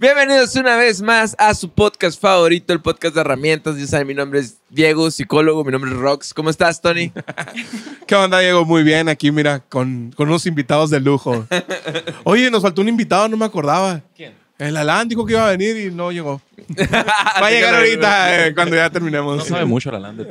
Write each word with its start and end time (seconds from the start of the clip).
Bienvenidos 0.00 0.56
una 0.56 0.76
vez 0.76 1.02
más 1.02 1.36
a 1.38 1.52
su 1.52 1.68
podcast 1.68 2.18
favorito, 2.18 2.72
el 2.72 2.80
podcast 2.80 3.14
de 3.14 3.20
herramientas. 3.20 3.76
Ya 3.76 3.86
saben, 3.86 4.06
mi 4.06 4.14
nombre 4.14 4.40
es 4.40 4.56
Diego, 4.70 5.10
psicólogo. 5.10 5.62
Mi 5.62 5.72
nombre 5.72 5.90
es 5.90 5.96
Rox. 5.98 6.32
¿Cómo 6.32 6.48
estás, 6.48 6.80
Tony? 6.80 7.12
¿Qué 8.06 8.14
onda, 8.14 8.38
Diego? 8.38 8.64
Muy 8.64 8.82
bien, 8.82 9.10
aquí 9.10 9.30
mira, 9.30 9.60
con, 9.60 10.10
con 10.16 10.28
unos 10.28 10.46
invitados 10.46 10.88
de 10.88 11.00
lujo. 11.00 11.46
Oye, 12.24 12.50
nos 12.50 12.62
faltó 12.62 12.80
un 12.80 12.88
invitado, 12.88 13.28
no 13.28 13.36
me 13.36 13.44
acordaba. 13.44 14.00
¿Quién? 14.16 14.32
El 14.56 14.78
Alan 14.78 15.06
dijo 15.06 15.26
que 15.26 15.34
iba 15.34 15.46
a 15.46 15.50
venir 15.50 15.76
y 15.76 15.90
no 15.90 16.10
llegó. 16.10 16.40
Va 16.80 17.46
a 17.48 17.50
llegar 17.50 17.74
ahorita 17.74 18.46
eh, 18.46 18.54
cuando 18.54 18.76
ya 18.76 18.88
terminemos. 18.88 19.36
No 19.36 19.44
sabe 19.44 19.66
mucho 19.66 19.90
la 19.90 19.98
landa. 19.98 20.24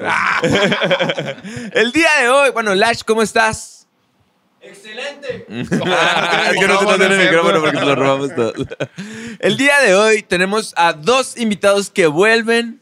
El 1.74 1.92
día 1.92 2.10
de 2.20 2.30
hoy, 2.30 2.50
bueno, 2.50 2.74
Lash, 2.74 3.02
¿cómo 3.06 3.22
estás? 3.22 3.79
Excelente. 4.70 5.46
que 5.48 6.68
no 6.68 6.98
te 6.98 7.06
el 7.06 7.18
micrófono 7.18 7.62
porque 7.62 7.78
te 7.78 7.86
lo 7.86 7.96
robamos 7.96 8.36
todo. 8.36 8.54
El 9.40 9.58
día 9.58 9.80
de 9.80 9.96
hoy 9.96 10.22
tenemos 10.22 10.74
a 10.78 10.94
dos 10.94 11.38
invitados 11.38 11.90
que 11.90 12.06
vuelven 12.06 12.80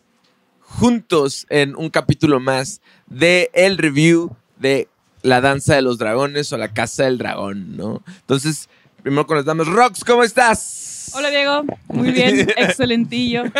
juntos 0.59 1.45
en 1.49 1.75
un 1.75 1.89
capítulo 1.89 2.39
más 2.41 2.81
de 3.05 3.49
el 3.53 3.77
review 3.77 4.35
de 4.57 4.89
La 5.21 5.39
Danza 5.39 5.75
de 5.75 5.81
los 5.81 5.97
Dragones 5.97 6.51
o 6.51 6.57
La 6.57 6.73
Casa 6.73 7.05
del 7.05 7.17
Dragón, 7.17 7.77
¿no? 7.77 8.03
Entonces, 8.07 8.67
primero 9.01 9.25
con 9.25 9.37
las 9.37 9.45
damas. 9.45 9.67
Rox, 9.67 10.03
¿cómo 10.03 10.23
estás? 10.23 10.86
Hola 11.13 11.29
Diego, 11.29 11.63
muy 11.87 12.11
bien, 12.11 12.49
excelentillo. 12.57 13.43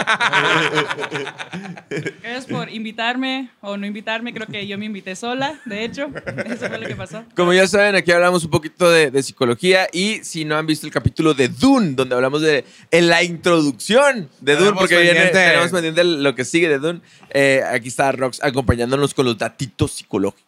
Gracias 2.22 2.46
por 2.46 2.70
invitarme 2.70 3.50
o 3.62 3.78
no 3.78 3.86
invitarme, 3.86 4.34
creo 4.34 4.48
que 4.48 4.68
yo 4.68 4.78
me 4.78 4.86
invité 4.86 5.16
sola, 5.16 5.60
de 5.66 5.86
hecho, 5.86 6.10
eso 6.46 6.68
fue 6.68 6.78
lo 6.78 6.88
que 6.88 6.96
pasó. 6.96 7.23
Como 7.36 7.54
ya 7.54 7.68
saben, 7.68 7.96
aquí 7.96 8.12
hablamos 8.12 8.44
un 8.44 8.52
poquito 8.52 8.90
de, 8.90 9.12
de 9.12 9.23
psicología 9.23 9.88
y 9.92 10.20
si 10.23 10.46
no 10.46 10.58
han 10.58 10.66
visto 10.66 10.86
el 10.86 10.92
capítulo 10.92 11.34
de 11.34 11.48
Dune, 11.48 11.94
donde 11.94 12.16
hablamos 12.16 12.42
de 12.42 12.66
en 12.92 13.08
la 13.08 13.23
introducción 13.23 14.30
de 14.42 14.53
Dune, 14.53 14.66
Tenemos 14.66 14.80
porque 14.80 14.98
viene, 15.02 15.28
tenemos 15.28 15.72
pendiente 15.72 16.03
lo 16.03 16.36
que 16.36 16.45
sigue 16.45 16.68
de 16.68 16.80
Dune, 16.80 17.02
eh, 17.30 17.64
aquí 17.72 17.88
está 17.88 18.12
Rox 18.12 18.44
acompañándonos 18.44 19.14
con 19.14 19.25
los 19.25 19.38
datitos 19.38 19.94
psicológicos. 19.94 20.47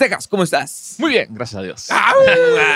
Cejas, 0.00 0.26
¿cómo 0.26 0.44
estás? 0.44 0.94
Muy 0.96 1.10
bien, 1.10 1.28
gracias 1.28 1.58
a 1.60 1.62
Dios. 1.62 1.86
Ah, 1.90 2.14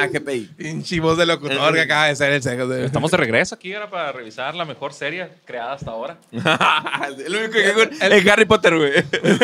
GPI. 0.13 0.41
Pinche 0.59 1.01
voz 1.01 1.17
de 1.17 1.25
locutor 1.25 1.73
que 1.73 1.81
acaba 1.81 2.09
de 2.09 2.17
ser 2.17 2.33
el 2.35 2.43
de- 2.69 2.85
Estamos 2.85 3.11
de 3.11 3.17
regreso 3.17 3.55
aquí 3.55 3.73
ahora 3.73 3.89
para 3.89 4.13
revisar 4.13 4.55
la 4.55 4.67
mejor 4.67 4.93
serie 4.93 5.31
creada 5.47 5.73
hasta 5.73 5.91
ahora. 5.91 6.19
el 6.31 7.35
único 7.35 7.53
que 7.53 7.71
el, 7.71 8.13
el 8.13 8.29
Harry 8.29 8.45
Potter, 8.45 8.77
güey. 8.77 8.93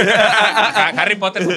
Ha- 0.07 0.89
Harry 0.95 1.17
Potter. 1.17 1.49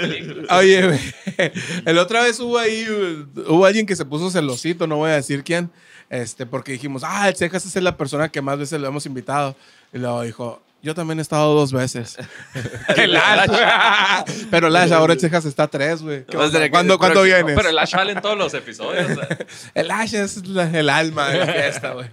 Oye, 0.50 0.88
güey, 0.88 1.00
el 1.86 1.98
otra 1.98 2.22
vez 2.24 2.40
hubo 2.40 2.58
ahí, 2.58 2.88
uh, 2.90 3.42
hubo 3.54 3.66
alguien 3.66 3.86
que 3.86 3.98
se 3.98 4.06
puso 4.06 4.32
celosito, 4.32 4.88
no 4.88 4.96
voy 4.96 5.12
a 5.12 5.16
decir 5.16 5.44
quién, 5.44 5.72
este, 6.10 6.46
porque 6.46 6.72
dijimos, 6.72 7.04
ah, 7.06 7.28
el 7.28 7.36
Cejas 7.36 7.66
es 7.66 7.84
la 7.84 7.98
persona 7.98 8.30
que 8.30 8.42
más 8.42 8.58
veces 8.58 8.80
lo 8.80 8.88
hemos 8.88 9.06
invitado. 9.06 9.58
Y 9.92 9.98
luego 9.98 10.22
dijo, 10.22 10.62
yo 10.84 10.94
también 10.94 11.17
he 11.17 11.22
estado 11.23 11.56
dos 11.56 11.72
veces. 11.73 12.17
Que 12.95 13.08
Lash. 13.08 13.50
Pero 14.52 14.70
Lash, 14.70 14.92
ahora 14.92 15.14
el 15.14 15.20
Cejas 15.20 15.45
está 15.45 15.67
tres, 15.67 16.03
güey. 16.03 16.26
¿Qué 16.26 16.38
¿Cuándo, 16.70 17.00
¿cuándo 17.00 17.00
pero- 17.00 17.23
vienes? 17.23 17.56
Pero 17.56 17.70
el 17.70 17.76
Lash 17.76 17.92
sale 17.92 18.12
en 18.12 18.22
todos 18.22 18.38
los 18.38 18.53
episodios. 18.53 19.09
o 19.11 19.16
sea. 19.16 19.38
El 19.73 19.88
Lash 19.88 20.14
es 20.14 20.45
la- 20.48 20.70
el 20.70 20.89
alma 20.89 21.30
de 21.30 21.39
la 21.39 21.48
fiesta, 21.48 21.94
güey. 21.94 22.08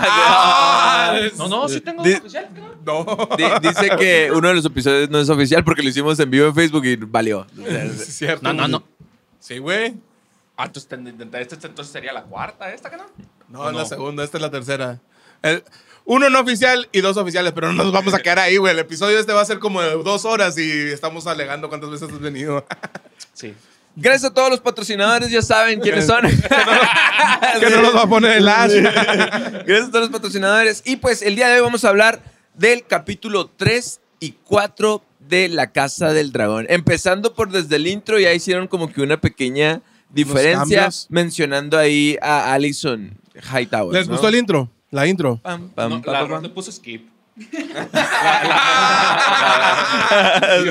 Ah, 0.00 1.18
No, 1.36 1.48
no, 1.48 1.68
sí 1.68 1.80
tengo 1.80 2.02
oficial. 2.02 2.48
¿no? 2.84 3.04
No. 3.04 3.28
Di- 3.36 3.68
dice 3.68 3.90
que 3.98 4.30
uno 4.32 4.48
de 4.48 4.54
los 4.54 4.64
episodios 4.64 5.08
no 5.10 5.18
es 5.20 5.28
oficial 5.28 5.64
porque 5.64 5.82
lo 5.82 5.88
hicimos 5.88 6.18
en 6.20 6.30
vivo 6.30 6.46
en 6.48 6.54
Facebook 6.54 6.84
y 6.84 6.96
valió. 6.96 7.46
Es 7.66 8.16
cierto. 8.16 8.42
No, 8.42 8.52
no, 8.52 8.68
no. 8.68 8.84
Sí, 9.40 9.58
güey. 9.58 9.94
Ah, 10.56 10.64
entonces, 10.66 10.90
entonces 11.64 11.92
sería 11.92 12.12
la 12.12 12.22
cuarta, 12.24 12.72
¿esta 12.72 12.90
que 12.90 12.96
no? 12.96 13.04
No, 13.48 13.60
¿O 13.60 13.70
es 13.70 13.76
la 13.76 13.84
segunda, 13.86 14.24
esta 14.24 14.38
es 14.38 14.42
la 14.42 14.50
tercera. 14.50 14.98
El- 15.42 15.62
uno 16.04 16.30
no 16.30 16.40
oficial 16.40 16.88
y 16.90 17.02
dos 17.02 17.18
oficiales, 17.18 17.52
pero 17.52 17.70
no 17.70 17.84
nos 17.84 17.92
vamos 17.92 18.14
a 18.14 18.18
quedar 18.20 18.38
ahí, 18.38 18.56
güey. 18.56 18.72
El 18.72 18.78
episodio 18.78 19.18
este 19.18 19.34
va 19.34 19.42
a 19.42 19.44
ser 19.44 19.58
como 19.58 19.82
de 19.82 19.90
dos 20.02 20.24
horas 20.24 20.56
y 20.56 20.70
estamos 20.70 21.26
alegando 21.26 21.68
cuántas 21.68 21.90
veces 21.90 22.10
has 22.10 22.18
venido. 22.20 22.64
Sí. 23.34 23.54
Gracias 23.94 24.30
a 24.30 24.34
todos 24.34 24.48
los 24.48 24.60
patrocinadores, 24.60 25.30
ya 25.30 25.42
saben 25.42 25.80
quiénes 25.82 26.06
son. 26.06 26.22
que 27.60 27.70
no 27.70 27.82
nos 27.82 27.94
va 27.94 28.02
a 28.04 28.08
poner 28.08 28.38
el 28.38 28.44
Lash. 28.46 28.72
Gracias 28.72 29.88
a 29.88 29.90
todos 29.90 30.00
los 30.04 30.10
patrocinadores. 30.10 30.82
Y 30.86 30.96
pues 30.96 31.20
el 31.20 31.36
día 31.36 31.48
de 31.48 31.56
hoy 31.56 31.60
vamos 31.60 31.84
a 31.84 31.90
hablar 31.90 32.22
del 32.54 32.86
capítulo 32.86 33.50
3 33.56 34.00
y 34.20 34.32
4 34.44 35.02
de 35.28 35.48
La 35.50 35.72
Casa 35.72 36.14
del 36.14 36.32
Dragón. 36.32 36.64
Empezando 36.70 37.34
por 37.34 37.50
desde 37.50 37.76
el 37.76 37.86
intro, 37.86 38.18
ya 38.18 38.32
hicieron 38.32 38.66
como 38.66 38.90
que 38.90 39.02
una 39.02 39.20
pequeña 39.20 39.82
diferencia 40.08 40.88
mencionando 41.10 41.76
ahí 41.76 42.16
a 42.22 42.54
Alison 42.54 43.18
Hightower. 43.52 43.92
¿Les 43.92 44.06
¿no? 44.06 44.12
gustó 44.14 44.28
el 44.28 44.36
intro? 44.36 44.70
La 44.90 45.06
intro. 45.06 45.38
Pam, 45.42 45.68
pam, 45.70 45.90
No, 45.90 46.02
pam, 46.02 46.12
la 46.12 46.24
Ron 46.24 46.42
le 46.42 46.48
puso 46.48 46.72
skip. 46.72 47.08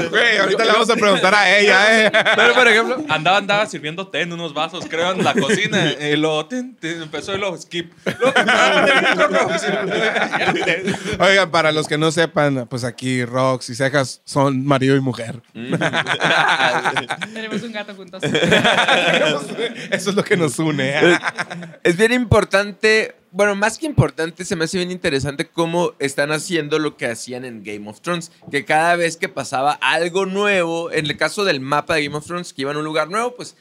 Güey, 0.10 0.38
ahorita 0.38 0.66
le 0.66 0.72
vamos 0.72 0.90
a 0.90 0.96
preguntar 0.96 1.34
a 1.34 1.58
ella, 1.58 2.06
¿eh? 2.06 2.12
Pero 2.36 2.54
por 2.54 2.68
ejemplo, 2.68 2.98
Andaba, 3.08 3.38
andaba 3.38 3.66
sirviendo 3.66 4.08
té 4.08 4.22
en 4.22 4.34
unos 4.34 4.54
vasos, 4.54 4.86
creo, 4.90 5.12
en 5.12 5.24
la 5.24 5.34
cocina. 5.34 5.94
Y 5.94 6.18
luego 6.18 6.46
tin, 6.48 6.78
empezó 6.82 7.36
y 7.36 7.38
luego 7.38 7.58
skip. 7.58 7.94
Luego, 8.06 8.34
Oigan, 11.20 11.52
para 11.52 11.72
los 11.72 11.88
que 11.88 11.98
no 11.98 12.12
sepan, 12.12 12.68
pues 12.70 12.84
aquí 12.84 13.24
Rox 13.24 13.70
y 13.70 13.76
Cejas 13.76 14.22
son 14.26 14.66
marido 14.66 14.96
y 14.96 15.00
mujer. 15.00 15.42
Tenemos 15.54 17.62
un 17.64 17.72
gato 17.72 17.96
juntos. 17.96 18.22
Eso 19.92 20.10
es 20.10 20.16
lo 20.16 20.24
que 20.24 20.36
nos 20.36 20.60
une. 20.60 20.90
¿eh? 20.90 21.20
es 21.84 21.96
bien 21.96 22.14
importante, 22.14 23.16
bueno, 23.38 23.54
más 23.54 23.78
que 23.78 23.86
importante, 23.86 24.44
se 24.44 24.56
me 24.56 24.66
hace 24.66 24.80
bien 24.80 24.90
interesante 24.90 25.46
cómo 25.46 25.94
están 26.00 26.32
haciendo 26.32 26.80
lo 26.80 26.98
que 26.98 27.06
hacían 27.06 27.46
en 27.46 27.64
Game 27.64 27.88
of 27.88 28.02
Thrones. 28.02 28.32
Que 28.50 28.66
cada 28.66 28.96
vez 28.96 29.16
que 29.16 29.30
pasaba 29.30 29.74
algo 29.74 30.26
nuevo, 30.26 30.92
en 30.92 31.06
el 31.06 31.16
caso 31.18 31.46
del 31.46 31.60
mapa 31.60 31.94
de 31.94 32.06
Game 32.06 32.18
of 32.18 32.26
Thrones, 32.26 32.52
que 32.52 32.64
iban 32.64 32.76
a 32.76 32.80
un 32.80 32.86
lugar 32.86 33.12
nuevo, 33.12 33.36
pues 33.36 33.56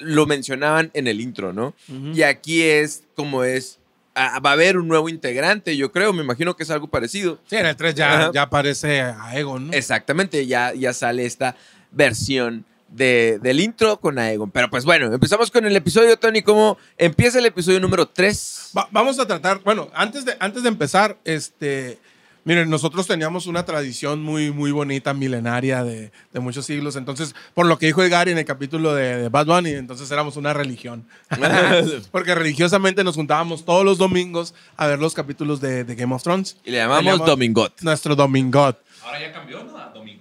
lo 0.00 0.26
mencionaban 0.26 0.90
en 0.94 1.06
el 1.06 1.20
intro, 1.20 1.52
¿no? 1.52 1.74
Y 2.12 2.22
aquí 2.22 2.62
es 2.62 3.04
como 3.14 3.44
es, 3.44 3.78
ah, 4.16 4.40
va 4.40 4.50
a 4.50 4.54
haber 4.54 4.76
un 4.76 4.88
nuevo 4.88 5.08
integrante, 5.08 5.76
yo 5.76 5.92
creo, 5.92 6.12
me 6.12 6.24
imagino 6.24 6.56
que 6.56 6.64
es 6.64 6.70
algo 6.70 6.88
parecido. 6.88 7.38
Sí, 7.46 7.54
en 7.54 7.66
el 7.66 7.76
3 7.76 8.00
Ajá. 8.00 8.20
ya, 8.26 8.32
ya 8.32 8.42
aparece 8.42 9.00
a 9.00 9.38
Egon, 9.38 9.68
¿no? 9.68 9.72
Exactamente, 9.74 10.44
ya, 10.44 10.74
ya 10.74 10.92
sale 10.92 11.24
esta 11.24 11.54
versión 11.92 12.64
de, 12.90 13.38
del 13.42 13.60
intro 13.60 13.98
con 14.00 14.18
Aegon. 14.18 14.50
Pero 14.50 14.68
pues 14.70 14.84
bueno, 14.84 15.12
empezamos 15.12 15.50
con 15.50 15.64
el 15.66 15.74
episodio, 15.76 16.16
Tony. 16.18 16.42
¿Cómo 16.42 16.76
empieza 16.98 17.38
el 17.38 17.46
episodio 17.46 17.80
número 17.80 18.06
3? 18.08 18.72
Va- 18.76 18.88
vamos 18.90 19.18
a 19.18 19.26
tratar, 19.26 19.60
bueno, 19.64 19.88
antes 19.94 20.24
de, 20.24 20.36
antes 20.40 20.62
de 20.62 20.68
empezar, 20.68 21.16
este, 21.24 21.98
miren, 22.44 22.68
nosotros 22.70 23.06
teníamos 23.06 23.46
una 23.46 23.64
tradición 23.64 24.22
muy, 24.22 24.50
muy 24.50 24.72
bonita, 24.72 25.14
milenaria 25.14 25.84
de, 25.84 26.10
de 26.32 26.40
muchos 26.40 26.66
siglos. 26.66 26.96
Entonces, 26.96 27.34
por 27.54 27.66
lo 27.66 27.78
que 27.78 27.86
dijo 27.86 28.00
Gary 28.08 28.32
en 28.32 28.38
el 28.38 28.44
capítulo 28.44 28.94
de, 28.94 29.16
de 29.22 29.28
Bad 29.28 29.46
Bunny, 29.46 29.70
entonces 29.72 30.10
éramos 30.10 30.36
una 30.36 30.52
religión. 30.52 31.04
Porque 32.10 32.34
religiosamente 32.34 33.04
nos 33.04 33.14
juntábamos 33.16 33.64
todos 33.64 33.84
los 33.84 33.98
domingos 33.98 34.54
a 34.76 34.86
ver 34.86 34.98
los 34.98 35.14
capítulos 35.14 35.60
de, 35.60 35.84
de 35.84 35.94
Game 35.94 36.14
of 36.14 36.22
Thrones. 36.22 36.56
Y 36.64 36.70
le 36.70 36.78
llamamos 36.78 37.24
Domingot. 37.24 37.80
Nuestro 37.82 38.16
Domingot. 38.16 38.78
Ahora 39.04 39.20
ya 39.20 39.32
cambió, 39.32 39.62
¿no? 39.64 39.76
A 39.78 39.88
Domingo. 39.90 40.19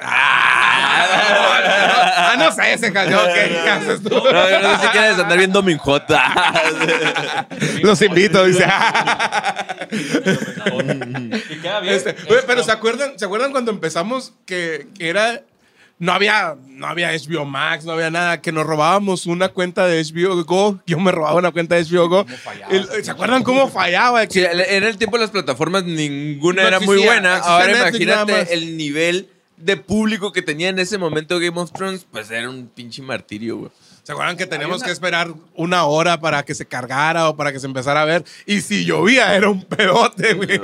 Ah, 0.00 1.32
no 2.38 2.52
sé, 2.52 2.78
se 2.78 2.92
cayó. 2.92 3.18
¿Qué? 3.32 3.58
No, 4.02 4.20
no 4.60 4.76
sé 4.76 4.82
si 4.82 4.88
quieres 4.88 5.18
andar 5.18 5.38
bien 5.38 5.52
Domingot. 5.52 6.04
Los 7.82 8.00
invito, 8.02 8.44
dice. 8.44 8.66
Este, 11.84 12.14
pero 12.46 12.62
¿se 12.62 12.72
acuerdan, 12.72 13.18
¿se 13.18 13.24
acuerdan 13.24 13.52
cuando 13.52 13.70
empezamos 13.70 14.32
que, 14.46 14.86
era... 14.98 15.42
No 15.98 16.12
había, 16.12 16.56
no 16.66 16.88
había 16.88 17.12
HBO 17.12 17.44
Max, 17.44 17.84
no 17.84 17.92
había 17.92 18.10
nada, 18.10 18.40
que 18.40 18.50
nos 18.50 18.66
robábamos 18.66 19.26
una 19.26 19.50
cuenta 19.50 19.86
de 19.86 20.02
HBO 20.02 20.42
Go. 20.42 20.80
Yo 20.84 20.98
me 20.98 21.12
robaba 21.12 21.36
una 21.36 21.52
cuenta 21.52 21.76
de 21.76 21.84
HBO 21.84 22.08
Go. 22.08 22.26
¿Se 23.00 23.08
acuerdan 23.08 23.44
cómo 23.44 23.68
fallaba? 23.68 24.26
Sí, 24.28 24.42
en 24.44 24.82
el 24.82 24.98
tiempo 24.98 25.16
las 25.16 25.30
plataformas 25.30 25.84
ninguna 25.84 26.66
era 26.66 26.80
muy 26.80 27.04
buena. 27.04 27.36
Ahora 27.36 27.70
imagínate 27.70 28.52
el 28.52 28.76
nivel 28.76 29.28
de 29.56 29.76
público 29.76 30.32
que 30.32 30.42
tenía 30.42 30.68
en 30.68 30.78
ese 30.78 30.98
momento 30.98 31.38
Game 31.38 31.58
of 31.60 31.72
Thrones, 31.72 32.06
pues 32.10 32.30
era 32.30 32.48
un 32.50 32.66
pinche 32.68 33.02
martirio, 33.02 33.56
güey. 33.58 33.70
¿Se 34.02 34.10
acuerdan 34.10 34.36
que 34.36 34.46
teníamos 34.46 34.78
una- 34.78 34.86
que 34.86 34.92
esperar 34.92 35.32
una 35.54 35.84
hora 35.84 36.18
para 36.20 36.42
que 36.44 36.54
se 36.56 36.66
cargara 36.66 37.28
o 37.28 37.36
para 37.36 37.52
que 37.52 37.60
se 37.60 37.66
empezara 37.66 38.02
a 38.02 38.04
ver? 38.04 38.24
Y 38.46 38.60
si 38.60 38.84
llovía, 38.84 39.36
era 39.36 39.48
un 39.48 39.62
pedote, 39.64 40.34
güey. 40.34 40.60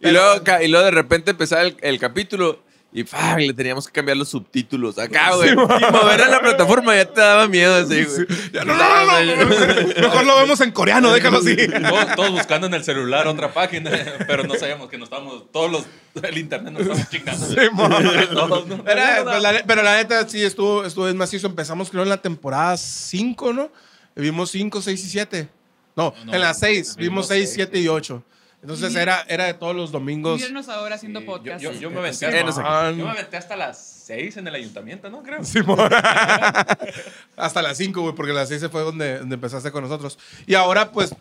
Y 0.00 0.10
luego, 0.10 0.42
y 0.62 0.68
luego 0.68 0.84
de 0.84 0.90
repente 0.92 1.32
empezaba 1.32 1.62
el, 1.62 1.76
el 1.80 1.98
capítulo 1.98 2.62
y 2.92 3.04
¡pam! 3.04 3.38
le 3.38 3.52
teníamos 3.54 3.86
que 3.86 3.92
cambiar 3.92 4.16
los 4.16 4.28
subtítulos 4.28 4.98
acá, 4.98 5.34
güey. 5.36 5.50
y 5.52 5.54
mover 5.54 6.22
a 6.22 6.28
la 6.28 6.40
plataforma 6.40 6.96
ya 6.96 7.04
te 7.04 7.20
daba 7.20 7.46
miedo 7.46 7.76
así, 7.76 8.04
güey. 8.04 8.26
Ya, 8.52 8.64
no, 8.64 8.74
no, 8.74 9.06
no, 9.06 9.44
no. 9.44 10.00
Mejor 10.00 10.24
lo 10.26 10.36
vemos 10.38 10.60
en 10.60 10.72
coreano, 10.72 11.12
déjalo 11.12 11.38
así. 11.38 11.56
Todos, 11.56 12.16
todos 12.16 12.30
buscando 12.32 12.66
en 12.66 12.74
el 12.74 12.82
celular 12.82 13.28
otra 13.28 13.52
página, 13.52 13.90
pero 14.26 14.42
no 14.42 14.54
sabíamos 14.56 14.90
que 14.90 14.98
nos 14.98 15.06
estábamos, 15.06 15.50
todos 15.52 15.70
los, 15.70 15.84
el 16.24 16.38
internet 16.38 16.72
nos 16.72 16.82
estamos 16.82 17.08
chingando. 17.08 17.46
Todos, 18.34 18.66
¿no? 18.66 18.84
Era, 18.86 19.22
pues, 19.22 19.42
la 19.42 19.62
pero 19.66 19.82
la 19.82 19.96
neta 19.96 20.28
sí 20.28 20.42
estuvo, 20.42 20.84
estuvo 20.84 21.06
es 21.08 21.14
macizo. 21.14 21.46
Empezamos 21.46 21.90
creo 21.90 22.02
en 22.02 22.08
la 22.08 22.20
temporada 22.20 22.76
5, 22.76 23.52
¿no? 23.52 23.70
vimos 24.16 24.50
5, 24.50 24.82
6 24.82 25.04
y 25.04 25.08
7. 25.08 25.48
No, 25.96 26.14
No, 26.24 26.34
en 26.34 26.40
las 26.40 26.58
6, 26.58 26.96
vimos 26.96 26.96
vimos 26.96 27.28
6, 27.28 27.44
seis, 27.44 27.54
7 27.54 27.78
y 27.80 27.88
8. 27.88 28.22
Entonces 28.62 28.94
era, 28.94 29.24
era 29.28 29.46
de 29.46 29.54
todos 29.54 29.74
los 29.74 29.90
domingos. 29.90 30.38
Viernes 30.38 30.68
ahora 30.68 30.96
haciendo 30.96 31.20
Sí, 31.20 31.26
podcast. 31.26 31.62
Yo, 31.62 31.72
yo, 31.72 31.80
yo 31.80 31.90
me 31.90 31.98
aventé 32.00 32.30
Sí, 32.30 32.36
hasta, 32.36 32.62
man. 32.62 32.96
yo 32.98 33.04
me 33.06 33.10
aventé 33.10 33.36
hasta 33.38 33.56
las 33.56 34.02
6 34.06 34.36
en 34.36 34.48
el 34.48 34.54
ayuntamiento, 34.54 35.08
¿no? 35.08 35.22
Creo. 35.22 35.42
Simón. 35.44 35.78
Hasta 37.36 37.62
las 37.62 37.76
5, 37.78 38.02
güey, 38.02 38.14
porque 38.14 38.32
las 38.32 38.48
6 38.48 38.68
fue 38.70 38.82
donde, 38.82 39.20
donde 39.20 39.34
empezaste 39.34 39.70
con 39.70 39.82
nosotros. 39.82 40.18
Y 40.46 40.54
ahora, 40.54 40.92
pues, 40.92 41.14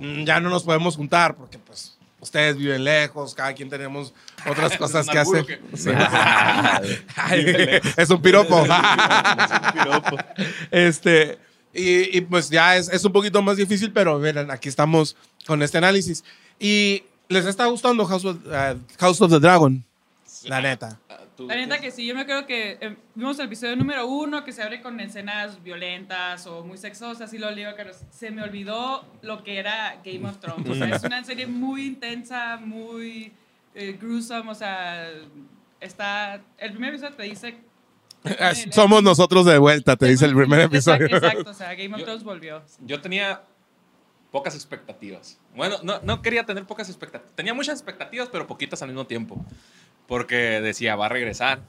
mm, 0.00 0.24
ya 0.24 0.40
no 0.40 0.48
nos 0.50 0.64
podemos 0.64 0.96
juntar 0.96 1.36
porque, 1.36 1.58
pues, 1.58 1.96
ustedes 2.18 2.56
viven 2.56 2.82
lejos, 2.82 3.34
cada 3.34 3.52
quien 3.52 3.68
tenemos 3.68 4.12
otras 4.48 4.76
cosas 4.78 5.06
un 5.06 5.12
que 5.12 5.18
hacer. 5.18 5.42
¿o 5.42 5.46
qué? 5.46 5.60
Sí. 5.74 5.90
Ay, 7.16 7.80
es 7.96 8.10
un 8.10 8.20
piropo. 8.20 8.66
este, 10.70 11.38
y, 11.72 12.16
y, 12.18 12.20
pues 12.22 12.50
ya 12.50 12.76
es, 12.76 12.88
es 12.88 13.04
un 13.04 13.12
poquito 13.12 13.40
más 13.42 13.56
difícil, 13.56 13.92
pero 13.92 14.18
miren, 14.18 14.50
aquí 14.50 14.68
estamos 14.68 15.16
con 15.46 15.62
este 15.62 15.78
análisis. 15.78 16.24
Y 16.60 17.02
les 17.28 17.46
está 17.46 17.66
gustando 17.66 18.04
House 18.06 18.24
of, 18.24 18.36
uh, 18.46 18.78
House 18.98 19.20
of 19.20 19.30
the 19.32 19.40
Dragon, 19.40 19.82
la 20.44 20.60
neta. 20.60 21.00
Ah, 21.08 21.16
La 21.38 21.54
neta 21.56 21.80
que 21.80 21.90
sí, 21.90 22.04
yo 22.06 22.14
me 22.14 22.20
acuerdo 22.20 22.46
que 22.46 22.76
eh, 22.82 22.96
vimos 23.14 23.38
el 23.38 23.46
episodio 23.46 23.74
número 23.74 24.06
uno 24.06 24.44
que 24.44 24.52
se 24.52 24.62
abre 24.62 24.82
con 24.82 25.00
escenas 25.00 25.62
violentas 25.62 26.46
o 26.46 26.62
muy 26.62 26.76
sexosas 26.76 27.32
y 27.32 27.38
lo 27.38 27.54
digo 27.54 27.74
que 27.74 27.86
se 28.10 28.30
me 28.30 28.42
olvidó 28.42 29.06
lo 29.22 29.42
que 29.42 29.58
era 29.58 29.98
Game 30.04 30.28
of 30.28 30.38
Thrones. 30.38 30.68
O 30.68 30.74
sea, 30.74 30.96
es 30.96 31.02
una 31.02 31.24
serie 31.24 31.46
muy 31.46 31.86
intensa, 31.86 32.58
muy 32.58 33.32
eh, 33.74 33.96
gruesome, 33.98 34.50
o 34.50 34.54
sea, 34.54 35.08
está... 35.80 36.42
El 36.58 36.72
primer 36.72 36.90
episodio 36.90 37.16
te 37.16 37.22
dice... 37.22 37.58
Somos 38.72 39.02
nosotros 39.02 39.46
de 39.46 39.56
vuelta, 39.56 39.96
te 39.96 40.06
dice 40.08 40.26
el 40.26 40.34
primer 40.34 40.60
episodio. 40.60 41.06
Exacto, 41.06 41.26
exacto, 41.26 41.50
o 41.52 41.54
sea, 41.54 41.74
Game 41.74 41.94
of 41.94 42.00
Yo- 42.00 42.04
Thrones 42.04 42.22
volvió. 42.22 42.62
Yo 42.80 43.00
tenía 43.00 43.40
pocas 44.30 44.54
expectativas. 44.54 45.38
Bueno, 45.54 45.76
no, 45.82 46.00
no 46.02 46.22
quería 46.22 46.44
tener 46.44 46.64
pocas 46.64 46.88
expectativas. 46.88 47.34
Tenía 47.34 47.54
muchas 47.54 47.74
expectativas, 47.74 48.28
pero 48.30 48.46
poquitas 48.46 48.82
al 48.82 48.88
mismo 48.88 49.06
tiempo. 49.06 49.44
Porque 50.06 50.60
decía, 50.60 50.96
va 50.96 51.06
a 51.06 51.08
regresar. 51.08 51.62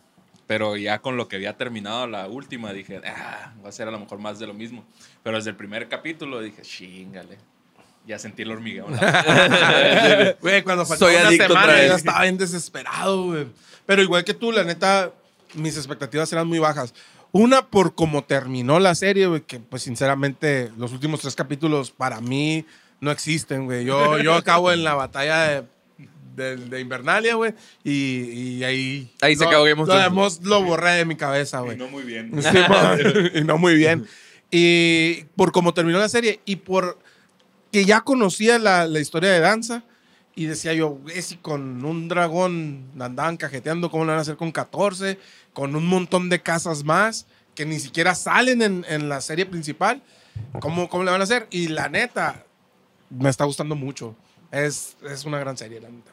Pero 0.47 0.75
ya 0.75 0.99
con 0.99 1.15
lo 1.15 1.27
que 1.27 1.37
había 1.37 1.55
terminado 1.55 2.07
la 2.07 2.27
última, 2.27 2.73
dije, 2.73 3.01
ah, 3.05 3.53
va 3.63 3.69
a 3.69 3.71
ser 3.71 3.87
a 3.87 3.91
lo 3.91 3.99
mejor 3.99 4.19
más 4.19 4.37
de 4.37 4.47
lo 4.47 4.53
mismo. 4.53 4.83
Pero 5.23 5.37
desde 5.37 5.51
el 5.51 5.55
primer 5.55 5.87
capítulo 5.87 6.41
dije, 6.41 6.61
chingale. 6.61 7.37
Ya 8.05 8.17
sentí 8.17 8.41
el 8.41 8.51
hormigueo. 8.51 8.87
Güey, 10.41 10.63
cuando 10.63 10.85
faltó 10.85 11.05
Soy 11.05 11.15
una 11.15 11.27
adicto 11.27 11.45
otra 11.45 11.61
semana 11.61 11.79
vez. 11.79 11.89
yo 11.89 11.95
estaba 11.95 12.21
bien 12.23 12.37
desesperado, 12.37 13.25
güey. 13.25 13.47
Pero 13.85 14.01
igual 14.01 14.23
que 14.23 14.33
tú, 14.33 14.51
la 14.51 14.63
neta, 14.63 15.11
mis 15.53 15.77
expectativas 15.77 16.31
eran 16.33 16.47
muy 16.47 16.59
bajas. 16.59 16.93
Una, 17.33 17.67
por 17.67 17.95
cómo 17.95 18.23
terminó 18.23 18.79
la 18.79 18.93
serie, 18.95 19.27
güey, 19.27 19.41
que 19.41 19.59
pues 19.59 19.83
sinceramente 19.83 20.71
los 20.77 20.91
últimos 20.91 21.21
tres 21.21 21.35
capítulos 21.35 21.91
para 21.91 22.19
mí 22.19 22.65
no 22.99 23.09
existen, 23.11 23.65
güey. 23.65 23.85
Yo, 23.85 24.17
yo 24.19 24.33
acabo 24.33 24.71
en 24.71 24.83
la 24.83 24.95
batalla 24.95 25.43
de, 25.47 25.63
de- 26.35 26.57
de 26.57 26.79
Invernalia, 26.81 27.35
güey, 27.35 27.53
y, 27.83 27.91
y 28.59 28.63
ahí... 28.65 29.11
Ahí 29.21 29.35
se 29.35 29.43
lo- 29.43 29.49
acabó 29.49 29.63
Game 29.65 29.81
of 29.81 29.87
lo 29.87 29.93
Thrones. 29.95 30.41
Lo 30.43 30.61
borré 30.63 30.91
de 30.91 31.05
mi 31.05 31.15
cabeza, 31.15 31.61
güey. 31.61 31.77
no 31.77 31.87
muy 31.87 32.03
bien. 32.03 32.31
Sí, 32.41 32.57
y 33.39 33.43
no 33.45 33.57
muy 33.57 33.75
bien. 33.75 34.05
Y 34.51 35.23
por 35.37 35.51
cómo 35.53 35.73
terminó 35.73 35.99
la 35.99 36.09
serie 36.09 36.41
y 36.45 36.57
por 36.57 36.99
que 37.71 37.85
ya 37.85 38.01
conocía 38.01 38.59
la, 38.59 38.85
la 38.85 38.99
historia 38.99 39.31
de 39.31 39.39
danza 39.39 39.83
y 40.35 40.45
decía 40.45 40.73
yo, 40.73 40.89
güey, 40.89 41.21
si 41.21 41.37
con 41.37 41.83
un 41.85 42.09
dragón 42.09 42.85
andaban 42.99 43.37
cajeteando, 43.37 43.89
¿cómo 43.89 44.03
lo 44.03 44.09
van 44.11 44.19
a 44.19 44.21
hacer 44.21 44.35
con 44.35 44.51
14? 44.51 45.17
Con 45.53 45.75
un 45.75 45.86
montón 45.86 46.30
de 46.30 46.42
casas 46.42 46.83
más 46.83 47.25
que 47.56 47.65
ni 47.65 47.80
siquiera 47.80 48.15
salen 48.15 48.62
en, 48.62 48.86
en 48.88 49.09
la 49.09 49.19
serie 49.21 49.45
principal. 49.45 50.01
¿Cómo, 50.59 50.88
¿Cómo 50.89 51.03
le 51.03 51.12
van 51.12 51.19
a 51.21 51.25
hacer? 51.25 51.48
Y 51.51 51.68
la 51.68 51.89
neta, 51.89 52.45
me 53.09 53.30
está 53.30 53.44
gustando 53.45 53.75
mucho. 53.75 54.15
Es, 54.51 54.95
es 55.09 55.25
una 55.25 55.39
gran 55.39 55.57
serie, 55.57 55.81
la 55.81 55.89
neta. 55.89 56.12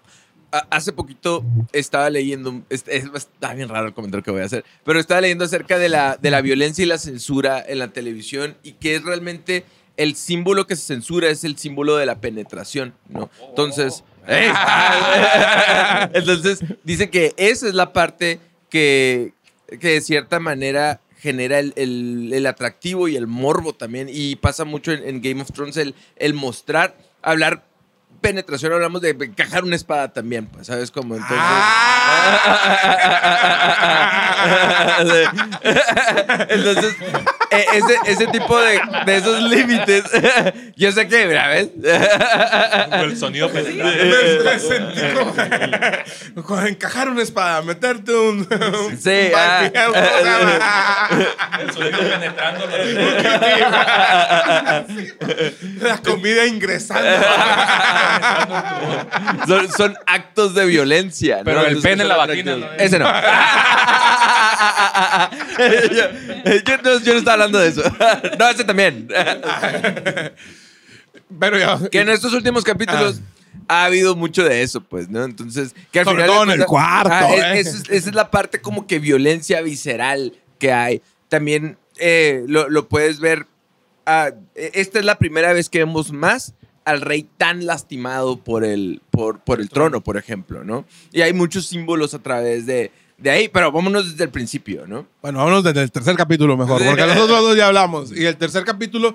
Hace 0.70 0.92
poquito 0.92 1.44
estaba 1.72 2.08
leyendo, 2.08 2.62
es- 2.70 2.84
es- 2.86 3.04
está 3.14 3.52
bien 3.54 3.68
raro 3.68 3.86
el 3.88 3.92
comentario 3.94 4.24
que 4.24 4.30
voy 4.30 4.40
a 4.40 4.46
hacer, 4.46 4.64
pero 4.82 4.98
estaba 4.98 5.20
leyendo 5.20 5.44
acerca 5.44 5.78
de 5.78 5.90
la, 5.90 6.16
de 6.16 6.30
la 6.30 6.40
violencia 6.40 6.82
y 6.82 6.86
la 6.86 6.96
censura 6.98 7.62
en 7.66 7.78
la 7.78 7.88
televisión 7.88 8.56
y 8.62 8.72
que 8.72 8.96
es 8.96 9.02
realmente 9.04 9.64
el 9.98 10.16
símbolo 10.16 10.66
que 10.66 10.74
se 10.74 10.82
censura 10.86 11.28
es 11.28 11.44
el 11.44 11.58
símbolo 11.58 11.96
de 11.96 12.06
la 12.06 12.20
penetración, 12.20 12.94
¿no? 13.10 13.28
Entonces, 13.50 14.04
¡Ey! 14.26 14.50
entonces 16.14 16.60
dicen 16.84 17.10
que 17.10 17.34
esa 17.36 17.68
es 17.68 17.74
la 17.74 17.92
parte 17.92 18.40
que, 18.70 19.32
que 19.80 19.88
de 19.88 20.00
cierta 20.00 20.40
manera 20.40 21.00
genera 21.18 21.58
el, 21.58 21.72
el- 21.76 22.30
el 22.32 22.46
atractivo 22.46 23.08
y 23.08 23.16
el 23.16 23.26
morbo 23.26 23.72
también 23.74 24.08
y 24.10 24.36
pasa 24.36 24.64
mucho 24.64 24.92
en, 24.92 25.20
Game 25.20 25.42
of 25.42 25.50
Thrones 25.52 25.76
el, 25.76 25.94
el 26.16 26.34
mostrar, 26.34 26.96
hablar 27.22 27.64
penetración, 28.20 28.72
hablamos 28.72 29.00
de 29.00 29.10
encajar 29.10 29.62
una 29.64 29.76
espada 29.76 30.12
también, 30.12 30.46
pues, 30.46 30.66
¿sabes 30.66 30.90
cómo? 30.90 31.14
Entonces... 31.16 31.38
Entonces, 36.48 36.96
eh, 37.50 37.66
ese, 37.74 37.98
ese 38.04 38.26
tipo 38.28 38.56
de, 38.60 38.80
de 39.06 39.16
esos 39.16 39.42
límites, 39.42 40.04
yo 40.76 40.92
sé 40.92 41.08
que, 41.08 41.26
mira, 41.26 41.48
¿ves? 41.48 41.70
el 42.92 43.16
sonido 43.16 43.50
penetrante. 43.50 44.48
Encajar 46.68 47.08
una 47.08 47.22
espada, 47.22 47.62
meterte 47.62 48.12
un. 48.12 48.40
un 48.40 48.98
Sí, 48.98 49.28
un 49.28 49.32
ah. 49.34 51.08
El 51.60 51.72
sonido 51.72 51.98
penetrando. 51.98 52.68
La 55.80 55.96
comida 55.98 56.46
ingresando. 56.46 57.26
Son, 59.46 59.68
son 59.72 59.94
actos 60.06 60.54
de 60.54 60.64
violencia. 60.66 61.38
¿no? 61.38 61.44
Pero 61.44 61.66
el 61.66 61.80
pene 61.80 62.02
en 62.02 62.08
la 62.08 62.16
vagina. 62.16 62.56
¿no? 62.56 62.66
Ese 62.72 62.98
no. 62.98 63.06
yo, 65.58 66.10
yo 66.64 66.76
no. 66.82 67.00
yo 67.00 67.12
no 67.12 67.18
estaba 67.18 67.32
hablando 67.34 67.58
de 67.58 67.68
eso. 67.68 67.82
No, 68.38 68.48
ese 68.48 68.64
también. 68.64 69.08
Pero 71.38 71.58
ya. 71.58 71.78
Que 71.90 72.00
en 72.00 72.08
estos 72.08 72.32
últimos 72.32 72.64
capítulos 72.64 73.20
ha 73.68 73.84
habido 73.84 74.16
mucho 74.16 74.44
de 74.44 74.62
eso, 74.62 74.80
pues, 74.80 75.08
¿no? 75.08 75.24
Entonces, 75.24 75.74
que 75.92 75.98
al 76.00 76.04
Sobre 76.06 76.22
final. 76.24 76.34
todo 76.36 76.44
en 76.44 76.60
el 76.60 76.66
cuarto, 76.66 77.10
Ah, 77.12 77.28
¿eh? 77.34 77.60
es- 77.60 77.66
esa, 77.68 77.76
es, 77.78 77.90
esa 77.90 78.08
es 78.10 78.14
la 78.14 78.30
parte 78.30 78.60
como 78.60 78.86
que 78.86 78.98
violencia 78.98 79.60
visceral 79.60 80.32
que 80.58 80.72
hay. 80.72 81.02
También 81.28 81.76
eh, 81.98 82.44
lo, 82.46 82.68
lo 82.70 82.88
puedes 82.88 83.20
ver. 83.20 83.46
ah, 84.06 84.30
esta 84.54 84.98
es 85.00 85.04
la 85.04 85.18
primera 85.18 85.52
vez 85.52 85.68
que 85.68 85.78
vemos 85.80 86.12
más 86.12 86.54
al 86.88 87.00
rey 87.00 87.26
tan 87.36 87.66
lastimado 87.66 88.36
por 88.38 88.64
el, 88.64 89.00
por, 89.10 89.40
por 89.40 89.60
el 89.60 89.68
trono, 89.68 90.00
por 90.02 90.16
ejemplo, 90.16 90.64
¿no? 90.64 90.84
Y 91.12 91.20
hay 91.22 91.32
muchos 91.32 91.66
símbolos 91.66 92.14
a 92.14 92.18
través 92.20 92.66
de, 92.66 92.90
de 93.18 93.30
ahí, 93.30 93.48
pero 93.48 93.70
vámonos 93.72 94.10
desde 94.12 94.24
el 94.24 94.30
principio, 94.30 94.86
¿no? 94.86 95.06
Bueno, 95.22 95.38
vámonos 95.38 95.64
desde 95.64 95.82
el 95.82 95.90
tercer 95.90 96.16
capítulo 96.16 96.56
mejor, 96.56 96.82
porque 96.84 97.06
los 97.06 97.16
otros 97.16 97.40
dos 97.42 97.56
ya 97.56 97.66
hablamos. 97.66 98.10
Y 98.16 98.24
el 98.26 98.36
tercer 98.36 98.64
capítulo, 98.64 99.14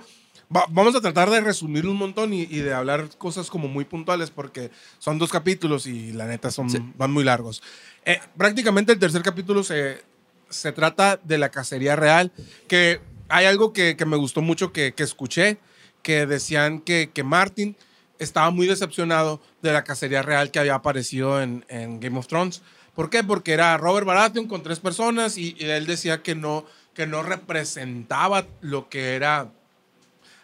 va- 0.56 0.66
vamos 0.70 0.96
a 0.96 1.02
tratar 1.02 1.30
de 1.30 1.42
resumir 1.42 1.88
un 1.88 1.96
montón 1.98 2.34
y, 2.34 2.42
y 2.44 2.60
de 2.60 2.74
hablar 2.74 3.10
cosas 3.18 3.50
como 3.50 3.68
muy 3.68 3.86
puntuales, 3.86 4.30
porque 4.30 4.72
son 5.00 5.18
dos 5.18 5.32
capítulos 5.32 5.88
y 5.88 6.12
la 6.14 6.26
neta 6.28 6.52
son, 6.52 6.70
Sí. 6.70 6.80
van 6.98 7.12
muy 7.12 7.24
largos. 7.24 7.64
Eh, 8.06 8.20
prácticamente 8.38 8.92
el 8.94 9.00
tercer 9.00 9.22
capítulo 9.22 9.64
se, 9.64 10.02
se 10.50 10.72
trata 10.74 11.20
de 11.24 11.38
la 11.38 11.50
cacería 11.50 11.96
real, 11.96 12.32
que 12.68 13.00
hay 13.30 13.46
algo 13.46 13.74
que, 13.74 13.96
que 13.98 14.06
me 14.06 14.18
gustó 14.18 14.42
mucho 14.42 14.72
que, 14.74 14.94
que 14.94 15.04
escuché, 15.04 15.58
que 16.04 16.28
decían 16.28 16.80
que, 16.80 17.10
que 17.12 17.24
Martin 17.24 17.76
estaba 18.20 18.52
muy 18.52 18.68
decepcionado 18.68 19.42
de 19.64 19.74
la 19.74 19.84
cacería 19.84 20.22
real 20.22 20.52
que 20.52 20.60
había 20.60 20.76
aparecido 20.76 21.42
en, 21.42 21.66
en 21.68 22.00
Game 22.00 22.20
of 22.20 22.28
Thrones. 22.28 22.62
¿Por 22.94 23.10
qué? 23.10 23.24
Porque 23.24 23.54
era 23.54 23.76
Robert 23.78 24.06
Baratheon 24.06 24.48
con 24.48 24.62
tres 24.62 24.80
personas 24.80 25.38
y, 25.38 25.56
y 25.58 25.66
él 25.66 25.88
decía 25.88 26.22
que 26.22 26.36
no, 26.36 26.66
que 26.94 27.08
no 27.08 27.24
representaba 27.24 28.46
lo 28.62 28.88
que 28.90 29.16
era 29.16 29.50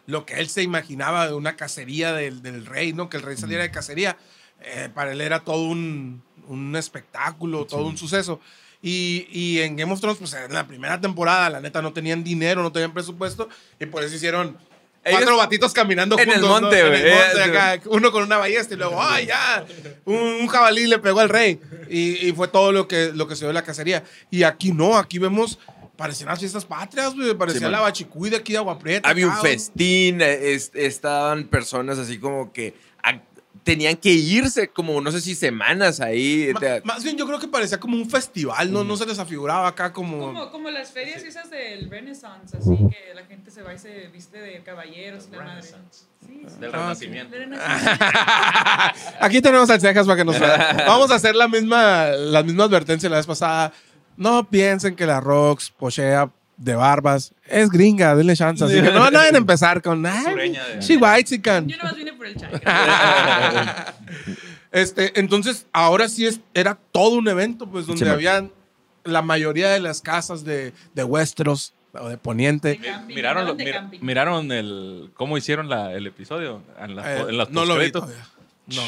lo 0.07 0.25
que 0.25 0.39
él 0.39 0.49
se 0.49 0.63
imaginaba 0.63 1.27
de 1.27 1.35
una 1.35 1.55
cacería 1.55 2.13
del, 2.13 2.41
del 2.41 2.65
rey, 2.65 2.93
¿no? 2.93 3.09
Que 3.09 3.17
el 3.17 3.23
rey 3.23 3.37
saliera 3.37 3.61
de 3.61 3.69
cacería. 3.69 4.17
Eh, 4.61 4.89
para 4.91 5.11
él 5.11 5.21
era 5.21 5.41
todo 5.41 5.61
un, 5.67 6.23
un 6.47 6.75
espectáculo, 6.75 7.65
todo 7.67 7.85
un 7.85 7.95
suceso. 7.95 8.41
Y, 8.81 9.27
y 9.29 9.59
en 9.59 9.75
Game 9.75 9.93
of 9.93 9.99
Thrones, 10.01 10.17
pues 10.17 10.33
en 10.33 10.51
la 10.51 10.65
primera 10.65 10.99
temporada, 10.99 11.49
la 11.51 11.61
neta, 11.61 11.83
no 11.83 11.93
tenían 11.93 12.23
dinero, 12.23 12.63
no 12.63 12.71
tenían 12.71 12.93
presupuesto, 12.93 13.49
y 13.79 13.85
por 13.85 14.03
eso 14.03 14.15
hicieron 14.15 14.57
Ellos- 15.03 15.19
cuatro 15.19 15.37
batitos 15.37 15.73
caminando 15.73 16.17
En 16.19 16.29
el 16.29 16.35
juntos. 16.41 16.49
¿no? 16.49 16.61
monte, 16.61 16.79
En 16.79 16.85
el 16.93 17.13
monte, 17.13 17.37
Eh, 17.39 17.43
acá, 17.43 17.81
uno 17.85 18.11
con 18.11 18.23
una 18.23 18.37
ballesta 18.37 18.73
y 18.73 18.77
luego, 18.77 19.01
¡ay, 19.01 19.27
ya! 19.27 19.65
Un, 20.05 20.15
un 20.17 20.47
jabalí 20.47 20.87
le 20.87 20.99
pegó 20.99 21.19
al 21.21 21.29
rey. 21.29 21.59
Y, 21.89 22.27
y 22.27 22.31
fue 22.33 22.47
todo 22.49 22.71
lo 22.71 22.87
que, 22.87 23.11
lo 23.13 23.27
que 23.27 23.35
se 23.35 23.41
dio 23.41 23.49
en 23.49 23.55
la 23.55 23.63
cacería. 23.63 24.03
Y 24.29 24.43
aquí 24.43 24.71
no, 24.73 24.97
aquí 24.97 25.17
vemos, 25.17 25.57
parecían 25.95 26.29
las 26.29 26.39
fiestas 26.39 26.65
patrias, 26.65 27.15
güey. 27.15 27.33
Parecía 27.33 27.69
la 27.69 27.79
bachicuy 27.79 28.29
de 28.29 28.37
aquí 28.37 28.51
de 28.53 28.57
Agua 28.59 28.77
Prieta. 28.77 29.09
Había 29.09 29.27
un 29.27 29.37
festín, 29.37 30.21
es- 30.21 30.71
estaban 30.73 31.45
personas 31.45 31.97
así 31.97 32.19
como 32.19 32.51
que... 32.53 32.73
tenían 33.69 33.95
que 33.97 34.09
irse 34.09 34.67
como, 34.69 34.99
no 34.99 35.11
sé 35.11 35.21
si 35.21 35.35
semanas 35.35 35.99
ahí. 36.01 36.51
Más 36.83 37.03
bien 37.03 37.15
yo 37.17 37.27
creo 37.27 37.37
que 37.37 37.47
parecía 37.47 37.79
como 37.79 37.95
un 37.97 38.09
festival, 38.09 38.71
¿no? 38.73 38.83
No 38.83 38.97
se 38.97 39.05
les 39.05 39.19
afiguraba 39.19 39.67
acá 39.67 39.93
como... 39.93 40.17
Como, 40.17 40.49
como 40.49 40.71
las 40.71 40.91
ferias 40.91 41.21
esas 41.21 41.51
del 41.51 41.87
Renaissance, 41.87 42.57
así 42.57 42.71
que 42.89 43.13
la 43.13 43.23
gente 43.27 43.51
se 43.51 43.61
va 43.61 43.75
y 43.75 43.77
se 43.77 44.07
viste 44.07 44.39
de 44.41 44.63
caballeros 44.63 45.27
y 45.31 45.35
la 45.35 45.43
madre. 45.43 45.61
Sí, 45.61 45.75
sí. 46.19 46.59
Del 46.59 46.71
Ah, 46.73 46.77
renacimiento. 46.79 47.35
Del 47.35 47.43
Renacimiento. 47.51 48.05
Aquí 49.19 49.39
tenemos 49.39 49.69
al 49.69 49.79
Cejas 49.79 50.07
para 50.07 50.17
que 50.17 50.25
nos 50.25 50.39
Vamos 50.87 51.11
a 51.11 51.15
hacer 51.15 51.35
la 51.35 51.47
misma, 51.47 52.07
la 52.07 52.41
misma 52.41 52.63
advertencia 52.63 53.07
la 53.07 53.17
vez 53.17 53.27
pasada. 53.27 53.71
No 54.17 54.49
piensen 54.49 54.95
que 54.95 55.05
la 55.05 55.19
Rox 55.21 55.69
pochea 55.69 56.27
de 56.59 56.75
barbas. 56.75 57.33
Es 57.47 57.69
gringa, 57.69 58.15
denle 58.15 58.35
chance. 58.35 58.63
Así 58.63 58.75
que 58.75 58.91
no, 58.91 59.09
no 59.09 59.19
a 59.35 59.37
empezar 59.37 59.81
con... 59.81 60.05
"Ay, 60.05 60.23
Sureña 60.25 60.63
de- 60.67 60.81
She 60.81 60.97
white 60.97 61.27
Yo 61.67 61.77
nomás 61.77 61.95
vine 61.95 62.13
por 62.13 62.25
el 62.27 62.35
chai. 62.35 62.51
Este, 64.71 65.19
entonces, 65.19 65.65
ahora 65.73 66.07
sí 66.09 66.27
es, 66.27 66.41
era 66.53 66.75
todo 66.91 67.15
un 67.17 67.27
evento, 67.27 67.67
pues, 67.67 67.87
donde 67.87 68.07
habían 68.07 68.51
la 69.03 69.23
mayoría 69.23 69.69
de 69.69 69.79
las 69.79 70.01
casas 70.01 70.43
de, 70.43 70.73
de 70.93 71.03
Westeros 71.03 71.73
o 71.93 72.07
de 72.07 72.17
Poniente. 72.17 72.69
De 72.69 72.77
camping, 72.77 73.15
Miraron, 73.15 73.47
lo- 73.47 73.55
miraron 74.01 74.51
el 74.51 75.09
cómo 75.15 75.37
hicieron 75.39 75.69
la- 75.69 75.93
el 75.93 76.05
episodio 76.05 76.61
en, 76.79 76.95
las 76.95 77.05
Eh, 77.07 77.25
en 77.29 77.37
las 77.39 77.49
no 77.49 77.65
lo 77.65 77.79
vi 77.79 77.91
todavía. 77.91 78.23
No. 78.67 78.83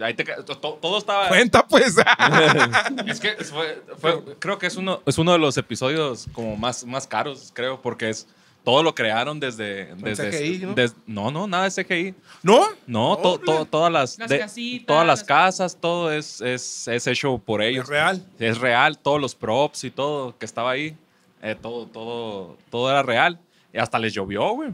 Ahí 0.00 0.14
te 0.14 0.24
to- 0.24 0.56
to- 0.56 0.78
todo 0.80 0.98
estaba. 0.98 1.28
Cuenta, 1.28 1.66
pues. 1.66 1.96
Es 3.06 3.20
que 3.20 3.32
fue- 3.44 3.82
fue- 3.98 4.22
creo 4.38 4.58
que 4.58 4.66
es 4.66 4.76
uno, 4.76 5.02
es 5.06 5.18
uno 5.18 5.32
de 5.32 5.38
los 5.38 5.56
episodios 5.58 6.26
como 6.32 6.56
más, 6.56 6.84
más 6.84 7.06
caros, 7.06 7.50
creo, 7.54 7.80
porque 7.82 8.08
es 8.10 8.26
todo 8.64 8.82
lo 8.82 8.94
crearon 8.94 9.38
desde. 9.40 9.94
desde 9.96 10.30
CGI, 10.30 10.58
¿no? 10.66 10.74
des- 10.74 10.94
no, 11.06 11.30
no, 11.30 11.46
nada 11.46 11.68
de 11.68 11.70
CGI. 11.84 12.14
¿No? 12.42 12.64
No, 12.86 13.16
to- 13.18 13.38
to- 13.38 13.64
todas 13.66 13.92
las, 13.92 14.18
Las 14.18 14.30
de- 14.30 14.38
casitas, 14.38 14.86
todas 14.86 15.06
las 15.06 15.18
las- 15.20 15.26
casas, 15.28 15.76
todo 15.80 16.12
es, 16.12 16.40
es, 16.40 16.88
es 16.88 17.06
hecho 17.06 17.38
por 17.38 17.60
ellos. 17.62 17.84
Es 17.84 17.88
real. 17.90 18.26
Es 18.38 18.58
real, 18.58 18.98
todos 18.98 19.20
los 19.20 19.34
props 19.34 19.84
y 19.84 19.90
todo 19.90 20.36
que 20.38 20.46
estaba 20.46 20.70
ahí, 20.70 20.96
eh, 21.42 21.56
todo, 21.60 21.86
todo, 21.86 22.56
todo 22.70 22.88
era 22.90 23.02
real. 23.02 23.38
Y 23.74 23.78
hasta 23.78 23.98
les 23.98 24.12
llovió, 24.14 24.50
güey. 24.52 24.70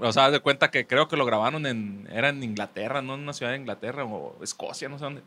O 0.00 0.12
sea, 0.12 0.30
de 0.30 0.40
cuenta 0.40 0.70
que 0.70 0.86
creo 0.86 1.08
que 1.08 1.16
lo 1.16 1.24
grabaron 1.24 1.66
en, 1.66 2.08
era 2.12 2.28
en 2.28 2.42
Inglaterra, 2.42 3.02
no 3.02 3.14
en 3.14 3.20
una 3.20 3.32
ciudad 3.32 3.52
de 3.52 3.58
Inglaterra 3.58 4.04
o 4.04 4.36
Escocia, 4.42 4.88
no 4.88 4.98
sé 4.98 5.04
dónde. 5.04 5.22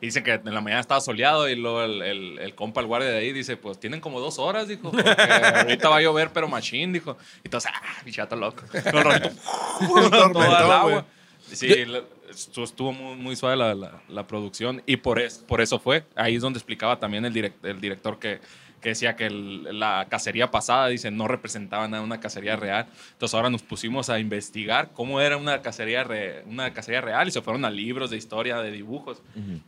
Y 0.00 0.06
dicen 0.06 0.22
que 0.22 0.34
en 0.34 0.54
la 0.54 0.60
mañana 0.60 0.80
estaba 0.80 1.00
soleado 1.00 1.48
y 1.48 1.56
luego 1.56 1.82
el, 1.82 2.02
el, 2.02 2.38
el 2.38 2.54
compa, 2.54 2.80
el 2.80 2.86
guardia 2.86 3.08
de 3.10 3.18
ahí, 3.18 3.32
dice, 3.32 3.56
pues 3.56 3.80
tienen 3.80 4.00
como 4.00 4.20
dos 4.20 4.38
horas, 4.38 4.68
dijo, 4.68 4.92
porque 4.92 5.10
ahorita 5.10 5.88
va 5.88 5.96
a 5.96 6.00
llover, 6.02 6.30
pero 6.32 6.46
machín, 6.46 6.92
dijo. 6.92 7.16
Y 7.38 7.48
entonces, 7.48 7.70
ah, 7.74 8.02
bichato 8.04 8.36
loco. 8.36 8.62
Con 8.92 9.02
ratito, 9.04 9.34
todo 9.80 10.10
tormentón, 10.10 10.44
el 10.44 10.54
agua. 10.54 11.04
Sí, 11.50 11.84
la- 11.86 12.02
estu- 12.30 12.62
estuvo 12.62 12.92
muy, 12.92 13.16
muy 13.16 13.34
suave 13.34 13.56
la, 13.56 13.74
la- 13.74 14.00
la 14.08 14.24
producción 14.26 14.82
y 14.86 14.98
por, 14.98 15.18
es, 15.18 15.38
por 15.38 15.60
eso 15.60 15.80
fue. 15.80 16.04
Ahí 16.14 16.36
es 16.36 16.42
donde 16.42 16.58
explicaba 16.60 17.00
también 17.00 17.24
el, 17.24 17.34
direct- 17.34 17.64
el 17.64 17.80
director 17.80 18.20
que, 18.20 18.40
que 18.80 18.90
decía 18.90 19.16
que 19.16 19.26
el- 19.26 19.78
la 19.78 20.06
cacería 20.08 20.50
pasada, 20.50 20.88
dice, 20.88 21.10
no 21.10 21.26
representaba 21.28 21.88
nada 21.88 22.02
una 22.02 22.20
cacería 22.20 22.56
real. 22.56 22.86
Entonces 23.12 23.34
ahora 23.34 23.50
nos 23.50 23.62
pusimos 23.62 24.08
a 24.10 24.18
investigar 24.20 24.90
cómo 24.94 25.20
era 25.20 25.36
una 25.36 25.62
cacería, 25.62 26.04
re- 26.04 26.42
una 26.46 26.72
cacería 26.72 27.00
real 27.00 27.28
y 27.28 27.30
se 27.32 27.42
fueron 27.42 27.64
a 27.64 27.70
libros 27.70 28.10
de 28.10 28.16
historia, 28.16 28.58
de 28.58 28.70
dibujos 28.70 29.22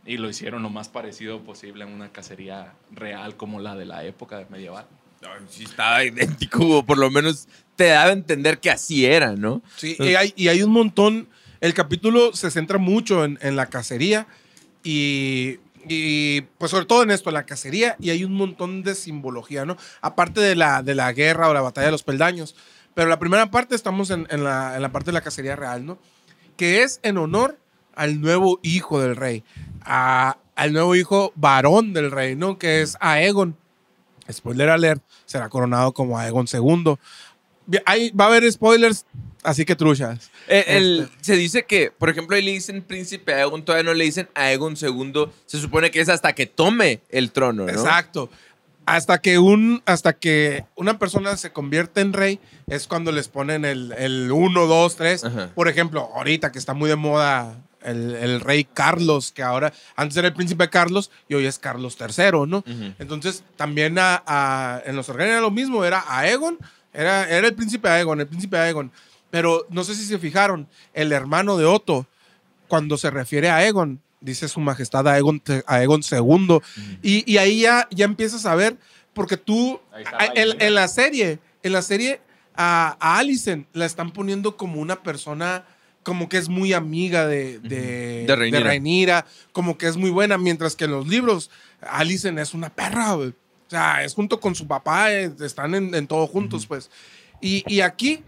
y 0.05 0.17
lo 0.17 0.29
hicieron 0.29 0.61
lo 0.63 0.69
más 0.69 0.87
parecido 0.89 1.41
posible 1.41 1.83
a 1.83 1.87
una 1.87 2.09
cacería 2.09 2.73
real 2.91 3.35
como 3.35 3.59
la 3.59 3.75
de 3.75 3.85
la 3.85 4.03
época 4.05 4.45
medieval. 4.49 4.85
Sí 5.49 5.65
estaba 5.65 6.03
idéntico, 6.03 6.79
o 6.79 6.83
por 6.85 6.97
lo 6.97 7.11
menos 7.11 7.47
te 7.75 7.85
daba 7.87 8.09
a 8.09 8.13
entender 8.13 8.59
que 8.59 8.71
así 8.71 9.05
era, 9.05 9.35
¿no? 9.35 9.61
Sí, 9.75 9.95
y 9.99 10.15
hay, 10.15 10.33
y 10.35 10.47
hay 10.47 10.63
un 10.63 10.71
montón. 10.71 11.27
El 11.59 11.73
capítulo 11.75 12.33
se 12.33 12.49
centra 12.49 12.79
mucho 12.79 13.23
en, 13.23 13.37
en 13.43 13.55
la 13.55 13.67
cacería 13.67 14.25
y, 14.83 15.59
y, 15.87 16.41
pues 16.57 16.71
sobre 16.71 16.85
todo 16.85 17.03
en 17.03 17.11
esto, 17.11 17.31
la 17.31 17.45
cacería, 17.45 17.95
y 17.99 18.09
hay 18.11 18.23
un 18.23 18.33
montón 18.33 18.83
de 18.83 18.95
simbología, 18.95 19.65
¿no? 19.65 19.77
Aparte 20.01 20.41
de 20.41 20.55
la, 20.55 20.83
de 20.83 20.95
la 20.95 21.11
guerra 21.13 21.49
o 21.49 21.53
la 21.53 21.61
batalla 21.61 21.85
de 21.87 21.91
los 21.91 22.03
peldaños. 22.03 22.55
Pero 22.93 23.07
la 23.09 23.19
primera 23.19 23.49
parte 23.51 23.75
estamos 23.75 24.09
en, 24.09 24.27
la, 24.29 24.75
en 24.75 24.81
la 24.81 24.91
parte 24.91 25.07
de 25.07 25.13
la 25.13 25.21
cacería 25.21 25.55
real, 25.55 25.85
¿no? 25.85 25.97
Que 26.57 26.83
es 26.83 26.99
en 27.03 27.17
honor 27.17 27.57
al 27.95 28.19
nuevo 28.21 28.59
hijo 28.63 28.99
del 29.01 29.15
rey, 29.15 29.43
a- 29.81 30.37
al 30.55 30.73
nuevo 30.73 30.95
hijo 30.95 31.31
varón 31.35 31.93
del 31.93 32.11
rey, 32.11 32.35
¿no? 32.35 32.57
Que 32.59 32.81
es 32.81 32.97
Aegon. 32.99 33.57
Spoiler 34.31 34.69
alert, 34.69 35.01
será 35.25 35.49
coronado 35.49 35.93
como 35.93 36.17
Aegon 36.19 36.45
II. 36.51 36.95
Ahí 37.85 38.11
va 38.11 38.25
a 38.25 38.27
haber 38.27 38.49
spoilers, 38.51 39.05
así 39.43 39.65
que 39.65 39.75
truchas. 39.75 40.29
Eh, 40.47 40.65
el- 40.67 40.99
Este. 41.11 41.17
Se 41.23 41.35
dice 41.35 41.63
que, 41.65 41.91
por 41.91 42.09
ejemplo, 42.09 42.35
ahí 42.35 42.41
le 42.43 42.51
dicen 42.51 42.81
príncipe 42.81 43.33
Aegon, 43.33 43.63
todavía 43.63 43.83
no 43.89 43.93
le 43.93 44.03
dicen 44.05 44.29
Aegon 44.35 44.75
II. 44.79 45.27
Se 45.45 45.59
supone 45.59 45.91
que 45.91 46.01
es 46.01 46.09
hasta 46.09 46.33
que 46.33 46.45
tome 46.45 47.01
el 47.09 47.31
trono, 47.31 47.65
¿no? 47.65 47.69
Exacto. 47.71 48.29
Hasta 48.85 49.21
que, 49.21 49.37
un, 49.37 49.83
hasta 49.85 50.13
que 50.13 50.65
una 50.75 50.97
persona 50.97 51.37
se 51.37 51.51
convierte 51.51 52.01
en 52.01 52.13
rey 52.13 52.39
es 52.67 52.87
cuando 52.87 53.11
les 53.11 53.27
ponen 53.27 53.63
el 53.63 54.31
1, 54.31 54.65
2, 54.65 54.95
3. 54.95 55.23
Ajá. 55.23 55.49
Por 55.53 55.67
ejemplo, 55.67 56.09
ahorita 56.15 56.51
que 56.51 56.57
está 56.59 56.73
muy 56.73 56.89
de 56.89 56.95
moda 56.95 57.55
el, 57.83 58.15
el 58.15 58.39
rey 58.41 58.63
Carlos, 58.63 59.31
que 59.31 59.43
ahora 59.43 59.71
antes 59.95 60.17
era 60.17 60.27
el 60.27 60.33
príncipe 60.33 60.67
Carlos 60.69 61.11
y 61.29 61.35
hoy 61.35 61.45
es 61.45 61.59
Carlos 61.59 61.95
III, 61.99 62.47
¿no? 62.47 62.63
Entonces 62.99 63.43
también 63.55 63.97
a, 63.99 64.23
a- 64.25 64.81
en 64.85 64.95
los 64.95 65.07
organos 65.09 65.31
era 65.31 65.41
lo 65.41 65.51
mismo, 65.51 65.85
era 65.85 66.03
Aegon, 66.07 66.57
era, 66.91 67.29
era 67.29 67.47
el 67.47 67.53
príncipe 67.53 67.87
Aegon, 67.87 68.19
el 68.19 68.27
príncipe 68.27 68.57
Aegon. 68.57 68.91
Pero 69.31 69.65
no 69.69 69.83
sé 69.83 69.95
si 69.95 70.05
se 70.05 70.19
fijaron, 70.19 70.67
el 70.93 71.11
hermano 71.11 71.57
de 71.57 71.65
Otto, 71.65 72.05
cuando 72.67 72.97
se 72.97 73.09
refiere 73.09 73.49
a 73.49 73.55
Aegon, 73.57 74.01
dice 74.19 74.47
su 74.47 74.59
majestad 74.59 75.07
Aegon, 75.07 75.39
te- 75.39 75.63
Aegon 75.65 76.01
II. 76.09 76.59
y, 77.01 77.29
y 77.31 77.37
ahí 77.37 77.61
ya, 77.61 77.87
ya 77.91 78.05
empiezas 78.05 78.45
a 78.45 78.53
ver, 78.55 78.77
porque 79.13 79.37
tú, 79.37 79.79
a- 79.91 80.25
en, 80.35 80.75
la 80.75 80.87
serie, 80.87 81.39
en 81.63 81.73
la 81.73 81.81
serie, 81.81 82.21
a, 82.55 82.97
a 82.99 83.17
Alicent 83.17 83.67
la 83.73 83.85
están 83.85 84.11
poniendo 84.11 84.57
como 84.57 84.79
una 84.81 85.01
persona, 85.01 85.63
como 86.03 86.27
que 86.29 86.37
es 86.37 86.49
muy 86.49 86.73
amiga 86.73 87.25
de, 87.27 87.59
de, 87.59 88.25
De 88.27 88.35
Rhaenyra. 88.35 88.59
Rhaenyra, 88.61 89.25
como 89.53 89.77
que 89.77 89.87
es 89.87 89.95
muy 89.97 90.09
buena, 90.09 90.37
mientras 90.37 90.75
que 90.75 90.85
en 90.85 90.91
los 90.91 91.07
libros, 91.07 91.49
Alicent 91.81 92.37
es 92.39 92.53
una 92.53 92.69
perra. 92.69 93.15
O 93.15 93.31
sea, 93.69 94.03
es 94.03 94.13
junto 94.13 94.39
con 94.41 94.53
su 94.55 94.67
papá, 94.67 95.13
eh, 95.13 95.31
están 95.41 95.73
en, 95.75 95.95
en 95.95 96.05
todo 96.07 96.27
juntos, 96.27 96.65
pues. 96.67 96.89
Y, 97.39 97.63
y 97.73 97.81
aquí, 97.81 98.23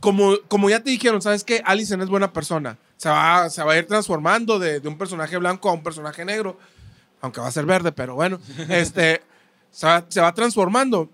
como, 0.00 0.36
como 0.48 0.68
ya 0.70 0.80
te 0.82 0.90
dijeron, 0.90 1.20
¿sabes 1.22 1.44
qué? 1.44 1.62
Alicent 1.64 2.02
es 2.02 2.08
buena 2.08 2.32
persona. 2.32 2.78
Se 2.96 3.08
va, 3.08 3.48
se 3.50 3.62
va 3.62 3.72
a 3.72 3.78
ir 3.78 3.86
transformando 3.86 4.58
de, 4.58 4.80
de 4.80 4.88
un 4.88 4.98
personaje 4.98 5.36
blanco 5.36 5.68
a 5.70 5.72
un 5.72 5.82
personaje 5.82 6.24
negro. 6.24 6.58
Aunque 7.20 7.40
va 7.40 7.48
a 7.48 7.52
ser 7.52 7.66
verde, 7.66 7.92
pero 7.92 8.14
bueno. 8.14 8.38
este, 8.68 9.20
se, 9.70 9.86
va, 9.86 10.04
se 10.08 10.20
va 10.20 10.32
transformando. 10.34 11.10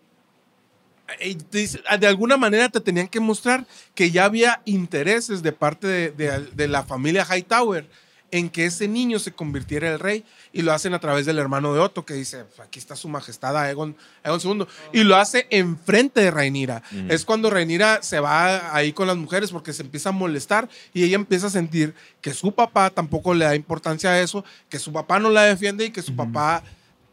Y 1.21 1.37
dice- 1.51 1.81
de 2.01 2.07
alguna 2.07 2.37
manera 2.37 2.69
te 2.69 2.81
tenían 2.81 3.07
que 3.09 3.21
mostrar 3.21 3.65
que 3.95 4.11
ya 4.11 4.25
había 4.25 4.61
intereses 4.65 5.43
de 5.43 5.53
parte 5.53 5.87
de, 5.87 6.11
de- 6.11 6.47
de 6.53 6.69
la 6.69 6.83
familia 6.85 7.25
Hightower 7.25 7.89
en 8.33 8.51
que 8.51 8.67
ese 8.67 8.89
niño 8.89 9.21
se 9.21 9.31
convirtiera 9.33 9.87
en 9.87 9.93
el 9.95 10.01
rey 10.01 10.25
y 10.57 10.63
lo 10.63 10.73
hacen 10.73 10.95
a 10.95 10.99
través 10.99 11.27
del 11.27 11.39
hermano 11.39 11.75
de 11.75 11.81
Otto 11.81 12.07
que 12.07 12.15
dice 12.15 12.47
aquí 12.63 12.79
está 12.79 12.97
su 12.97 13.09
majestad 13.09 13.55
Aegon, 13.59 13.95
Aegon 14.23 14.41
II 14.43 14.67
y 14.91 15.05
lo 15.05 15.17
hace 15.17 15.47
enfrente 15.51 16.23
de 16.23 16.31
Rhaenyra. 16.31 16.83
Es 17.11 17.27
cuando 17.27 17.51
Rhaenyra 17.51 18.03
se 18.03 18.21
va 18.21 18.75
ahí 18.75 18.95
con 18.95 19.07
las 19.07 19.19
mujeres 19.19 19.51
porque 19.51 19.75
se 19.75 19.83
empieza 19.83 20.09
a 20.09 20.13
molestar 20.13 20.71
y 20.95 21.05
ella 21.05 21.17
empieza 21.17 21.49
a 21.49 21.51
sentir 21.51 21.95
que 22.23 22.33
su 22.33 22.55
papá 22.55 22.89
tampoco 22.89 23.35
le 23.35 23.45
da 23.45 23.55
importancia 23.55 24.11
a 24.11 24.21
eso 24.21 24.47
que 24.71 24.79
su 24.79 24.95
papá 24.95 25.19
no 25.19 25.29
la 25.29 25.43
defiende 25.43 25.85
y 25.85 25.91
que 25.91 26.01
su 26.01 26.17
papá 26.17 26.63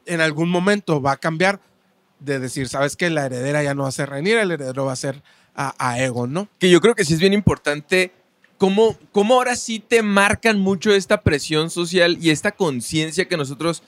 en 0.06 0.22
algún 0.22 0.50
momento 0.50 1.02
va 1.02 1.12
a 1.12 1.18
cambiar 1.18 1.60
de 2.20 2.40
decir, 2.40 2.70
sabes 2.70 2.96
que 2.96 3.10
la 3.10 3.26
heredera 3.26 3.62
ya 3.62 3.76
no 3.76 3.84
va 3.84 3.90
a 3.90 3.92
ser 3.92 4.10
Rhaenyra, 4.10 4.42
el 4.42 4.52
heredero 4.52 4.86
va 4.86 4.94
a 4.94 4.96
ser 4.96 5.22
a, 5.54 5.76
a 5.78 5.92
Aegon, 5.92 6.32
¿no? 6.32 6.48
Que 6.60 6.70
yo 6.70 6.80
creo 6.80 6.96
que 6.96 7.04
sí 7.04 7.14
es 7.16 7.20
bien 7.20 7.34
importante 7.34 8.14
cómo, 8.58 8.98
cómo 9.12 9.36
ahora 9.36 9.56
sí 9.56 9.80
te 9.80 10.02
marcan 10.02 10.60
mucho 10.60 10.94
esta 10.94 11.22
presión 11.22 11.70
social 11.70 12.18
y 12.22 12.30
esta 12.30 12.52
conciencia 12.52 13.26
que 13.26 13.38
nosotros, 13.38 13.84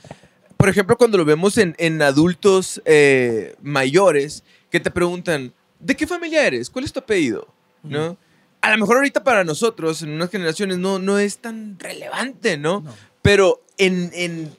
por 0.58 0.70
ejemplo, 0.70 0.98
cuando 0.98 1.18
lo 1.18 1.26
vemos 1.26 1.58
en, 1.58 1.76
en 1.78 2.02
adultos 2.02 2.82
eh, 2.86 3.56
mayores, 3.62 4.44
que 4.70 4.80
te 4.80 4.92
preguntan, 4.92 5.54
¿de 5.80 5.96
qué 5.96 6.08
familia 6.08 6.46
eres? 6.46 6.70
¿Cuál 6.70 6.86
es 6.86 6.94
tu 6.94 7.00
apellido? 7.00 7.48
¿No? 7.84 8.18
A 8.62 8.72
lo 8.72 8.78
mejor 8.80 8.98
ahorita 8.98 9.24
para 9.24 9.44
nosotros, 9.44 10.02
en 10.02 10.10
unas 10.10 10.32
generaciones, 10.32 10.80
no, 10.80 10.98
no 10.98 11.20
es 11.20 11.38
tan 11.38 11.78
relevante, 11.80 12.58
¿no? 12.58 12.84
Pero 13.22 13.64
en, 13.78 14.10
en 14.14 14.52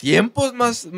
tiempos 0.00 0.54
más, 0.54 0.88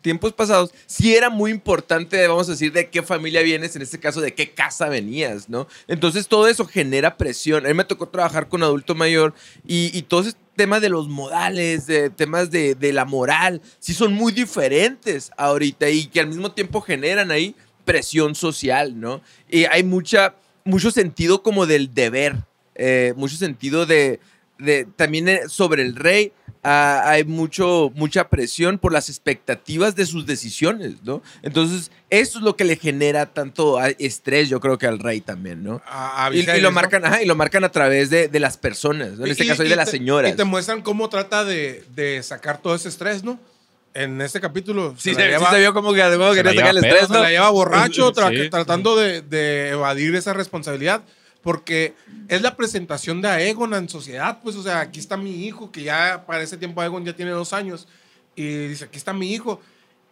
tiempos 0.00 0.32
pasados, 0.32 0.72
sí 0.86 1.14
era 1.14 1.30
muy 1.30 1.50
importante, 1.50 2.26
vamos 2.26 2.48
a 2.48 2.52
decir, 2.52 2.72
de 2.72 2.88
qué 2.88 3.02
familia 3.02 3.42
vienes, 3.42 3.76
en 3.76 3.82
este 3.82 3.98
caso, 3.98 4.20
de 4.20 4.34
qué 4.34 4.50
casa 4.50 4.88
venías, 4.88 5.48
¿no? 5.48 5.66
Entonces 5.86 6.28
todo 6.28 6.48
eso 6.48 6.64
genera 6.64 7.16
presión. 7.16 7.64
A 7.64 7.68
mí 7.68 7.74
me 7.74 7.84
tocó 7.84 8.08
trabajar 8.08 8.48
con 8.48 8.62
adulto 8.62 8.94
mayor 8.94 9.34
y, 9.66 9.96
y 9.96 10.02
todo 10.02 10.22
ese 10.22 10.34
tema 10.56 10.80
de 10.80 10.88
los 10.88 11.08
modales, 11.08 11.86
de 11.86 12.10
temas 12.10 12.50
de, 12.50 12.74
de 12.74 12.92
la 12.92 13.04
moral, 13.04 13.62
sí 13.78 13.94
son 13.94 14.12
muy 14.12 14.32
diferentes 14.32 15.30
ahorita 15.36 15.88
y 15.88 16.06
que 16.06 16.20
al 16.20 16.28
mismo 16.28 16.52
tiempo 16.52 16.80
generan 16.80 17.30
ahí 17.30 17.54
presión 17.84 18.34
social, 18.34 18.98
¿no? 18.98 19.22
Y 19.48 19.64
hay 19.64 19.84
mucha, 19.84 20.34
mucho 20.64 20.90
sentido 20.90 21.42
como 21.42 21.66
del 21.66 21.94
deber 21.94 22.36
eh, 22.78 23.12
mucho 23.16 23.36
sentido 23.36 23.86
de, 23.86 24.20
de 24.58 24.86
también 24.96 25.28
eh, 25.28 25.40
sobre 25.48 25.82
el 25.82 25.96
rey. 25.96 26.32
Ah, 26.68 27.02
hay 27.10 27.24
mucho, 27.24 27.90
mucha 27.94 28.28
presión 28.28 28.78
por 28.78 28.92
las 28.92 29.08
expectativas 29.08 29.96
de 29.96 30.04
sus 30.06 30.26
decisiones, 30.26 31.02
¿no? 31.02 31.22
Entonces, 31.42 31.90
eso 32.10 32.38
es 32.38 32.44
lo 32.44 32.56
que 32.56 32.64
le 32.64 32.76
genera 32.76 33.26
tanto 33.26 33.78
ah, 33.78 33.88
estrés, 33.98 34.48
yo 34.48 34.60
creo 34.60 34.76
que 34.78 34.86
al 34.86 34.98
rey 34.98 35.20
también, 35.20 35.62
¿no? 35.64 35.80
A- 35.86 36.26
a 36.26 36.34
Y, 36.34 36.40
y 36.40 36.60
lo 36.60 36.70
marcan, 36.72 37.04
ajá, 37.04 37.22
y 37.22 37.26
lo 37.26 37.34
marcan 37.36 37.64
a 37.64 37.70
través 37.70 38.10
de, 38.10 38.28
de 38.28 38.40
las 38.40 38.56
personas, 38.56 39.12
¿no? 39.12 39.24
En 39.24 39.30
este 39.32 39.44
Y- 39.44 39.48
caso, 39.48 39.64
y 39.64 39.68
de 39.68 39.76
las 39.76 39.90
señoras. 39.90 40.32
Y 40.32 40.36
te 40.36 40.44
muestran 40.44 40.82
cómo 40.82 41.08
trata 41.08 41.44
de, 41.44 41.84
de 41.94 42.22
sacar 42.22 42.58
todo 42.60 42.74
ese 42.74 42.88
estrés, 42.88 43.24
¿no? 43.24 43.38
En 43.94 44.20
este 44.20 44.40
capítulo. 44.40 44.94
Sí, 44.98 45.14
se, 45.14 45.22
sí 45.22 45.26
lleva- 45.28 45.50
se 45.50 45.58
vio 45.58 45.72
como 45.74 45.92
que 45.94 46.02
como 46.02 46.30
Se 46.34 46.42
quería 46.42 46.60
sacar 46.60 46.70
el 46.76 46.84
estrés, 46.84 47.08
¿no? 47.08 47.14
Se 47.16 47.20
la 47.22 47.30
lleva 47.30 47.50
borracho, 47.50 48.12
tra- 48.14 48.28
Sí. 48.44 48.50
tratando 48.50 48.94
de, 48.96 49.22
de 49.22 49.70
evadir 49.70 50.14
esa 50.14 50.34
responsabilidad, 50.34 51.02
porque 51.48 51.94
es 52.28 52.42
la 52.42 52.54
presentación 52.58 53.22
de 53.22 53.28
Aegon 53.28 53.72
en 53.72 53.88
sociedad, 53.88 54.38
pues, 54.42 54.54
o 54.54 54.62
sea, 54.62 54.80
aquí 54.80 55.00
está 55.00 55.16
mi 55.16 55.46
hijo, 55.46 55.72
que 55.72 55.82
ya 55.82 56.26
para 56.26 56.42
ese 56.42 56.58
tiempo 56.58 56.82
Aegon 56.82 57.06
ya 57.06 57.16
tiene 57.16 57.30
dos 57.30 57.54
años, 57.54 57.88
y 58.36 58.66
dice, 58.66 58.84
aquí 58.84 58.98
está 58.98 59.14
mi 59.14 59.32
hijo. 59.32 59.58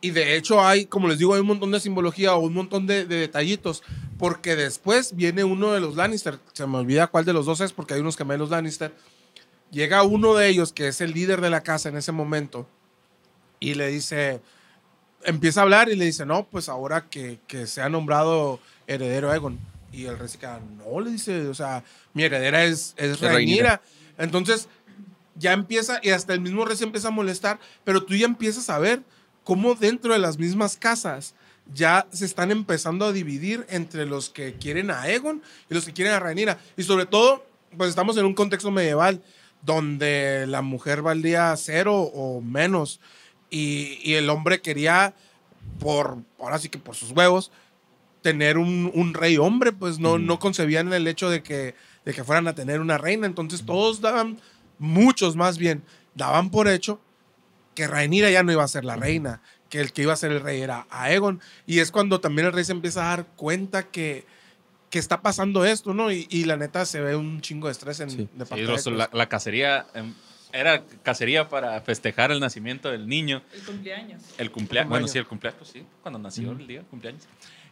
Y 0.01 0.13
de 0.13 0.35
hecho 0.35 0.65
hay, 0.65 0.87
como 0.87 1.09
les 1.09 1.19
digo, 1.19 1.35
hay 1.35 1.43
un 1.43 1.49
montón 1.49 1.73
de 1.73 1.79
simbología 1.79 2.35
o 2.35 2.39
un 2.39 2.55
montón 2.55 2.87
de, 2.87 3.05
de 3.05 3.17
detallitos, 3.17 3.83
porque 4.19 4.57
después 4.57 5.15
viene 5.15 5.45
uno 5.45 5.75
de 5.75 5.81
los 5.81 5.95
Lannister, 5.95 6.39
se 6.55 6.67
me 6.67 6.79
olvida 6.79 7.09
cuál 7.09 7.27
de 7.27 7.35
los 7.35 7.45
dos 7.45 7.61
es, 7.61 7.71
porque 7.71 7.93
hay 7.93 8.01
unos 8.01 8.17
gemelos 8.17 8.49
Lannister, 8.49 8.95
llega 9.71 10.05
uno 10.05 10.37
de 10.37 10.49
ellos, 10.49 10.73
que 10.73 10.89
es 10.89 11.03
el 11.03 11.13
líder 11.13 11.43
de 11.43 11.51
la 11.51 11.63
casa 11.63 11.91
en 11.91 11.99
ese 11.99 12.13
momento, 12.13 12.67
y 13.61 13.75
le 13.75 13.89
dice, 13.89 14.41
empieza 15.23 15.61
a 15.61 15.65
hablar 15.65 15.91
y 15.91 15.97
le 15.97 16.07
dice, 16.07 16.25
no, 16.25 16.47
pues 16.47 16.71
ahora 16.71 17.11
que, 17.11 17.41
que 17.47 17.67
se 17.67 17.83
ha 17.83 17.91
nombrado 17.91 18.59
heredero 18.87 19.35
Egon. 19.35 19.76
Y 19.97 20.05
el 20.05 20.19
rey 20.19 20.29
se 20.29 20.37
queda, 20.37 20.61
no, 20.61 21.01
le 21.01 21.11
dice, 21.11 21.49
o 21.49 21.55
sea, 21.55 21.83
mi 22.13 22.23
heredera 22.23 22.65
es, 22.65 22.93
es 22.99 23.19
Rhaenyra. 23.19 23.81
Entonces, 24.19 24.69
ya 25.37 25.55
empieza, 25.55 26.01
y 26.03 26.11
hasta 26.11 26.35
el 26.35 26.41
mismo 26.43 26.67
rey 26.67 26.77
se 26.77 26.85
empieza 26.85 27.09
a 27.09 27.13
molestar, 27.13 27.59
pero 27.83 28.05
tú 28.05 28.15
ya 28.15 28.27
empiezas 28.27 28.69
a 28.69 28.79
ver 28.79 29.03
cómo 29.43 29.75
dentro 29.75 30.13
de 30.13 30.19
las 30.19 30.37
mismas 30.37 30.77
casas 30.77 31.35
ya 31.73 32.07
se 32.13 32.27
están 32.27 32.51
empezando 32.51 33.07
a 33.07 33.13
dividir 33.13 33.67
entre 33.71 34.05
los 34.05 34.29
que 34.29 34.53
quieren 34.57 34.91
a 34.91 35.09
Egon 35.09 35.43
y 35.71 35.75
los 35.75 35.87
que 35.87 35.95
quieren 35.95 36.13
a 36.13 36.21
Rhaenyra. 36.21 36.59
Y 36.77 36.83
sobre 36.83 37.07
todo, 37.07 37.47
pues 37.75 37.89
estamos 37.89 38.19
en 38.19 38.27
un 38.27 38.35
contexto 38.35 38.71
medieval 38.71 39.23
donde 39.63 40.45
la 40.47 40.61
mujer 40.61 41.01
valía 41.01 41.57
cero 41.57 42.03
o 42.03 42.43
menos 42.43 43.01
y, 43.49 43.99
y 44.03 44.17
el 44.17 44.29
hombre 44.29 44.61
quería, 44.61 45.15
por, 45.81 46.19
ahora 46.39 46.59
sí 46.59 46.69
que 46.69 46.79
por 46.79 46.95
sus 46.95 47.13
huevos, 47.13 47.51
tener 48.27 48.59
un, 48.59 48.91
un 48.93 49.15
rey 49.15 49.37
hombre, 49.39 49.71
pues 49.71 50.01
no, 50.01 50.19
no 50.19 50.41
concebían 50.41 50.93
el 50.93 51.07
hecho 51.07 51.31
de 51.31 51.45
que, 51.45 51.77
de 52.05 52.13
que 52.13 52.25
fueran 52.25 52.49
a 52.49 52.57
tener 52.57 52.81
una 52.81 52.99
reina. 52.99 53.25
Entonces 53.25 53.65
todos 53.65 54.01
daban, 54.01 54.41
muchos 54.81 55.37
más 55.37 55.59
bien, 55.59 55.85
daban 56.17 56.51
por 56.51 56.67
hecho 56.67 57.01
que 57.77 57.87
Rhaenyra 57.87 58.29
ya 58.31 58.43
no 58.43 58.51
iba 58.51 58.65
a 58.65 58.69
ser 58.69 58.85
la 58.85 58.97
reina, 58.97 59.43
que 59.71 59.81
el 59.81 59.93
que 59.93 60.03
iba 60.03 60.13
a 60.13 60.17
ser 60.17 60.33
el 60.33 60.41
rey 60.41 60.61
era 60.61 60.89
Aegon. 60.91 61.41
Y 61.69 61.79
es 61.79 61.93
cuando 61.93 62.19
también 62.21 62.47
el 62.49 62.53
rey 62.53 62.65
se 62.65 62.73
empieza 62.73 63.05
a 63.05 63.17
dar 63.17 63.27
cuenta 63.37 63.85
que, 63.85 64.25
que 64.91 64.99
está 64.99 65.23
pasando 65.23 65.65
esto, 65.65 65.95
¿no? 65.95 66.11
Y, 66.11 66.27
y 66.29 66.47
la 66.47 66.57
neta 66.57 66.85
se 66.85 67.01
ve 67.01 67.15
un 67.15 67.41
chingo 67.43 67.69
de 67.69 67.73
estrés 67.73 68.01
en, 68.01 68.11
Sí. 68.11 68.29
de 68.35 68.45
Sí, 68.47 68.61
los- 68.63 68.85
de 68.85 68.91
la, 68.91 69.09
la 69.13 69.29
cacería 69.29 69.87
em, 69.95 70.15
era 70.53 70.83
cacería 71.05 71.49
para 71.49 71.81
festejar 71.83 72.31
el 72.33 72.41
nacimiento 72.41 72.91
del 72.91 73.07
niño. 73.07 73.43
El 73.53 73.63
cumpleaños. 73.63 74.23
El 74.39 74.51
cumpleaños. 74.51 74.91
Bueno, 74.91 75.07
sí, 75.07 75.19
el 75.19 75.27
cumpleaños, 75.27 75.59
pues 75.59 75.71
sí, 75.71 75.85
cuando 76.03 76.19
nació 76.19 76.53
el 76.53 76.67
día, 76.67 76.81
el 76.81 76.87
cumpleaños. 76.87 77.25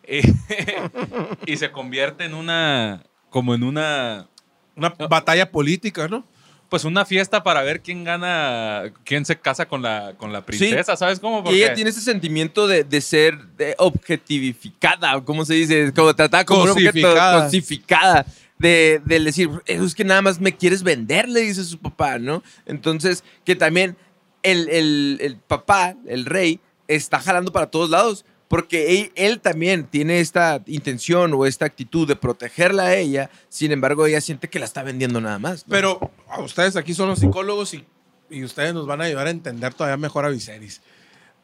Y 1.46 1.56
se 1.56 1.70
convierte 1.70 2.24
en 2.24 2.34
una, 2.34 3.02
como 3.30 3.54
en 3.54 3.62
una, 3.62 4.28
Una 4.76 4.90
batalla 4.90 5.50
política, 5.50 6.08
¿no? 6.08 6.24
pues 6.70 6.84
una 6.84 7.04
fiesta 7.04 7.44
para 7.44 7.62
ver 7.62 7.82
quién 7.82 8.02
gana, 8.02 8.84
quién 9.04 9.24
se 9.24 9.38
casa 9.38 9.68
con 9.68 9.80
la, 9.80 10.14
con 10.16 10.32
la 10.32 10.44
princesa, 10.44 10.96
¿sabes 10.96 11.20
cómo? 11.20 11.38
Y 11.38 11.42
Porque 11.42 11.56
ella 11.58 11.74
tiene 11.74 11.90
ese 11.90 12.00
sentimiento 12.00 12.66
de, 12.66 12.82
de 12.82 13.00
ser 13.00 13.38
de 13.56 13.76
objetivificada, 13.78 15.20
¿cómo 15.24 15.44
se 15.44 15.54
dice? 15.54 15.92
Como 15.94 16.16
tratada 16.16 16.44
como 16.44 16.66
Cosificada. 16.66 17.44
cosificada. 17.44 18.26
De, 18.58 19.00
de 19.04 19.20
decir, 19.20 19.50
es 19.66 19.94
que 19.94 20.04
nada 20.04 20.22
más 20.22 20.40
me 20.40 20.56
quieres 20.56 20.82
vender, 20.82 21.28
le 21.28 21.42
dice 21.42 21.62
su 21.64 21.78
papá, 21.78 22.18
¿no? 22.18 22.42
Entonces, 22.66 23.22
que 23.44 23.54
también 23.54 23.96
el, 24.42 24.68
el- 24.68 25.18
el 25.20 25.36
papá, 25.36 25.94
el 26.08 26.24
rey, 26.24 26.58
está 26.88 27.20
jalando 27.20 27.52
para 27.52 27.66
todos 27.70 27.88
lados. 27.90 28.24
Porque 28.48 29.10
él, 29.14 29.40
también 29.40 29.84
tiene 29.84 30.20
esta 30.20 30.62
intención 30.66 31.32
o 31.34 31.46
esta 31.46 31.64
actitud 31.64 32.06
de 32.06 32.14
protegerla 32.14 32.84
a 32.84 32.94
ella, 32.94 33.30
sin 33.48 33.72
embargo, 33.72 34.06
ella 34.06 34.20
siente 34.20 34.48
que 34.48 34.58
la 34.58 34.66
está 34.66 34.82
vendiendo 34.82 35.20
nada 35.20 35.38
más. 35.38 35.64
Pero 35.68 36.12
a 36.28 36.40
ustedes 36.40 36.76
aquí 36.76 36.94
son 36.94 37.08
los 37.08 37.18
psicólogos 37.18 37.74
y, 37.74 37.84
y 38.30 38.44
ustedes 38.44 38.74
nos 38.74 38.86
van 38.86 39.00
a 39.00 39.04
ayudar 39.04 39.26
a 39.26 39.30
entender 39.30 39.72
todavía 39.74 39.96
mejor 39.96 40.24
a 40.24 40.28
Viserys. 40.28 40.82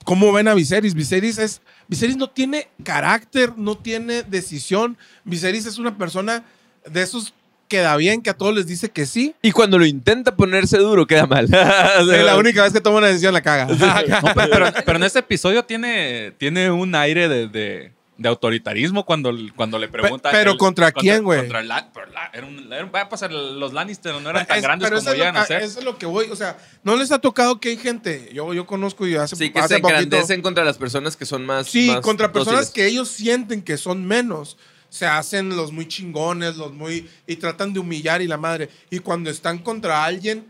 ¿Cómo 0.05 0.33
ven 0.33 0.49
a 0.49 0.55
Viserys? 0.55 0.95
Viserys, 0.95 1.39
es, 1.39 1.63
Viserys 1.89 2.17
no 2.17 2.31
tiene 2.31 2.69
carácter, 2.85 3.57
no 3.57 3.77
tiene 3.77 4.23
decisión. 4.23 4.97
Viserys 5.25 5.67
es 5.67 5.79
una 5.79 5.97
persona 5.97 6.45
de 6.87 7.03
esos 7.03 7.35
que 7.71 7.79
da 7.79 7.97
bien, 7.97 8.21
que 8.21 8.29
a 8.29 8.35
todos 8.35 8.55
les 8.55 8.67
dice 8.67 8.91
que 8.91 9.07
sí. 9.07 9.35
Y 9.41 9.53
cuando 9.53 9.79
lo 9.79 9.87
intenta 9.87 10.37
ponerse 10.37 10.77
duro, 10.77 11.07
queda 11.07 11.27
mal. 11.27 11.47
Es 12.01 12.25
la 12.25 12.37
única 12.37 12.63
vez 12.65 12.73
que 12.75 12.81
toma 12.83 12.99
una 12.99 13.07
decisión 13.07 13.33
la 13.33 13.41
caga. 13.41 13.67
No, 13.71 14.35
pero, 14.35 14.51
pero- 14.51 14.73
pero 14.85 14.99
en 14.99 15.05
este 15.05 15.21
episodio 15.21 15.65
tiene, 15.65 16.33
tiene 16.37 16.71
un 16.71 16.95
aire 16.95 17.29
de, 17.29 17.49
de- 17.49 17.93
de 18.19 18.29
autoritarismo 18.29 19.07
cuando, 19.07 19.33
cuando 19.57 19.79
le 19.79 19.89
pregunta. 19.89 20.29
pero 20.31 20.51
el- 20.53 20.59
¿contra 20.59 20.93
quién, 20.93 21.25
güey? 21.25 21.39
Contra 21.41 21.61
pero 21.95 22.11
la- 22.13 22.31
era 22.35 22.47
un- 22.47 22.71
era 22.71 22.85
un- 22.85 22.95
a 22.95 23.09
pasar, 23.09 23.33
los 23.33 23.73
Lannister 23.73 24.13
no 24.21 24.29
eran 24.29 24.47
tan 24.47 24.59
Es- 24.59 24.63
grandes 24.63 24.91
pero 24.91 25.01
como 25.01 25.15
llegan 25.15 25.39
a 25.39 25.47
ser. 25.47 25.63
Eso 25.63 25.79
es 25.79 25.85
lo 25.87 25.97
que 25.97 26.05
voy. 26.05 26.27
O 26.31 26.37
sea, 26.37 26.59
no 26.85 26.97
les 26.97 27.13
ha 27.13 27.19
tocado 27.19 27.61
que 27.61 27.71
hay 27.71 27.77
gente. 27.79 28.31
Yo, 28.35 28.53
yo 28.53 28.67
conozco 28.67 29.07
y 29.07 29.15
hace, 29.17 29.37
Sí, 29.37 29.51
que 29.51 29.59
hace 29.61 29.77
se 29.77 29.81
poquito- 29.81 29.99
engrandecen 30.01 30.43
contra 30.43 30.65
las 30.65 30.77
personas 30.77 31.17
que 31.17 31.25
son 31.25 31.47
más. 31.47 31.69
Sí, 31.69 31.87
más 31.87 32.01
contra 32.01 32.31
personas 32.31 32.61
dóciles. 32.67 32.75
que 32.75 32.87
ellos 32.89 33.09
sienten 33.09 33.63
que 33.63 33.79
son 33.79 34.05
menos. 34.07 34.59
Se 34.91 35.07
hacen 35.07 35.57
los 35.57 35.73
muy 35.73 35.89
chingones, 35.89 36.57
los 36.57 36.73
muy. 36.73 37.09
y 37.27 37.37
tratan 37.37 37.73
de 37.73 37.81
humillar 37.81 38.21
y 38.21 38.27
la 38.27 38.37
madre. 38.37 38.69
Y 38.91 38.99
cuando 38.99 39.31
están 39.31 39.59
contra 39.59 40.05
alguien 40.05 40.47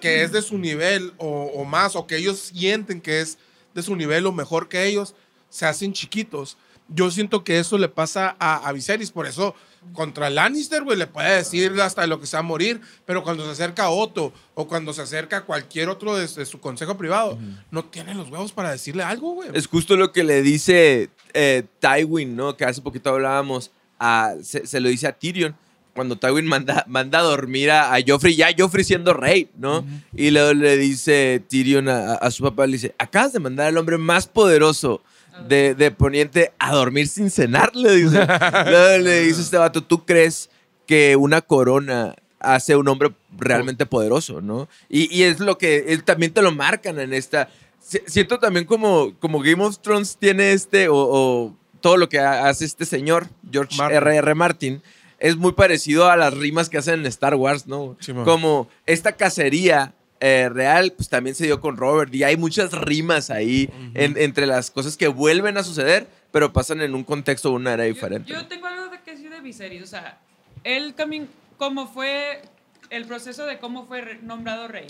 que 0.00 0.22
es 0.22 0.32
de 0.32 0.42
su 0.42 0.56
nivel 0.58 1.12
o, 1.18 1.50
o 1.54 1.64
más, 1.64 1.96
o 1.96 2.06
que 2.06 2.16
ellos 2.16 2.38
sienten 2.38 3.00
que 3.00 3.20
es 3.20 3.38
de 3.74 3.82
su 3.82 3.96
nivel 3.96 4.26
o 4.26 4.32
mejor 4.32 4.68
que 4.68 4.86
ellos, 4.86 5.14
se 5.50 5.66
hacen 5.66 5.92
chiquitos. 5.92 6.56
Yo 6.88 7.10
siento 7.10 7.44
que 7.44 7.58
eso 7.58 7.76
le 7.76 7.88
pasa 7.88 8.34
a, 8.38 8.66
a 8.66 8.72
Viserys. 8.72 9.10
Por 9.10 9.26
eso, 9.26 9.54
contra 9.92 10.30
Lannister, 10.30 10.84
güey, 10.84 10.96
le 10.96 11.06
puede 11.06 11.36
decir 11.36 11.78
hasta 11.82 12.06
lo 12.06 12.18
que 12.18 12.26
se 12.26 12.36
va 12.36 12.40
a 12.40 12.42
morir. 12.42 12.80
Pero 13.04 13.22
cuando 13.22 13.44
se 13.44 13.50
acerca 13.50 13.84
a 13.84 13.90
Otto 13.90 14.32
o 14.54 14.66
cuando 14.66 14.94
se 14.94 15.02
acerca 15.02 15.38
a 15.38 15.44
cualquier 15.44 15.90
otro 15.90 16.16
de, 16.16 16.26
de 16.26 16.46
su 16.46 16.60
consejo 16.60 16.96
privado, 16.96 17.38
no 17.70 17.84
tiene 17.84 18.14
los 18.14 18.30
huevos 18.30 18.52
para 18.52 18.70
decirle 18.70 19.02
algo, 19.02 19.34
güey. 19.34 19.50
Es 19.52 19.66
justo 19.66 19.96
lo 19.96 20.12
que 20.12 20.24
le 20.24 20.40
dice 20.40 21.10
eh, 21.34 21.64
Tywin, 21.78 22.34
¿no? 22.34 22.56
Que 22.56 22.64
hace 22.64 22.80
poquito 22.80 23.10
hablábamos. 23.10 23.70
A- 23.98 24.34
se, 24.42 24.66
se 24.66 24.80
lo 24.80 24.88
dice 24.88 25.06
a 25.06 25.12
Tyrion. 25.12 25.54
Cuando 25.94 26.16
Tywin 26.16 26.46
manda, 26.46 26.84
manda 26.86 27.18
a 27.18 27.22
dormir 27.22 27.72
a, 27.72 27.92
a 27.92 27.98
Joffrey, 28.06 28.36
ya 28.36 28.48
Joffrey 28.56 28.84
siendo 28.84 29.14
rey, 29.14 29.48
¿no? 29.58 29.84
Y 30.14 30.30
luego 30.30 30.54
le 30.54 30.76
dice 30.76 31.42
Tyrion 31.48 31.88
a, 31.88 32.12
a 32.14 32.30
su 32.30 32.44
papá, 32.44 32.66
le 32.68 32.74
dice, 32.74 32.94
acabas 32.98 33.32
de 33.32 33.40
mandar 33.40 33.66
al 33.66 33.76
hombre 33.78 33.98
más 33.98 34.28
poderoso 34.28 35.02
de, 35.48 35.74
de 35.74 35.90
Poniente 35.90 36.52
a 36.60 36.72
dormir 36.72 37.08
sin 37.08 37.30
cenar, 37.32 37.74
le 37.74 37.96
dice. 37.96 38.24
luego 38.66 38.98
le 39.02 39.22
dice 39.22 39.40
este 39.40 39.56
vato, 39.56 39.82
¿tú 39.82 40.04
crees 40.04 40.50
que 40.86 41.16
una 41.16 41.40
corona 41.42 42.14
hace 42.38 42.76
un 42.76 42.86
hombre 42.86 43.10
realmente 43.36 43.84
poderoso, 43.84 44.40
¿no? 44.40 44.68
Y, 44.88 45.12
y 45.12 45.24
es 45.24 45.40
lo 45.40 45.58
que 45.58 45.86
él 45.88 46.04
también 46.04 46.32
te 46.32 46.42
lo 46.42 46.52
marcan 46.52 47.00
en 47.00 47.12
esta. 47.12 47.48
Si- 47.80 48.02
Siento 48.06 48.38
también 48.38 48.66
como, 48.66 49.14
como 49.18 49.40
Game 49.40 49.64
of 49.64 49.78
Thrones 49.80 50.16
tiene 50.16 50.52
este, 50.52 50.88
o, 50.88 50.94
o 50.96 51.56
todo 51.80 51.96
lo 51.96 52.08
que 52.08 52.18
ha- 52.20 52.48
hace 52.48 52.64
este 52.64 52.84
señor, 52.84 53.28
George. 53.50 53.76
R.R. 53.82 54.16
R. 54.16 54.34
Martin, 54.34 54.82
es 55.18 55.36
muy 55.36 55.52
parecido 55.52 56.10
a 56.10 56.16
las 56.16 56.34
rimas 56.34 56.68
que 56.68 56.78
hacen 56.78 57.00
en 57.00 57.06
Star 57.06 57.34
Wars, 57.34 57.66
¿no? 57.66 57.96
Simón. 58.00 58.24
como 58.24 58.68
esta 58.86 59.12
cacería 59.12 59.92
eh, 60.20 60.48
real, 60.52 60.92
pues 60.96 61.08
también 61.08 61.36
se 61.36 61.44
dio 61.44 61.60
con 61.60 61.76
Robert, 61.76 62.12
y 62.12 62.24
hay 62.24 62.36
muchas 62.36 62.72
rimas 62.72 63.30
ahí 63.30 63.70
en- 63.94 64.16
entre 64.18 64.46
las 64.46 64.70
cosas 64.70 64.96
que 64.96 65.06
vuelven 65.06 65.56
a 65.56 65.62
suceder, 65.62 66.08
pero 66.32 66.52
pasan 66.52 66.80
en 66.80 66.94
un 66.96 67.04
contexto 67.04 67.50
o 67.50 67.54
una 67.54 67.74
era 67.74 67.86
Yo, 67.86 67.94
diferente. 67.94 68.28
yo 68.32 68.46
tengo 68.48 68.66
algo 68.66 68.88
de 68.88 69.00
que 69.02 69.12
decir 69.12 69.30
de 69.30 69.40
Viserys. 69.40 69.82
O 69.82 69.86
sea, 69.86 70.18
él 70.64 70.94
también, 70.94 71.28
cómo 71.56 71.86
fue 71.86 72.42
el 72.90 73.04
proceso 73.06 73.46
de 73.46 73.58
cómo 73.58 73.86
fue 73.86 74.18
nombrado 74.22 74.66
rey. 74.66 74.88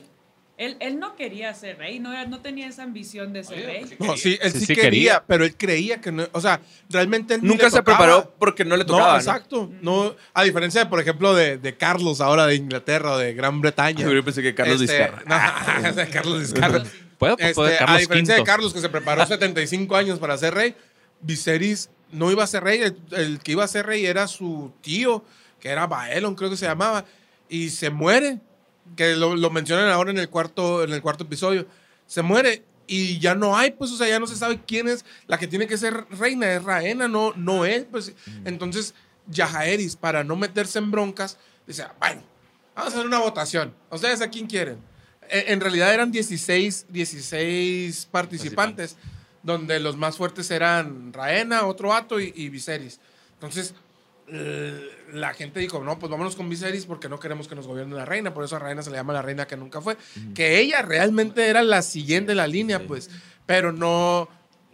Él, 0.59 0.77
él 0.81 0.99
no 0.99 1.15
quería 1.15 1.55
ser 1.55 1.79
rey, 1.79 2.01
no, 2.01 2.41
tenía 2.41 2.67
esa 2.67 2.83
ambición 2.83 3.33
de 3.33 3.45
ser 3.45 3.59
Oye, 3.59 3.67
rey. 3.67 3.85
pues. 3.97 4.01
No, 4.01 4.17
sí, 4.17 4.37
él 4.43 4.51
Sí, 4.53 4.59
sí, 4.61 4.67
sí 4.67 4.75
quería, 4.75 4.91
quería. 4.91 5.25
pero 5.25 5.45
él 5.45 5.57
creía 5.57 6.01
que 6.01 6.11
no, 6.11 6.27
o 6.33 6.41
sea, 6.41 6.61
realmente 6.91 7.35
él 7.35 7.41
Nunca 7.45 7.65
le 7.67 7.71
se 7.71 7.77
tocaba. 7.79 7.99
preparó 7.99 8.35
porque 8.41 8.65
no 8.65 8.77
le 8.77 8.85
tocaba. 8.85 9.13
No, 9.13 9.17
exacto. 9.19 9.71
No, 9.81 10.17
a 10.35 10.43
diferencia 10.43 10.83
de, 10.83 10.91
por 10.91 11.01
ejemplo, 11.01 11.33
de, 11.35 11.59
de 11.59 11.77
Carlos 11.77 12.21
ahora 12.21 12.47
de 12.47 12.57
Inglaterra 12.57 13.13
o 13.13 13.19
de 13.19 13.35
Gran 13.35 13.61
Bretaña. 13.61 14.01
Yo 14.13 14.25
pensé 14.25 14.43
que 14.43 14.55
Carlos 14.55 14.81
Este, 14.81 15.11
no, 15.27 15.93
de 15.95 16.09
Carlos. 16.09 16.53
Puedo, 17.19 17.37
pues, 17.37 17.49
Este, 17.59 17.85
a 17.85 17.97
diferencia 17.97 18.35
de. 18.35 18.43
Carlos, 18.43 18.75
que 18.75 18.81
se 18.81 18.89
preparó 18.89 19.25
75 19.29 19.95
años 19.95 20.19
para 20.19 20.37
ser 20.37 20.55
rey, 20.55 20.75
Viserys 21.21 21.91
no 22.11 22.31
iba 22.33 22.43
a 22.43 22.47
ser 22.49 22.65
rey. 22.65 22.81
El, 22.81 22.97
el 23.13 23.39
que 23.41 23.53
iba 23.53 23.63
a 23.65 23.69
ser 23.69 23.87
rey 23.87 24.07
era 24.07 24.27
su 24.27 24.73
tío, 24.81 25.25
que 25.61 25.69
era 25.69 25.87
Baelon, 25.87 26.35
creo 26.35 26.51
que 26.51 26.57
se 26.57 26.67
llamaba. 26.67 27.05
y 27.49 27.71
se 27.71 27.91
muere, 27.91 28.41
que 28.97 29.17
lo, 29.17 29.37
lo 29.37 29.51
mencionan 29.51 29.89
ahora 29.91 30.11
en 30.11 30.19
el 30.19 30.29
cuarto, 30.29 30.85
en 30.85 30.93
el 30.93 31.03
cuarto 31.03 31.25
episodio, 31.25 31.67
se 32.07 32.23
muere 32.23 32.65
y 32.87 33.19
ya 33.19 33.35
no 33.35 33.57
hay, 33.57 33.73
pues, 33.73 33.91
o 33.93 33.97
sea, 33.97 34.09
ya 34.09 34.19
no 34.19 34.27
se 34.27 34.37
sabe 34.37 34.61
quién 34.67 34.89
es 34.89 35.05
la 35.27 35.39
que 35.39 35.47
tiene 35.47 35.67
que 35.67 35.77
ser 35.77 36.07
reina, 36.11 36.53
es 36.55 36.63
Raena, 36.65 37.07
no, 37.09 37.33
no 37.37 37.65
él, 37.67 37.87
pues. 37.91 38.15
Entonces, 38.45 38.95
Yajaeris, 39.27 39.97
para 39.97 40.25
no 40.25 40.37
meterse 40.37 40.79
en 40.79 40.91
broncas, 40.91 41.37
dice, 41.67 41.85
bueno, 42.01 42.23
vamos 42.75 42.93
a 42.93 42.97
hacer 42.97 43.07
una 43.07 43.19
votación. 43.19 43.75
¿Ustedes 43.91 44.23
a 44.23 44.31
quién 44.31 44.47
quieren? 44.47 44.79
E- 45.29 45.45
En 45.49 45.61
realidad 45.61 45.93
eran 45.93 46.11
16, 46.11 46.87
16 46.89 48.09
participantes, 48.11 48.97
donde 49.43 49.79
los 49.81 49.97
más 49.97 50.17
fuertes 50.17 50.51
eran 50.51 51.13
Raena, 51.13 51.67
otro 51.67 51.93
Ato 51.93 52.19
y, 52.21 52.33
y 52.35 52.49
Viserys. 52.49 53.01
Entonces, 53.35 53.75
la 55.13 55.33
gente 55.35 55.61
dijo, 55.61 55.83
no, 55.83 55.99
pues 55.99 56.11
vámonos 56.11 56.37
con 56.37 56.49
Viserys 56.49 56.87
porque 56.87 57.09
no 57.09 57.19
queremos 57.19 57.49
que 57.49 57.55
nos 57.55 57.67
gobierne 57.67 57.95
la 57.95 58.05
reina, 58.05 58.35
por 58.35 58.45
eso 58.45 58.57
a 58.57 58.59
Reina 58.59 58.83
se 58.83 58.91
le 58.91 58.97
llama 58.97 59.13
la 59.13 59.23
reina 59.23 59.47
que 59.47 59.57
nunca 59.57 59.81
fue. 59.81 59.97
Que 60.35 60.61
ella 60.61 60.83
realmente 60.83 61.47
era 61.47 61.63
la 61.63 61.83
siguiente 61.83 62.33
de 62.33 62.37
la 62.37 62.47
línea, 62.47 62.87
pues, 62.87 63.11
pero 63.47 63.73
no, 63.73 64.29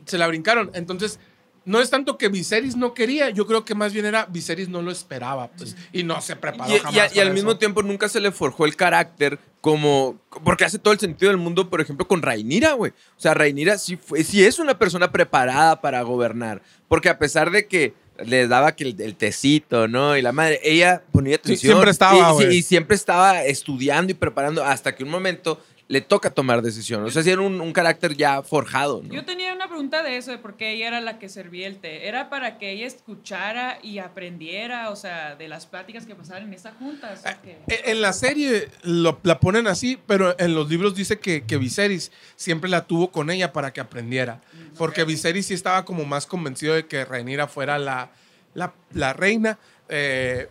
se 0.07 0.19
la 0.19 0.27
brincaron. 0.27 0.71
Entonces, 0.75 1.21
no 1.65 1.81
es 1.81 1.89
tanto 1.89 2.19
que 2.19 2.29
Viserys 2.29 2.77
no 2.77 2.93
quería, 2.93 3.31
yo 3.31 3.47
creo 3.47 3.65
que 3.65 3.75
más 3.75 3.93
bien 3.93 4.05
era 4.05 4.27
Viserys 4.27 4.69
no 4.69 4.83
lo 4.83 4.91
esperaba, 4.91 5.49
pues, 5.53 5.77
y 5.93 6.03
no 6.03 6.21
se 6.21 6.37
preparó 6.37 6.71
Y, 6.73 6.77
y- 6.77 6.79
jamás 6.81 7.17
y 7.17 7.21
al 7.21 7.33
mismo 7.33 7.57
tiempo 7.57 7.83
nunca 7.83 8.09
se 8.09 8.21
le 8.21 8.33
forjó 8.33 8.67
el 8.67 8.77
carácter 8.77 9.39
como... 9.61 10.21
Porque 10.45 10.65
hace 10.67 10.79
todo 10.79 10.93
el 10.93 11.01
sentido 11.01 11.31
del 11.31 11.39
mundo, 11.39 11.71
por 11.71 11.81
ejemplo, 11.81 12.07
con 12.07 12.21
Rainira, 12.21 12.73
güey. 12.75 12.93
O 13.17 13.21
sea, 13.21 13.33
Rainira 13.33 13.79
sí, 13.79 13.97
fue, 13.97 14.23
sí 14.25 14.45
es 14.45 14.59
una 14.59 14.79
persona 14.79 15.11
preparada 15.11 15.81
para 15.81 16.03
gobernar. 16.03 16.61
Porque 16.87 17.09
a 17.09 17.19
pesar 17.19 17.51
de 17.51 17.67
que 17.67 17.95
le 18.25 18.47
daba 18.47 18.77
que 18.77 18.85
el, 18.85 19.01
el 19.01 19.17
tecito, 19.17 19.89
¿no? 19.89 20.17
Y 20.17 20.23
la 20.23 20.33
madre, 20.33 20.61
ella 20.63 21.03
ponía 21.13 21.37
atención. 21.37 21.73
siempre 21.73 21.91
estaba, 21.91 22.45
y 22.45 22.63
siempre 22.63 22.97
estaba 22.97 23.43
estudiando 23.45 24.13
y 24.13 24.15
preparando 24.15 24.65
hasta 24.65 24.95
que 24.95 25.03
un 25.05 25.11
momento 25.11 25.61
le 25.87 26.01
toca 26.01 26.31
tomar 26.31 26.63
decisiones. 26.63 27.15
O 27.15 27.23
sea, 27.23 27.31
era 27.33 27.43
un, 27.43 27.61
un 27.61 27.73
carácter 27.73 28.17
ya 28.17 28.43
forjado, 28.43 29.03
¿no? 29.03 29.13
Yo 29.13 29.25
tenía 29.27 29.53
una 29.53 29.69
pregunta 29.69 30.03
de 30.03 30.17
eso, 30.17 30.31
de 30.31 30.39
por 30.39 30.55
qué 30.57 30.71
ella 30.73 30.89
era 30.89 31.01
la 31.03 31.19
que 31.19 31.29
servía 31.29 31.67
el 31.67 31.77
té. 31.79 32.09
¿Era 32.09 32.31
para 32.31 32.57
que 32.57 32.71
ella 32.71 32.87
escuchara 32.87 33.79
y 33.83 33.99
aprendiera, 33.99 34.89
o 34.91 34.97
sea, 34.97 35.37
de 35.37 35.47
las 35.47 35.67
pláticas 35.67 36.07
que 36.07 36.15
pasaban 36.15 36.45
en 36.45 36.55
esas 36.55 36.75
juntas? 36.79 37.23
qué? 37.43 37.59
Eh, 37.69 37.83
En 37.85 38.01
la 38.01 38.15
serie 38.15 38.69
lo- 38.83 39.21
la 39.25 39.41
ponen 39.41 39.67
así, 39.67 39.99
pero 40.07 40.35
en 40.39 40.55
los 40.55 40.71
libros 40.71 40.95
dice 40.95 41.19
que, 41.19 41.45
que 41.45 41.59
Viserys 41.59 42.13
siempre 42.37 42.71
la 42.71 42.87
tuvo 42.87 43.11
con 43.13 43.31
ella 43.31 43.53
para 43.53 43.73
que 43.73 43.81
aprendiera. 43.83 44.41
Porque 44.79 45.05
Viserys 45.05 45.47
sí 45.47 45.55
estaba 45.55 45.85
como 45.85 46.05
más 46.07 46.25
convencido 46.25 46.73
de 46.75 46.87
que 46.87 47.05
Rhaenyra 47.05 47.47
fuera 47.47 47.79
la, 47.79 48.11
la, 48.55 48.73
la 48.95 49.13
reina, 49.13 49.59
eh, 49.91 50.49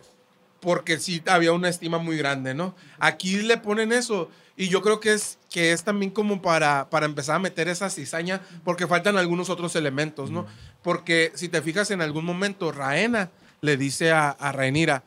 porque 0.60 0.98
sí 0.98 1.22
había 1.26 1.52
una 1.52 1.68
estima 1.68 1.98
muy 1.98 2.16
grande, 2.16 2.54
¿no? 2.54 2.74
Aquí 3.00 3.38
le 3.42 3.56
ponen 3.58 3.90
eso. 3.92 4.30
Y 4.56 4.68
yo 4.68 4.82
creo 4.82 5.00
que 5.00 5.12
es, 5.12 5.38
que 5.50 5.72
es 5.72 5.82
también 5.82 6.10
como 6.10 6.40
para, 6.40 6.88
para 6.88 7.06
empezar 7.06 7.36
a 7.36 7.40
meter 7.40 7.68
esa 7.68 7.90
cizaña, 7.90 8.40
porque 8.62 8.86
faltan 8.86 9.16
algunos 9.16 9.50
otros 9.50 9.74
elementos, 9.74 10.30
¿no? 10.30 10.46
Porque 10.82 11.32
si 11.34 11.48
te 11.48 11.60
fijas 11.60 11.90
en 11.90 12.00
algún 12.00 12.24
momento, 12.24 12.70
Raena 12.70 13.30
le 13.60 13.76
dice 13.76 14.12
a, 14.12 14.30
a 14.30 14.52
Rhaenyra, 14.52 15.02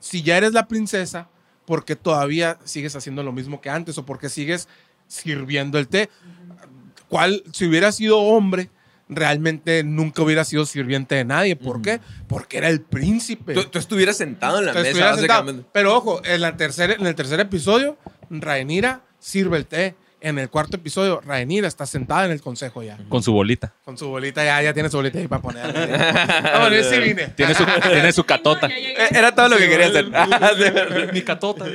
si 0.00 0.22
ya 0.22 0.36
eres 0.36 0.52
la 0.52 0.68
princesa, 0.68 1.28
¿por 1.64 1.84
qué 1.84 1.96
todavía 1.96 2.58
sigues 2.64 2.94
haciendo 2.94 3.22
lo 3.22 3.32
mismo 3.32 3.60
que 3.60 3.70
antes? 3.70 3.96
¿O 3.96 4.04
por 4.04 4.18
qué 4.18 4.28
sigues 4.28 4.68
sirviendo 5.06 5.78
el 5.78 5.88
té? 5.88 6.10
¿Cuál, 7.08 7.42
si 7.52 7.66
hubiera 7.66 7.92
sido 7.92 8.18
hombre, 8.18 8.70
realmente 9.08 9.84
nunca 9.84 10.22
hubiera 10.22 10.44
sido 10.44 10.66
sirviente 10.66 11.14
de 11.14 11.24
nadie? 11.24 11.56
¿Por 11.56 11.80
qué? 11.80 12.00
Porque 12.28 12.58
era 12.58 12.68
el 12.68 12.80
príncipe. 12.80 13.54
Tú, 13.54 13.64
tú 13.64 13.78
estuvieras 13.78 14.16
sentado 14.16 14.58
en 14.58 14.66
la 14.66 14.72
Te 14.72 14.82
mesa. 14.82 15.44
Pero 15.72 15.96
ojo, 15.96 16.20
en, 16.24 16.40
la 16.40 16.56
tercera, 16.56 16.94
en 16.94 17.06
el 17.06 17.14
tercer 17.14 17.40
episodio, 17.40 17.96
Rhaenyra 18.30 19.02
sirve 19.18 19.56
el 19.56 19.66
té. 19.66 19.94
En 20.20 20.38
el 20.38 20.48
cuarto 20.48 20.76
episodio, 20.76 21.20
Rhaenyra 21.20 21.68
está 21.68 21.84
sentada 21.84 22.24
en 22.24 22.30
el 22.30 22.40
consejo 22.40 22.82
ya. 22.82 22.96
Con 23.10 23.22
su 23.22 23.30
bolita. 23.30 23.74
Con 23.84 23.98
su 23.98 24.08
bolita, 24.08 24.42
ya, 24.42 24.62
ya 24.62 24.72
tiene 24.72 24.88
su 24.88 24.96
bolita 24.96 25.18
ahí 25.18 25.28
para 25.28 25.42
poner. 25.42 25.66
No, 26.54 26.70
yo 26.72 26.82
sí 26.82 26.98
vine. 26.98 27.26
Tiene 27.28 27.54
su, 27.54 27.62
tiene 27.82 28.10
su 28.10 28.24
catota. 28.24 28.66
Era 29.10 29.34
todo 29.34 29.50
lo 29.50 29.58
que 29.58 29.68
quería 29.68 29.88
hacer. 29.88 30.06
Mi 31.12 31.20
catota. 31.20 31.66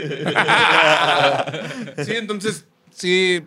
Sí, 2.04 2.14
entonces, 2.16 2.66
sí, 2.90 3.46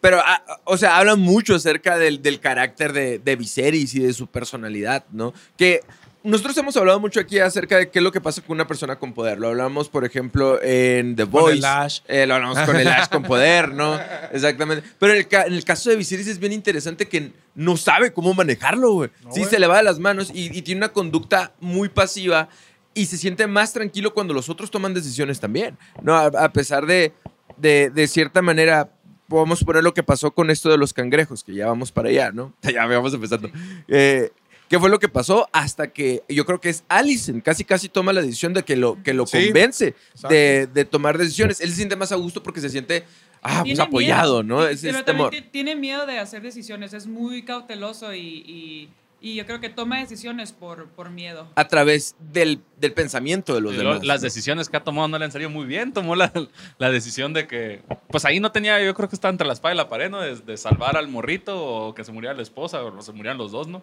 Pero, 0.00 0.20
ah, 0.24 0.44
o 0.62 0.76
sea, 0.76 0.98
hablan 0.98 1.18
mucho 1.18 1.56
acerca 1.56 1.98
del, 1.98 2.22
del 2.22 2.38
carácter 2.38 2.92
de, 2.92 3.18
de 3.18 3.34
Viserys 3.34 3.92
y 3.96 4.00
de 4.00 4.12
su 4.12 4.28
personalidad, 4.28 5.04
¿no? 5.10 5.34
Que 5.56 5.80
nosotros 6.24 6.56
hemos 6.56 6.76
hablado 6.76 6.98
mucho 6.98 7.20
aquí 7.20 7.38
acerca 7.38 7.76
de 7.76 7.90
qué 7.90 8.00
es 8.00 8.02
lo 8.02 8.10
que 8.10 8.20
pasa 8.20 8.42
con 8.42 8.54
una 8.56 8.66
persona 8.66 8.96
con 8.98 9.12
poder. 9.12 9.38
Lo 9.38 9.48
hablamos, 9.48 9.88
por 9.88 10.04
ejemplo, 10.04 10.58
en 10.62 11.14
The 11.16 11.22
Con 11.24 11.30
Voice. 11.32 11.58
el 11.58 11.64
Ash. 11.64 12.00
Eh, 12.08 12.26
lo 12.26 12.34
hablamos 12.34 12.58
con 12.60 12.74
el 12.76 12.88
Ash 12.88 13.08
con 13.08 13.22
poder, 13.22 13.72
¿no? 13.72 13.94
Exactamente. 14.32 14.88
Pero 14.98 15.12
en 15.12 15.18
el, 15.18 15.28
ca- 15.28 15.44
en 15.46 15.52
el 15.52 15.64
caso 15.64 15.90
de 15.90 15.96
Viserys 15.96 16.26
es 16.26 16.38
bien 16.40 16.52
interesante 16.52 17.06
que 17.06 17.32
no 17.54 17.76
sabe 17.76 18.12
cómo 18.12 18.34
manejarlo, 18.34 18.92
güey. 18.92 19.10
No, 19.22 19.32
sí, 19.32 19.40
güey. 19.40 19.50
se 19.50 19.58
le 19.60 19.66
va 19.66 19.76
de 19.76 19.84
las 19.84 19.98
manos 20.00 20.30
y, 20.34 20.56
y 20.56 20.62
tiene 20.62 20.78
una 20.80 20.92
conducta 20.92 21.52
muy 21.60 21.88
pasiva 21.88 22.48
y 22.94 23.06
se 23.06 23.18
siente 23.18 23.46
más 23.46 23.72
tranquilo 23.72 24.14
cuando 24.14 24.34
los 24.34 24.48
otros 24.48 24.70
toman 24.70 24.94
decisiones 24.94 25.40
también, 25.40 25.76
¿no? 26.02 26.14
A, 26.16 26.26
a 26.26 26.52
pesar 26.52 26.86
de, 26.86 27.12
de, 27.56 27.90
de 27.90 28.06
cierta 28.08 28.40
manera, 28.40 28.88
podemos 29.28 29.64
poner 29.64 29.82
lo 29.82 29.92
que 29.94 30.02
pasó 30.02 30.30
con 30.32 30.48
esto 30.50 30.70
de 30.70 30.78
los 30.78 30.92
cangrejos, 30.92 31.42
que 31.42 31.54
ya 31.54 31.66
vamos 31.66 31.90
para 31.92 32.08
allá, 32.08 32.30
¿no? 32.32 32.54
Ya 32.62 32.86
vamos 32.86 33.12
empezando. 33.12 33.50
Eh, 33.88 34.30
¿Qué 34.68 34.78
fue 34.78 34.88
lo 34.90 34.98
que 34.98 35.08
pasó? 35.08 35.48
Hasta 35.52 35.92
que 35.92 36.22
yo 36.28 36.46
creo 36.46 36.60
que 36.60 36.70
es 36.70 36.84
Allison, 36.88 37.40
casi 37.40 37.64
casi 37.64 37.88
toma 37.88 38.12
la 38.12 38.22
decisión 38.22 38.54
de 38.54 38.62
que 38.62 38.76
lo, 38.76 39.02
que 39.02 39.12
lo 39.14 39.26
Sí, 39.26 39.46
convence 39.46 39.94
de, 40.28 40.66
de 40.72 40.84
tomar 40.84 41.18
decisiones. 41.18 41.60
Él 41.60 41.70
se 41.70 41.76
siente 41.76 41.96
más 41.96 42.12
a 42.12 42.16
gusto 42.16 42.42
porque 42.42 42.60
se 42.60 42.70
siente, 42.70 43.04
ah, 43.42 43.62
pues 43.64 43.78
apoyado, 43.78 44.42
miedo. 44.42 44.58
¿no? 44.60 44.66
Es 44.66 44.80
Pero 44.80 44.96
ese 44.98 45.04
también 45.04 45.30
temor. 45.30 45.44
ti- 45.44 45.50
tiene 45.50 45.76
miedo 45.76 46.06
de 46.06 46.18
hacer 46.18 46.42
decisiones, 46.42 46.92
es 46.94 47.06
muy 47.06 47.44
cauteloso 47.44 48.14
y, 48.14 48.20
y- 48.20 48.88
y 49.20 49.36
yo 49.36 49.46
creo 49.46 49.58
que 49.58 49.70
toma 49.70 50.00
decisiones 50.00 50.52
por, 50.52 50.88
por 50.88 51.08
miedo. 51.08 51.48
A 51.54 51.66
través 51.66 52.14
del, 52.32 52.60
del 52.78 52.92
pensamiento 52.92 53.54
de 53.54 53.62
los 53.62 53.74
demás. 53.74 54.04
Las 54.04 54.20
decisiones 54.20 54.68
que 54.68 54.76
ha 54.76 54.84
tomado 54.84 55.08
no 55.08 55.18
le 55.18 55.24
han 55.24 55.32
salido 55.32 55.48
muy 55.48 55.64
bien. 55.64 55.94
Tomó 55.94 56.14
la, 56.14 56.30
la 56.76 56.90
decisión 56.90 57.32
de 57.32 57.46
que, 57.46 57.80
pues 58.08 58.26
ahí 58.26 58.38
no 58.38 58.52
tenía, 58.52 58.82
yo 58.84 58.92
creo 58.94 59.08
que 59.08 59.14
estaba 59.14 59.30
entre 59.32 59.46
la 59.46 59.54
espada 59.54 59.72
y 59.72 59.78
la 59.78 59.88
pared, 59.88 60.10
¿no? 60.10 60.20
De, 60.20 60.36
de 60.36 60.56
salvar 60.58 60.98
al 60.98 61.08
morrito 61.08 61.58
o 61.64 61.94
que 61.94 62.04
se 62.04 62.12
muriera 62.12 62.34
la 62.36 62.42
esposa 62.42 62.82
o 62.82 63.00
se 63.00 63.12
murieran 63.12 63.38
los 63.38 63.50
dos, 63.52 63.66
¿no? 63.66 63.82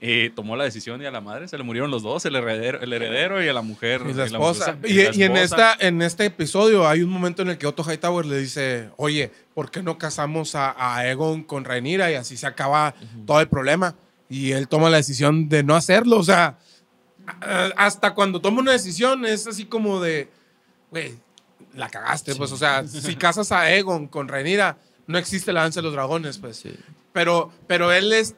Y 0.00 0.30
tomó 0.30 0.54
la 0.56 0.62
decisión 0.62 1.02
y 1.02 1.06
a 1.06 1.10
la 1.10 1.20
madre 1.20 1.48
se 1.48 1.58
le 1.58 1.64
murieron 1.64 1.90
los 1.90 2.04
dos, 2.04 2.24
el 2.24 2.36
heredero, 2.36 2.80
el 2.80 2.92
heredero 2.92 3.42
y 3.42 3.48
a 3.48 3.52
la 3.52 3.62
mujer. 3.62 4.02
Y 4.08 4.12
la 4.14 4.26
y 4.26 4.30
la 4.30 4.38
esposa. 4.38 4.78
Y, 4.84 4.92
la 4.94 5.02
y 5.16 5.22
en, 5.24 5.36
esposa. 5.36 5.72
esta, 5.72 5.86
en 5.86 6.02
este 6.02 6.24
episodio 6.26 6.86
hay 6.86 7.02
un 7.02 7.10
momento 7.10 7.42
en 7.42 7.48
el 7.48 7.58
que 7.58 7.66
Otto 7.66 7.82
Hightower 7.82 8.24
le 8.24 8.38
dice, 8.38 8.90
oye, 8.96 9.32
¿por 9.54 9.72
qué 9.72 9.82
no 9.82 9.98
casamos 9.98 10.54
a, 10.54 10.74
a 10.94 11.08
Egon 11.08 11.42
con 11.42 11.64
Rhaenyra? 11.64 12.12
Y 12.12 12.14
así 12.14 12.36
se 12.36 12.46
acaba 12.46 12.94
todo 13.26 13.40
el 13.40 13.48
problema. 13.48 13.96
Y 14.28 14.52
él 14.52 14.68
toma 14.68 14.88
la 14.88 14.98
decisión 14.98 15.48
de 15.48 15.64
no 15.64 15.74
hacerlo. 15.74 16.18
O 16.18 16.22
sea, 16.22 16.58
a- 17.26 17.70
hasta 17.76 18.14
cuando 18.14 18.40
toma 18.40 18.60
una 18.60 18.72
decisión 18.72 19.26
es 19.26 19.48
así 19.48 19.64
como 19.64 20.00
de, 20.00 20.28
güey, 20.92 21.14
la 21.74 21.88
cagaste. 21.88 22.36
Pues, 22.36 22.52
o 22.52 22.56
sea, 22.56 22.86
si 22.86 23.16
casas 23.16 23.50
a 23.50 23.74
Egon 23.74 24.06
con 24.06 24.28
Rhaenyra, 24.28 24.78
no 25.08 25.18
existe 25.18 25.52
la 25.52 25.62
danza 25.62 25.80
de 25.80 25.84
los 25.84 25.92
dragones, 25.92 26.38
pues. 26.38 26.58
Sí. 26.58 26.72
Pero, 27.12 27.50
pero 27.66 27.90
él 27.92 28.12
es 28.12 28.36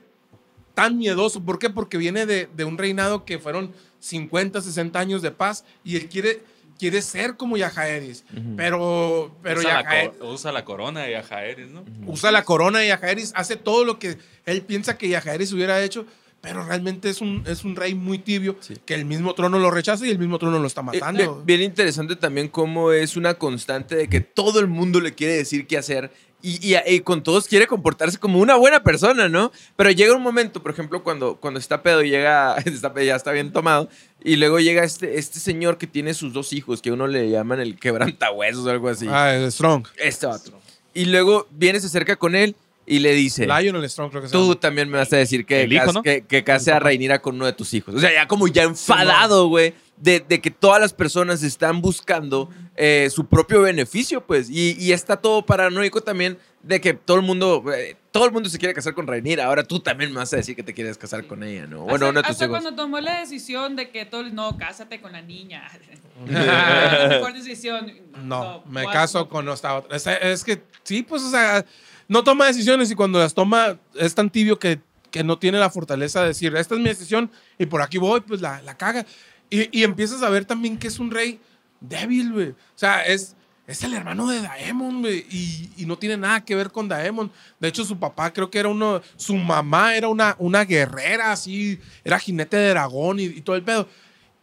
tan 0.83 0.99
miedoso. 0.99 1.43
¿Por 1.45 1.59
qué? 1.59 1.71
Porque 1.71 1.99
viene 1.99 2.27
de, 2.27 2.49
de 2.57 2.65
un 2.65 2.79
reinado 2.79 3.25
que 3.25 3.39
fueron 3.39 3.73
50, 4.01 4.61
60 4.61 4.99
años 4.99 5.23
de 5.23 5.31
paz 5.31 5.65
y 5.85 5.97
él 5.97 6.09
quiere, 6.09 6.41
quiere 6.79 7.03
ser 7.03 7.37
como 7.37 7.57
Yajaeris. 7.57 8.25
Pero, 8.57 9.37
pero 9.43 9.61
usa, 9.61 9.75
la 9.75 9.83
Yajaeris 9.83 10.17
co- 10.19 10.29
usa 10.33 10.53
la 10.53 10.65
corona 10.65 11.01
de 11.03 11.13
Yajaeris, 11.13 11.71
¿no? 11.71 11.85
usa 12.07 12.31
la 12.33 12.45
corona 12.45 12.85
y 12.85 12.89
Yajaeris 12.89 13.33
hace 13.35 13.57
todo 13.57 13.85
lo 13.85 13.99
que 13.99 14.17
él 14.47 14.63
piensa 14.63 14.97
que 14.99 15.09
Yajaeris 15.09 15.53
hubiera 15.53 15.83
hecho. 15.83 16.07
Pero 16.43 16.65
realmente 16.65 17.11
es 17.11 17.21
un, 17.21 17.45
es 17.47 17.65
un 17.65 17.77
rey 17.77 17.95
muy 17.95 18.19
tibio 18.19 18.57
Sí. 18.61 18.75
que 18.87 18.95
el 18.95 19.05
mismo 19.05 19.35
trono 19.35 19.59
lo 19.59 19.71
rechaza 19.71 20.07
y 20.07 20.11
el 20.11 20.19
mismo 20.19 20.39
trono 20.39 20.59
lo 20.59 20.67
está 20.67 20.81
Eh, 20.81 20.85
matando. 20.85 21.23
eh, 21.23 21.43
bien 21.45 21.61
interesante 21.61 22.17
también 22.17 22.49
cómo 22.49 22.93
es 22.93 23.15
una 23.19 23.35
constante 23.35 23.95
de 23.95 24.09
que 24.09 24.23
todo 24.23 24.59
el 24.59 24.67
mundo 24.67 25.01
le 25.03 25.13
quiere 25.15 25.35
decir 25.35 25.67
qué 25.67 25.77
hacer 25.77 26.11
y, 26.43 26.75
y- 26.75 26.79
y 26.87 27.01
con 27.01 27.23
todos 27.23 27.47
quiere 27.49 27.67
comportarse 27.67 28.19
como 28.19 28.39
una 28.39 28.57
buena 28.57 28.83
persona, 28.83 29.29
¿no? 29.29 29.53
Pero 29.77 29.91
llega 29.91 30.15
un 30.17 30.23
momento, 30.23 30.63
por 30.63 30.73
ejemplo, 30.73 31.03
cuando, 31.03 31.37
cuando 31.37 31.61
está 31.61 31.83
pedo 31.83 32.03
y 32.03 32.11
llega, 32.11 32.55
está 32.65 32.93
ya 33.03 33.17
está 33.17 33.33
bien 33.33 33.53
tomado, 33.53 33.89
y 34.23 34.37
luego 34.37 34.59
llega 34.61 34.85
este, 34.85 35.19
este 35.19 35.39
señor 35.41 35.79
que 35.79 35.87
tiene 35.87 36.15
sus 36.15 36.33
dos 36.33 36.53
hijos, 36.53 36.81
que 36.83 36.91
uno 36.93 37.07
le 37.07 37.31
llaman 37.31 37.61
el 37.61 37.79
quebrantahuesos 37.79 38.67
o 38.67 38.71
algo 38.71 38.89
así. 38.89 39.07
Ah, 39.09 39.35
el 39.35 39.51
Strong. 39.53 39.87
Este 39.97 40.27
otro. 40.27 40.61
Y 40.95 41.05
luego 41.07 41.47
viene, 41.51 41.79
se 41.81 41.87
acerca 41.87 42.17
con 42.17 42.35
él 42.35 42.57
y 42.87 42.99
le 42.99 43.13
dice... 43.13 43.47
Lionel 43.47 43.89
Strong 43.89 44.11
creo 44.11 44.23
que 44.23 44.29
se 44.29 44.33
Tú 44.33 44.43
llama. 44.49 44.61
también 44.61 44.89
me 44.89 44.99
vas 44.99 45.13
a 45.13 45.17
decir 45.17 45.47
que, 45.47 45.63
El 45.63 45.73
hijo, 45.73 45.85
cas- 45.87 45.95
¿no? 45.95 46.03
que, 46.03 46.23
que 46.23 46.43
case 46.43 46.73
a 46.73 46.81
Reinira 46.81 47.21
con 47.23 47.37
uno 47.37 47.47
de 47.47 47.53
tus 47.53 47.73
hijos. 47.75 47.95
O 47.95 48.01
sea, 48.01 48.13
ya 48.13 48.27
como 48.27 48.49
ya 48.49 48.65
enfadado, 48.65 49.47
güey, 49.49 49.73
de, 50.01 50.21
de 50.21 50.41
que 50.41 50.51
todas 50.51 50.81
las 50.81 50.93
personas 50.93 51.43
están 51.43 51.81
buscando 51.81 52.49
eh, 52.77 53.09
su 53.11 53.27
propio 53.27 53.63
beneficio, 53.63 54.27
pues. 54.27 54.49
Y, 54.49 54.77
y 54.79 54.93
está 54.93 55.17
todo 55.17 55.45
paranoico 55.45 56.01
también 56.01 56.39
de 56.63 56.81
que 56.81 56.95
todo 56.95 57.19
el 57.19 57.23
mundo, 57.23 57.63
eh, 57.75 57.97
todo 58.11 58.27
el 58.27 58.33
mundo 58.33 58.49
se 58.49 58.59
quiere 58.59 58.75
casar 58.75 58.95
con 58.95 59.07
Rhaenyra. 59.07 59.45
Ahora 59.45 59.63
tú 59.63 59.81
también 59.81 60.11
me 60.11 60.19
vas 60.19 60.33
a 60.33 60.37
decir 60.37 60.57
que 60.57 60.63
te 60.63 60.75
quieres 60.75 60.97
casar 60.97 61.27
con 61.27 61.43
ella, 61.43 61.67
¿no? 61.67 61.83
Bueno, 61.83 62.07
hasta, 62.07 62.23
tus 62.23 62.31
hasta 62.31 62.49
cuando 62.49 62.75
tomó 62.75 63.01
la 63.01 63.21
decisión 63.21 63.77
de 63.77 63.91
que 63.91 64.07
todo, 64.07 64.25
no, 64.25 64.57
cásate 64.57 65.01
con 65.01 65.13
la 65.13 65.23
niña. 65.23 65.71
mejor 66.27 67.35
decisión. 67.35 67.93
No, 68.25 68.65
me 68.67 68.85
caso 68.87 69.29
con 69.29 69.49
esta 69.49 69.77
otra. 69.77 69.97
Es, 69.97 70.07
es 70.07 70.45
que 70.45 70.63
sí, 70.83 71.03
pues, 71.03 71.23
o 71.23 71.31
sea, 71.31 71.65
no 72.09 72.25
toma 72.25 72.47
decisiones 72.47 72.91
y 72.91 72.95
cuando 72.95 73.19
las 73.19 73.35
toma 73.35 73.79
es 73.95 74.15
tan 74.15 74.31
tibio 74.31 74.59
que, 74.59 74.81
que 75.11 75.25
no 75.25 75.39
tiene 75.39 75.59
la 75.59 75.71
fortaleza 75.71 76.23
de 76.23 76.29
decir, 76.29 76.55
esta 76.57 76.75
es 76.75 76.81
mi 76.81 76.89
decisión 76.89 77.31
y 77.59 77.67
por 77.67 77.83
aquí 77.83 77.99
voy, 77.99 78.21
pues 78.21 78.41
la, 78.41 78.63
la 78.63 78.77
caga. 78.77 79.05
Y, 79.51 79.81
y 79.81 79.83
empiezas 79.83 80.23
a 80.23 80.31
ver 80.31 80.45
también 80.45 80.79
que 80.79 80.87
es 80.87 80.99
un 80.99 81.11
rey 81.11 81.41
débil, 81.81 82.33
güey. 82.33 82.49
O 82.51 82.57
sea, 82.77 83.05
es, 83.05 83.37
es 83.67 83.83
el 83.83 83.95
hermano 83.95 84.29
de 84.29 84.41
Daemon, 84.41 85.01
güey, 85.01 85.27
y, 85.31 85.71
y 85.77 85.87
no 85.87 85.99
tiene 85.99 86.17
nada 86.17 86.45
que 86.45 86.55
ver 86.55 86.71
con 86.71 86.89
Daemon. 86.89 87.31
De 87.59 87.69
hecho, 87.69 87.85
su 87.85 87.99
papá 87.99 88.33
creo 88.33 88.51
que 88.51 88.59
era 88.59 88.69
uno, 88.69 89.03
su 89.17 89.37
mamá 89.37 89.95
era 89.95 90.09
una, 90.09 90.37
una 90.39 90.65
guerrera, 90.65 91.33
así, 91.33 91.79
era 92.05 92.19
jinete 92.19 92.57
de 92.57 92.71
dragón 92.71 93.21
y, 93.21 93.25
y 93.25 93.41
todo 93.41 93.57
el 93.57 93.63
pedo. 93.63 93.89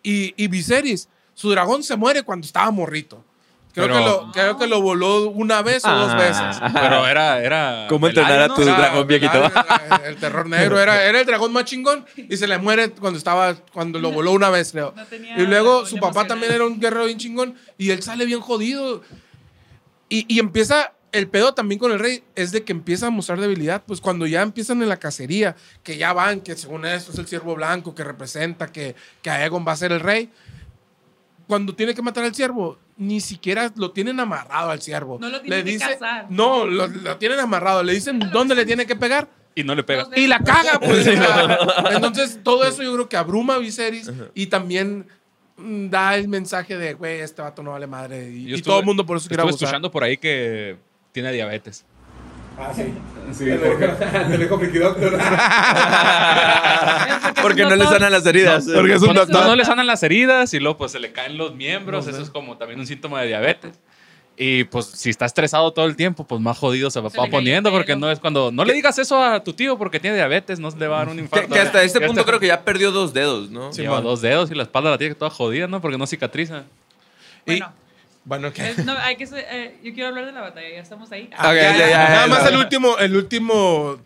Y, 0.04 0.34
y 0.38 0.48
Viserys, 0.48 1.10
su 1.34 1.50
dragón 1.50 1.84
se 1.84 1.96
muere 1.96 2.24
cuando 2.24 2.46
estaba 2.46 2.70
morrito. 2.72 3.24
Creo, 3.78 3.88
Pero- 3.90 4.00
que 4.00 4.06
lo, 4.26 4.32
creo 4.32 4.58
que 4.58 4.68
lo 4.68 4.82
voló 4.82 5.30
una 5.30 5.62
vez 5.62 5.86
o 5.86 5.90
dos 5.92 6.12
Ah. 6.12 6.16
veces. 6.16 6.72
Pero 6.74 7.06
era. 7.06 7.44
era 7.44 7.86
¿Cómo 7.88 8.08
entrenar 8.08 8.42
a 8.42 8.48
¿no? 8.48 8.56
tu- 8.56 8.64
Era- 8.64 8.76
dragón 8.78 9.06
viejito. 9.08 9.38
era 9.38 10.02
El, 10.06 10.16
terror 10.16 10.48
negro 10.50 10.80
era, 10.80 11.04
era 11.04 11.20
el 11.20 11.26
dragón 11.28 11.54
más 11.54 11.66
chingón 11.66 12.04
y 12.16 12.36
se 12.38 12.48
le 12.48 12.58
muere 12.58 12.90
cuando 12.92 13.18
estaba 13.20 13.54
cuando 13.72 14.00
lo 14.00 14.12
voló 14.12 14.32
una 14.32 14.50
vez, 14.50 14.72
creo. 14.72 14.96
No 14.98 15.44
y 15.44 15.46
luego 15.46 15.86
su 15.86 15.96
papá 15.98 16.08
emocional. 16.22 16.28
también 16.28 16.54
era 16.54 16.66
un 16.66 16.80
guerrero 16.80 17.06
bien 17.06 17.20
chingón 17.20 17.56
y 17.78 17.92
él 17.92 18.02
sale 18.02 18.26
bien 18.26 18.40
jodido. 18.40 19.04
Y, 20.10 20.26
y 20.34 20.40
empieza 20.40 20.94
el 21.12 21.28
pedo 21.30 21.54
también 21.54 21.78
con 21.80 21.92
el 21.92 22.00
rey 22.00 22.24
es 22.36 22.52
de 22.52 22.64
que 22.64 22.72
empieza 22.72 23.08
a 23.08 23.10
mostrar 23.12 23.40
debilidad, 23.40 23.84
pues 23.86 24.02
cuando 24.02 24.26
ya 24.26 24.42
empiezan 24.42 24.82
en 24.82 24.90
la 24.90 24.98
cacería, 24.98 25.56
que 25.84 25.98
ya 25.98 26.14
van, 26.14 26.42
que 26.42 26.56
según 26.56 26.86
esto 26.86 27.12
es 27.12 27.18
el 27.20 27.28
ciervo 27.28 27.56
blanco 27.56 27.94
que 27.94 28.04
representa 28.04 28.72
que, 28.72 28.96
que 29.22 29.30
Aegon 29.30 29.66
va 29.68 29.74
a 29.74 29.76
ser 29.78 29.92
el 29.92 30.00
rey. 30.00 30.30
Cuando 31.48 31.74
tiene 31.76 31.94
que 31.96 32.02
matar 32.02 32.24
al 32.26 32.36
ciervo, 32.36 32.78
ni 32.98 33.22
siquiera 33.22 33.72
lo 33.76 33.92
tienen 33.92 34.20
amarrado 34.20 34.72
al 34.72 34.82
ciervo. 34.82 35.18
No 35.20 35.30
lo 35.30 35.42
tienen 35.42 35.66
que 35.66 35.78
cazar. 35.78 36.26
No, 36.30 36.66
lo, 36.66 36.88
lo 36.88 37.18
tienen 37.18 37.40
amarrado. 37.40 37.84
Le 37.84 37.94
dicen 37.94 38.20
dónde 38.32 38.56
le 38.56 38.66
tiene 38.66 38.86
que 38.88 38.96
pegar 38.96 39.28
Y 39.56 39.64
no 39.64 39.76
le 39.76 39.84
pega. 39.84 40.08
Y 40.16 40.28
la 40.28 40.40
caga, 40.40 40.80
pues. 40.80 41.06
entonces, 41.92 42.40
todo 42.44 42.64
eso 42.66 42.84
yo 42.84 42.94
creo 42.94 43.10
que 43.10 43.18
abruma 43.18 43.56
a 43.56 43.58
Viserys 43.60 44.12
y 44.34 44.48
también 44.48 45.08
mm, 45.58 45.90
da 45.90 46.16
el 46.16 46.28
mensaje 46.28 46.78
de, 46.78 46.94
güey, 46.96 47.20
este 47.22 47.42
vato 47.42 47.62
no 47.64 47.72
vale 47.72 47.88
madre. 47.88 48.30
Y, 48.32 48.50
y 48.50 48.54
estuve- 48.56 48.64
todo 48.64 48.80
el 48.80 48.86
mundo 48.86 49.06
por 49.06 49.18
eso 49.18 49.28
quiere 49.28 49.42
Estuve 49.42 49.50
abusar. 49.52 49.68
escuchando 49.68 49.92
por 49.92 50.04
ahí 50.04 50.18
que 50.18 50.78
tiene 51.12 51.32
diabetes. 51.32 51.86
Ah, 52.60 52.72
sí. 52.76 52.94
Sí, 53.34 53.44
Te 53.46 54.30
lo 54.30 54.38
dijo 54.38 54.58
Mickey 54.58 54.80
Doctor. 54.80 55.20
Porque 57.42 57.64
no 57.64 57.76
le 57.76 57.86
sanan 57.86 58.12
las 58.12 58.26
heridas. 58.26 58.66
Porque 58.74 58.94
es 58.94 59.02
un 59.02 59.14
doctor. 59.14 59.42
no, 59.42 59.48
no 59.50 59.56
le 59.56 59.66
sanan 59.66 59.86
las 59.88 60.02
heridas 60.04 60.54
y 60.54 60.60
luego 60.60 60.78
pues 60.78 60.92
se 60.94 61.00
le 61.00 61.12
caen 61.12 61.38
los 61.38 61.54
miembros. 61.56 62.08
Eso 62.08 62.22
es 62.22 62.30
como 62.30 62.58
también 62.58 62.80
un 62.80 62.88
síntoma 62.88 63.22
de 63.22 63.28
diabetes. 63.28 63.80
Y 64.40 64.66
pues 64.66 64.86
si 64.86 65.10
está 65.10 65.26
estresado 65.26 65.72
todo 65.74 65.86
el 65.88 65.96
tiempo, 65.96 66.24
pues 66.26 66.40
más 66.40 66.56
jodido 66.60 66.92
se 66.92 67.00
va 67.02 67.10
Se 67.10 67.20
el 67.20 67.30
poniendo 67.32 67.72
porque 67.72 67.96
no 67.96 68.12
es 68.12 68.20
cuando... 68.20 68.52
No 68.52 68.66
le 68.66 68.74
digas 68.74 69.00
eso 69.00 69.22
a 69.24 69.44
tu 69.44 69.54
tío 69.54 69.80
porque 69.80 70.00
tiene 70.00 70.16
diabetes, 70.16 70.60
no 70.60 70.70
le 70.78 70.88
va 70.88 70.98
a 70.98 71.00
dar 71.00 71.10
un 71.10 71.16
Que, 71.16 71.22
infarto. 71.24 71.54
que 71.54 71.60
hasta 71.60 71.82
este 71.82 72.00
punto 72.02 72.20
está- 72.22 72.30
creo 72.30 72.40
que 72.40 72.46
ya 72.48 72.62
perdió 72.62 72.92
dos 72.92 73.16
dedos, 73.16 73.50
¿no? 73.50 73.74
Sí. 73.74 73.82
Lleva 73.82 74.00
dos 74.00 74.22
dedos 74.22 74.52
y 74.52 74.54
la 74.56 74.62
espalda 74.62 74.92
la 74.92 75.00
tiene 75.00 75.16
toda 75.16 75.32
jodida, 75.32 75.66
¿no? 75.68 75.82
Porque 75.82 75.98
no 75.98 76.06
cicatriza. 76.06 76.66
Bueno, 77.48 77.72
Bueno, 78.28 78.52
¿qué? 78.52 78.72
es- 78.72 78.86
no, 78.86 78.92
hay 78.92 79.16
que, 79.16 79.24
eh, 79.32 79.80
yo 79.82 79.94
quiero 79.94 80.10
hablar 80.10 80.26
de 80.26 80.34
la 80.34 80.42
batalla, 80.42 80.70
ya 80.70 80.82
estamos 80.82 81.10
ahí. 81.14 81.30
Ah, 81.38 81.48
ok, 81.50 81.56
Ya, 81.56 81.62
ya, 81.62 81.78
ya, 81.78 81.90
ya, 81.90 82.10
Nada 82.10 82.28
más 82.28 82.46
el 82.46 82.58
último, 82.58 82.98
el 82.98 83.16
último 83.16 83.98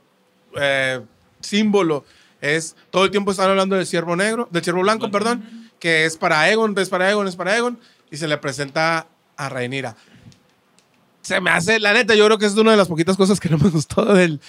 eh, 0.56 1.02
símbolo 1.40 2.06
es 2.40 2.76
todo 2.92 3.06
el 3.06 3.10
tiempo 3.12 3.32
están 3.32 3.50
hablando 3.50 3.76
del 3.76 3.88
ciervo 3.88 4.16
negro, 4.16 4.48
del 4.52 4.64
ciervo 4.64 4.82
blanco, 4.82 5.10
perdón, 5.10 5.72
que 5.80 6.06
es 6.06 6.18
para 6.18 6.48
Egon, 6.52 6.78
es 6.78 6.90
para 6.90 7.10
Egon, 7.10 7.28
es 7.28 7.36
para 7.36 7.58
Egon, 7.58 7.80
y 8.12 8.18
se 8.18 8.28
le 8.28 8.38
presenta 8.38 9.08
a 9.38 9.50
Rhaenyra. 9.50 9.96
Se 11.24 11.42
me 11.42 11.50
hace, 11.50 11.80
la 11.80 11.94
neta, 11.94 12.14
yo 12.14 12.26
creo 12.26 12.38
que 12.38 12.46
es 12.46 12.54
una 12.56 12.72
de 12.72 12.78
las 12.78 12.88
poquitas 12.88 13.18
cosas 13.18 13.40
que 13.40 13.50
no 13.50 13.58
me 13.58 13.70
gustó 13.70 14.06
del. 14.06 14.40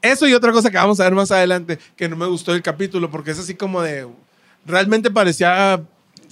Eso 0.00 0.26
y 0.26 0.32
otra 0.32 0.52
cosa 0.52 0.70
que 0.70 0.76
vamos 0.78 1.00
a 1.00 1.04
ver 1.04 1.12
más 1.14 1.30
adelante, 1.32 1.78
que 1.96 2.08
no 2.08 2.16
me 2.16 2.26
gustó 2.26 2.52
del 2.52 2.62
capítulo, 2.62 3.10
porque 3.10 3.32
es 3.32 3.38
así 3.38 3.54
como 3.54 3.82
de. 3.82 4.08
Realmente 4.64 5.10
parecía 5.10 5.82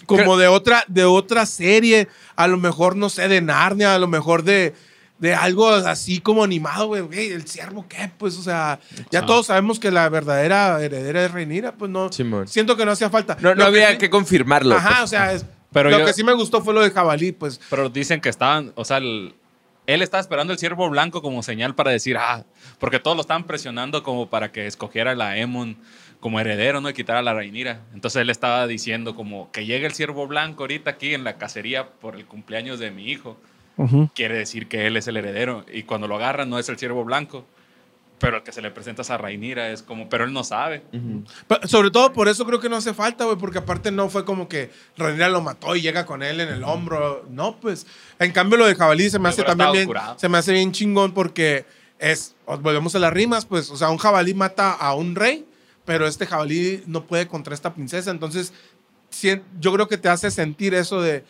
como 0.07 0.37
de 0.37 0.49
otra, 0.49 0.85
de 0.89 1.05
otra 1.05 1.45
serie, 1.47 2.09
a 2.37 2.47
lo 2.47 2.57
mejor, 2.57 2.97
no 2.97 3.09
sé, 3.11 3.29
de 3.29 3.41
Narnia, 3.41 3.95
a 3.95 3.99
lo 3.99 4.07
mejor 4.09 4.43
de, 4.43 4.75
de 5.19 5.35
algo 5.35 5.69
así 5.69 6.21
como 6.21 6.45
animado, 6.45 6.87
güey. 6.89 7.03
güey, 7.03 7.31
¿El 7.33 7.47
ciervo 7.47 7.87
qué? 7.89 8.11
Pues, 8.19 8.37
o 8.39 8.43
sea, 8.43 8.81
ya 9.11 9.21
Ah. 9.21 9.27
todos 9.27 9.47
sabemos 9.47 9.79
que 9.79 9.91
la 9.91 10.09
verdadera 10.09 10.81
heredera 10.83 11.25
es 11.25 11.31
Reinira, 11.33 11.73
pues 11.73 11.91
no. 11.91 12.13
Simón. 12.13 12.49
Siento 12.49 12.77
que 12.77 12.85
no 12.85 12.93
hacía 12.93 13.11
falta. 13.11 13.37
No, 13.41 13.55
no 13.55 13.65
había 13.65 13.93
sí- 13.93 13.99
que 13.99 14.11
confirmarlo. 14.11 14.77
Ajá, 14.77 14.89
pues. 14.91 15.01
o 15.03 15.07
sea, 15.07 15.33
es- 15.33 15.45
Pero 15.73 15.91
lo 15.91 15.99
yo- 15.99 16.05
que 16.07 16.13
sí 16.13 16.23
me 16.25 16.33
gustó 16.35 16.63
fue 16.63 16.73
lo 16.75 16.81
de 16.83 16.91
jabalí, 16.91 17.33
pues. 17.33 17.61
Pero 17.71 17.89
dicen 17.91 18.21
que 18.21 18.29
estaban, 18.29 18.73
o 18.77 18.85
sea, 18.85 18.99
el- 18.99 19.35
él 19.87 20.03
estaba 20.03 20.21
esperando 20.21 20.53
el 20.53 20.59
ciervo 20.59 20.89
blanco 20.91 21.23
como 21.23 21.43
señal 21.43 21.75
para 21.75 21.91
decir, 21.93 22.17
ah, 22.17 22.45
porque 22.81 22.99
todos 22.99 23.17
lo 23.17 23.21
estaban 23.21 23.45
presionando 23.45 24.03
como 24.03 24.29
para 24.29 24.51
que 24.51 24.67
escogiera 24.67 25.15
la 25.15 25.37
Emon 25.39 25.77
como 26.21 26.41
heredero, 26.41 26.81
¿no? 26.81 26.89
Y 26.89 26.95
quitara 26.95 27.21
a 27.21 27.23
la 27.23 27.35
Reinira. 27.35 27.83
Entonces 27.95 28.23
él 28.23 28.31
estaba 28.31 28.67
diciendo 28.67 29.15
como 29.15 29.51
que 29.53 29.67
llegue 29.67 29.87
el 29.87 29.93
ciervo 29.93 30.27
blanco 30.27 30.65
ahorita 30.65 30.91
aquí 30.91 31.15
en 31.15 31.25
la 31.25 31.37
cacería 31.37 31.89
por 31.89 32.17
el 32.17 32.27
cumpleaños 32.27 32.79
de 32.79 32.91
mi 32.91 33.11
hijo. 33.11 33.37
Quiere 34.15 34.39
decir 34.39 34.69
que 34.69 34.87
él 34.87 34.97
es 34.97 35.07
el 35.07 35.17
heredero. 35.19 35.65
Y 35.73 35.83
cuando 35.83 36.09
lo 36.09 36.17
agarran 36.17 36.49
no 36.49 36.59
es 36.59 36.69
el 36.69 36.79
ciervo 36.79 37.05
blanco. 37.05 37.47
Pero 38.19 38.39
el 38.39 38.43
que 38.43 38.51
se 38.51 38.63
le 38.63 38.71
presenta 38.71 39.03
a 39.13 39.19
Reinira 39.19 39.69
es 39.69 39.83
como, 39.83 40.09
pero 40.09 40.25
él 40.25 40.33
no 40.33 40.43
sabe. 40.43 40.83
Pero 41.47 41.69
sobre 41.69 41.91
todo 41.91 42.15
por 42.15 42.29
eso 42.29 42.47
creo 42.47 42.59
que 42.59 42.71
no 42.71 42.77
hace 42.77 42.95
falta, 42.95 43.27
güey, 43.27 43.37
porque 43.37 43.59
aparte 43.59 43.91
no 43.93 44.09
fue 44.09 44.25
como 44.25 44.49
que 44.49 44.71
Rhaenyra 44.97 45.29
lo 45.29 45.43
mató 45.43 45.77
y 45.77 45.83
llega 45.83 46.07
con 46.07 46.23
él 46.23 46.41
en 46.41 46.49
el 46.49 46.65
hombro. 46.65 47.27
No, 47.29 47.61
pues. 47.61 47.87
En 48.19 48.33
cambio, 48.33 48.57
lo 48.57 48.67
de 48.67 48.75
jabalí 48.75 49.11
se 49.11 49.19
me 49.19 49.25
Pero 49.25 49.29
hace 49.29 49.43
también 49.43 49.67
estado 49.67 49.73
bien. 49.75 49.87
curado. 49.87 50.19
Se 50.19 50.31
me 50.31 50.39
hace 50.39 50.55
bien 50.55 50.73
chingón 50.73 51.13
porque 51.13 51.67
es. 51.99 52.35
Volvemos 52.47 52.95
a 52.95 53.01
las 53.01 53.13
rimas, 53.13 53.45
pues. 53.45 53.71
O 53.71 53.77
sea, 53.77 53.91
un 53.91 53.99
jabalí 53.99 54.33
mata 54.33 54.73
a 54.73 54.95
un 54.95 55.15
rey, 55.15 55.45
pero 55.87 56.07
este 56.07 56.27
jabalí 56.27 56.83
no 56.87 57.07
puede 57.07 57.27
contra 57.27 57.55
esta 57.55 57.73
princesa. 57.73 58.11
Entonces, 58.11 58.53
yo 59.59 59.73
creo 59.73 59.89
que 59.89 59.97
te 59.97 60.09
hace 60.11 60.31
sentir 60.31 60.75
eso 60.75 61.01
de. 61.01 61.25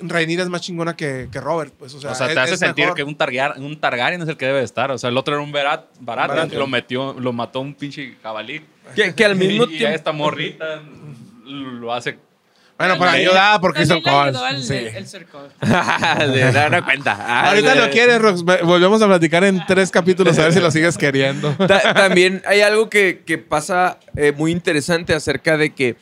Rhaenyra 0.00 0.44
es 0.44 0.48
más 0.48 0.60
chingona 0.60 0.94
que, 0.94 1.28
que 1.32 1.40
Robert, 1.40 1.74
pues. 1.76 1.92
O 1.94 2.00
sea, 2.00 2.12
O 2.12 2.14
sea, 2.14 2.28
es- 2.28 2.34
te 2.34 2.40
hace 2.40 2.54
es 2.54 2.60
sentir 2.60 2.84
mejor. 2.84 2.96
que 2.96 3.02
un, 3.02 3.16
Targar- 3.16 3.58
un 3.58 3.80
Targaryen 3.80 4.22
es 4.22 4.28
el 4.28 4.36
que 4.36 4.46
debe 4.46 4.58
de 4.58 4.64
estar. 4.64 4.90
O 4.92 4.98
sea, 4.98 5.10
el 5.10 5.16
otro 5.16 5.34
era 5.34 5.42
un 5.42 5.50
Berat, 5.50 5.86
Baratheon. 6.00 6.50
que 6.50 6.56
lo 6.56 6.66
metió, 6.68 7.14
lo 7.18 7.32
mató 7.32 7.60
un 7.60 7.74
pinche 7.74 8.16
jabalí. 8.22 8.62
Que, 8.94 9.12
que 9.14 9.24
al 9.24 9.34
mismo 9.34 9.64
y 9.64 9.72
ya 9.72 9.78
tiempo. 9.78 9.96
esta 9.96 10.12
morrita 10.12 10.82
lo 11.44 11.92
hace. 11.92 12.18
Bueno, 12.78 12.96
para 12.96 13.12
ayudar, 13.12 13.60
porque 13.60 13.82
hizo 13.82 14.00
calls. 14.02 14.38
al- 14.38 14.62
Sí. 14.62 14.74
el 14.74 15.06
circo. 15.06 15.42
de 15.60 16.52
dar 16.52 16.84
cuenta. 16.84 17.16
Ah, 17.18 17.48
Ahorita 17.50 17.74
lo 17.74 17.90
quieres, 17.90 18.20
Rox. 18.22 18.42
Volvemos 18.44 19.02
a 19.02 19.06
platicar 19.08 19.42
en 19.44 19.64
tres 19.66 19.90
capítulos 19.90 20.38
a 20.38 20.44
ver 20.44 20.52
si 20.52 20.60
lo 20.60 20.70
sigues 20.70 20.96
queriendo. 20.96 21.52
Ta- 21.66 21.92
también 21.92 22.40
hay 22.46 22.60
algo 22.60 22.88
que, 22.88 23.22
que 23.26 23.36
pasa 23.38 23.98
eh, 24.16 24.32
muy 24.36 24.52
interesante 24.52 25.12
acerca 25.12 25.56
de 25.56 25.74
que 25.74 25.96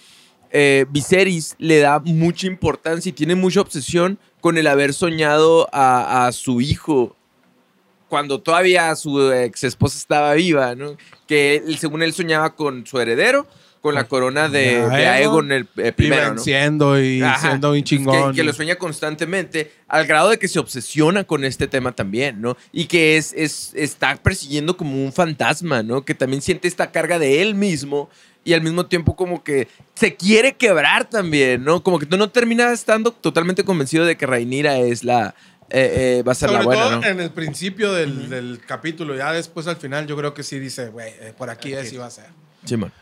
eh, 0.53 0.85
Viserys 0.91 1.55
le 1.59 1.79
da 1.81 1.99
mucha 2.01 2.47
importancia 2.47 3.09
y 3.09 3.13
tiene 3.13 3.35
mucha 3.35 3.61
obsesión 3.63 4.19
con 4.43 4.59
el 4.59 4.67
haber 4.67 4.93
soñado 4.93 5.69
a, 5.73 6.27
a 6.27 6.33
su 6.33 6.61
hijo 6.61 7.17
cuando 8.09 8.41
todavía 8.41 8.95
su 8.95 9.33
ex 9.33 9.65
esposa 9.65 9.99
estaba 9.99 10.35
viva, 10.35 10.75
¿no? 10.77 10.97
Que 11.27 11.57
él, 11.57 11.77
según 11.79 12.03
él 12.03 12.13
soñaba 12.13 12.55
con 12.55 12.87
su 12.87 13.01
heredero, 13.01 13.47
con 13.81 13.95
la 13.95 14.05
corona 14.05 14.49
de, 14.49 14.59
De 14.81 14.89
de 14.89 15.07
Aegon. 15.07 15.51
Aegon 15.51 15.53
el, 15.53 15.69
eh, 15.77 15.89
Y 15.89 15.93
primero, 15.93 16.23
¿no? 16.27 16.31
venciendo 16.35 17.01
y 17.01 17.23
Ajá. 17.23 17.49
siendo 17.49 17.73
bien 17.73 17.85
chingón. 17.85 18.31
Que, 18.33 18.37
que 18.37 18.45
lo 18.45 18.53
sueña 18.53 18.77
constantemente, 18.77 19.73
al 19.89 20.07
grado 20.07 20.31
de 20.31 20.39
que 20.39 20.49
se 20.49 20.59
obsesiona 20.59 21.25
con 21.25 21.45
este 21.45 21.67
tema 21.69 21.93
también, 21.93 22.41
¿no? 22.41 22.57
Y 22.73 22.87
que 22.87 23.17
es, 23.17 23.33
es, 23.35 23.73
está 23.75 24.17
persiguiendo 24.17 24.77
como 24.77 25.05
un 25.05 25.13
fantasma, 25.13 25.83
¿no? 25.83 26.05
Que 26.05 26.15
también 26.15 26.43
siente 26.43 26.67
esta 26.69 26.91
carga 26.91 27.19
de 27.19 27.43
él 27.43 27.55
mismo 27.55 28.11
y 28.45 28.53
al 28.55 28.63
mismo 28.63 28.87
tiempo 28.87 29.17
como 29.17 29.43
que 29.43 29.69
se 29.95 30.15
quiere 30.17 30.55
quebrar 30.55 31.05
también, 31.09 31.65
¿no? 31.65 31.83
Como 31.83 31.99
que 31.99 32.07
tú 32.07 32.17
no 32.17 32.31
terminas 32.31 32.73
estando 32.73 33.11
totalmente 33.13 33.65
convencido 33.65 34.05
de 34.05 34.17
que 34.17 34.27
Rhaenyra 34.27 34.79
es 34.79 35.03
la... 35.03 35.35
eh, 35.69 36.19
eh, 36.19 36.23
va 36.23 36.31
a 36.31 36.35
ser 36.37 36.49
Sobre 36.51 36.61
la 36.61 36.65
buena, 36.65 36.83
todo 36.83 37.01
¿no? 37.01 37.07
en 37.09 37.21
el 37.21 37.31
principio 37.31 37.93
del, 37.93 38.31
del 38.31 38.61
capítulo, 38.65 39.17
ya 39.17 39.33
después 39.33 39.67
al 39.67 39.77
final 39.79 40.07
yo 40.07 40.17
creo 40.17 40.33
que 40.33 40.45
sí 40.45 40.61
dice, 40.61 40.91
güey, 40.91 41.09
eh, 41.21 41.33
por 41.37 41.51
aquí 41.51 41.73
es 41.75 41.93
y 41.93 41.97
va 41.97 42.07
a 42.07 42.11
ser. 42.11 42.27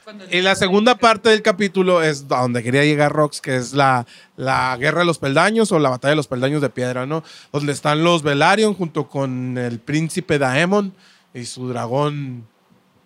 Cuando- 0.05 0.24
Y 0.31 0.40
la 0.42 0.55
segunda 0.55 0.96
parte 0.96 1.29
del 1.31 1.42
capítulo 1.42 2.03
es 2.03 2.24
a 2.31 2.40
donde 2.42 2.62
quería 2.62 2.85
llegar 2.85 3.12
Rox, 3.12 3.40
que 3.40 3.57
es 3.57 3.72
la, 3.72 4.07
la 4.37 4.77
guerra 4.79 5.00
de 5.00 5.05
los 5.07 5.18
peldaños 5.18 5.72
o 5.72 5.79
la 5.79 5.90
batalla 5.90 6.11
de 6.11 6.16
los 6.16 6.29
peldaños 6.29 6.62
de 6.62 6.70
piedra, 6.70 7.07
¿no? 7.07 7.22
Donde 7.53 7.72
están 7.72 8.05
los 8.05 8.22
Velaryon 8.22 8.74
junto 8.74 9.09
con 9.09 9.57
el 9.59 9.79
príncipe 9.81 10.38
Daemon 10.38 10.94
y 11.33 11.44
su 11.46 11.68
dragón. 11.68 12.46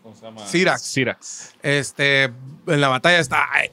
¿Cómo 0.02 0.14
se 0.14 0.22
llama? 0.24 0.46
Syrax. 0.46 0.82
Syrax. 0.82 1.54
Este, 1.62 2.24
en 2.24 2.80
la 2.80 2.88
batalla 2.88 3.18
está. 3.18 3.46
Hay, 3.52 3.68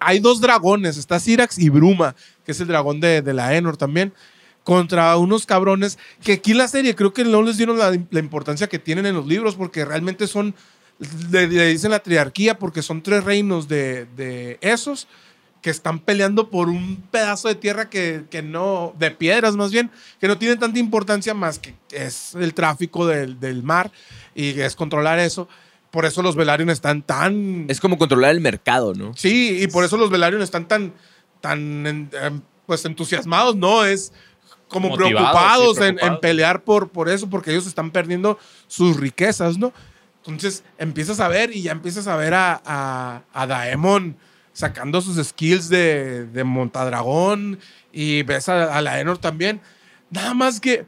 hay 0.00 0.18
dos 0.20 0.40
dragones, 0.40 0.96
está 0.96 1.18
Syrax 1.20 1.58
y 1.58 1.68
Bruma, 1.68 2.14
que 2.44 2.52
es 2.52 2.60
el 2.60 2.66
dragón 2.68 3.00
de, 3.00 3.22
de 3.22 3.32
la 3.34 3.54
Enor 3.56 3.76
también. 3.76 4.12
contra 4.62 5.16
unos 5.18 5.44
cabrones 5.44 5.98
que 6.22 6.32
aquí 6.34 6.52
en 6.52 6.58
la 6.58 6.68
serie 6.68 6.94
creo 6.94 7.12
que 7.12 7.22
no 7.24 7.42
les 7.42 7.58
dieron 7.58 7.76
la, 7.78 7.90
la 8.10 8.18
importancia 8.20 8.66
que 8.66 8.78
tienen 8.78 9.04
en 9.04 9.14
los 9.14 9.26
libros 9.26 9.56
porque 9.56 9.84
realmente 9.84 10.26
son, 10.26 10.54
le, 11.30 11.48
le 11.48 11.66
dicen 11.68 11.90
la 11.90 11.98
triarquía 12.00 12.58
porque 12.58 12.82
son 12.82 13.02
tres 13.02 13.24
reinos 13.24 13.68
de, 13.68 14.06
de 14.16 14.58
esos 14.60 15.08
que 15.60 15.70
están 15.70 15.98
peleando 15.98 16.50
por 16.50 16.68
un 16.68 17.02
pedazo 17.10 17.48
de 17.48 17.54
tierra 17.54 17.88
que, 17.88 18.24
que 18.30 18.42
no, 18.42 18.94
de 18.98 19.10
piedras 19.10 19.56
más 19.56 19.72
bien, 19.72 19.90
que 20.20 20.28
no 20.28 20.36
tienen 20.36 20.58
tanta 20.58 20.78
importancia 20.78 21.32
más 21.32 21.58
que 21.58 21.74
es 21.90 22.34
el 22.34 22.52
tráfico 22.52 23.06
del, 23.06 23.40
del 23.40 23.62
mar 23.62 23.90
y 24.34 24.60
es 24.60 24.76
controlar 24.76 25.18
eso. 25.18 25.48
Por 25.90 26.04
eso 26.04 26.22
los 26.22 26.34
Velaryon 26.36 26.70
están 26.70 27.02
tan... 27.02 27.64
Es 27.68 27.80
como 27.80 27.96
controlar 27.96 28.32
el 28.32 28.40
mercado, 28.40 28.94
¿no? 28.94 29.12
Sí, 29.16 29.58
y 29.62 29.68
por 29.68 29.84
eso 29.84 29.96
los 29.96 30.10
Velaryon 30.10 30.42
están 30.42 30.66
tan, 30.68 30.92
tan 31.40 31.86
en- 31.86 32.10
pues 32.66 32.84
entusiasmados, 32.84 33.54
¿no? 33.56 33.84
Es 33.84 34.12
como 34.68 34.88
Motivados, 34.90 35.14
preocupados, 35.14 35.76
sí, 35.76 35.82
en- 35.82 35.88
En, 35.88 35.94
preocupados. 35.94 36.20
pelear 36.20 36.64
por, 36.64 36.88
por 36.90 37.08
eso, 37.08 37.30
porque 37.30 37.52
ellos 37.52 37.66
están 37.66 37.90
perdiendo 37.90 38.38
sus 38.66 38.96
riquezas, 38.98 39.56
¿no? 39.56 39.72
Entonces 40.26 40.64
empiezas 40.78 41.20
a 41.20 41.28
ver 41.28 41.54
y 41.54 41.62
ya 41.62 41.72
empiezas 41.72 42.06
a 42.06 42.16
ver 42.16 42.34
a, 42.34 42.60
a, 42.64 43.22
a 43.32 43.46
Daemon 43.46 44.16
sacando 44.52 45.00
sus 45.00 45.24
skills 45.26 45.68
de, 45.68 46.26
de 46.26 46.44
montadragón 46.44 47.58
y 47.92 48.22
ves 48.22 48.48
a, 48.48 48.76
a 48.76 48.80
la 48.80 49.00
Enor 49.00 49.18
también. 49.18 49.60
Nada 50.10 50.32
más 50.32 50.60
que 50.60 50.86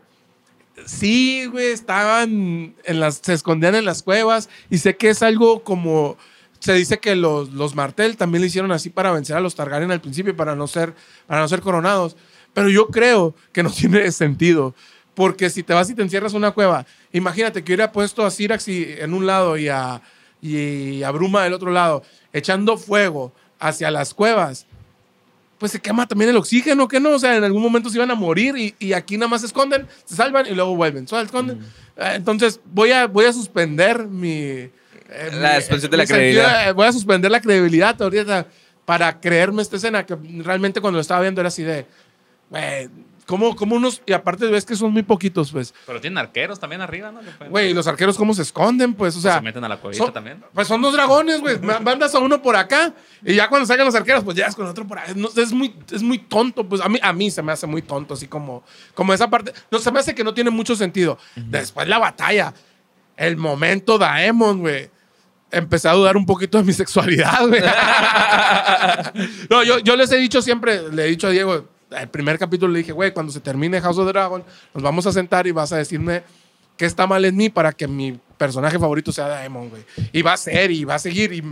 Sí, 0.85 1.46
güey, 1.46 1.68
estaban 1.68 2.75
en 2.85 3.01
las, 3.01 3.20
se 3.22 3.33
escondían 3.33 3.75
en 3.75 3.87
las 3.87 4.03
cuevas 4.03 4.51
y 4.68 4.79
sé 4.79 4.96
que 4.96 5.09
es 5.09 5.22
algo 5.22 5.64
como, 5.64 6.18
se 6.59 6.75
dice 6.75 6.99
que 6.99 7.16
los, 7.16 7.51
los 7.53 7.75
Martel 7.75 8.16
también 8.16 8.42
lo 8.42 8.46
hicieron 8.46 8.72
así 8.72 8.90
para 8.90 9.11
vencer 9.12 9.37
a 9.37 9.40
los 9.40 9.55
Targaryen 9.55 9.90
al 9.90 10.03
principio 10.03 10.37
para 10.37 10.55
no 10.55 10.66
ser, 10.66 10.94
para 11.27 11.40
no 11.40 11.49
ser 11.49 11.62
coronados, 11.62 12.16
pero 12.53 12.68
yo 12.68 12.88
creo 12.88 13.35
que 13.53 13.62
no 13.62 13.70
tiene 13.72 14.12
sentido, 14.12 14.75
porque 15.16 15.50
si 15.50 15.64
te 15.64 15.74
vas 15.74 15.90
y 15.90 15.94
te 15.96 16.02
encierras 16.02 16.31
en 16.33 16.38
una 16.38 16.52
cueva, 16.52 16.87
imagínate 17.12 17.64
que 17.64 17.72
hubiera 17.72 17.90
puesto 17.90 18.24
a 18.24 18.31
Syrax 18.31 18.68
y- 18.68 18.87
en 19.00 19.12
un 19.14 19.26
lado 19.26 19.57
y 19.57 19.68
a, 19.68 20.00
y 20.40 21.02
a 21.02 21.11
Bruma 21.11 21.42
del 21.42 21.55
otro 21.55 21.72
lado, 21.72 22.05
echando 22.33 22.76
fuego 22.76 23.33
hacia 23.59 23.90
las 23.90 24.14
cuevas, 24.14 24.66
pues 25.59 25.72
se 25.72 25.81
quema 25.81 26.07
también 26.07 26.29
el 26.31 26.37
oxígeno, 26.37 26.87
que 26.87 27.00
no? 27.00 27.11
O 27.12 27.18
sea, 27.18 27.35
en 27.35 27.42
algún 27.42 27.62
momento 27.62 27.88
se 27.88 27.96
iban 27.96 28.11
a 28.11 28.14
morir 28.14 28.55
y, 28.59 28.74
y 28.79 28.92
aquí 28.92 29.16
nada 29.16 29.29
más 29.29 29.40
se 29.40 29.46
esconden, 29.46 29.88
se 30.05 30.14
salvan 30.14 30.46
y 30.46 30.55
luego 30.55 30.76
vuelven. 30.76 31.09
Se 31.09 31.18
esconden. 31.22 31.61
Eh, 31.96 32.12
Entonces 32.14 32.61
voy 32.66 32.92
a, 32.92 33.07
voy 33.07 33.24
a 33.24 33.33
suspender 33.33 34.07
mi... 34.07 34.31
eh, 34.31 34.70
La 35.33 35.57
suspensión 35.61 35.90
de 35.90 35.96
la 35.96 36.07
sentido, 36.07 36.18
credibilidad. 36.18 36.68
eh, 36.68 36.72
Voy 36.72 36.87
a 36.87 36.92
suspender 36.92 37.31
la 37.31 37.40
credibilidad 37.40 38.00
ahorita 38.02 38.46
para 38.85 39.18
creerme 39.18 39.62
esta 39.62 39.76
escena, 39.76 40.05
que 40.05 40.14
realmente 40.44 40.83
cuando 40.83 40.98
lo 40.98 41.00
estaba 41.00 41.22
viendo 41.22 41.40
era 41.40 41.48
así 41.48 41.62
de... 41.62 41.87
Güey, 42.50 42.90
¿cómo, 43.26 43.54
cómo 43.56 43.76
unos... 43.76 44.00
Y 44.06 44.12
aparte 44.12 44.46
ves 44.46 44.64
que 44.64 44.74
son 44.76 44.92
muy 44.92 45.02
poquitos, 45.02 45.50
pues. 45.52 45.74
Pero 45.86 46.00
tienen 46.00 46.16
arqueros 46.18 46.58
también 46.58 46.80
arriba, 46.80 47.10
¿no? 47.12 47.20
Güey, 47.50 47.70
¿y 47.70 47.74
los 47.74 47.86
arqueros 47.86 48.16
cómo 48.16 48.32
se 48.34 48.42
esconden, 48.42 48.94
pues. 48.94 49.16
O 49.16 49.20
sea, 49.20 49.34
se 49.36 49.40
meten 49.42 49.62
a 49.64 49.68
la 49.68 49.76
cuevita 49.78 50.04
son- 50.04 50.12
también. 50.12 50.42
pues 50.54 50.66
son 50.68 50.80
dos 50.80 50.92
dragones, 50.94 51.40
güey. 51.40 51.58
Ma- 51.60 51.80
Mandas 51.80 52.14
a 52.14 52.18
uno 52.20 52.40
por 52.40 52.56
acá 52.56 52.94
y 53.24 53.34
ya 53.34 53.48
cuando 53.48 53.66
salgan 53.66 53.86
los 53.86 53.94
arqueros, 53.94 54.24
pues 54.24 54.36
ya 54.36 54.46
es 54.46 54.54
con 54.54 54.66
otro 54.66 54.86
por 54.86 54.98
acá. 54.98 55.12
No, 55.14 55.28
es, 55.36 55.52
muy, 55.52 55.74
es 55.92 56.02
muy 56.02 56.18
tonto. 56.18 56.68
Pues 56.68 56.80
a 56.80 56.88
mí, 56.88 56.98
a 57.02 57.12
mí 57.12 57.30
se 57.30 57.42
me 57.42 57.52
hace 57.52 57.66
muy 57.66 57.82
tonto, 57.82 58.14
así 58.14 58.26
como, 58.28 58.62
como 58.94 59.12
esa 59.12 59.28
parte. 59.28 59.52
No, 59.70 59.78
se 59.78 59.90
me 59.92 59.98
hace 60.00 60.14
que 60.14 60.24
no 60.24 60.32
tiene 60.34 60.50
mucho 60.50 60.76
sentido. 60.76 61.18
Después 61.34 61.88
la 61.88 61.98
batalla, 61.98 62.54
el 63.16 63.36
momento 63.36 63.98
Daemon, 63.98 64.60
güey. 64.60 64.90
Empecé 65.50 65.88
a 65.88 65.92
dudar 65.92 66.16
un 66.16 66.26
poquito 66.26 66.58
de 66.58 66.64
mi 66.64 66.72
sexualidad, 66.72 67.46
güey. 67.46 67.62
no, 69.50 69.62
yo, 69.62 69.78
yo 69.78 69.96
les 69.96 70.10
he 70.12 70.16
dicho 70.16 70.42
siempre, 70.42 70.90
le 70.92 71.04
he 71.04 71.08
dicho 71.08 71.28
a 71.28 71.30
Diego, 71.30 71.68
el 72.00 72.09
primer 72.09 72.38
capítulo 72.38 72.72
le 72.72 72.80
dije, 72.80 72.92
güey, 72.92 73.12
cuando 73.12 73.32
se 73.32 73.40
termine 73.40 73.80
House 73.80 73.98
of 73.98 74.06
the 74.06 74.12
Dragon, 74.12 74.44
nos 74.74 74.82
vamos 74.82 75.06
a 75.06 75.12
sentar 75.12 75.46
y 75.46 75.52
vas 75.52 75.72
a 75.72 75.76
decirme 75.76 76.22
qué 76.76 76.85
está 76.85 77.06
mal 77.06 77.24
en 77.24 77.37
mí 77.37 77.48
para 77.48 77.72
que 77.72 77.88
mi 77.88 78.18
personaje 78.38 78.78
favorito 78.78 79.12
sea 79.12 79.28
Daemon, 79.28 79.70
güey. 79.70 79.82
Y 80.12 80.22
va 80.22 80.35
a 80.35 80.37
ser, 80.37 80.70
y 80.70 80.85
va 80.85 80.96
a 80.96 80.98
seguir. 80.98 81.32
Y 81.32 81.42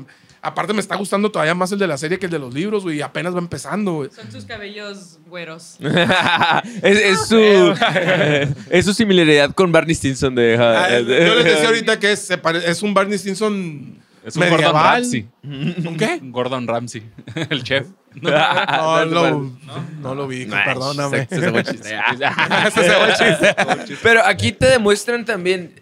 aparte 0.42 0.74
me 0.74 0.80
está 0.80 0.96
gustando 0.96 1.30
todavía 1.30 1.54
más 1.54 1.72
el 1.72 1.78
de 1.78 1.86
la 1.86 1.96
serie 1.96 2.18
que 2.18 2.26
el 2.26 2.32
de 2.32 2.38
los 2.38 2.52
libros, 2.52 2.82
güey. 2.82 2.98
Y 2.98 3.02
apenas 3.02 3.34
va 3.34 3.38
empezando, 3.38 3.94
güey. 3.94 4.10
Son 4.10 4.30
sus 4.30 4.44
cabellos 4.44 5.18
güeros. 5.26 5.76
es, 6.82 6.98
es 6.98 7.26
su, 7.26 7.36
es 8.70 8.84
su 8.84 8.92
similaridad 8.92 9.52
con 9.54 9.72
Barney 9.72 9.94
Stinson 9.94 10.34
de... 10.34 10.56
Ah, 10.60 10.90
Yo 10.90 11.34
les 11.36 11.44
decía 11.44 11.66
ahorita 11.68 11.98
que 11.98 12.12
es, 12.12 12.30
es 12.30 12.82
un 12.82 12.92
Barney 12.92 13.18
Stinson 13.18 13.98
Es 14.24 14.36
un 14.36 14.42
Gordon 14.42 14.58
medieval. 14.58 14.94
Ramsay. 14.94 15.28
¿Un 15.42 15.96
qué? 15.96 16.20
Gordon 16.22 16.66
Ramsay, 16.66 17.02
el 17.48 17.62
chef. 17.62 17.86
No, 18.20 19.04
lo, 19.06 19.52
no 20.00 20.14
lo 20.14 20.28
vi, 20.28 20.46
perdóname. 20.46 21.26
Se- 21.28 21.40
se 21.40 21.50
fue 21.50 21.60
el 21.60 21.66
chiste. 21.66 21.94
Ese 22.68 22.82
se 22.82 22.90
fue 22.90 23.08
el 23.08 23.14
chiste. 23.14 23.96
Pero 24.02 24.24
aquí 24.24 24.52
te 24.52 24.66
demuestran 24.66 25.24
también 25.24 25.80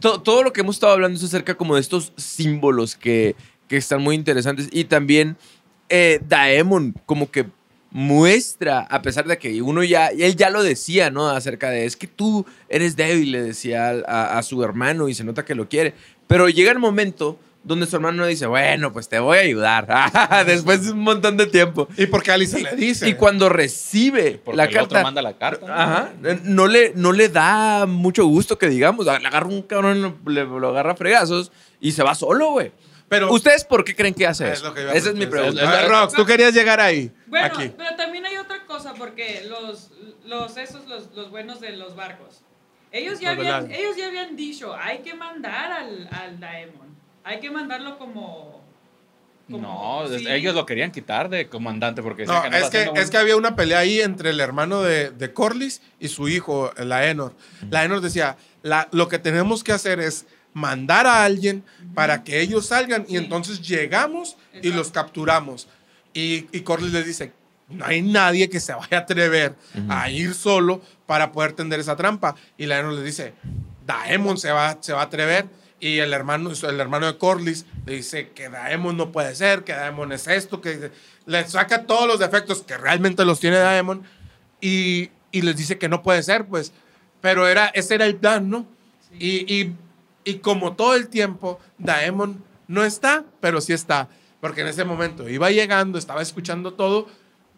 to- 0.00 0.20
todo 0.20 0.42
lo 0.42 0.52
que 0.52 0.60
hemos 0.62 0.76
estado 0.76 0.92
hablando 0.92 1.16
es 1.18 1.24
acerca 1.24 1.54
como 1.54 1.74
de 1.74 1.80
estos 1.80 2.12
símbolos 2.16 2.96
que, 2.96 3.36
que 3.68 3.76
están 3.76 4.02
muy 4.02 4.14
interesantes 4.14 4.68
y 4.72 4.84
también 4.84 5.36
eh, 5.88 6.20
Daemon 6.26 6.94
como 7.06 7.30
que 7.30 7.46
muestra, 7.90 8.80
a 8.80 9.00
pesar 9.02 9.26
de 9.26 9.38
que 9.38 9.62
uno 9.62 9.82
ya, 9.82 10.08
él 10.08 10.36
ya 10.36 10.50
lo 10.50 10.62
decía, 10.62 11.10
¿no? 11.10 11.28
Acerca 11.30 11.70
de, 11.70 11.84
es 11.86 11.96
que 11.96 12.06
tú 12.06 12.44
eres 12.68 12.96
débil, 12.96 13.32
le 13.32 13.42
decía 13.42 13.90
a 14.06 14.42
su 14.42 14.62
hermano 14.62 15.08
y 15.08 15.14
se 15.14 15.24
nota 15.24 15.44
que 15.44 15.54
lo 15.54 15.68
quiere, 15.68 15.94
pero 16.26 16.48
llega 16.48 16.70
el 16.70 16.78
momento 16.78 17.38
donde 17.68 17.86
su 17.86 17.94
hermano 17.96 18.26
dice, 18.26 18.46
bueno, 18.46 18.92
pues 18.92 19.08
te 19.08 19.18
voy 19.20 19.38
a 19.38 19.40
ayudar, 19.42 19.86
después 20.46 20.84
de 20.86 20.92
un 20.92 21.00
montón 21.00 21.36
de 21.36 21.46
tiempo. 21.46 21.86
Y 21.96 22.06
porque 22.06 22.32
Alice 22.32 22.58
le 22.60 22.74
dice. 22.74 23.08
Y 23.08 23.14
cuando 23.14 23.48
recibe 23.48 24.40
Porque 24.44 24.56
la 24.56 24.64
el 24.64 24.70
carta... 24.72 24.84
otro 24.86 25.02
manda 25.02 25.22
la 25.22 25.36
carta. 25.38 25.66
¿no? 25.66 25.72
Ajá. 25.74 26.12
No 26.44 26.66
le, 26.66 26.92
no 26.96 27.12
le 27.12 27.28
da 27.28 27.86
mucho 27.86 28.26
gusto 28.26 28.58
que 28.58 28.68
digamos. 28.68 29.06
Le 29.06 29.12
agarra 29.12 29.46
un 29.46 29.62
cabrón, 29.62 30.18
le- 30.26 30.44
lo 30.44 30.68
agarra 30.70 30.92
a 30.92 30.96
fregazos 30.96 31.52
y 31.80 31.92
se 31.92 32.02
va 32.02 32.14
solo, 32.14 32.50
güey. 32.50 32.72
Pero 33.08 33.32
¿Ustedes 33.32 33.64
por 33.64 33.84
qué 33.84 33.94
creen 33.96 34.12
que 34.12 34.26
hace 34.26 34.46
Es 34.52 34.58
eso? 34.58 34.68
lo 34.68 34.74
que 34.74 34.82
Esa 34.96 35.10
es 35.10 35.14
mi 35.14 35.26
pregunta. 35.26 35.66
A 35.66 35.80
ver, 35.80 35.88
Rox, 35.88 36.12
tú 36.12 36.26
querías 36.26 36.52
llegar 36.52 36.80
ahí. 36.80 37.10
Bueno, 37.26 37.46
aquí. 37.46 37.72
pero 37.76 37.96
también 37.96 38.26
hay 38.26 38.36
otra 38.36 38.66
cosa, 38.66 38.92
porque 38.94 39.46
los, 39.48 39.90
los 40.26 40.56
esos, 40.58 40.86
los, 40.86 41.08
los 41.14 41.30
buenos 41.30 41.58
de 41.60 41.72
los 41.76 41.96
barcos, 41.96 42.42
ellos 42.92 43.18
ya, 43.20 43.30
habían, 43.30 43.70
ellos 43.70 43.96
ya 43.96 44.08
habían 44.08 44.36
dicho, 44.36 44.74
hay 44.74 44.98
que 44.98 45.14
mandar 45.14 45.72
al, 45.72 46.08
al 46.10 46.38
Daemon, 46.40 46.87
hay 47.28 47.40
que 47.40 47.50
mandarlo 47.50 47.98
como... 47.98 48.62
como- 49.50 49.58
No, 49.58 50.04
es- 50.12 50.22
sí. 50.22 50.28
ellos 50.28 50.54
lo 50.54 50.64
querían 50.66 50.90
quitar 50.90 51.28
de 51.28 51.48
comandante 51.48 52.02
porque 52.02 52.24
No, 52.24 52.32
decían 52.34 52.50
que 52.52 52.58
no 52.58 52.64
es 52.64 52.70
que, 52.70 52.78
hacían 52.80 52.96
es 52.96 53.10
que 53.10 53.16
había 53.18 53.36
una 53.36 53.54
pelea 53.54 53.78
ahí 53.80 54.00
entre 54.00 54.30
el 54.30 54.40
hermano 54.40 54.82
de, 54.82 55.10
de 55.10 55.32
Corlys 55.32 55.82
y 56.00 56.08
su 56.08 56.28
hijo, 56.28 56.72
Laenor. 56.78 57.34
Laenor 57.70 58.00
decía, 58.00 58.36
la, 58.62 58.88
lo 58.92 59.08
que 59.08 59.18
tenemos 59.18 59.62
que 59.62 59.72
hacer 59.72 60.00
es 60.00 60.26
mandar 60.54 61.06
a 61.06 61.24
alguien 61.24 61.62
para 61.94 62.24
que 62.24 62.40
ellos 62.40 62.66
salgan 62.66 63.04
y 63.08 63.16
entonces 63.16 63.60
llegamos 63.60 64.36
y 64.62 64.70
los 64.72 64.90
capturamos. 64.90 65.68
Y, 66.14 66.46
y 66.56 66.60
Corlys 66.62 66.92
les 66.92 67.04
dice, 67.06 67.32
no 67.68 67.84
hay 67.84 68.00
nadie 68.00 68.48
que 68.48 68.58
se 68.60 68.72
vaya 68.72 68.98
a 68.98 69.00
atrever 69.02 69.54
a 69.90 70.08
ir 70.10 70.32
solo 70.34 70.80
para 71.06 71.30
poder 71.32 71.52
tender 71.52 71.78
esa 71.80 71.94
trampa. 71.96 72.34
Y 72.56 72.64
Laenor 72.66 72.94
les 72.94 73.04
dice, 73.04 73.34
Daemon 73.86 74.38
se 74.38 74.50
va, 74.50 74.78
se 74.80 74.92
va 74.94 75.00
a 75.02 75.04
atrever. 75.04 75.46
Y 75.80 75.98
el 75.98 76.12
hermano, 76.12 76.50
el 76.50 76.80
hermano 76.80 77.06
de 77.06 77.16
Corlys 77.18 77.64
le 77.86 77.94
dice 77.94 78.30
que 78.30 78.48
Daemon 78.48 78.96
no 78.96 79.12
puede 79.12 79.34
ser, 79.36 79.62
que 79.62 79.72
Daemon 79.72 80.10
es 80.12 80.26
esto, 80.26 80.60
que 80.60 80.90
le 81.26 81.46
saca 81.48 81.84
todos 81.84 82.06
los 82.08 82.18
defectos 82.18 82.62
que 82.62 82.76
realmente 82.76 83.24
los 83.24 83.38
tiene 83.38 83.58
Daemon 83.58 84.02
y, 84.60 85.10
y 85.30 85.42
les 85.42 85.56
dice 85.56 85.78
que 85.78 85.88
no 85.88 86.02
puede 86.02 86.22
ser, 86.24 86.46
pues. 86.46 86.72
Pero 87.20 87.46
era, 87.48 87.66
ese 87.68 87.94
era 87.94 88.06
el 88.06 88.16
plan, 88.16 88.50
¿no? 88.50 88.66
Y, 89.18 89.52
y, 89.54 89.72
y 90.24 90.34
como 90.38 90.74
todo 90.74 90.94
el 90.94 91.08
tiempo, 91.08 91.60
Daemon 91.78 92.42
no 92.66 92.84
está, 92.84 93.24
pero 93.40 93.60
sí 93.60 93.72
está. 93.72 94.08
Porque 94.40 94.60
en 94.62 94.68
ese 94.68 94.84
momento 94.84 95.28
iba 95.28 95.50
llegando, 95.50 95.98
estaba 95.98 96.22
escuchando 96.22 96.74
todo, 96.74 97.08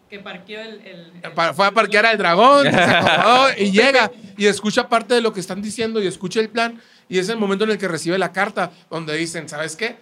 Que 0.09 0.19
parqueó 0.19 0.61
el... 0.61 0.81
el- 0.81 1.11
el- 1.23 1.53
fue 1.55 1.65
a 1.65 1.71
parquear 1.71 2.05
al 2.05 2.17
dragón, 2.17 2.63
se 2.69 2.75
acomodó 2.79 3.47
y 3.57 3.71
llega 3.71 4.11
y 4.37 4.45
escucha 4.47 4.87
parte 4.89 5.13
de 5.15 5.21
lo 5.21 5.31
que 5.33 5.39
están 5.39 5.61
diciendo 5.61 6.01
y 6.01 6.07
escucha 6.07 6.39
el 6.39 6.49
plan. 6.49 6.79
Y 7.11 7.19
es 7.19 7.27
el 7.27 7.37
momento 7.37 7.65
en 7.65 7.71
el 7.71 7.77
que 7.77 7.89
recibe 7.89 8.17
la 8.17 8.31
carta 8.31 8.71
donde 8.89 9.15
dicen, 9.17 9.49
¿sabes 9.49 9.75
qué? 9.75 9.97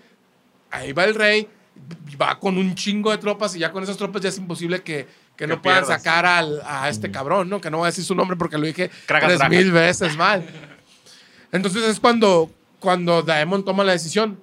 Ahí 0.70 0.92
va 0.94 1.06
el 1.06 1.16
rey, 1.16 1.48
va 2.22 2.40
con 2.40 2.56
un 2.60 2.76
chingo 2.76 3.10
de 3.10 3.18
tropas 3.18 3.56
y 3.56 3.60
ya 3.60 3.72
con 3.72 3.82
esas 3.82 3.98
tropas 3.98 4.22
ya 4.22 4.30
es 4.30 4.38
imposible 4.38 4.84
que, 4.84 5.08
que 5.36 5.48
no 5.48 5.60
puedan 5.60 5.80
pierdas. 5.86 6.04
sacar 6.04 6.28
al- 6.28 6.62
a 6.68 6.88
este 6.88 7.10
cabrón, 7.10 7.50
¿no? 7.50 7.60
Que 7.60 7.72
no 7.72 7.78
voy 7.78 7.86
a 7.86 7.90
decir 7.90 8.04
su 8.06 8.14
nombre 8.14 8.38
porque 8.38 8.60
lo 8.60 8.68
dije 8.68 8.92
tres 9.08 9.50
mil 9.50 9.72
veces 9.72 10.16
mal. 10.18 10.46
Entonces 11.52 11.82
es 11.84 12.00
cuando, 12.00 12.52
cuando 12.80 13.24
Daemon 13.24 13.66
toma 13.66 13.84
la 13.84 13.94
decisión. 13.94 14.40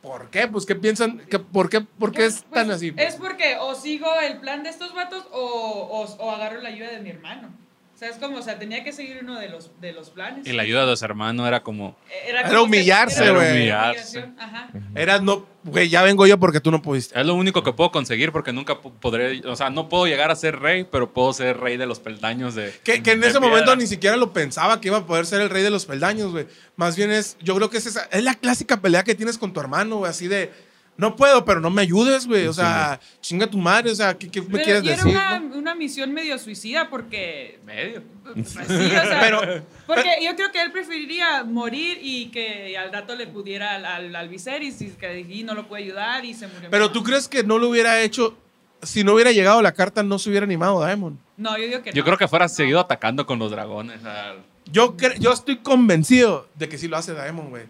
¿Por 0.00 0.30
qué? 0.30 0.46
Pues, 0.46 0.64
¿qué 0.64 0.76
piensan? 0.76 1.18
¿Qué- 1.28 1.40
¿Por 1.40 1.68
qué, 1.68 1.80
por 1.80 2.12
qué 2.12 2.18
Pues- 2.22 2.36
es 2.36 2.42
tan 2.44 2.66
pues, 2.66 2.76
así? 2.76 2.94
Es 2.96 3.16
porque 3.16 3.56
o 3.60 3.74
sigo 3.74 4.06
el 4.20 4.38
plan 4.38 4.62
de 4.62 4.68
estos 4.70 4.94
vatos 4.94 5.24
o, 5.32 5.40
o, 5.40 6.04
o 6.24 6.30
agarro 6.30 6.60
la 6.60 6.68
ayuda 6.68 6.90
de 6.92 7.00
mi 7.00 7.10
hermano. 7.10 7.48
O 7.96 7.98
sea, 7.98 8.10
es 8.10 8.16
como, 8.18 8.36
o 8.36 8.42
sea, 8.42 8.58
tenía 8.58 8.84
que 8.84 8.92
seguir 8.92 9.20
uno 9.22 9.40
de 9.40 9.48
los, 9.48 9.70
de 9.80 9.94
los 9.94 10.10
planes. 10.10 10.46
Y 10.46 10.52
la 10.52 10.64
ayuda 10.64 10.84
de 10.84 10.94
su 10.98 11.04
hermano 11.06 11.48
era 11.48 11.62
como. 11.62 11.96
Era, 12.28 12.42
Era 12.42 12.60
humillarse, 12.60 13.24
era 13.24 13.32
güey. 13.32 13.52
Humillarse. 13.52 14.18
humillación, 14.18 14.38
Ajá. 14.38 14.68
Era, 14.94 15.18
no, 15.18 15.46
güey, 15.64 15.88
ya 15.88 16.02
vengo 16.02 16.26
yo 16.26 16.38
porque 16.38 16.60
tú 16.60 16.70
no 16.70 16.82
pudiste. 16.82 17.18
Es 17.18 17.24
lo 17.24 17.32
único 17.34 17.62
que 17.62 17.72
puedo 17.72 17.90
conseguir 17.90 18.32
porque 18.32 18.52
nunca 18.52 18.82
po- 18.82 18.92
podré. 18.92 19.40
O 19.46 19.56
sea, 19.56 19.70
no 19.70 19.88
puedo 19.88 20.06
llegar 20.06 20.30
a 20.30 20.36
ser 20.36 20.58
rey, 20.58 20.84
pero 20.84 21.14
puedo 21.14 21.32
ser 21.32 21.56
rey 21.58 21.78
de 21.78 21.86
los 21.86 21.98
peldaños 21.98 22.54
de. 22.54 22.70
Que, 22.84 23.02
que 23.02 23.12
en 23.12 23.20
de 23.22 23.28
ese 23.28 23.38
piedra. 23.38 23.48
momento 23.48 23.74
ni 23.76 23.86
siquiera 23.86 24.16
lo 24.18 24.30
pensaba 24.30 24.78
que 24.78 24.88
iba 24.88 24.98
a 24.98 25.06
poder 25.06 25.24
ser 25.24 25.40
el 25.40 25.48
rey 25.48 25.62
de 25.62 25.70
los 25.70 25.86
peldaños, 25.86 26.32
güey. 26.32 26.46
Más 26.76 26.96
bien 26.96 27.10
es, 27.10 27.38
yo 27.40 27.56
creo 27.56 27.70
que 27.70 27.78
es 27.78 27.86
esa, 27.86 28.06
es 28.12 28.22
la 28.22 28.34
clásica 28.34 28.78
pelea 28.78 29.04
que 29.04 29.14
tienes 29.14 29.38
con 29.38 29.54
tu 29.54 29.60
hermano, 29.60 29.96
güey, 29.96 30.10
así 30.10 30.28
de, 30.28 30.52
no 30.98 31.14
puedo, 31.16 31.44
pero 31.44 31.60
no 31.60 31.70
me 31.70 31.82
ayudes, 31.82 32.26
güey. 32.26 32.46
O 32.46 32.52
sea, 32.52 32.98
chinga 33.20 33.46
tu 33.46 33.58
madre, 33.58 33.90
o 33.90 33.94
sea, 33.94 34.16
¿qué, 34.16 34.30
qué 34.30 34.40
me 34.40 34.48
Pero- 34.48 34.64
quieres 34.64 34.84
y 34.84 34.88
era 34.88 34.96
decir? 34.96 35.10
una, 35.12 35.38
no? 35.40 35.56
una 35.56 35.74
misión 35.74 36.12
medio 36.12 36.38
suicida 36.38 36.88
porque 36.88 37.58
Medio. 37.64 38.02
Pues 38.24 38.48
sí, 38.48 38.58
o 38.58 38.66
sea, 38.66 39.20
Pero- 39.20 39.40
porque 39.86 40.08
yo 40.24 40.34
creo 40.36 40.50
que 40.52 40.62
él 40.62 40.72
preferiría 40.72 41.44
morir 41.44 41.98
y 42.02 42.26
que 42.30 42.76
al 42.78 42.92
rato 42.92 43.14
le 43.14 43.26
pudiera 43.26 43.74
al, 43.76 43.84
al, 43.84 44.16
al 44.16 44.28
Viserys 44.28 44.80
y 44.82 44.88
que 44.90 45.20
y 45.20 45.42
no 45.44 45.54
lo 45.54 45.68
puede 45.68 45.84
ayudar 45.84 46.24
y 46.24 46.34
se 46.34 46.46
murió. 46.48 46.70
Pero 46.70 46.90
tú 46.90 47.02
crees 47.02 47.28
que 47.28 47.44
no 47.44 47.58
lo 47.58 47.68
hubiera 47.68 48.00
hecho, 48.00 48.36
si 48.82 49.04
no 49.04 49.14
hubiera 49.14 49.32
llegado 49.32 49.60
la 49.62 49.72
carta, 49.72 50.02
no 50.02 50.18
se 50.18 50.30
hubiera 50.30 50.44
animado 50.44 50.80
Daemon. 50.80 51.18
No, 51.36 51.56
yo 51.58 51.64
digo 51.66 51.82
que 51.82 51.92
Yo 51.92 52.00
no. 52.00 52.04
creo 52.06 52.18
que 52.18 52.26
fuera 52.28 52.46
No. 52.46 52.48
seguido 52.48 52.80
atacando 52.80 53.26
con 53.26 53.38
los 53.38 53.50
dragones. 53.50 54.02
al- 54.04 54.42
Yo, 54.72 54.96
yo 55.20 55.32
estoy 55.32 55.58
convencido 55.58 56.48
de 56.54 56.68
que 56.68 56.78
sí 56.78 56.88
lo 56.88 56.96
hace 56.96 57.12
Daemon, 57.12 57.50
güey. 57.50 57.64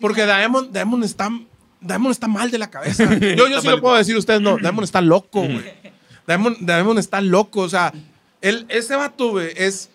Porque 0.00 0.26
Daemon, 0.26 0.72
Daemon 0.72 1.04
está, 1.04 1.30
Daemon 1.80 2.12
está 2.12 2.28
mal 2.28 2.50
de 2.50 2.58
la 2.58 2.70
cabeza. 2.70 3.04
Yo, 3.36 3.48
yo 3.48 3.60
sí 3.60 3.68
lo 3.68 3.80
puedo 3.80 3.96
decir, 3.96 4.16
ustedes 4.16 4.40
no. 4.40 4.58
Daemon 4.58 4.84
está 4.84 5.00
loco, 5.00 5.40
güey. 5.42 5.64
Daemon, 6.26 6.56
Daemon 6.60 6.98
está 6.98 7.20
loco. 7.20 7.60
O 7.62 7.68
sea, 7.68 7.92
él, 8.40 8.66
ese 8.68 8.96
vato, 8.96 9.30
güey, 9.30 9.52
es. 9.56 9.90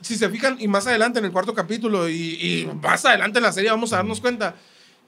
Si 0.00 0.16
se 0.16 0.28
fijan, 0.28 0.56
y 0.60 0.68
más 0.68 0.86
adelante 0.86 1.18
en 1.18 1.24
el 1.24 1.32
cuarto 1.32 1.52
capítulo, 1.54 2.08
y, 2.08 2.14
y 2.14 2.70
más 2.82 3.04
adelante 3.04 3.38
en 3.38 3.42
la 3.42 3.52
serie, 3.52 3.70
vamos 3.70 3.92
a 3.92 3.96
darnos 3.96 4.20
cuenta 4.20 4.54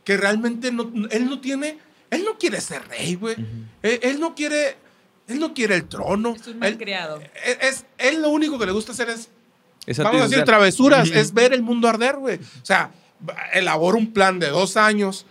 que 0.03 0.17
realmente 0.17 0.73
no, 0.73 0.91
él 1.11 1.27
no 1.27 1.41
tiene. 1.41 1.79
Él 2.11 2.25
no 2.25 2.39
quiere 2.39 2.61
ser 2.61 2.89
rey, 2.89 3.15
güey. 3.15 3.37
él, 3.83 4.01
él 4.03 4.21
no 4.21 4.35
quiere. 4.35 4.77
Él 5.29 5.39
no 5.41 5.53
quiere 5.53 5.75
el 5.77 5.85
trono. 5.87 6.35
Es 6.35 6.47
un 6.47 6.55
Él, 6.55 6.59
malcriado. 6.59 7.21
es, 7.45 7.59
es- 7.61 7.85
él 7.99 8.23
lo 8.23 8.31
único 8.31 8.59
que 8.59 8.65
le 8.65 8.73
gusta 8.73 8.93
hacer 8.93 9.11
es 9.11 9.29
Esa 9.87 10.05
Vamos 10.05 10.23
a 10.23 10.29
decir 10.29 10.43
travesuras, 10.43 11.11
es 11.11 11.35
ver 11.35 11.53
el 11.53 11.61
mundo 11.63 11.87
arder, 11.87 12.17
güey. 12.17 12.37
O 12.37 12.65
sea, 12.65 12.91
elaboro 13.53 13.99
un 13.99 14.13
plan 14.15 14.39
de 14.39 14.49
dos 14.49 14.79
años 14.79 15.27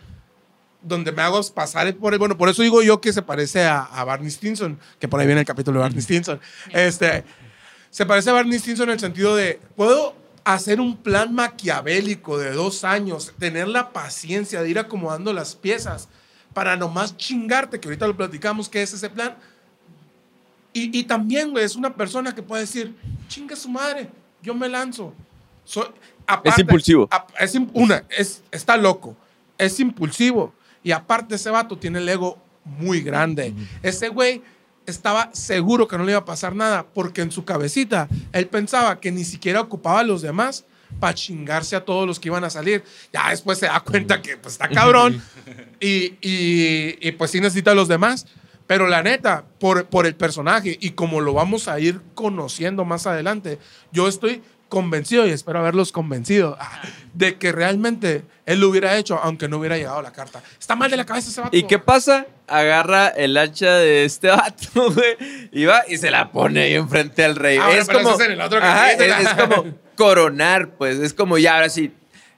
donde 0.81 1.11
me 1.11 1.21
hago 1.21 1.41
pasar 1.53 1.93
por 1.95 2.13
el. 2.13 2.19
Bueno, 2.19 2.37
por 2.37 2.49
eso 2.49 2.61
digo 2.61 2.81
yo 2.81 3.01
que 3.01 3.11
se 3.13 3.21
parece 3.21 3.65
a, 3.65 3.81
a 3.83 4.03
Barney 4.03 4.29
Stinson, 4.31 4.79
que 4.99 5.07
por 5.07 5.19
ahí 5.19 5.25
viene 5.25 5.41
el 5.41 5.47
capítulo 5.47 5.79
de 5.79 5.83
Barney 5.83 6.01
Stinson. 6.01 6.39
Este, 6.71 7.23
se 7.89 8.05
parece 8.05 8.29
a 8.29 8.33
Barney 8.33 8.59
Stinson 8.59 8.89
en 8.89 8.93
el 8.93 8.99
sentido 8.99 9.35
de: 9.35 9.59
puedo 9.75 10.15
hacer 10.43 10.79
un 10.79 10.95
plan 10.95 11.33
maquiavélico 11.33 12.37
de 12.37 12.51
dos 12.51 12.83
años, 12.83 13.33
tener 13.37 13.67
la 13.67 13.91
paciencia 13.91 14.61
de 14.61 14.69
ir 14.69 14.79
acomodando 14.79 15.33
las 15.33 15.55
piezas 15.55 16.07
para 16.53 16.77
nomás 16.77 17.17
chingarte, 17.17 17.79
que 17.79 17.87
ahorita 17.87 18.07
lo 18.07 18.15
platicamos, 18.15 18.69
qué 18.69 18.81
es 18.81 18.93
ese 18.93 19.09
plan. 19.09 19.35
Y, 20.73 20.97
y 20.97 21.03
también, 21.03 21.51
güey, 21.51 21.65
es 21.65 21.75
una 21.75 21.93
persona 21.95 22.33
que 22.35 22.43
puede 22.43 22.61
decir, 22.61 22.95
chinga 23.27 23.55
su 23.55 23.67
madre, 23.69 24.09
yo 24.41 24.53
me 24.53 24.69
lanzo. 24.69 25.13
Soy, 25.65 25.87
aparte- 26.25 26.61
impulsivo. 26.61 27.07
ap- 27.11 27.31
es 27.39 27.55
una, 27.73 28.03
es, 28.09 28.43
está 28.51 28.77
loco, 28.77 29.15
es 29.57 29.79
impulsivo. 29.79 30.53
Y 30.87 30.93
aparte 30.93 31.35
ese 31.35 31.49
vato 31.49 31.77
tiene 31.77 31.99
el 31.99 32.07
ego 32.07 32.37
muy 32.63 33.01
grande. 33.01 33.53
Ese 33.83 34.07
güey 34.07 34.41
estaba 34.85 35.29
seguro 35.33 35.85
que 35.85 35.97
no 35.97 36.05
le 36.05 36.13
iba 36.13 36.19
a 36.21 36.23
pasar 36.23 36.55
nada 36.55 36.85
porque 36.93 37.19
en 37.21 37.29
su 37.29 37.43
cabecita 37.43 38.07
él 38.31 38.47
pensaba 38.47 39.01
que 39.01 39.11
ni 39.11 39.25
siquiera 39.25 39.59
ocupaba 39.59 39.99
a 39.99 40.03
los 40.03 40.21
demás 40.21 40.63
para 41.01 41.13
chingarse 41.13 41.75
a 41.75 41.83
todos 41.83 42.07
los 42.07 42.21
que 42.21 42.29
iban 42.29 42.45
a 42.45 42.49
salir. 42.49 42.85
Ya 43.11 43.29
después 43.31 43.57
se 43.59 43.65
da 43.65 43.81
cuenta 43.81 44.21
que 44.21 44.37
pues, 44.37 44.53
está 44.53 44.69
cabrón 44.69 45.21
y, 45.81 46.15
y- 46.21 46.97
y, 47.01 47.11
pues 47.11 47.31
sí 47.31 47.41
necesita 47.41 47.71
a 47.71 47.75
los 47.75 47.89
demás. 47.89 48.25
Pero 48.65 48.87
la 48.87 49.03
neta, 49.03 49.43
por, 49.59 49.87
por 49.87 50.05
el 50.05 50.15
personaje 50.15 50.77
y 50.79 50.91
como 50.91 51.19
lo 51.19 51.33
vamos 51.33 51.67
a 51.67 51.81
ir 51.81 51.99
conociendo 52.13 52.85
más 52.85 53.07
adelante, 53.07 53.59
yo 53.91 54.07
estoy 54.07 54.41
convencido 54.69 55.25
y 55.27 55.31
espero 55.31 55.59
haberlos 55.59 55.91
convencido 55.91 56.57
ah, 56.59 56.81
de 57.13 57.37
que 57.37 57.51
realmente 57.51 58.23
él 58.45 58.59
lo 58.59 58.69
hubiera 58.69 58.97
hecho 58.97 59.19
aunque 59.21 59.47
no 59.47 59.57
hubiera 59.57 59.77
llegado 59.77 60.01
la 60.01 60.11
carta. 60.11 60.41
Está 60.59 60.75
mal 60.75 60.91
de 60.91 60.97
la 60.97 61.05
cabeza 61.05 61.29
ese 61.29 61.41
vato. 61.41 61.55
¿Y 61.55 61.63
qué 61.63 61.79
pasa? 61.79 62.27
Agarra 62.47 63.07
el 63.07 63.37
hacha 63.37 63.75
de 63.75 64.05
este 64.05 64.27
vato, 64.29 64.91
güey, 64.91 65.49
y 65.51 65.65
va 65.65 65.83
y 65.87 65.97
se 65.97 66.11
la 66.11 66.31
pone 66.31 66.61
ahí 66.61 66.73
enfrente 66.73 67.23
al 67.23 67.35
rey. 67.35 67.57
Ah, 67.57 67.65
bueno, 67.67 67.81
es 67.81 67.87
pero 67.87 67.99
como, 67.99 68.09
eso 68.11 68.21
es 68.21 68.25
en 68.27 68.33
el 68.33 68.41
otro 68.41 68.59
Ajá, 68.59 68.91
capítulo. 68.91 69.15
es, 69.15 69.27
es 69.27 69.33
como 69.33 69.65
coronar, 69.95 70.69
pues. 70.77 70.99
Es 70.99 71.13
como 71.13 71.37
ya, 71.37 71.55
ahora 71.55 71.69
sí. 71.69 71.91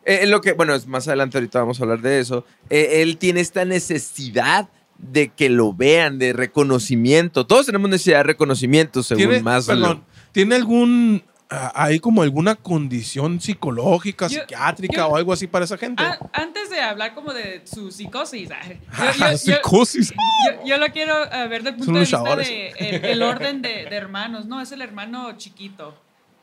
Eh, 0.06 0.26
lo 0.26 0.42
que, 0.42 0.54
bueno, 0.54 0.74
es 0.74 0.88
más 0.88 1.08
adelante 1.08 1.38
ahorita 1.38 1.60
vamos 1.60 1.80
a 1.80 1.84
hablar 1.84 2.02
de 2.02 2.20
eso. 2.20 2.46
Eh, 2.70 3.02
él 3.02 3.18
tiene 3.18 3.42
esta 3.42 3.66
necesidad 3.66 4.70
de 4.98 5.30
que 5.30 5.50
lo 5.50 5.74
vean, 5.74 6.18
de 6.20 6.34
reconocimiento. 6.34 7.46
Todos 7.46 7.66
tenemos 7.68 7.90
necesidad 7.90 8.18
de 8.18 8.24
reconocimiento, 8.24 9.04
según 9.04 9.26
¿Tiene, 9.26 9.44
más. 9.44 9.68
perdón, 9.68 10.04
¿tiene 10.32 10.56
algún, 10.56 11.24
ah, 11.28 11.29
hay 11.50 12.00
como 12.00 12.22
alguna 12.22 12.56
condición 12.56 13.42
psicológica, 13.42 14.28
Yo- 14.28 14.42
psiquiátrica 14.42 14.98
yo- 14.98 15.08
o 15.08 15.16
algo 15.16 15.34
así 15.34 15.48
para 15.48 15.66
esa 15.66 15.78
gente? 15.78 16.04
Ah, 16.04 16.20
antes 16.34 16.70
de 16.70 16.80
hablar 16.80 17.16
como 17.16 17.34
de 17.34 17.62
su 17.66 17.92
psicosis, 17.92 18.50
ah, 18.52 18.62
yo, 19.18 19.26
Ah, 19.26 19.36
psicosis. 19.38 20.14
yo- 20.66 20.78
lo 20.78 20.88
quiero 20.90 21.14
ver 21.50 21.64
del 21.64 21.74
punto 21.76 21.86
Son 21.86 21.94
de 21.96 22.00
vista 22.02 22.36
de 22.36 22.70
el, 22.78 23.06
el 23.06 23.24
orden 23.24 23.62
de, 23.62 23.86
de 23.86 23.96
hermanos. 23.96 24.46
No, 24.46 24.62
es 24.62 24.72
el 24.72 24.82
hermano 24.82 25.36
chiquito. 25.38 25.96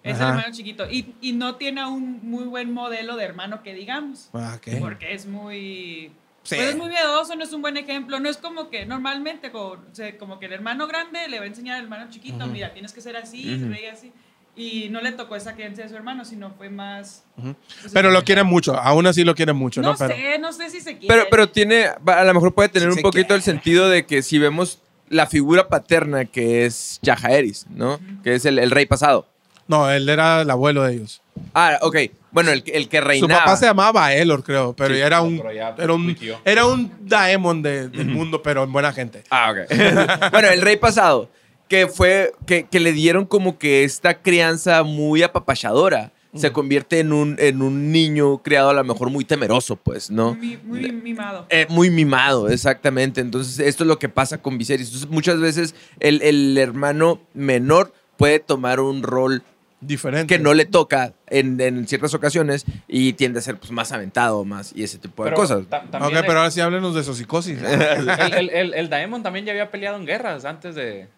Es 0.03 0.17
Ajá. 0.17 0.25
el 0.25 0.31
hermano 0.39 0.55
chiquito. 0.55 0.91
Y, 0.91 1.15
y 1.21 1.33
no 1.33 1.57
tiene 1.57 1.85
un 1.87 2.21
muy 2.29 2.45
buen 2.45 2.73
modelo 2.73 3.17
de 3.17 3.25
hermano 3.25 3.63
que 3.63 3.75
digamos. 3.75 4.31
Ah, 4.35 4.55
ok. 4.57 4.79
Porque 4.81 5.15
es 5.15 5.27
muy... 5.27 6.13
Sí. 6.45 6.55
pues 6.55 6.69
es 6.69 6.77
muy 6.77 6.89
miedoso, 6.91 7.35
no 7.35 7.43
es 7.43 7.53
un 7.53 7.61
buen 7.61 7.77
ejemplo. 7.77 8.21
No 8.21 8.29
es 8.29 8.37
como 8.37 8.71
que 8.71 8.87
normalmente 8.87 9.51
como, 9.51 10.39
que 10.39 10.47
el 10.47 10.53
hermano 10.53 10.87
grande 10.87 11.27
le 11.29 11.39
va 11.41 11.45
a 11.45 11.49
enseñar 11.49 11.77
al 11.77 11.83
hermano 11.85 12.09
chiquito, 12.09 12.47
mira, 12.47 12.73
tienes 12.73 12.93
que 12.93 13.01
ser 13.01 13.17
así, 13.17 13.53
Ujú. 13.53 13.65
se 13.65 13.69
ve 13.69 13.91
así. 13.91 14.13
Y 14.57 14.89
no 14.91 15.03
le 15.03 15.13
tocó 15.13 15.37
esa 15.37 15.55
creencia 15.55 15.85
de 15.85 15.91
su 15.91 15.97
hermano, 15.97 16.25
sino 16.25 16.51
fue 16.57 16.71
más... 16.71 17.25
pues, 17.37 17.93
Pero 17.93 18.11
lo 18.11 18.25
quiere 18.25 18.43
mucho, 18.43 18.75
aún 18.75 19.07
así 19.07 19.23
lo 19.23 19.35
quiere 19.35 19.53
mucho, 19.53 19.83
¿no? 19.83 19.93
No, 19.93 19.99
Pero, 19.99 20.15
sé, 20.15 20.39
no 20.39 20.53
sé 20.53 20.71
si 20.71 20.81
se 20.81 20.97
quiere. 20.97 21.09
Pero, 21.15 21.27
pero 21.31 21.49
tiene, 21.51 21.85
a 22.07 22.25
lo 22.25 22.35
mejor 22.35 22.55
puede 22.55 22.71
tener 22.71 22.89
un 22.89 23.03
poquito 23.03 23.35
el 23.35 23.43
sentido 23.43 23.91
de 23.91 24.07
que 24.07 24.23
si 24.23 24.39
vemos 24.39 24.79
la 25.11 25.27
figura 25.27 25.69
paterna 25.69 26.25
que 26.25 26.65
es 26.65 26.99
Jahaeris, 27.05 27.67
¿no? 27.69 28.01
Que 28.25 28.35
es 28.35 28.45
el, 28.47 28.59
el 28.59 28.71
rey 28.71 28.87
pasado. 28.87 29.27
no, 29.69 29.91
él 29.91 30.09
era 30.09 30.41
el 30.41 30.51
abuelo 30.51 30.85
de 30.85 30.95
ellos. 30.95 31.21
Ah, 31.53 31.79
ok. 31.83 31.97
Bueno, 32.31 32.51
el, 32.51 32.63
que- 32.65 32.73
el 32.73 32.89
que 32.89 32.99
Su 32.99 33.05
reinaba. 33.05 33.41
papá 33.45 33.57
se 33.57 33.67
llamaba 33.67 33.93
Baelor, 33.93 34.43
creo, 34.43 34.75
pero 34.75 34.95
Sí, 34.95 35.01
era, 35.01 35.21
un, 35.21 35.37
pero 35.39 35.53
ya 35.53 35.75
era, 35.79 35.93
un, 35.93 36.17
era 36.45 36.67
un 36.67 36.93
Daemon 37.01 37.63
de- 37.63 37.89
del 37.89 38.07
mundo, 38.09 38.43
pero 38.43 38.65
en 38.65 38.73
buena 38.73 38.93
gente. 38.93 39.23
Ah, 39.31 39.53
ok. 39.53 39.71
bueno, 40.33 40.49
el 40.49 40.61
rey 40.63 40.77
pasado, 40.77 41.31
que 41.69 41.87
fue, 41.89 42.33
que, 42.47 42.65
que 42.65 42.81
le 42.81 42.93
dieron 42.93 43.25
como 43.27 43.59
que 43.59 43.85
esta 43.85 44.21
crianza 44.23 44.83
muy 44.83 45.23
apapachadora. 45.23 46.13
Se 46.35 46.53
convierte 46.53 47.01
en 47.01 47.15
un, 47.15 47.37
en 47.39 47.63
un 47.63 47.91
niño 47.93 48.43
criado 48.43 48.69
a 48.69 48.75
lo 48.75 48.85
mejor 48.85 49.09
muy 49.09 49.25
temeroso, 49.25 49.77
pues, 49.77 50.11
¿no? 50.11 50.35
Muy, 50.35 50.59
muy 50.63 50.93
mimado. 50.93 51.47
Eh, 51.49 51.65
muy 51.71 51.89
mimado, 51.89 52.51
exactamente. 52.51 53.23
Entonces, 53.23 53.59
esto 53.59 53.85
es 53.85 53.89
lo 53.89 53.99
que 53.99 54.11
pasa 54.11 54.37
con 54.37 54.59
Viserys. 54.59 54.89
Entonces, 54.89 55.09
muchas 55.09 55.41
veces 55.41 55.75
el, 55.99 56.21
el 56.21 56.59
hermano 56.59 57.23
menor 57.33 57.95
puede 58.19 58.39
tomar 58.39 58.81
un 58.81 59.03
rol 59.03 59.45
Diferente. 59.81 60.27
que 60.37 60.43
no 60.43 60.53
le 60.53 60.67
toca 60.67 61.15
en, 61.29 61.59
en 61.59 61.89
ciertas 61.89 62.13
ocasiones 62.13 62.67
y 62.87 63.15
tiende 63.15 63.39
a 63.39 63.43
ser 63.43 63.57
pues, 63.59 63.71
más 63.73 63.91
aventado 63.93 64.45
más 64.45 64.73
y 64.77 64.83
ese 64.83 64.99
tipo 64.99 65.25
de 65.25 65.31
Pero 65.31 65.41
cosas. 65.41 65.61
Ok, 65.61 66.13
pero 66.27 66.33
ahora 66.41 66.51
sí 66.51 66.61
háblenos 66.61 66.95
de 66.95 67.03
su 67.03 67.15
psicosis. 67.15 67.59
el, 67.63 68.09
el, 68.35 68.51
el- 68.51 68.75
el 68.75 68.91
Daemon 68.91 69.23
también 69.23 69.47
ya 69.47 69.53
había 69.53 69.71
peleado 69.71 69.97
en 69.97 70.05
guerras 70.05 70.45
antes 70.45 70.75
de. 70.75 71.09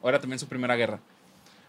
O 0.00 0.08
era 0.08 0.18
también 0.20 0.38
su 0.38 0.46
primera 0.48 0.76
guerra. 0.76 0.98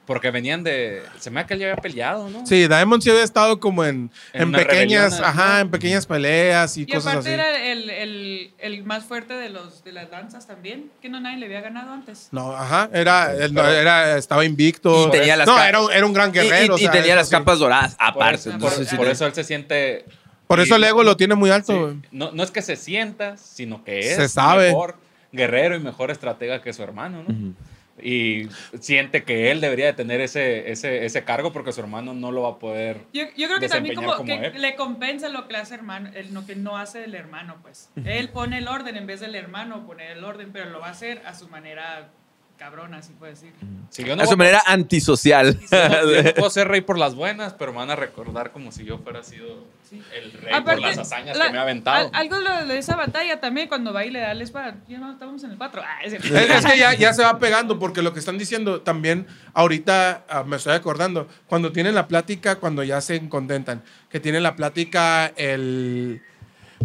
Porque 0.06 0.32
venían 0.32 0.64
de. 0.64 1.04
Se 1.20 1.30
me 1.30 1.42
da 1.42 1.48
que 1.48 1.54
él 1.54 1.60
ya 1.60 1.68
había 1.72 1.82
peleado, 1.82 2.28
¿no? 2.28 2.46
Sí, 2.46 2.68
Daemon 2.68 3.02
sí 3.04 3.12
había 3.12 3.24
estado 3.24 3.60
como 3.60 3.86
en, 3.86 4.10
En 4.34 4.42
en 4.42 4.52
pequeñas, 4.52 5.12
rebelión, 5.14 5.24
ajá, 5.30 5.54
¿no? 5.54 5.60
en 5.60 5.70
pequeñas 5.72 6.06
peleas 6.08 6.76
y, 6.76 6.82
Y 6.82 6.86
cosas 6.88 7.06
aparte 7.14 7.30
así. 7.30 7.34
era 7.36 7.72
el, 7.72 7.90
el, 7.92 8.54
el 8.58 8.84
más 8.84 9.06
fuerte 9.06 9.36
de, 9.36 9.50
los, 9.50 9.84
de 9.84 9.92
las 9.92 10.10
danzas 10.10 10.48
también, 10.48 10.92
que 11.04 11.08
no 11.08 11.20
nadie 11.22 11.38
le 11.38 11.46
había 11.46 11.62
ganado 11.62 11.94
antes. 11.94 12.30
No, 12.32 12.52
ajá, 12.52 12.90
era, 12.92 13.32
él 13.32 13.54
no- 13.54 13.64
era, 13.64 14.18
estaba 14.18 14.44
invicto. 14.44 15.08
Y 15.08 15.12
tenía 15.12 15.38
las 15.38 15.48
no, 15.48 15.64
era, 15.64 15.80
un- 15.80 15.92
era 15.92 16.06
un 16.06 16.14
gran 16.14 16.32
Y- 16.32 16.34
guerrero. 16.34 16.74
y, 16.74 16.78
o 16.78 16.78
y 16.78 16.82
sea, 16.82 16.92
tenía 16.92 17.16
las 17.16 17.28
sí. 17.30 17.36
capas 17.36 17.60
doradas 17.60 17.96
Por, 17.96 18.08
aparte. 18.08 18.44
por- 18.46 18.54
entonces, 18.54 18.88
sí 18.90 18.96
por 18.96 19.06
tenía- 19.06 19.14
eso 19.14 19.26
él 19.28 19.34
se 19.36 19.44
siente. 19.44 20.06
Por 20.48 20.60
eso 20.60 20.76
el 20.78 20.82
y- 20.82 20.86
ego 20.86 21.04
lo 21.04 21.16
tiene 21.16 21.36
muy 21.36 21.52
alto. 21.52 21.74
sí, 21.74 21.80
güey. 21.80 21.96
no, 22.12 22.32
no 22.32 22.42
es 22.44 22.50
que 22.50 22.64
se 22.64 22.76
sienta, 22.76 23.38
sino 23.38 23.84
que 23.84 24.00
es 24.00 24.16
Se 24.16 24.28
sabe. 24.28 24.70
mejor 24.70 24.96
guerrero 25.32 25.76
y 25.76 25.80
mejor 25.80 26.10
estratega 26.10 26.62
que 26.62 26.74
su 26.74 26.82
hermano, 26.82 27.24
¿no? 27.26 27.54
Y 28.02 28.50
siente 28.80 29.24
que 29.24 29.52
él 29.52 29.62
debería 29.62 29.88
de 29.88 29.94
tener 29.94 30.22
ese, 30.22 30.72
ese, 30.72 31.06
ese 31.06 31.24
cargo 31.24 31.54
porque 31.54 31.72
su 31.72 31.82
hermano 31.82 32.14
no 32.14 32.32
lo 32.32 32.44
va 32.44 32.50
a 32.50 32.60
poder. 32.60 33.02
Yo, 33.14 33.24
yo 33.38 33.48
creo 33.48 33.60
que 33.60 33.68
también 33.68 33.96
Desempeñar 33.96 34.18
como, 34.18 34.18
como 34.18 34.26
que 34.26 34.48
él. 34.48 34.62
le 34.62 34.76
compensa 34.76 35.30
lo 35.30 35.48
que 35.48 35.58
hace 35.58 35.76
hermano, 35.76 36.10
el, 36.14 36.34
lo 36.34 36.46
que 36.46 36.56
no 36.56 36.78
hace 36.78 37.04
el 37.04 37.16
hermano, 37.16 37.58
pues. 37.62 37.90
Él 38.06 38.30
pone 38.30 38.58
el 38.58 38.68
orden 38.68 38.98
en 38.98 39.08
vez 39.08 39.20
del 39.20 39.36
hermano 39.36 39.86
poner 39.86 40.18
el 40.18 40.24
orden, 40.24 40.52
pero 40.52 40.70
lo 40.70 40.80
va 40.80 40.88
a 40.88 40.92
hacer 40.92 41.22
a 41.26 41.34
su 41.34 41.48
manera 41.48 42.10
cabrona, 42.58 43.02
si 43.02 43.14
puedo 43.14 43.32
decir. 43.32 43.54
Si 43.90 44.04
yo 44.04 44.16
no 44.16 44.22
a 44.22 44.28
su 44.28 44.38
manera 44.38 44.62
antisocial. 44.68 45.60
yo 45.60 46.24
no 46.24 46.34
puedo 46.36 46.50
ser 46.52 46.68
rey 46.68 46.82
por 46.82 46.98
las 46.98 47.16
buenas, 47.16 47.54
pero 47.54 47.72
me 47.72 47.80
van 47.80 47.90
a 47.90 47.96
recordar 47.96 48.52
como 48.52 48.72
si 48.72 48.86
yo 48.86 49.00
fuera 49.00 49.24
sido 49.24 49.66
el 49.92 50.32
rey 50.32 50.62
por 50.62 50.80
las 50.80 50.98
hazañas 50.98 51.38
la- 51.38 51.48
que 51.48 51.52
me 51.52 51.58
ha 51.58 51.62
aventado. 51.64 52.10
al- 52.14 52.16
algo 52.32 52.40
de, 52.40 52.66
de 52.66 52.78
esa 52.78 52.96
batalla 52.96 53.40
también, 53.40 53.68
cuando 53.68 53.92
va 53.92 54.06
y 54.06 54.10
le 54.10 54.20
da 54.20 54.34
la 54.34 54.44
espada. 54.44 54.78
Ya 54.88 54.98
no, 55.00 55.12
estamos 55.12 55.44
en 55.44 55.52
el 55.52 55.58
4. 55.58 55.82
Ah, 55.86 56.00
es 56.04 56.14
que 56.16 56.78
ya, 56.78 56.94
ya 56.94 57.14
se 57.14 57.24
va 57.24 57.38
pegando, 57.40 57.78
porque 57.78 58.02
lo 58.02 58.14
que 58.14 58.20
están 58.20 58.38
diciendo 58.38 58.82
también, 58.82 59.28
ahorita 59.54 60.24
ah, 60.30 60.44
me 60.44 60.56
estoy 60.56 60.74
acordando, 60.74 61.28
cuando 61.48 61.72
tienen 61.72 61.94
la 61.96 62.08
plática, 62.08 62.56
cuando 62.56 62.84
ya 62.84 63.02
se 63.02 63.28
contentan, 63.28 63.84
que 64.10 64.20
tienen 64.20 64.44
la 64.44 64.56
plática 64.56 65.28
el. 65.36 66.22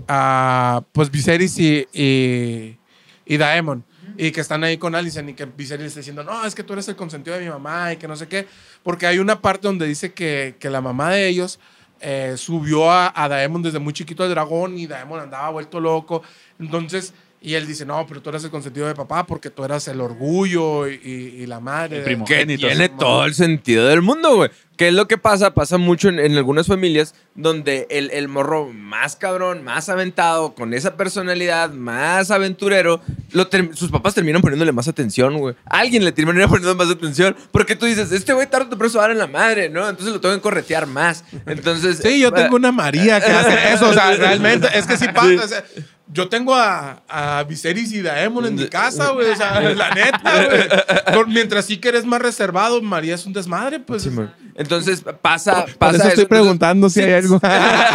ah, 0.08 0.82
pues 0.92 1.10
Viserys 1.10 1.58
y, 1.58 1.86
y, 1.92 2.78
y 3.24 3.36
Daemon, 3.36 3.84
y 4.18 4.30
que 4.32 4.40
están 4.40 4.64
ahí 4.64 4.78
con 4.78 4.94
Alicent, 4.94 5.28
y 5.30 5.34
que 5.34 5.44
Viserys 5.44 5.86
está 5.86 6.00
diciendo, 6.00 6.24
no, 6.24 6.44
es 6.44 6.54
que 6.54 6.62
tú 6.62 6.72
eres 6.72 6.88
el 6.88 6.96
consentido 6.96 7.36
de 7.36 7.44
mi 7.44 7.50
mamá, 7.50 7.92
y 7.92 7.96
que 7.96 8.08
no 8.08 8.16
sé 8.16 8.26
qué, 8.28 8.46
porque 8.82 9.06
hay 9.06 9.18
una 9.18 9.40
parte 9.40 9.66
donde 9.68 9.86
dice 9.86 10.12
que, 10.12 10.56
que 10.58 10.70
la 10.70 10.80
mamá 10.80 11.10
de 11.12 11.28
ellos. 11.28 11.58
Eh, 12.00 12.34
subió 12.36 12.90
a, 12.90 13.12
a 13.14 13.28
Daemon 13.28 13.62
desde 13.62 13.78
muy 13.78 13.92
chiquito 13.92 14.22
al 14.22 14.30
dragón 14.30 14.78
y 14.78 14.86
Daemon 14.86 15.20
andaba 15.20 15.50
vuelto 15.50 15.80
loco. 15.80 16.22
Entonces, 16.58 17.14
y 17.46 17.54
él 17.54 17.64
dice, 17.64 17.86
no, 17.86 18.04
pero 18.08 18.20
tú 18.20 18.30
eres 18.30 18.42
el 18.42 18.50
consentido 18.50 18.88
de 18.88 18.94
papá 18.96 19.24
porque 19.24 19.50
tú 19.50 19.64
eras 19.64 19.86
el 19.86 20.00
orgullo 20.00 20.88
y, 20.88 20.94
y- 21.04 21.42
y 21.42 21.46
la 21.46 21.60
madre. 21.60 22.02
El. 22.04 22.24
Que 22.24 22.44
tiene 22.44 22.88
todo 22.88 23.24
el 23.24 23.34
sentido 23.34 23.86
del 23.86 24.02
mundo, 24.02 24.34
güey. 24.34 24.50
¿Qué 24.76 24.88
es 24.88 24.94
lo 24.94 25.08
que 25.08 25.16
pasa? 25.16 25.54
Pasa 25.54 25.78
mucho 25.78 26.08
en, 26.10 26.18
en 26.18 26.36
algunas 26.36 26.66
familias 26.66 27.14
donde 27.34 27.86
el, 27.88 28.10
el 28.10 28.28
morro 28.28 28.70
más 28.74 29.16
cabrón, 29.16 29.64
más 29.64 29.88
aventado, 29.88 30.54
con 30.54 30.74
esa 30.74 30.96
personalidad, 30.98 31.70
más 31.70 32.30
aventurero, 32.30 33.00
lo 33.32 33.48
sus 33.74 33.90
papás 33.90 34.14
terminan 34.14 34.42
poniéndole 34.42 34.72
más 34.72 34.86
atención, 34.88 35.38
güey. 35.38 35.54
Alguien 35.64 36.04
le 36.04 36.12
termina 36.12 36.46
poniendo 36.48 36.74
más 36.74 36.90
atención 36.90 37.34
porque 37.52 37.74
tú 37.76 37.86
dices, 37.86 38.10
este 38.12 38.32
güey 38.34 38.48
tarde 38.50 38.66
o 38.66 38.68
temprano 38.70 38.90
se 38.90 38.98
va 38.98 39.04
a 39.04 39.06
dar 39.06 39.12
en 39.12 39.18
la 39.18 39.26
madre, 39.28 39.70
¿no? 39.70 39.88
Entonces 39.88 40.12
lo 40.12 40.20
tengo 40.20 40.34
que 40.34 40.40
corretear 40.42 40.86
más. 40.86 41.24
Entonces... 41.46 42.00
Sí, 42.02 42.20
yo 42.20 42.32
tengo 42.32 42.56
una 42.56 42.72
María 42.72 43.18
que 43.20 43.30
hace 43.30 43.72
eso, 43.72 43.88
o 43.88 43.92
sea, 43.94 44.14
realmente, 44.16 44.68
es 44.74 44.86
que 44.86 44.96
sí 44.98 45.06
pasa. 45.14 45.44
o 45.44 45.48
sea, 45.48 45.64
yo 46.12 46.28
tengo 46.28 46.54
a, 46.54 47.02
a 47.08 47.42
Viserys 47.44 47.92
y 47.92 48.02
Daemon 48.02 48.46
en 48.46 48.54
mi 48.54 48.68
casa, 48.68 49.10
güey, 49.10 49.30
o 49.30 49.36
sea, 49.36 49.60
la 49.74 49.90
neta, 49.90 50.46
güey. 51.12 51.26
Mientras 51.26 51.64
sí 51.66 51.78
que 51.78 51.88
eres 51.88 52.04
más 52.04 52.22
reservado, 52.22 52.80
María 52.80 53.14
es 53.14 53.26
un 53.26 53.32
desmadre, 53.32 53.80
pues. 53.80 54.02
Sí, 54.04 54.10
man. 54.10 54.32
Entonces 54.54 55.02
pasa, 55.20 55.66
pasa 55.66 55.76
Por 55.78 55.94
eso 55.94 56.08
estoy 56.08 56.26
preguntando 56.26 56.88
si 56.88 57.00
hay 57.00 57.12
algo. 57.12 57.40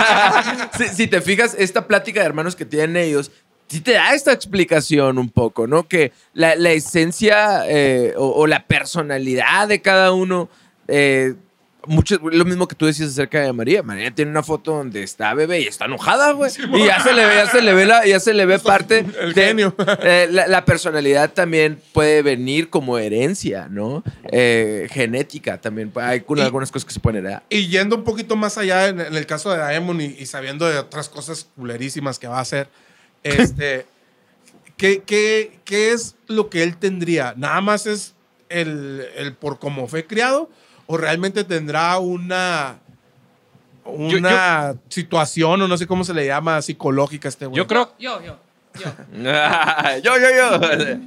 si, 0.77 0.87
si 0.89 1.07
te 1.07 1.21
fijas, 1.21 1.55
esta 1.57 1.87
plática 1.87 2.19
de 2.19 2.25
hermanos 2.25 2.55
que 2.55 2.65
tienen 2.65 2.97
ellos, 2.97 3.31
sí 3.67 3.79
te 3.79 3.93
da 3.93 4.13
esta 4.13 4.33
explicación 4.33 5.17
un 5.17 5.29
poco, 5.29 5.65
¿no? 5.65 5.87
Que 5.87 6.11
la, 6.33 6.55
la 6.55 6.71
esencia 6.71 7.63
eh, 7.67 8.13
o, 8.17 8.27
o 8.27 8.47
la 8.47 8.67
personalidad 8.67 9.69
de 9.69 9.81
cada 9.81 10.11
uno, 10.11 10.49
eh, 10.87 11.35
mucho, 11.87 12.17
lo 12.21 12.45
mismo 12.45 12.67
que 12.67 12.75
tú 12.75 12.85
decías 12.85 13.09
acerca 13.09 13.41
de 13.41 13.51
María. 13.53 13.81
María 13.83 14.11
tiene 14.13 14.29
una 14.31 14.43
foto 14.43 14.73
donde 14.75 15.01
está 15.03 15.33
bebé 15.33 15.61
y 15.61 15.67
está 15.67 15.85
enojada, 15.85 16.31
güey. 16.33 16.51
y 16.73 16.85
ya 16.85 16.99
se 17.01 17.13
le 17.13 17.25
ve, 17.25 17.35
ya 17.35 17.47
se 17.49 17.61
le 17.61 17.73
ve, 17.73 17.85
la, 17.85 18.05
ya 18.05 18.19
se 18.19 18.33
le 18.33 18.45
ve 18.45 18.59
parte 18.59 19.05
El 19.19 19.33
de- 19.33 19.45
genio. 19.45 19.75
eh, 20.03 20.27
la, 20.29 20.47
la 20.47 20.63
personalidad 20.65 21.31
también 21.33 21.81
puede 21.93 22.21
venir 22.21 22.69
como 22.69 22.97
herencia, 22.97 23.67
¿no? 23.69 24.03
Eh, 24.31 24.87
genética 24.91 25.59
también. 25.59 25.91
Hay 25.95 26.23
Y- 26.35 26.41
algunas 26.41 26.71
cosas 26.71 26.85
que 26.85 26.93
se 26.93 26.99
pueden 26.99 27.25
heredar. 27.25 27.43
Y 27.49 27.67
yendo 27.67 27.95
un 27.95 28.03
poquito 28.03 28.35
más 28.35 28.57
allá 28.57 28.87
en, 28.87 28.99
en 29.01 29.15
el 29.15 29.25
caso 29.25 29.49
de 29.51 29.57
Daemon 29.57 30.01
y, 30.01 30.05
y 30.19 30.25
sabiendo 30.27 30.67
de 30.67 30.77
otras 30.77 31.09
cosas 31.09 31.47
culerísimas 31.55 32.19
que 32.19 32.27
va 32.27 32.37
a 32.37 32.41
hacer, 32.41 32.67
este, 33.23 33.85
¿qué, 34.77 35.01
qué, 35.05 35.59
qué 35.65 35.91
es 35.93 36.15
lo 36.27 36.49
que 36.49 36.63
él 36.63 36.77
tendría? 36.77 37.33
¿Nada 37.37 37.61
más 37.61 37.85
es 37.87 38.13
el, 38.49 39.05
el 39.15 39.33
por 39.33 39.59
cómo 39.59 39.87
fue 39.87 40.05
criado? 40.05 40.49
¿O 40.93 40.97
realmente 40.97 41.45
tendrá 41.45 41.97
una, 41.99 42.79
una 43.85 44.75
situación, 44.89 45.61
o 45.61 45.67
no 45.69 45.77
sé 45.77 45.87
cómo 45.87 46.03
se 46.03 46.13
le 46.13 46.25
llama, 46.25 46.61
psicológica 46.61 47.27
a 47.27 47.29
este 47.29 47.45
güey? 47.45 47.55
Yo 47.57 47.65
creo- 47.65 47.93
Yo, 47.97 48.21
yo, 48.21 48.37
yo. 48.75 48.91
yo, 50.03 50.17
yo, 50.17 50.27
yo. 50.35 50.97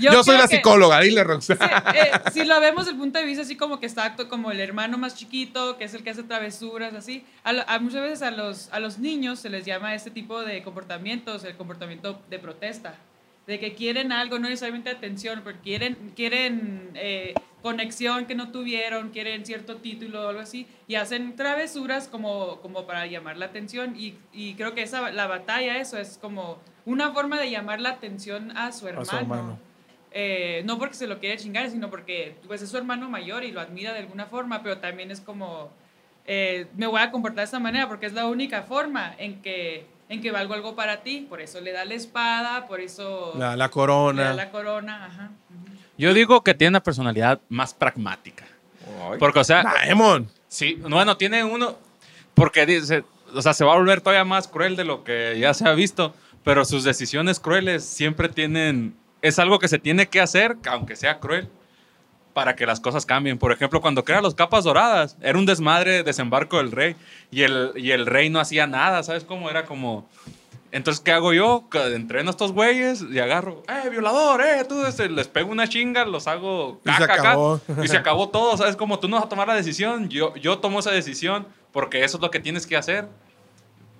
Yo, 0.00 0.24
soy 0.24 0.36
la 0.36 0.48
que- 0.48 0.56
psicóloga, 0.56 0.98
dile, 0.98 1.22
Roxana. 1.22 1.84
Sí, 1.92 1.98
eh, 1.98 2.10
si 2.32 2.44
lo 2.44 2.58
vemos 2.60 2.86
desde 2.86 2.94
el 2.96 2.98
punto 3.00 3.20
de 3.20 3.24
vista 3.24 3.42
así 3.44 3.56
como 3.56 3.78
que 3.78 3.86
está 3.86 4.04
acto 4.04 4.28
como 4.28 4.50
el 4.50 4.58
hermano 4.58 4.98
más 4.98 5.14
chiquito, 5.14 5.76
que 5.78 5.84
es 5.84 5.94
el 5.94 6.02
que 6.02 6.10
hace 6.10 6.24
travesuras, 6.24 6.92
así, 6.94 7.24
a, 7.44 7.52
lo- 7.52 7.68
a 7.68 7.78
muchas 7.78 8.02
veces 8.02 8.22
a 8.22 8.32
los, 8.32 8.68
a 8.72 8.80
los 8.80 8.98
niños 8.98 9.38
se 9.38 9.48
les 9.50 9.64
llama 9.64 9.94
este 9.94 10.10
tipo 10.10 10.42
de 10.42 10.64
comportamientos, 10.64 11.44
el 11.44 11.54
comportamiento 11.56 12.20
de 12.28 12.40
protesta, 12.40 12.96
de 13.46 13.58
que 13.58 13.74
quieren 13.74 14.12
algo, 14.12 14.38
no 14.38 14.48
necesariamente 14.48 14.90
atención, 14.90 15.42
pero 15.44 15.58
quieren, 15.62 16.12
quieren 16.16 16.90
eh, 16.94 17.34
conexión 17.62 18.26
que 18.26 18.34
no 18.34 18.50
tuvieron, 18.50 19.10
quieren 19.10 19.44
cierto 19.44 19.76
título 19.76 20.24
o 20.24 20.28
algo 20.28 20.40
así, 20.40 20.66
y 20.86 20.94
hacen 20.94 21.36
travesuras 21.36 22.08
como, 22.08 22.60
como 22.60 22.86
para 22.86 23.06
llamar 23.06 23.36
la 23.36 23.46
atención, 23.46 23.94
y, 23.96 24.16
y 24.32 24.54
creo 24.54 24.74
que 24.74 24.82
esa, 24.82 25.10
la 25.10 25.26
batalla, 25.26 25.78
eso 25.78 25.98
es 25.98 26.18
como 26.18 26.58
una 26.86 27.12
forma 27.12 27.38
de 27.38 27.50
llamar 27.50 27.80
la 27.80 27.90
atención 27.90 28.56
a 28.56 28.72
su 28.72 28.88
hermano. 28.88 29.18
hermano. 29.18 29.58
Eh, 30.16 30.62
no 30.64 30.78
porque 30.78 30.94
se 30.94 31.08
lo 31.08 31.18
quiere 31.18 31.36
chingar, 31.36 31.68
sino 31.70 31.90
porque 31.90 32.36
pues, 32.46 32.62
es 32.62 32.70
su 32.70 32.76
hermano 32.76 33.10
mayor 33.10 33.42
y 33.42 33.50
lo 33.50 33.60
admira 33.60 33.92
de 33.92 33.98
alguna 33.98 34.26
forma, 34.26 34.62
pero 34.62 34.78
también 34.78 35.10
es 35.10 35.20
como, 35.20 35.70
eh, 36.24 36.66
me 36.76 36.86
voy 36.86 37.00
a 37.00 37.10
comportar 37.10 37.38
de 37.38 37.44
esta 37.44 37.58
manera 37.58 37.88
porque 37.88 38.06
es 38.06 38.12
la 38.12 38.26
única 38.26 38.62
forma 38.62 39.14
en 39.18 39.42
que, 39.42 39.86
en 40.08 40.20
que 40.20 40.30
valgo 40.30 40.54
algo 40.54 40.74
para 40.74 41.02
ti. 41.02 41.26
Por 41.28 41.40
eso 41.40 41.60
le 41.60 41.72
da 41.72 41.84
la 41.84 41.94
espada, 41.94 42.66
por 42.66 42.80
eso 42.80 43.32
La, 43.36 43.48
la 43.48 43.52
le 43.54 43.58
da 43.58 43.70
corona. 43.70 44.32
la 44.34 44.50
corona. 44.50 45.06
Ajá. 45.06 45.30
Yo 45.96 46.12
digo 46.14 46.42
que 46.42 46.54
tiene 46.54 46.70
una 46.70 46.82
personalidad 46.82 47.40
más 47.48 47.72
pragmática. 47.74 48.44
Porque, 49.18 49.38
o 49.38 49.44
sea, 49.44 49.62
Daemon. 49.62 50.28
sí, 50.48 50.74
bueno, 50.74 51.16
tiene 51.16 51.42
uno. 51.44 51.76
Porque 52.34 52.66
dice, 52.66 53.04
o 53.34 53.40
sea, 53.40 53.54
se 53.54 53.64
va 53.64 53.72
a 53.72 53.76
volver 53.76 54.00
todavía 54.00 54.24
más 54.24 54.48
cruel 54.48 54.76
de 54.76 54.84
lo 54.84 55.04
que 55.04 55.36
ya 55.38 55.54
se 55.54 55.66
ha 55.68 55.72
visto. 55.72 56.14
Pero 56.42 56.64
sus 56.64 56.84
decisiones 56.84 57.40
crueles 57.40 57.84
siempre 57.84 58.28
tienen. 58.28 58.94
Es 59.22 59.38
algo 59.38 59.58
que 59.58 59.68
se 59.68 59.78
tiene 59.78 60.08
que 60.08 60.20
hacer, 60.20 60.56
aunque 60.68 60.96
sea 60.96 61.18
cruel, 61.18 61.48
para 62.34 62.56
que 62.56 62.66
las 62.66 62.80
cosas 62.80 63.06
cambien. 63.06 63.38
Por 63.38 63.52
ejemplo, 63.52 63.80
cuando 63.80 64.04
crea 64.04 64.20
los 64.20 64.34
capas 64.34 64.64
doradas, 64.64 65.16
era 65.22 65.38
un 65.38 65.46
desmadre 65.46 66.02
desembarco 66.02 66.58
del 66.58 66.72
rey. 66.72 66.96
Y 67.30 67.42
el, 67.42 67.72
y 67.76 67.92
el 67.92 68.04
rey 68.04 68.28
no 68.28 68.40
hacía 68.40 68.66
nada, 68.66 69.02
¿sabes 69.02 69.24
cómo? 69.24 69.48
Era 69.48 69.64
como. 69.64 70.06
Entonces, 70.72 71.00
¿qué 71.00 71.12
hago 71.12 71.32
yo? 71.32 71.68
Que 71.70 71.94
Entreno 71.94 72.30
a 72.30 72.32
estos 72.32 72.50
güeyes 72.50 73.04
y 73.08 73.20
agarro, 73.20 73.62
¡eh, 73.68 73.88
violador! 73.88 74.40
¡eh! 74.40 74.64
Tú, 74.68 74.84
este, 74.84 75.08
les 75.08 75.28
pego 75.28 75.52
una 75.52 75.68
chinga, 75.68 76.04
los 76.04 76.26
hago 76.26 76.80
Y 76.84 76.90
se 76.90 76.98
caca, 76.98 77.06
caca, 77.06 77.30
acabó. 77.30 77.60
y 77.80 77.86
se 77.86 77.96
acabó 77.96 78.28
todo, 78.28 78.56
¿sabes? 78.56 78.74
Como 78.74 78.98
tú 78.98 79.08
no 79.08 79.16
vas 79.16 79.26
a 79.26 79.28
tomar 79.28 79.46
la 79.46 79.54
decisión, 79.54 80.08
yo, 80.08 80.34
yo 80.34 80.58
tomo 80.58 80.80
esa 80.80 80.90
decisión 80.90 81.46
porque 81.70 82.02
eso 82.02 82.16
es 82.16 82.22
lo 82.22 82.32
que 82.32 82.40
tienes 82.40 82.66
que 82.66 82.76
hacer. 82.76 83.08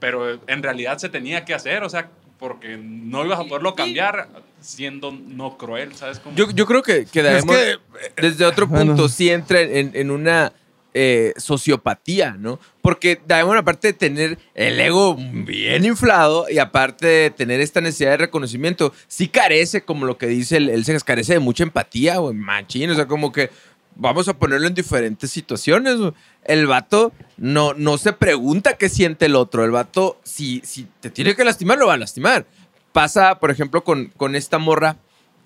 Pero 0.00 0.40
en 0.48 0.62
realidad 0.64 0.98
se 0.98 1.08
tenía 1.08 1.44
que 1.44 1.54
hacer, 1.54 1.84
o 1.84 1.88
sea, 1.88 2.10
porque 2.40 2.76
no 2.76 3.24
ibas 3.24 3.38
a 3.38 3.44
poderlo 3.44 3.76
cambiar 3.76 4.28
siendo 4.64 5.12
no 5.12 5.56
cruel, 5.58 5.94
¿sabes? 5.94 6.18
Cómo? 6.18 6.34
Yo, 6.34 6.50
yo 6.50 6.66
creo 6.66 6.82
que, 6.82 7.06
que 7.06 7.22
Daemon, 7.22 7.56
que, 8.16 8.22
desde 8.22 8.44
otro 8.44 8.66
bueno. 8.66 8.94
punto, 8.94 9.08
sí 9.08 9.30
entra 9.30 9.60
en, 9.60 9.92
en 9.94 10.10
una 10.10 10.52
eh, 10.96 11.32
sociopatía, 11.36 12.36
¿no? 12.38 12.60
Porque 12.80 13.20
Daemon, 13.26 13.56
aparte 13.56 13.88
de 13.88 13.92
tener 13.94 14.38
el 14.54 14.78
ego 14.78 15.16
bien 15.16 15.84
inflado 15.84 16.46
y 16.48 16.58
aparte 16.58 17.06
de 17.08 17.30
tener 17.30 17.60
esta 17.60 17.80
necesidad 17.80 18.12
de 18.12 18.18
reconocimiento, 18.18 18.92
sí 19.08 19.26
carece, 19.26 19.82
como 19.82 20.06
lo 20.06 20.18
que 20.18 20.28
dice 20.28 20.56
el, 20.56 20.84
carece 21.04 21.32
de 21.32 21.40
mucha 21.40 21.64
empatía, 21.64 22.18
güey, 22.18 22.36
machín. 22.36 22.90
O 22.90 22.94
sea, 22.94 23.08
como 23.08 23.32
que 23.32 23.50
vamos 23.96 24.28
a 24.28 24.38
ponerlo 24.38 24.68
en 24.68 24.74
diferentes 24.74 25.32
situaciones. 25.32 25.96
El 26.44 26.68
vato 26.68 27.12
no, 27.38 27.74
no 27.74 27.98
se 27.98 28.12
pregunta 28.12 28.76
qué 28.76 28.88
siente 28.88 29.26
el 29.26 29.34
otro. 29.34 29.64
El 29.64 29.72
vato, 29.72 30.20
si, 30.22 30.60
si 30.64 30.86
te 31.00 31.10
tiene 31.10 31.34
que 31.34 31.44
lastimar, 31.44 31.76
lo 31.76 31.88
va 31.88 31.94
a 31.94 31.98
lastimar. 31.98 32.46
Pasa, 32.94 33.40
por 33.40 33.50
ejemplo, 33.50 33.82
con, 33.82 34.06
con 34.16 34.36
esta 34.36 34.58
morra 34.58 34.94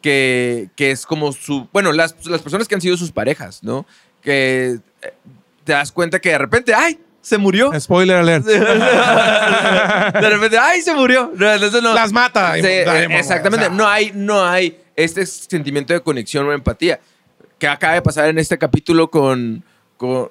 que, 0.03 0.69
que 0.77 0.91
es 0.91 1.07
como 1.07 1.33
su. 1.33 1.67
Bueno, 1.73 1.93
las, 1.93 2.27
las 2.27 2.43
personas 2.43 2.69
que 2.69 2.75
han 2.75 2.83
sido 2.83 2.99
sus 2.99 3.11
parejas, 3.11 3.63
¿no? 3.63 3.87
Que 4.21 4.79
eh, 5.01 5.13
te 5.65 5.73
das 5.73 5.91
cuenta 5.91 6.21
que 6.21 6.29
de 6.29 6.37
repente, 6.37 6.75
¡ay! 6.75 6.99
Se 7.23 7.39
murió. 7.39 7.73
Spoiler 7.81 8.17
alert. 8.17 8.45
de 8.47 10.31
repente, 10.31 10.59
¡ay! 10.59 10.83
Se 10.83 10.95
murió. 10.95 11.33
No, 11.35 11.51
entonces 11.51 11.83
no- 11.83 11.95
Las 11.95 12.13
mata. 12.13 12.51
Güey, 12.59 12.65
exactamente. 13.17 13.65
o 13.67 13.69
sea. 13.71 13.77
no, 13.77 13.89
hay, 13.89 14.13
no 14.15 14.45
hay 14.45 14.79
este 14.95 15.25
sentimiento 15.25 15.95
de 15.95 16.01
conexión 16.01 16.47
o 16.47 16.53
empatía. 16.53 17.01
Que 17.59 17.67
acaba 17.67 17.95
de 17.95 18.03
pasar 18.03 18.29
en 18.29 18.37
este 18.39 18.59
capítulo 18.59 19.11
con, 19.11 19.65
con, 19.97 20.31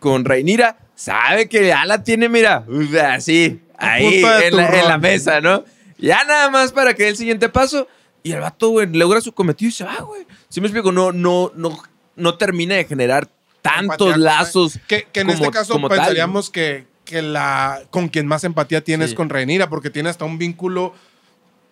con 0.00 0.24
Reinira. 0.24 0.76
Sabe 0.96 1.48
que 1.48 1.68
ya 1.68 1.84
la 1.84 2.02
tiene, 2.02 2.28
mira, 2.28 2.64
así, 3.12 3.60
ahí, 3.78 4.24
en 4.42 4.56
la, 4.56 4.80
en 4.80 4.88
la 4.88 4.98
mesa, 4.98 5.40
¿no? 5.40 5.64
Ya 5.98 6.24
nada 6.24 6.50
más 6.50 6.72
para 6.72 6.94
que 6.94 7.04
dé 7.04 7.08
el 7.10 7.16
siguiente 7.16 7.48
paso. 7.48 7.88
Y 8.22 8.32
el 8.32 8.40
vato, 8.40 8.70
güey, 8.70 8.86
logra 8.92 9.20
su 9.20 9.32
cometido 9.32 9.68
y 9.68 9.72
se 9.72 9.84
va, 9.84 10.00
güey. 10.00 10.26
¿Sí 10.48 10.60
me 10.60 10.66
explico? 10.66 10.90
No, 10.92 11.12
no, 11.12 11.52
no, 11.54 11.78
no 12.16 12.36
termina 12.38 12.74
de 12.74 12.84
generar 12.84 13.28
tantos 13.62 14.08
Empatía, 14.08 14.16
lazos. 14.16 14.78
Que, 14.88 15.06
que 15.12 15.20
en 15.20 15.28
como- 15.28 15.38
este 15.44 15.50
caso 15.52 15.72
como 15.74 15.88
tal, 15.88 15.96
¿no? 15.98 16.02
pensaríamos 16.02 16.50
que, 16.50 16.86
que 17.04 17.22
la 17.22 17.82
con 17.90 18.08
quien 18.08 18.26
más 18.26 18.42
empatía 18.44 18.82
tienes 18.82 19.10
Sí. 19.10 19.16
con 19.16 19.28
Rhaenyra, 19.28 19.68
porque 19.70 19.90
tiene 19.90 20.08
hasta 20.08 20.24
un 20.24 20.38
vínculo 20.38 20.92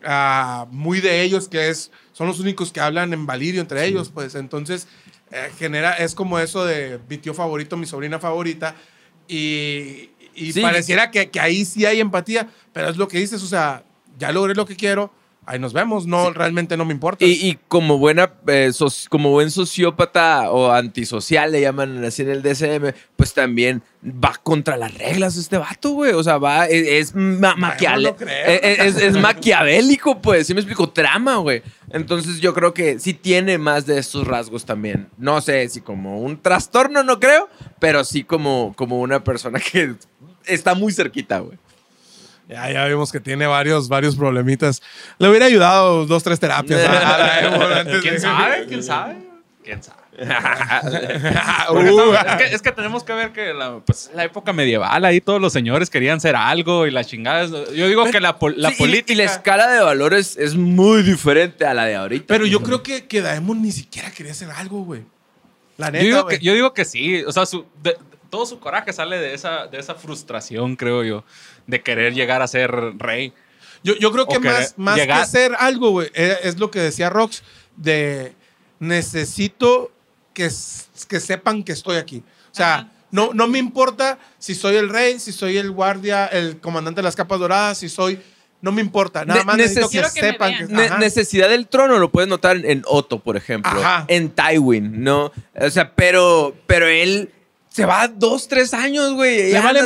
ah, 0.04 0.66
muy 0.70 1.00
de 1.00 1.22
ellos, 1.22 1.48
que 1.48 1.70
es, 1.70 1.90
son 2.12 2.26
los 2.26 2.38
únicos 2.40 2.72
que 2.72 2.80
hablan 2.80 3.12
en 3.12 3.26
valirio 3.26 3.60
entre 3.60 3.84
ellos, 3.86 4.10
pues 4.12 4.34
entonces 4.34 4.86
eh, 5.32 5.50
genera, 5.58 5.94
es 5.94 6.14
como 6.14 6.38
eso 6.38 6.64
de 6.64 7.00
mi 7.08 7.18
tío 7.18 7.34
favorito, 7.34 7.76
mi 7.76 7.86
sobrina 7.86 8.18
favorita, 8.18 8.74
y, 9.26 10.10
y 10.34 10.52
Sí. 10.52 10.60
pareciera 10.60 11.10
que, 11.10 11.30
que 11.30 11.40
ahí 11.40 11.64
sí 11.64 11.86
hay 11.86 12.00
empatía, 12.00 12.48
pero 12.72 12.88
es 12.90 12.96
lo 12.96 13.08
que 13.08 13.18
dices, 13.18 13.42
o 13.42 13.46
sea, 13.46 13.82
ya 14.18 14.32
logré 14.32 14.54
lo 14.54 14.66
que 14.66 14.76
quiero, 14.76 15.12
ahí 15.46 15.58
nos 15.58 15.74
vemos, 15.74 16.06
no, 16.06 16.30
realmente 16.32 16.76
no 16.76 16.84
me 16.86 16.92
importa. 16.94 17.24
Y, 17.24 17.32
y 17.32 17.58
como 17.68 17.98
buena, 17.98 18.32
eh, 18.46 18.70
como 19.10 19.30
buen 19.30 19.50
sociópata 19.50 20.50
o 20.50 20.70
antisocial, 20.72 21.52
le 21.52 21.60
llaman 21.60 22.02
así 22.04 22.22
en 22.22 22.30
el 22.30 22.42
DSM, 22.42 22.94
pues 23.16 23.34
también 23.34 23.82
va 24.02 24.34
contra 24.42 24.76
las 24.78 24.94
reglas 24.96 25.36
este 25.36 25.58
vato, 25.58 25.90
güey. 25.90 26.12
O 26.12 26.22
sea, 26.22 26.38
va, 26.38 26.66
es, 26.66 27.10
es 27.10 27.14
ma- 27.14 27.54
maquiale- 27.56 28.04
lo 28.10 28.16
creo. 28.16 28.28
eh, 28.30 28.60
eh, 28.62 28.76
es, 28.86 28.96
es 28.96 29.14
maquiavélico, 29.18 30.20
pues. 30.22 30.46
Sí 30.46 30.54
me 30.54 30.60
explico, 30.60 30.88
trama, 30.88 31.36
güey. 31.36 31.62
Entonces 31.90 32.40
yo 32.40 32.54
creo 32.54 32.72
que 32.72 32.98
sí 32.98 33.12
tiene 33.14 33.58
más 33.58 33.84
de 33.86 33.98
estos 33.98 34.26
rasgos 34.26 34.64
también. 34.64 35.08
No 35.18 35.40
sé 35.42 35.68
si 35.68 35.80
como 35.82 36.20
un 36.20 36.40
trastorno, 36.40 37.02
no 37.02 37.20
creo, 37.20 37.48
pero 37.78 38.02
sí 38.04 38.24
como, 38.24 38.72
como 38.76 38.98
una 39.00 39.22
persona 39.22 39.58
que 39.72 39.94
está 40.46 40.74
muy 40.74 40.92
cerquita, 40.92 41.40
güey. 41.40 41.58
Ya, 42.48 42.70
ya 42.70 42.84
vimos 42.86 43.10
que 43.10 43.20
tiene 43.20 43.46
varios, 43.46 43.88
varios 43.88 44.16
problemitas. 44.16 44.82
Le 45.18 45.28
hubiera 45.28 45.46
ayudado 45.46 46.04
dos, 46.06 46.22
tres 46.22 46.38
terapias. 46.38 46.80
¿Quién 48.02 48.20
sabe? 48.20 48.66
¿Quién 48.66 48.82
sabe? 48.82 49.16
¿Quién 49.62 49.82
sabe? 49.82 49.98
Uh, 51.70 51.78
es, 52.14 52.36
que, 52.36 52.54
es 52.54 52.62
que 52.62 52.70
tenemos 52.72 53.02
que 53.02 53.12
ver 53.14 53.32
que 53.32 53.52
la, 53.52 53.80
pues, 53.84 54.10
la 54.14 54.22
época 54.24 54.52
medieval, 54.52 55.04
ahí 55.04 55.20
todos 55.20 55.40
los 55.40 55.52
señores 55.52 55.90
querían 55.90 56.20
ser 56.20 56.36
algo 56.36 56.86
y 56.86 56.90
las 56.90 57.06
chingadas. 57.08 57.50
Yo 57.74 57.88
digo 57.88 58.04
que 58.10 58.20
la, 58.20 58.36
la 58.56 58.70
Sí, 58.70 58.76
política. 58.76 59.12
Y 59.12 59.16
la 59.16 59.24
escala 59.24 59.66
de 59.72 59.80
valores 59.82 60.36
es 60.36 60.54
muy 60.54 61.02
diferente 61.02 61.66
a 61.66 61.74
la 61.74 61.86
de 61.86 61.96
ahorita. 61.96 62.26
Pero 62.28 62.46
yo 62.46 62.60
creo 62.62 62.82
que, 62.82 63.06
que 63.06 63.22
Daemon 63.22 63.62
ni 63.62 63.72
siquiera 63.72 64.10
quería 64.10 64.32
hacer 64.32 64.50
algo, 64.50 64.84
güey. 64.84 65.02
La 65.78 65.86
yo, 65.88 65.92
neta, 65.92 66.04
digo 66.04 66.22
güey. 66.24 66.38
que, 66.38 66.44
yo 66.44 66.52
digo 66.52 66.74
que 66.74 66.84
sí. 66.84 67.24
O 67.24 67.32
sea, 67.32 67.46
su- 67.46 67.66
de- 67.82 67.96
todo 68.30 68.46
su 68.46 68.58
coraje 68.60 68.92
sale 68.92 69.18
de 69.18 69.34
esa, 69.34 69.66
de 69.66 69.78
esa 69.78 69.94
frustración, 69.94 70.76
creo 70.76 71.02
yo, 71.04 71.24
de 71.66 71.82
querer 71.82 72.14
llegar 72.14 72.42
a 72.42 72.46
ser 72.48 72.70
rey. 72.98 73.32
Yo, 73.82 73.94
yo 73.96 74.12
creo 74.12 74.26
que 74.26 74.34
que 74.40 74.48
más, 74.76 74.94
que 74.94 75.00
llegar- 75.02 75.20
hacer 75.20 75.54
algo, 75.58 75.90
güey, 75.90 76.08
eh, 76.14 76.38
es 76.42 76.58
lo 76.58 76.70
que 76.70 76.78
decía 76.80 77.10
Rox, 77.10 77.42
de 77.76 78.32
necesito 78.78 79.92
que, 80.32 80.48
que 81.08 81.20
sepan 81.20 81.62
que 81.64 81.72
estoy 81.72 81.96
aquí. 81.96 82.22
O 82.52 82.54
sea, 82.54 82.74
Ajá. 82.74 82.92
no, 83.10 83.30
no 83.34 83.46
me 83.48 83.58
importa 83.58 84.18
si 84.38 84.54
soy 84.54 84.76
el 84.76 84.88
rey, 84.88 85.18
si 85.18 85.32
soy 85.32 85.56
el 85.58 85.70
guardia, 85.70 86.26
el 86.26 86.60
comandante 86.60 87.00
de 87.00 87.02
las 87.04 87.16
capas 87.16 87.38
doradas, 87.40 87.78
si 87.78 87.88
soy... 87.88 88.20
No 88.62 88.72
me 88.72 88.80
importa, 88.80 89.26
nada 89.26 89.40
Ne- 89.40 89.44
más 89.44 89.56
necesito 89.58 89.90
que, 89.90 90.20
que 90.20 90.26
sepan 90.26 90.56
que... 90.56 90.64
Ne- 90.72 90.86
ajá. 90.86 90.96
necesidad 90.98 91.50
del 91.50 91.68
trono 91.68 91.98
lo 91.98 92.10
puedes 92.10 92.30
notar 92.30 92.56
en, 92.64 92.82
Otto, 92.86 93.18
por 93.18 93.36
ejemplo. 93.36 93.70
Ajá. 93.70 94.06
En 94.08 94.30
Tywin, 94.30 95.04
¿no? 95.04 95.32
O 95.54 95.68
sea, 95.68 95.92
pero, 95.94 96.56
pero 96.66 96.86
él 96.86 97.30
se 97.68 97.84
va 97.84 98.08
dos, 98.08 98.48
tres 98.48 98.72
años, 98.72 99.12
güey. 99.12 99.52
Le 99.52 99.60
vale 99.60 99.82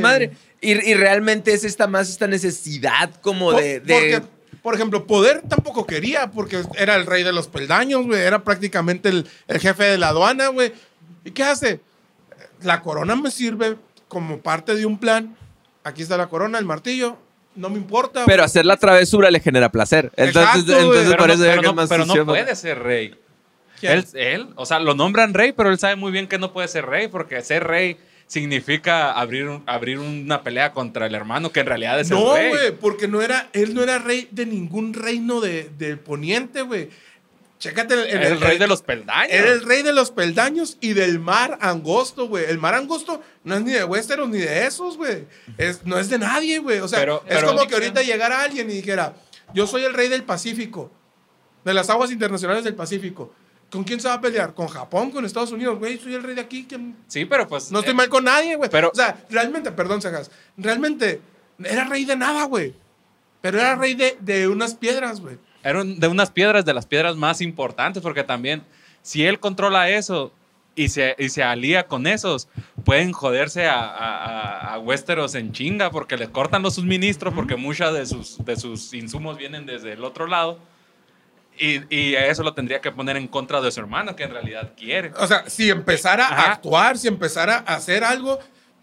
madre. 0.00 0.30
Y, 0.62 0.70
y 0.90 0.94
realmente 0.94 1.52
es 1.52 1.64
esta 1.64 1.86
más 1.86 2.08
esta 2.08 2.26
necesidad 2.26 3.10
como 3.20 3.50
Po- 3.50 3.56
de... 3.58 3.80
de- 3.80 3.94
Porque, 3.94 4.22
por 4.62 4.74
ejemplo, 4.74 5.06
poder 5.06 5.42
tampoco 5.48 5.86
quería, 5.86 6.30
porque 6.30 6.62
era 6.78 6.94
el 6.94 7.04
rey 7.04 7.24
de 7.24 7.32
los 7.32 7.48
peldaños, 7.48 8.06
güey. 8.06 8.20
Era 8.20 8.44
prácticamente 8.44 9.08
el, 9.10 9.26
el 9.48 9.58
jefe 9.58 9.82
de 9.84 9.98
la 9.98 10.08
aduana, 10.08 10.48
güey. 10.48 10.72
¿Y 11.24 11.32
qué 11.32 11.42
hace? 11.42 11.80
La 12.62 12.80
corona 12.80 13.16
me 13.16 13.30
sirve 13.30 13.76
como 14.08 14.38
parte 14.38 14.74
de 14.76 14.86
un 14.86 14.98
plan. 14.98 15.36
Aquí 15.84 16.02
está 16.02 16.16
la 16.16 16.28
corona, 16.28 16.58
el 16.58 16.64
martillo. 16.64 17.18
No 17.56 17.68
me 17.68 17.76
importa. 17.76 18.22
pero 18.24 18.38
güey. 18.38 18.46
hacer 18.46 18.64
la 18.64 18.76
travesura 18.76 19.30
le 19.30 19.40
genera 19.40 19.70
placer. 19.70 20.12
Entonces, 20.16 20.62
Exacto, 20.62 20.78
entonces 20.78 21.04
Pero 21.06 21.16
por 21.18 21.26
no, 21.28 21.34
eso 21.34 21.42
pero 21.42 21.60
que 21.60 21.66
no- 21.66 21.74
más 21.74 21.88
pero 21.88 22.06
no 22.06 22.24
puede 22.24 22.54
ser 22.56 22.78
rey. 22.78 23.14
¿Quién? 23.80 23.92
Él, 23.94 24.06
él, 24.14 24.48
o 24.54 24.64
sea, 24.64 24.78
lo 24.78 24.94
nombran 24.94 25.34
rey, 25.34 25.50
pero 25.52 25.70
él 25.70 25.78
sabe 25.78 25.96
muy 25.96 26.12
bien 26.12 26.28
que 26.28 26.38
no 26.38 26.52
puede 26.52 26.68
ser 26.68 26.86
rey, 26.86 27.08
porque 27.08 27.42
ser 27.42 27.64
rey 27.64 27.96
significa 28.32 29.12
abrir, 29.12 29.46
un- 29.46 29.62
abrir 29.66 29.98
una 29.98 30.42
pelea 30.42 30.72
contra 30.72 31.06
el 31.06 31.14
hermano 31.14 31.52
que 31.52 31.60
en 31.60 31.66
realidad 31.66 32.00
es 32.00 32.08
No, 32.10 32.34
el 32.34 32.42
rey. 32.42 32.48
güey, 32.50 32.72
porque 32.72 33.06
no 33.06 33.20
era, 33.20 33.50
él 33.52 33.74
no 33.74 33.82
era 33.82 33.98
rey 33.98 34.26
de 34.30 34.46
ningún 34.46 34.94
reino 34.94 35.42
de, 35.42 35.70
del 35.76 35.98
poniente, 35.98 36.62
güey. 36.62 36.88
Chécate 37.58 37.92
el, 37.94 38.00
Era 38.06 38.28
el 38.28 38.40
rey 38.40 38.56
de 38.56 38.66
los 38.66 38.80
peldaños. 38.80 39.30
Era 39.30 39.52
el 39.52 39.62
rey 39.62 39.82
de 39.82 39.92
los 39.92 40.10
peldaños 40.10 40.78
y 40.80 40.94
del 40.94 41.18
mar 41.20 41.58
angosto, 41.60 42.26
güey. 42.26 42.46
El 42.48 42.56
mar 42.58 42.74
angosto 42.74 43.22
no 43.44 43.54
es 43.54 43.60
ni 43.62 43.72
de 43.72 43.84
Westeros 43.84 44.28
ni 44.30 44.38
de 44.38 44.66
esos, 44.66 44.96
güey. 44.96 45.26
Es, 45.58 45.84
no 45.84 45.98
es 45.98 46.08
de 46.08 46.18
nadie, 46.18 46.58
güey. 46.58 46.78
O 46.80 46.88
sea, 46.88 46.98
Pero- 47.00 47.22
es 47.28 47.36
pero- 47.36 47.48
como 47.48 47.66
que 47.68 47.74
ahorita 47.74 48.02
llegara 48.02 48.40
alguien 48.42 48.68
y 48.70 48.74
dijera, 48.74 49.14
yo 49.54 49.66
soy 49.66 49.84
el 49.84 49.92
rey 49.92 50.08
del 50.08 50.24
Pacífico, 50.24 50.90
de 51.66 51.74
las 51.74 51.90
aguas 51.90 52.10
internacionales 52.10 52.64
del 52.64 52.74
Pacífico. 52.74 53.32
¿Con 53.72 53.84
quién 53.84 53.98
se 54.00 54.06
va 54.06 54.14
a 54.14 54.20
pelear? 54.20 54.52
¿Con 54.54 54.68
Japón? 54.68 55.10
¿Con 55.10 55.24
Estados 55.24 55.50
Unidos? 55.50 55.78
Güey, 55.78 55.98
soy 55.98 56.14
el 56.14 56.22
rey 56.22 56.34
de 56.34 56.42
aquí. 56.42 56.66
¿quién- 56.68 56.94
Sí, 57.08 57.24
pero 57.24 57.48
pues. 57.48 57.72
No 57.72 57.78
estoy 57.78 57.92
eh, 57.92 57.96
mal 57.96 58.08
con 58.10 58.22
nadie, 58.24 58.54
güey. 58.56 58.68
pero- 58.70 58.90
o 58.92 58.94
sea, 58.94 59.24
realmente, 59.30 59.72
perdón, 59.72 60.02
Sagas, 60.02 60.30
realmente 60.58 61.20
era 61.64 61.84
rey 61.84 62.04
de 62.04 62.14
nada, 62.16 62.44
güey. 62.44 62.74
Pero 63.40 63.58
era 63.58 63.74
rey 63.74 63.94
de, 63.94 64.16
de 64.20 64.46
unas 64.46 64.74
piedras, 64.74 65.20
güey. 65.20 65.38
Era 65.64 65.82
de 65.82 66.08
unas 66.08 66.30
piedras, 66.30 66.64
de 66.64 66.74
las 66.74 66.86
piedras 66.86 67.16
más 67.16 67.40
importantes, 67.40 68.02
porque 68.02 68.24
también, 68.24 68.62
si 69.00 69.24
él 69.24 69.40
controla 69.40 69.88
eso 69.88 70.32
y 70.74 70.88
se, 70.90 71.14
y 71.18 71.28
se 71.30 71.42
alía 71.42 71.86
con 71.86 72.06
esos, 72.06 72.48
pueden 72.84 73.12
joderse 73.12 73.66
a, 73.66 73.80
a, 73.80 74.74
a- 74.74 74.78
Westeros 74.80 75.34
en 75.34 75.52
chinga, 75.52 75.90
porque 75.90 76.16
le 76.16 76.28
cortan 76.30 76.62
los 76.62 76.74
suministros, 76.74 77.32
porque 77.34 77.56
muchos 77.56 77.94
de 77.94 78.04
sus, 78.06 78.44
de 78.44 78.56
sus 78.56 78.92
insumos 78.92 79.38
vienen 79.38 79.64
desde 79.66 79.92
el 79.92 80.04
otro 80.04 80.26
lado. 80.26 80.58
Y, 81.64 81.82
y 81.94 82.14
eso 82.16 82.42
lo 82.42 82.54
tendría 82.54 82.80
que 82.80 82.90
poner 82.90 83.16
en 83.16 83.28
contra 83.28 83.60
de 83.60 83.70
su 83.70 83.78
hermano, 83.80 84.16
que 84.16 84.24
en 84.24 84.32
realidad 84.32 84.72
quiere. 84.76 85.12
O 85.18 85.26
sea, 85.28 85.48
si 85.48 85.70
empezara 85.70 86.26
a 86.26 86.32
Ajá. 86.32 86.52
actuar, 86.54 86.98
si 86.98 87.06
empezara 87.08 87.62
a 87.66 87.74
hacer 87.76 88.02
algo, 88.02 88.38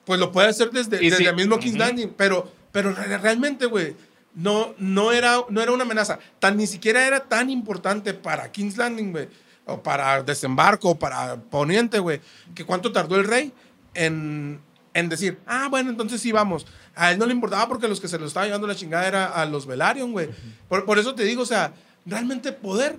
pues 0.06 0.20
lo 0.20 0.32
puede 0.32 0.48
hacer 0.48 0.72
desde, 0.72 0.98
desde 0.98 1.18
si- 1.18 1.26
el 1.26 1.36
mismo 1.36 1.60
King's 1.60 1.76
Ujú. 1.76 1.80
Landing. 1.80 2.14
Pero, 2.16 2.50
pero 2.72 2.94
re- 2.94 3.18
realmente, 3.18 3.66
güey, 3.66 3.96
no, 4.34 4.74
no, 4.78 5.12
era, 5.12 5.44
no 5.50 5.62
era 5.62 5.72
una 5.74 5.84
amenaza. 5.84 6.20
Tan, 6.40 6.56
ni 6.56 6.68
siquiera 6.68 7.06
era 7.06 7.20
tan 7.20 7.50
importante 7.50 8.14
para 8.14 8.50
King's 8.52 8.78
Landing, 8.78 9.12
güey. 9.12 9.28
O 9.66 9.84
para 9.84 10.24
desembarco, 10.24 10.92
o 10.92 10.98
para 11.00 11.36
Poniente, 11.36 12.00
güey. 12.00 12.22
Que 12.56 12.64
cuánto 12.64 12.92
tardó 12.94 13.18
el 13.18 13.26
rey 13.28 13.52
en, 13.94 14.62
en 14.94 15.10
decir, 15.10 15.38
ah, 15.46 15.68
bueno, 15.70 15.90
entonces 15.90 16.22
sí 16.22 16.32
vamos. 16.32 16.66
A 16.96 17.12
él 17.12 17.20
no 17.20 17.26
le 17.26 17.34
importaba 17.34 17.68
porque 17.68 17.88
los 17.88 18.00
que 18.00 18.08
se 18.08 18.18
lo 18.18 18.26
estaban 18.26 18.48
llevando 18.48 18.68
la 18.68 18.76
chingada 18.76 19.06
era 19.08 19.26
a 19.26 19.46
los 19.46 19.66
Velaryon, 19.66 20.12
güey. 20.12 20.30
por, 20.68 20.86
por 20.86 20.98
eso 20.98 21.14
te 21.14 21.24
digo, 21.24 21.44
o 21.44 21.46
sea, 21.46 21.74
realmente 22.10 22.52
poder 22.52 22.98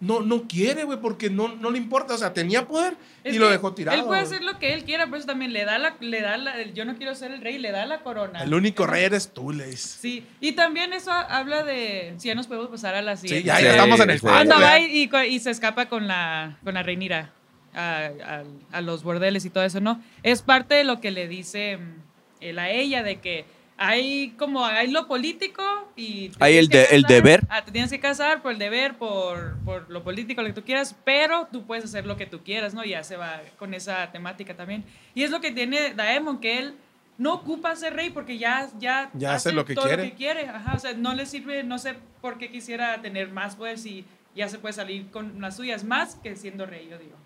no, 0.00 0.18
no 0.20 0.48
quiere, 0.48 0.82
güey, 0.82 0.98
porque 1.00 1.30
no, 1.30 1.54
no 1.54 1.70
le 1.70 1.78
importa. 1.78 2.14
O 2.14 2.18
sea, 2.18 2.32
tenía 2.34 2.66
poder 2.66 2.96
Es 3.22 3.36
y 3.36 3.38
lo 3.38 3.48
dejó 3.48 3.72
tirado. 3.72 3.96
Él 4.00 4.04
puede 4.04 4.20
hacer 4.22 4.42
lo 4.42 4.58
que 4.58 4.74
él 4.74 4.82
quiera, 4.82 5.04
pero 5.04 5.18
eso 5.18 5.26
también 5.26 5.52
le 5.52 5.64
da 5.64 5.78
la, 5.78 5.94
le 6.00 6.20
da 6.20 6.36
la, 6.38 6.60
el 6.60 6.74
yo 6.74 6.84
no 6.84 6.96
quiero 6.96 7.14
ser 7.14 7.30
el 7.30 7.40
rey, 7.40 7.56
le 7.58 7.70
da 7.70 7.86
la 7.86 8.00
corona. 8.00 8.42
El 8.42 8.52
único 8.52 8.84
rey 8.84 9.04
eres 9.04 9.32
tú, 9.32 9.52
le 9.52 9.66
dice. 9.66 9.98
Sí, 10.00 10.26
y 10.40 10.52
también 10.52 10.92
eso 10.92 11.12
habla 11.12 11.62
de, 11.62 12.14
si 12.18 12.26
ya 12.26 12.34
nos 12.34 12.48
podemos 12.48 12.68
pasar 12.68 12.96
a 12.96 13.02
la 13.02 13.16
siguiente. 13.16 13.46
ya, 13.46 13.60
ya 13.60 13.64
ya 13.66 13.70
estamos 13.70 14.00
en 14.00 14.10
el 14.10 14.18
sí. 14.18 14.26
Cuando 14.26 14.56
va 14.60 14.78
y, 14.80 15.38
se 15.38 15.50
escapa 15.50 15.86
con 15.88 16.08
la, 16.08 16.58
con 16.64 16.74
la 16.74 16.82
reinira 16.82 17.30
a, 17.72 18.10
a- 18.24 18.42
a 18.76 18.80
los 18.80 19.04
bordeles 19.04 19.44
y 19.44 19.50
todo 19.50 19.62
eso, 19.62 19.80
¿no? 19.80 20.02
Es 20.24 20.42
parte 20.42 20.74
de 20.74 20.82
lo 20.82 21.00
que 21.00 21.12
le 21.12 21.28
dice 21.28 21.76
mm, 21.76 21.94
él 22.40 22.58
a 22.58 22.70
ella, 22.70 23.04
de 23.04 23.20
que 23.20 23.44
hay 23.76 24.30
como, 24.38 24.64
hay 24.64 24.90
lo 24.90 25.08
político 25.08 25.62
y... 25.96 26.30
Hay 26.40 26.56
el 26.56 26.68
de- 26.68 26.84
el 26.92 27.02
deber. 27.02 27.42
Ah, 27.48 27.64
te 27.64 27.72
tienes 27.72 27.90
que 27.90 27.98
casar 28.00 28.42
por 28.42 28.52
el 28.52 28.58
deber, 28.58 28.94
por, 28.98 29.56
por 29.64 29.90
lo 29.90 30.02
político, 30.04 30.42
lo 30.42 30.48
que 30.48 30.54
tú 30.54 30.62
quieras, 30.64 30.94
pero 31.04 31.48
tú 31.50 31.64
puedes 31.66 31.84
hacer 31.84 32.06
lo 32.06 32.16
que 32.16 32.26
tú 32.26 32.42
quieras, 32.44 32.74
¿no? 32.74 32.84
Ya 32.84 33.02
se 33.02 33.16
va 33.16 33.40
con 33.58 33.74
esa 33.74 34.12
temática 34.12 34.54
también. 34.56 34.84
Y 35.14 35.22
es 35.24 35.30
lo 35.30 35.40
que 35.40 35.50
tiene 35.50 35.94
Daemon, 35.94 36.38
que 36.40 36.58
él 36.58 36.74
no 37.18 37.34
ocupa 37.34 37.74
ser 37.76 37.94
rey 37.94 38.10
porque 38.10 38.38
ya, 38.38 38.68
ya, 38.78 39.10
Ya 39.14 39.34
hace 39.34 39.52
lo 39.52 39.64
que 39.64 39.74
todo 39.74 39.86
quiere. 39.86 40.04
lo 40.04 40.10
que 40.10 40.16
quiere. 40.16 40.48
Ajá, 40.48 40.74
o 40.74 40.78
sea, 40.78 40.92
no 40.94 41.14
le 41.14 41.26
sirve, 41.26 41.62
no 41.62 41.78
sé 41.78 41.94
por 42.20 42.38
qué 42.38 42.50
quisiera 42.50 43.00
tener 43.02 43.30
más 43.30 43.56
poder 43.56 43.78
si 43.78 44.04
ya 44.34 44.48
se 44.48 44.58
puede 44.58 44.72
salir 44.74 45.10
con 45.10 45.40
las 45.40 45.56
suyas, 45.56 45.84
más 45.84 46.14
que 46.16 46.36
siendo 46.36 46.66
rey, 46.66 46.88
yo 46.90 46.98
digo. 46.98 47.16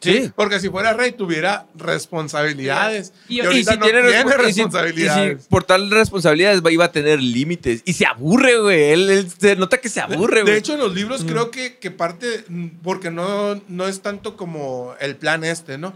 Sí. 0.00 0.30
Porque 0.36 0.60
si 0.60 0.68
fuera 0.68 0.92
rey 0.92 1.12
tuviera 1.12 1.66
responsabilidades. 1.74 3.12
Y- 3.28 3.34
Y, 3.34 3.36
y 3.38 3.40
ahorita 3.46 3.72
si 3.72 3.78
no 3.78 3.84
tiene, 3.84 4.00
tiene, 4.02 4.24
respo- 4.24 4.28
y 4.48 4.52
si- 4.52 4.60
responsabilidades. 4.62 5.38
y 5.38 5.42
si 5.42 5.48
por 5.48 5.64
tal 5.64 5.90
responsabilidades 5.90 6.62
iba 6.70 6.84
a 6.84 6.92
tener 6.92 7.20
límites. 7.20 7.82
Y 7.84 7.92
se 7.94 8.06
aburre, 8.06 8.58
güey. 8.60 8.82
Él, 8.92 9.10
él 9.10 9.28
se 9.36 9.56
nota 9.56 9.78
que 9.78 9.88
se 9.88 10.00
aburre, 10.00 10.42
güey. 10.42 10.52
De 10.54 10.58
hecho, 10.58 10.74
en 10.74 10.80
los 10.80 10.94
libros 10.94 11.24
creo 11.24 11.50
que, 11.50 11.78
que 11.78 11.90
parte, 11.90 12.44
porque 12.82 13.10
no, 13.10 13.60
no 13.68 13.88
es 13.88 14.00
tanto 14.02 14.36
como 14.36 14.94
el 15.00 15.16
plan 15.16 15.44
este, 15.44 15.78
¿no? 15.78 15.92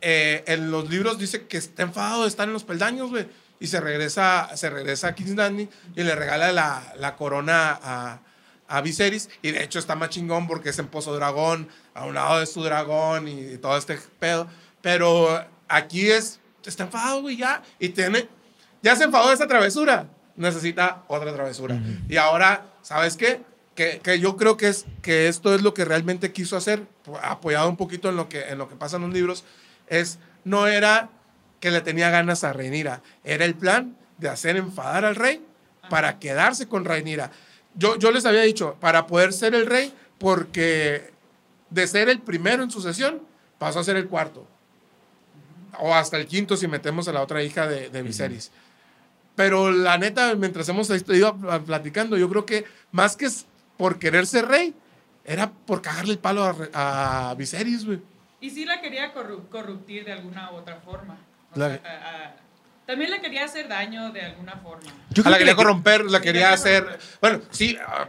Eh, 0.00 0.42
en 0.46 0.70
los 0.70 0.88
libros 0.90 1.18
dice 1.18 1.46
que 1.46 1.56
está 1.56 1.82
enfadado 1.82 2.22
de 2.22 2.28
estar 2.28 2.46
en 2.48 2.52
los 2.52 2.64
peldaños, 2.64 3.10
güey. 3.10 3.26
Y 3.60 3.68
se 3.68 3.80
regresa, 3.80 4.50
se 4.56 4.68
regresa 4.68 5.08
a 5.08 5.14
King's 5.14 5.36
Landing 5.36 5.68
y 5.96 6.02
le 6.02 6.14
regala 6.14 6.52
la, 6.52 6.92
la 6.98 7.14
corona 7.16 7.78
a, 7.82 8.20
a 8.68 8.80
Viserys. 8.80 9.28
Y 9.42 9.50
de 9.50 9.62
hecho 9.62 9.78
está 9.78 9.94
más 9.94 10.10
chingón 10.10 10.46
porque 10.46 10.70
es 10.70 10.78
en 10.78 10.88
Pozo 10.88 11.14
Dragón, 11.14 11.68
a 11.94 12.04
un 12.04 12.14
lado 12.14 12.40
de 12.40 12.46
su 12.46 12.62
dragón 12.62 13.28
y, 13.28 13.56
todo 13.58 13.76
este 13.76 13.98
pedo. 14.18 14.48
Pero 14.80 15.44
aquí 15.68 16.10
es, 16.10 16.40
está 16.64 16.84
enfadado, 16.84 17.22
güey, 17.22 17.36
ya. 17.36 17.62
Y 17.78 17.90
tiene, 17.90 18.28
ya 18.82 18.96
se 18.96 19.04
enfadó 19.04 19.28
de 19.28 19.34
esa 19.34 19.46
travesura. 19.46 20.08
necesita 20.36 21.04
otra 21.08 21.32
travesura. 21.32 21.78
Y 22.08 22.16
ahora, 22.16 22.66
¿sabes 22.82 23.16
qué? 23.16 23.42
Que, 23.74 23.98
que 23.98 24.20
yo 24.20 24.36
creo 24.36 24.56
que, 24.56 24.68
es, 24.68 24.86
que 25.02 25.26
esto 25.26 25.54
es 25.54 25.62
lo 25.62 25.74
que 25.74 25.84
realmente 25.84 26.32
quiso 26.32 26.56
hacer, 26.56 26.86
apoyado 27.22 27.68
un 27.68 27.76
poquito 27.76 28.08
en 28.08 28.16
lo 28.16 28.28
que, 28.28 28.48
en 28.48 28.58
lo 28.58 28.68
que 28.68 28.76
pasa 28.76 28.96
en 28.96 29.02
los 29.02 29.12
libros, 29.12 29.44
es, 29.88 30.18
no 30.44 30.68
era 30.68 31.10
que 31.58 31.70
le 31.70 31.80
tenía 31.80 32.10
ganas 32.10 32.44
a 32.44 32.52
Reinira, 32.52 33.02
era 33.24 33.44
el 33.44 33.54
plan 33.54 33.96
de 34.18 34.28
hacer 34.28 34.56
enfadar 34.56 35.04
al 35.04 35.16
rey 35.16 35.44
para 35.88 36.18
quedarse 36.18 36.68
con 36.68 36.84
Reinira. 36.84 37.30
Yo, 37.74 37.96
yo 37.96 38.10
les 38.12 38.24
había 38.26 38.42
dicho, 38.42 38.76
para 38.80 39.06
poder 39.06 39.32
ser 39.32 39.54
el 39.54 39.66
rey, 39.66 39.92
porque 40.18 41.12
de 41.70 41.86
ser 41.86 42.08
el 42.08 42.20
primero 42.20 42.62
en 42.62 42.70
sucesión, 42.70 43.20
pasó 43.58 43.80
a 43.80 43.84
ser 43.84 43.96
el 43.96 44.08
cuarto. 44.08 44.46
O 45.80 45.94
hasta 45.94 46.16
el 46.16 46.26
quinto 46.26 46.56
si 46.56 46.68
metemos 46.68 47.08
a 47.08 47.12
la 47.12 47.22
otra 47.22 47.42
hija 47.42 47.66
de, 47.66 47.90
de 47.90 48.02
Viserys. 48.02 48.52
Pero 49.34 49.72
la 49.72 49.98
neta, 49.98 50.34
mientras 50.36 50.68
hemos 50.68 50.88
ido 50.90 51.36
platicando, 51.66 52.16
yo 52.16 52.28
creo 52.28 52.46
que 52.46 52.64
más 52.92 53.16
que 53.16 53.28
por 53.76 53.98
querer 53.98 54.26
ser 54.26 54.46
rey, 54.46 54.74
era 55.24 55.50
por 55.50 55.82
cagarle 55.82 56.12
el 56.12 56.18
palo 56.18 56.44
a, 56.72 57.30
a 57.30 57.34
Viserys, 57.34 57.84
güey. 57.84 58.00
Y 58.40 58.50
sí 58.50 58.64
la 58.64 58.80
quería 58.80 59.12
corruptir 59.50 60.04
de 60.04 60.12
alguna 60.12 60.52
u 60.52 60.56
otra 60.56 60.76
forma. 60.76 61.16
También 62.86 63.10
le 63.10 63.20
quería 63.20 63.44
hacer 63.44 63.68
daño 63.68 64.12
de 64.12 64.22
alguna 64.22 64.56
forma. 64.56 64.90
Yo 65.10 65.22
la 65.24 65.38
quería 65.38 65.54
corromper, 65.54 66.04
la 66.04 66.20
quería 66.20 66.52
hacer... 66.52 66.98
Bueno, 67.20 67.40
sí, 67.50 67.78
ah, 67.86 68.08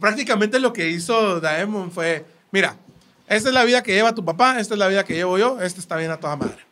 prácticamente 0.00 0.58
lo 0.58 0.72
que 0.72 0.88
hizo 0.88 1.40
Daemon 1.40 1.90
fue, 1.90 2.24
mira, 2.50 2.76
esta 3.26 3.48
es 3.48 3.54
la 3.54 3.64
vida 3.64 3.82
que 3.82 3.92
lleva 3.92 4.14
tu 4.14 4.24
papá, 4.24 4.58
esta 4.58 4.74
es 4.74 4.78
la 4.78 4.88
vida 4.88 5.04
que 5.04 5.14
llevo 5.14 5.38
yo, 5.38 5.60
esta 5.60 5.80
está 5.80 5.96
bien 5.96 6.10
a 6.10 6.18
toda 6.18 6.36
madre. 6.36 6.68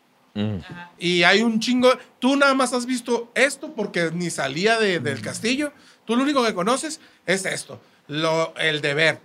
Y 0.99 1.23
hay 1.23 1.43
un 1.43 1.61
chingo. 1.61 1.91
Tú 2.19 2.37
nada 2.37 2.53
más 2.55 2.75
has 2.75 2.85
visto 2.85 3.31
esto 3.35 3.73
porque 3.75 4.11
ni 4.13 4.31
salía 4.31 4.79
del 4.79 5.23
castillo. 5.23 5.73
Tú 6.05 6.15
lo 6.15 6.23
único 6.23 6.45
que 6.45 6.53
conoces 6.53 7.01
es 7.25 7.47
esto: 7.47 7.81
lo, 8.07 8.55
el 8.57 8.83
deber, 8.83 9.19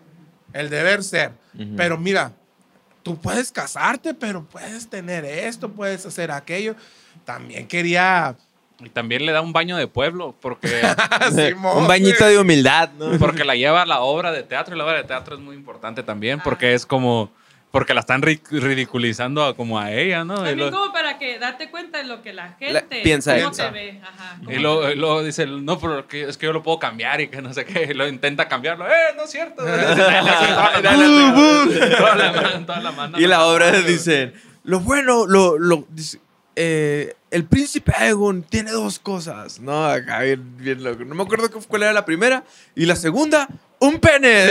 el 0.54 0.70
deber 0.70 1.04
ser. 1.04 1.32
Pero 1.76 1.98
mira, 1.98 2.32
tú 3.04 3.20
puedes 3.20 3.52
casarte, 3.52 4.14
pero 4.14 4.46
puedes 4.46 4.90
tener 4.90 5.26
esto, 5.26 5.70
puedes 5.70 6.06
hacer 6.06 6.32
aquello. 6.32 6.76
También 7.26 7.68
quería 7.68 8.36
y 8.84 8.90
también 8.90 9.26
le 9.26 9.32
da 9.32 9.42
un 9.42 9.54
baño 9.54 9.78
de 9.78 9.88
pueblo, 9.88 10.36
porque... 10.42 10.82
un 11.76 11.88
bañito 11.88 12.26
de 12.26 12.40
humildad, 12.40 12.90
¿no? 12.98 13.18
Porque 13.20 13.46
la 13.46 13.56
lleva 13.56 13.84
a 13.84 13.86
la 13.86 14.02
obra 14.02 14.32
de 14.32 14.44
teatro, 14.44 14.76
y 14.76 14.78
la 14.78 14.86
obra 14.86 14.98
de 14.98 15.04
teatro 15.04 15.36
es 15.36 15.42
muy 15.42 15.56
importante 15.56 16.04
también, 16.04 16.40
porque 16.40 16.74
es 16.74 16.86
como... 16.86 17.32
Porque 17.72 17.94
la 17.94 18.02
están 18.02 18.22
ridiculizando 18.22 19.56
como 19.56 19.80
a 19.80 19.94
ella, 19.94 20.26
¿no? 20.26 20.44
También 20.44 20.72
como 20.72 20.92
para 20.92 21.18
que 21.18 21.40
date 21.40 21.72
cuenta 21.72 22.00
de 22.00 22.04
lo 22.04 22.22
que 22.22 22.34
la 22.34 22.58
gente 22.60 23.00
piensa. 23.02 23.40
Cómo 23.40 23.52
te 23.52 23.70
ve. 23.70 24.02
Ajá, 24.04 24.38
y 24.46 24.58
luego, 24.58 25.24
dice, 25.24 25.46
no, 25.46 25.80
pero 25.80 26.06
es 26.12 26.38
que 26.38 26.46
yo 26.46 26.52
lo 26.52 26.64
puedo 26.64 26.80
cambiar 26.80 27.22
y 27.22 27.30
que 27.30 27.42
no 27.42 27.54
sé 27.54 27.64
qué. 27.64 27.88
Y 27.92 27.94
lo 27.94 28.10
intenta 28.10 28.50
cambiarlo. 28.50 28.86
¡Eh, 28.88 29.14
no 29.16 29.24
es 29.24 29.32
cierto! 29.32 29.64
y 33.18 33.26
la 33.26 33.46
obra 33.46 33.72
dice, 33.72 34.34
lo 34.66 34.82
bueno, 34.82 35.26
lo... 35.26 35.58
lo 35.58 35.86
dice, 35.92 36.20
eh, 36.56 37.16
el 37.30 37.46
príncipe 37.46 37.94
Aegon 37.96 38.44
tiene 38.44 38.72
dos 38.72 39.00
cosas, 39.00 39.60
¿no? 39.60 39.86
Acá 39.86 40.22
bien, 40.22 40.84
loco. 40.84 41.06
No 41.06 41.16
me 41.16 41.24
acuerdo 41.24 41.50
cuál 41.68 41.84
era 41.84 41.94
la 41.94 42.06
primera. 42.06 42.44
Y 42.76 42.86
la 42.86 42.96
segunda, 42.96 43.48
un 43.80 44.00
pene. 44.00 44.48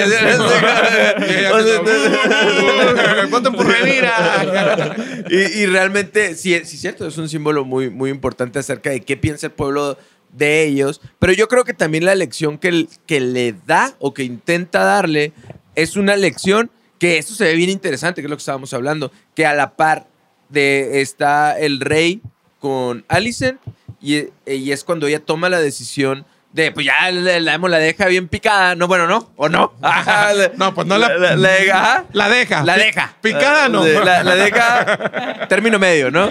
y, 5.29 5.37
y 5.61 5.67
realmente, 5.67 6.35
sí, 6.37 6.59
sí, 6.65 6.79
cierto, 6.79 7.07
es 7.07 7.19
un 7.19 7.29
símbolo 7.29 7.65
muy, 7.65 7.91
muy 7.91 8.11
importante 8.11 8.59
acerca 8.59 8.91
de 8.91 9.03
qué 9.03 9.17
piensa 9.17 9.49
el 9.49 9.53
pueblo 9.53 9.99
de 10.33 10.65
ellos. 10.65 11.01
Pero 11.19 11.33
yo 11.33 11.49
creo 11.49 11.65
que 11.65 11.75
también 11.75 12.05
la 12.05 12.15
lección 12.15 12.59
que, 12.59 12.87
que 13.07 13.21
le 13.21 13.55
da 13.67 13.95
o 13.99 14.15
que 14.15 14.25
intenta 14.25 14.85
darle 14.85 15.33
es 15.75 15.97
una 15.97 16.17
lección 16.17 16.71
que 16.99 17.19
eso 17.19 17.35
se 17.35 17.45
ve 17.45 17.55
bien 17.55 17.71
interesante, 17.71 18.21
que 18.21 18.27
es 18.27 18.31
lo 18.31 18.37
que 18.37 18.43
estábamos 18.43 18.75
hablando, 18.75 19.11
que 19.35 19.47
a 19.47 19.55
la 19.55 19.75
par 19.75 20.10
de 20.51 21.01
está 21.01 21.59
el 21.59 21.81
rey 21.81 22.21
con 22.59 23.05
Alicent 23.09 23.61
y, 24.01 24.27
y, 24.47 24.73
es 24.73 24.85
cuando 24.85 25.07
ella 25.07 25.21
toma 25.21 25.49
la 25.49 25.61
decisión 25.61 26.25
de, 26.53 26.73
pues 26.73 26.85
ya 26.85 27.11
la, 27.13 27.59
la, 27.59 27.79
deja 27.79 28.07
bien 28.07 28.27
picada, 28.27 28.75
no, 28.75 28.89
bueno, 28.89 29.07
no, 29.07 29.31
o 29.37 29.49
no. 29.49 29.73
no, 30.57 30.75
pues 30.75 30.87
no 30.87 30.99
la. 30.99 31.37
La 31.37 32.29
deja. 32.29 32.65
La 32.65 32.77
deja. 32.77 33.17
Picada 33.23 33.69
no. 33.69 33.87
La, 33.87 34.35
deja 34.35 35.47
término 35.49 35.79
medio, 35.79 36.11
¿no? 36.11 36.29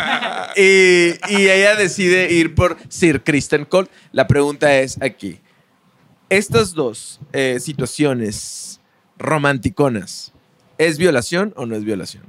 Y, 0.57 1.13
y, 1.30 1.49
ella 1.49 1.76
decide 1.76 2.32
ir 2.34 2.53
por 2.53 2.78
Sir 2.89 3.24
Kristen 3.24 3.63
Cole. 3.63 3.88
La 4.11 4.28
pregunta 4.28 4.76
es 4.76 5.01
aquí, 5.01 5.39
estas 6.30 6.74
dos 6.74 7.20
eh, 7.32 7.59
situaciones 7.59 8.82
romanticonas, 9.17 10.34
¿es 10.78 10.97
violación 10.97 11.53
o 11.55 11.65
no 11.65 11.76
es 11.76 11.84
violación? 11.84 12.24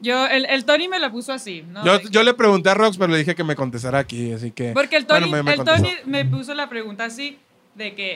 Yo, 0.00 0.26
el, 0.26 0.46
el, 0.46 0.64
Tony 0.64 0.88
me 0.88 0.98
lo 0.98 1.10
puso 1.10 1.32
así. 1.32 1.64
¿no? 1.68 1.84
Yo, 1.84 2.00
yo, 2.10 2.22
le 2.22 2.34
pregunté 2.34 2.70
a 2.70 2.74
Rox, 2.74 2.96
pero 2.96 3.12
le 3.12 3.18
dije 3.18 3.34
que 3.34 3.44
me 3.44 3.56
contestara 3.56 3.98
aquí, 3.98 4.32
así 4.32 4.52
que... 4.52 4.72
Porque 4.72 4.96
el 4.96 5.06
Tony, 5.06 5.28
me, 5.30 5.52
el 5.52 5.64
Tony 5.64 5.90
me 6.04 6.24
puso 6.24 6.54
la 6.54 6.68
pregunta 6.68 7.04
así, 7.04 7.38
de 7.74 7.94
que 7.94 8.12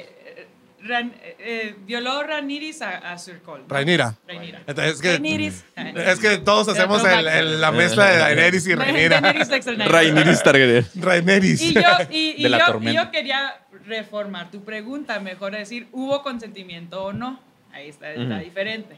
eh, 0.85 1.11
eh, 1.39 1.75
violó 1.85 2.23
Raniris 2.23 2.83
a, 2.83 3.13
a 3.13 3.19
Sir 3.19 3.41
Cole. 3.41 3.65
Rainira. 3.69 4.17
Rainira. 4.27 4.63
Entonces, 4.67 4.95
es 4.95 5.03
que, 5.03 5.47
Es 6.11 6.19
que 6.19 6.39
todos 6.39 6.69
hacemos 6.69 7.03
el, 7.05 7.61
la 7.61 7.73
mezcla 7.73 8.07
de 8.07 8.19
Daenerys 8.19 8.67
y 8.67 8.75
Rainira. 8.75 9.21
Rainiris 9.21 10.43
Targaryen. 10.43 10.87
Raineris. 10.97 11.63
Y 11.63 11.75
yo, 11.75 11.81
y, 12.11 12.17
y, 12.37 12.49
yo, 12.49 12.81
y 12.81 12.95
yo 12.95 13.11
quería 13.11 13.61
reformar 13.87 14.51
tu 14.51 14.65
pregunta, 14.65 15.21
mejor 15.21 15.53
decir, 15.53 15.89
¿hubo 15.93 16.23
consentimiento 16.23 17.05
o 17.05 17.13
no? 17.13 17.41
Ahí 17.73 17.89
está, 17.89 18.13
está 18.13 18.39
diferente. 18.39 18.97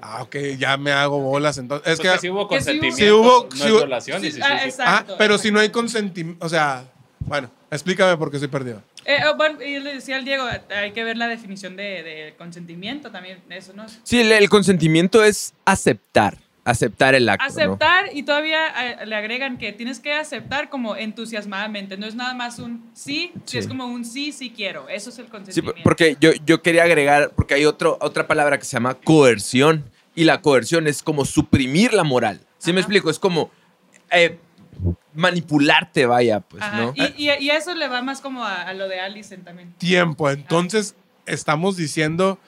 Ah, 0.00 0.22
ok, 0.22 0.36
ya 0.58 0.76
me 0.76 0.92
hago 0.92 1.18
bolas. 1.20 1.58
Entonces, 1.58 1.94
es 1.94 2.00
que, 2.00 2.18
si 2.18 2.28
hubo 2.28 2.46
consentimiento, 2.48 2.96
si 2.96 3.10
hubo, 3.10 3.48
no 3.56 3.76
violación. 3.78 4.20
Sí, 4.20 4.32
sí, 4.32 4.40
ah, 4.42 4.64
exacto, 4.64 5.14
ah, 5.14 5.16
pero 5.18 5.38
si 5.38 5.50
no 5.50 5.60
hay 5.60 5.70
consentimiento, 5.70 6.44
o 6.44 6.48
sea, 6.48 6.84
bueno, 7.20 7.50
explícame 7.70 8.16
por 8.16 8.30
qué 8.30 8.36
estoy 8.36 8.50
perdido. 8.50 8.82
Eh, 9.04 9.18
oh, 9.30 9.36
bueno, 9.36 9.60
yo 9.60 9.80
le 9.80 9.94
decía 9.94 10.16
al 10.16 10.24
Diego, 10.24 10.44
hay 10.68 10.92
que 10.92 11.04
ver 11.04 11.16
la 11.16 11.28
definición 11.28 11.76
de, 11.76 12.02
de 12.02 12.34
consentimiento 12.36 13.10
también, 13.10 13.40
eso, 13.50 13.72
¿no? 13.72 13.86
Sí, 14.02 14.20
el, 14.20 14.32
el 14.32 14.48
consentimiento 14.48 15.22
es 15.22 15.54
aceptar 15.64 16.38
aceptar 16.66 17.14
el 17.14 17.28
acto. 17.28 17.46
Aceptar 17.46 18.10
y 18.12 18.24
todavía 18.24 18.66
eh, 18.66 19.06
le 19.06 19.14
agregan 19.14 19.56
que 19.56 19.72
tienes 19.72 20.00
que 20.00 20.12
aceptar 20.12 20.68
como 20.68 20.96
entusiasmadamente. 20.96 21.96
No 21.96 22.06
es 22.06 22.16
nada 22.16 22.34
más 22.34 22.58
un 22.58 22.90
sí, 22.92 23.32
sí. 23.44 23.58
es 23.58 23.68
como 23.68 23.86
un 23.86 24.04
sí, 24.04 24.32
sí 24.32 24.50
quiero. 24.50 24.88
Eso 24.88 25.10
es 25.10 25.18
el 25.20 25.26
consentimiento. 25.26 25.76
Sí, 25.76 25.82
porque 25.84 26.16
yo, 26.20 26.32
yo 26.44 26.62
quería 26.62 26.82
agregar, 26.82 27.30
porque 27.36 27.54
hay 27.54 27.64
otro, 27.64 27.96
otra 28.00 28.26
palabra 28.26 28.58
que 28.58 28.64
se 28.64 28.72
llama 28.72 28.94
coerción. 28.94 29.90
Y 30.16 30.24
la 30.24 30.40
coerción 30.40 30.88
es 30.88 31.02
como 31.02 31.24
suprimir 31.24 31.92
la 31.92 32.02
moral. 32.02 32.40
¿Sí 32.58 32.72
me 32.72 32.80
explico? 32.80 33.10
Es 33.10 33.18
como 33.18 33.50
eh, 34.10 34.38
manipularte, 35.14 36.06
vaya, 36.06 36.40
pues, 36.40 36.64
¿no? 36.72 36.94
Y, 36.96 37.30
y, 37.30 37.50
eso 37.50 37.74
le 37.74 37.86
va 37.86 38.00
más 38.00 38.22
como 38.22 38.42
a, 38.42 38.62
a 38.62 38.72
lo 38.72 38.88
de 38.88 38.98
Alison 38.98 39.42
también. 39.42 39.74
Tiempo. 39.74 40.30
Entonces, 40.30 40.96
estamos 41.26 41.76
diciendo 41.76 42.38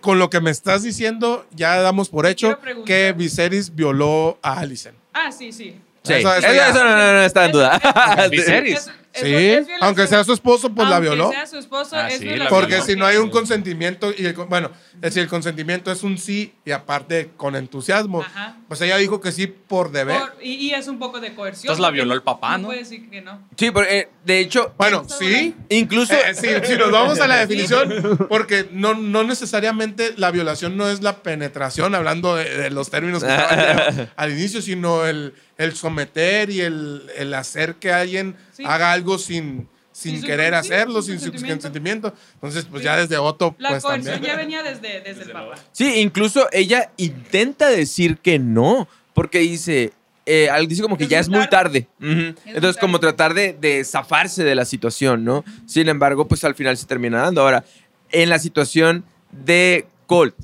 con 0.00 0.18
lo 0.18 0.30
que 0.30 0.40
me 0.40 0.50
estás 0.50 0.82
diciendo, 0.82 1.46
ya 1.52 1.76
damos 1.80 2.08
por 2.08 2.26
hecho 2.26 2.58
que 2.84 3.12
Viserys 3.16 3.74
violó 3.74 4.38
a 4.42 4.60
Alicent. 4.60 4.96
Ah, 5.12 5.32
sí, 5.32 5.52
sí. 5.52 5.76
Sí. 6.02 6.12
Eso, 6.14 6.34
eso, 6.34 6.84
no, 6.84 6.96
no, 6.96 7.12
no, 7.14 7.22
está 7.22 7.46
en 7.46 7.52
duda. 7.52 8.28
Viserys. 8.30 8.90
Sí, 9.16 9.72
aunque 9.80 10.06
sea 10.06 10.24
su 10.24 10.32
esposo, 10.32 10.74
pues 10.74 10.88
la 10.88 11.00
violó. 11.00 11.24
Aunque 11.24 11.36
sea 11.36 11.46
su 11.46 11.58
esposo, 11.58 11.96
ah, 11.96 12.08
es 12.08 12.20
sí, 12.20 12.28
Porque 12.48 12.82
si 12.82 12.96
no 12.96 13.06
hay 13.06 13.16
un 13.16 13.30
consentimiento, 13.30 14.10
y 14.10 14.32
bueno, 14.32 14.70
es 14.96 15.00
decir, 15.00 15.22
el 15.22 15.28
consentimiento 15.28 15.90
es 15.90 16.02
un 16.02 16.18
sí 16.18 16.54
y 16.64 16.70
aparte 16.70 17.30
con 17.36 17.56
entusiasmo. 17.56 18.24
Pues 18.68 18.80
ella 18.80 18.96
dijo 18.96 19.20
que 19.20 19.32
sí 19.32 19.46
por 19.46 19.92
deber. 19.92 20.20
y, 20.42 20.70
es 20.70 20.88
un 20.88 20.98
poco 20.98 21.20
de 21.20 21.34
coerción. 21.34 21.64
Entonces 21.64 21.82
la 21.82 21.90
violó 21.90 22.14
el 22.14 22.22
papá, 22.22 22.52
¿no? 22.52 22.62
No 22.62 22.68
puede 22.68 22.80
decir 22.80 23.08
que 23.10 23.20
no. 23.20 23.40
Sí, 23.56 23.70
porque 23.70 23.98
eh, 23.98 24.08
de 24.24 24.40
hecho. 24.40 24.74
Bueno, 24.76 25.06
sí. 25.08 25.54
Incluso. 25.68 26.14
Eh, 26.14 26.34
si 26.34 26.76
nos 26.76 26.90
vamos 26.90 27.20
a 27.20 27.26
la 27.26 27.36
definición, 27.46 28.26
porque 28.28 28.68
no, 28.72 28.94
no 28.94 29.24
necesariamente 29.24 30.14
la 30.16 30.30
violación 30.30 30.76
no 30.76 30.88
es 30.88 31.02
la 31.02 31.22
penetración, 31.22 31.94
hablando 31.94 32.36
de, 32.36 32.70
los 32.70 32.90
términos 32.90 33.22
que 33.22 34.08
al 34.16 34.32
inicio, 34.32 34.62
sino 34.62 35.06
el, 35.06 35.34
el 35.58 35.76
someter 35.76 36.50
y 36.50 36.60
el, 36.60 37.10
el 37.16 37.34
hacer 37.34 37.76
que 37.76 37.92
alguien 37.92 38.36
haga 38.64 38.92
algo 38.92 39.18
sin, 39.18 39.68
sin 39.92 40.22
querer 40.22 40.54
hacerlo, 40.54 41.02
sin 41.02 41.18
su 41.18 41.32
consentimiento. 41.32 42.12
Entonces, 42.34 42.66
pues 42.70 42.82
ya 42.82 42.96
desde 42.96 43.16
Otto. 43.18 43.54
La 43.58 43.70
pues, 43.70 43.82
coerción 43.82 44.20
ya 44.20 44.36
venía 44.36 44.62
desde, 44.62 45.00
desde, 45.00 45.22
el 45.22 45.32
papá. 45.32 45.54
Sí, 45.72 46.00
incluso 46.00 46.48
ella 46.52 46.90
intenta 46.96 47.68
decir 47.68 48.18
que 48.18 48.38
no, 48.38 48.88
porque 49.14 49.38
dice. 49.38 49.92
Eh, 50.28 50.50
dice 50.66 50.82
como 50.82 50.98
que 50.98 51.06
ya 51.06 51.20
es 51.20 51.28
muy 51.28 51.48
tarde. 51.48 51.86
Entonces, 52.00 52.76
como 52.80 52.98
tratar 52.98 53.32
de, 53.32 53.52
de, 53.52 53.84
zafarse 53.84 54.42
de 54.42 54.56
la 54.56 54.64
situación, 54.64 55.24
¿no? 55.24 55.44
Sin 55.66 55.88
embargo, 55.88 56.26
pues 56.26 56.42
al 56.42 56.56
final 56.56 56.76
se 56.76 56.84
termina 56.84 57.22
dando. 57.22 57.42
Ahora, 57.42 57.64
en 58.10 58.28
la 58.28 58.40
situación 58.40 59.04
de 59.30 59.86
Colt, 60.06 60.34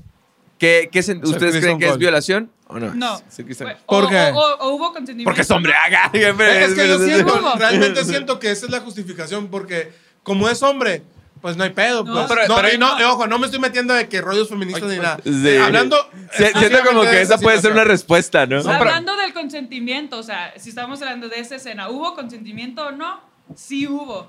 ¿qué, 0.59 0.89
qué 0.93 1.01
¿ustedes 1.01 1.61
creen 1.61 1.81
que 1.81 1.89
es 1.89 1.99
violación? 1.99 2.52
¿O 2.69 2.79
no? 2.79 2.95
No. 2.95 3.19
Sí. 3.29 3.43
Fue- 3.55 3.77
¿Por 3.87 4.05
o, 4.05 4.09
qué? 4.09 4.31
O, 4.33 4.39
o- 4.39 4.57
o 4.61 4.69
hubo 4.75 4.87
consentimiento. 4.93 5.25
Porque 5.29 5.43
es 5.43 5.51
hombre, 5.51 5.75
haga. 5.75 6.11
Es 6.13 6.75
que 6.75 6.89
yo 6.89 6.99
siento, 6.99 7.55
realmente 7.59 8.05
siento 8.05 8.39
que 8.39 8.51
esa 8.51 8.67
es 8.67 8.73
la 8.73 8.81
justificación, 8.81 9.49
porque 9.49 9.93
como 10.23 10.49
es 10.49 10.63
hombre, 10.63 11.03
pues 11.43 11.57
no 11.57 11.65
hay 11.65 11.71
pedo. 11.71 12.05
No, 12.05 12.13
pues. 12.15 12.27
pero- 12.29 12.49
No, 12.49 12.55
pero- 12.57 12.73
y 12.75 12.79
no, 12.79 12.99
y 12.99 13.03
ojo, 13.03 13.27
no 13.27 13.39
me 13.39 13.47
estoy 13.47 13.61
metiendo 13.61 13.93
de 13.95 14.09
que 14.09 14.21
rollos 14.21 14.49
feministas 14.49 14.89
ni 14.89 14.97
nada. 14.97 15.19
Sí. 15.25 15.57
Hablando. 15.57 15.97
Si- 16.37 16.45
siento 16.45 16.79
como 16.87 17.03
que 17.03 17.21
esa 17.21 17.37
puede 17.39 17.61
ser 17.61 17.73
una 17.73 17.85
respuesta. 17.85 18.45
respuesta, 18.45 18.47
¿no? 18.47 18.57
No, 18.73 18.79
pero- 18.79 18.91
Hablando 18.91 19.17
del 19.17 19.33
consentimiento, 19.35 20.19
o 20.19 20.23
sea, 20.23 20.55
si 20.57 20.69
estamos 20.71 21.03
hablando 21.03 21.29
de 21.29 21.41
esa 21.41 21.57
escena, 21.57 21.89
¿hubo 21.91 22.15
consentimiento 22.15 22.87
o 22.87 22.93
no? 22.93 23.21
Sí 23.57 23.87
hubo. 23.89 24.29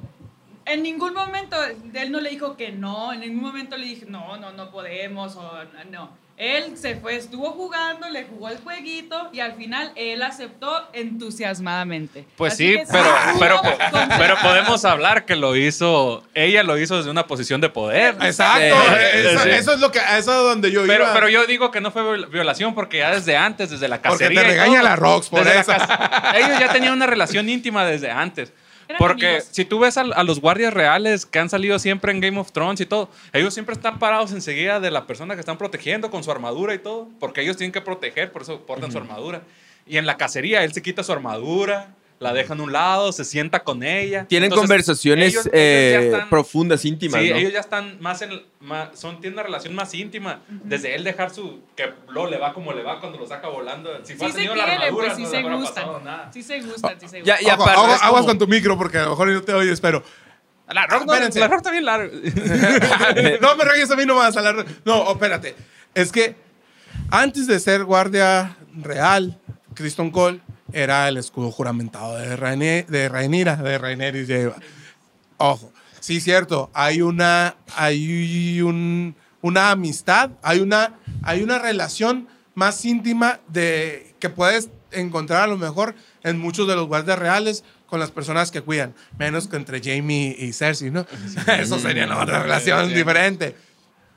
En 0.65 0.81
ningún 0.81 1.13
momento 1.13 1.55
él 1.93 2.11
no 2.11 2.19
le 2.19 2.29
dijo 2.31 2.57
que 2.57 2.71
no, 2.71 3.13
en 3.13 3.19
ningún 3.19 3.43
momento 3.43 3.77
le 3.77 3.85
dije, 3.85 4.05
no, 4.07 4.37
no, 4.37 4.51
no 4.53 4.71
podemos, 4.71 5.35
o 5.35 5.51
no. 5.91 6.22
Él 6.35 6.77
se 6.77 6.95
fue, 6.95 7.15
estuvo 7.15 7.51
jugando, 7.51 8.09
le 8.09 8.23
jugó 8.25 8.49
el 8.49 8.57
jueguito 8.57 9.29
y 9.31 9.39
al 9.39 9.53
final 9.53 9.91
él 9.95 10.21
aceptó 10.23 10.89
entusiasmadamente. 10.93 12.25
Pues 12.35 12.53
Así 12.53 12.73
sí, 12.73 12.83
pero, 13.39 13.61
pero, 14.17 14.35
podemos 14.41 14.83
hablar 14.85 15.25
que 15.25 15.35
lo 15.35 15.55
hizo, 15.55 16.23
ella 16.33 16.63
lo 16.63 16.77
hizo 16.77 16.97
desde 16.97 17.09
una 17.11 17.27
posición 17.27 17.61
de 17.61 17.69
poder. 17.69 18.15
Exacto. 18.21 18.75
Sí. 18.75 18.95
Eso, 19.19 19.39
Sí. 19.43 19.49
eso 19.49 19.73
es 19.73 19.79
lo 19.79 19.91
que, 19.91 19.99
eso 19.99 20.15
es 20.17 20.25
donde 20.25 20.71
yo 20.71 20.83
Pero, 20.87 21.03
iba. 21.05 21.13
pero 21.13 21.29
yo 21.29 21.45
digo 21.45 21.71
que 21.71 21.81
no 21.81 21.91
fue 21.91 22.01
viol- 22.01 22.29
violación 22.29 22.73
porque 22.73 22.99
ya 22.99 23.11
desde 23.13 23.35
antes, 23.37 23.69
desde 23.69 23.87
la 23.87 24.01
Porque 24.01 24.27
te 24.27 24.33
cacería. 24.35 24.43
regaña 24.43 24.79
todo, 24.79 24.83
la 24.89 24.95
Rox 24.95 25.29
por 25.29 25.47
eso. 25.47 25.71
ellos 26.35 26.59
ya 26.59 26.69
tenían 26.71 26.93
una 26.93 27.05
relación 27.05 27.47
íntima 27.49 27.85
desde 27.85 28.09
antes. 28.09 28.53
Porque 28.97 29.27
amigos. 29.27 29.49
si 29.51 29.65
tú 29.65 29.79
ves 29.79 29.97
a, 29.97 30.01
a 30.01 30.23
los 30.23 30.39
guardias 30.39 30.73
reales 30.73 31.25
que 31.25 31.39
han 31.39 31.49
salido 31.49 31.79
siempre 31.79 32.11
en 32.11 32.19
Game 32.19 32.39
of 32.39 32.51
Thrones 32.51 32.81
y 32.81 32.85
todo, 32.85 33.09
ellos 33.31 33.53
siempre 33.53 33.73
están 33.73 33.99
parados 33.99 34.31
enseguida 34.31 34.79
de 34.79 34.91
la 34.91 35.07
persona 35.07 35.35
que 35.35 35.39
están 35.39 35.57
protegiendo 35.57 36.09
con 36.11 36.23
su 36.23 36.31
armadura 36.31 36.73
y 36.73 36.79
todo, 36.79 37.09
porque 37.19 37.41
ellos 37.41 37.57
tienen 37.57 37.71
que 37.71 37.81
proteger, 37.81 38.31
por 38.31 38.43
eso 38.43 38.65
portan 38.65 38.91
su 38.91 38.97
armadura. 38.97 39.41
Y 39.85 39.97
en 39.97 40.05
la 40.05 40.17
cacería, 40.17 40.63
él 40.63 40.73
se 40.73 40.81
quita 40.81 41.03
su 41.03 41.11
armadura, 41.11 41.95
la 42.23 42.33
deja 42.33 42.53
en 42.53 42.61
un 42.61 42.71
lado, 42.73 43.11
se 43.11 43.23
sienta 43.25 43.63
con 43.63 43.83
ella. 43.83 44.25
Tienen 44.27 44.45
Entonces, 44.47 44.63
conversaciones 44.67 45.33
ellos- 45.33 45.49
eh, 45.53 46.09
están- 46.11 46.29
profundas, 46.29 46.83
íntimas, 46.85 47.21
Sí, 47.21 47.29
¿no? 47.29 47.35
ellos 47.35 47.53
ya 47.53 47.59
están 47.59 47.97
más 48.01 48.21
en. 48.23 48.41
Más, 48.61 48.97
son, 48.97 49.19
tienen 49.19 49.33
una 49.37 49.43
relación 49.43 49.75
más 49.75 49.93
íntima. 49.93 50.39
Desde 50.47 50.95
él 50.95 51.03
dejar 51.03 51.29
su. 51.31 51.59
Que 51.75 51.91
lo 52.09 52.27
le 52.29 52.37
va 52.37 52.53
como 52.53 52.73
le 52.73 52.81
va 52.81 52.99
cuando 52.99 53.19
lo 53.19 53.27
saca 53.27 53.47
volando. 53.49 53.89
Si 54.03 54.13
Sí 54.13 54.19
se 54.19 54.31
tenido 54.33 54.55
la 54.55 54.63
armadura, 54.63 55.07
pues 55.07 55.17
sí 55.17 55.23
no 55.23 55.29
se 55.29 55.41
gustan. 55.43 55.83
pasado 55.85 55.99
nada. 55.99 56.31
Sí 56.33 56.41
se 56.41 56.61
gustan, 56.61 56.99
sí 56.99 57.07
se 57.07 57.21
Ya- 57.23 57.35
gustan. 57.35 57.59
aguas 57.75 58.01
como- 58.01 58.25
con 58.25 58.39
tu 58.39 58.47
micro 58.47 58.77
porque 58.77 58.97
a 58.97 59.03
lo 59.03 59.09
mejor 59.11 59.27
no 59.27 59.41
te 59.43 59.53
oyes, 59.53 59.79
pero. 59.81 60.03
La 60.69 60.87
rock, 60.87 61.05
no, 61.05 61.13
Espérense. 61.13 61.39
la 61.41 61.47
rock 61.49 61.57
está 61.57 61.71
bien 61.71 61.85
larga. 61.85 62.09
no 63.41 63.55
me 63.55 63.63
rayes 63.65 63.91
a 63.91 63.95
mí 63.95 64.05
nomás. 64.05 64.35
A 64.37 64.41
la... 64.41 64.65
No, 64.85 65.11
espérate. 65.11 65.55
Es 65.93 66.11
que 66.11 66.35
antes 67.11 67.47
de 67.47 67.59
ser 67.59 67.83
guardia 67.83 68.55
real, 68.81 69.37
Kristen 69.75 70.09
Cole 70.09 70.39
era 70.73 71.07
el 71.07 71.17
escudo 71.17 71.51
juramentado 71.51 72.17
de, 72.17 72.35
Raine- 72.35 72.85
de 72.87 73.07
Rhaenyra, 73.09 73.55
de 73.57 73.77
Rhaenyra 73.77 74.17
Eva. 74.35 74.55
Ojo, 75.37 75.71
sí, 75.99 76.19
cierto. 76.21 76.69
Hay 76.73 77.01
una, 77.01 77.55
hay 77.75 78.61
un, 78.61 79.15
una 79.41 79.71
amistad, 79.71 80.31
hay 80.41 80.59
una, 80.59 80.93
hay 81.21 81.41
una 81.43 81.59
relación 81.59 82.27
más 82.55 82.83
íntima 82.85 83.39
de 83.47 84.15
que 84.19 84.29
puedes 84.29 84.69
encontrar 84.91 85.43
a 85.43 85.47
lo 85.47 85.57
mejor 85.57 85.95
en 86.23 86.39
muchos 86.39 86.67
de 86.67 86.75
los 86.75 86.87
guardias 86.87 87.17
reales 87.19 87.63
con 87.87 87.99
las 87.99 88.11
personas 88.11 88.51
que 88.51 88.61
cuidan, 88.61 88.93
menos 89.19 89.47
que 89.47 89.55
entre 89.55 89.81
Jamie 89.81 90.35
y 90.39 90.53
Cersei, 90.53 90.89
¿no? 90.91 91.05
Eso 91.59 91.79
sería 91.79 92.05
una 92.05 92.19
otra 92.21 92.41
relación 92.41 92.87
Sí. 92.89 92.93
diferente. 92.95 93.55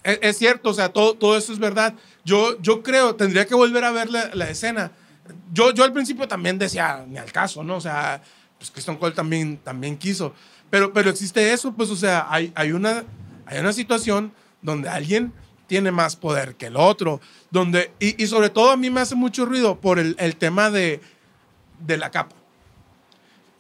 Es, 0.03 0.19
es 0.23 0.39
cierto, 0.39 0.71
o 0.71 0.75
sea, 0.75 0.91
todo, 0.91 1.15
todo 1.15 1.37
eso 1.37 1.53
es 1.53 1.59
verdad. 1.59 1.95
Yo, 2.25 2.61
yo 2.63 2.83
creo, 2.83 3.17
tendría 3.17 3.47
que 3.47 3.55
volver 3.55 3.85
a 3.85 3.91
ver 3.91 4.09
la, 4.09 4.31
la 4.35 4.49
escena. 4.49 4.93
Yo, 5.53 5.73
yo 5.73 5.85
al 5.85 5.93
principio 5.93 6.27
también 6.29 6.59
decía, 6.59 7.05
ni 7.07 7.19
al 7.19 7.33
caso, 7.33 7.65
¿no? 7.65 7.77
O 7.77 7.81
sea, 7.81 8.23
pues 8.59 8.71
Kristen 8.71 8.97
Cole 8.97 9.15
también, 9.15 9.59
también 9.59 9.97
quiso. 9.97 10.35
Pero, 10.71 10.93
pero 10.93 11.11
existe 11.11 11.53
eso, 11.53 11.73
pues, 11.73 11.91
o 11.91 11.97
sea, 11.97 12.27
hay, 12.29 12.53
hay, 12.55 12.73
una, 12.73 13.05
hay 13.47 13.59
una 13.59 13.73
situación 13.73 14.33
donde 14.63 14.89
alguien 14.89 15.33
tiene 15.67 15.91
más 15.91 16.17
poder 16.17 16.57
que 16.57 16.67
el 16.67 16.77
otro, 16.77 17.21
donde, 17.51 17.93
y, 17.99 18.23
y 18.23 18.27
sobre 18.27 18.51
todo 18.51 18.71
a 18.71 18.77
mí 18.77 18.91
me 18.91 19.01
hace 19.01 19.15
mucho 19.15 19.47
ruido 19.47 19.81
por 19.81 19.99
el, 19.99 20.17
el 20.19 20.37
tema 20.37 20.71
de, 20.71 21.01
de 21.81 21.97
la 21.97 22.11
capa. 22.11 22.37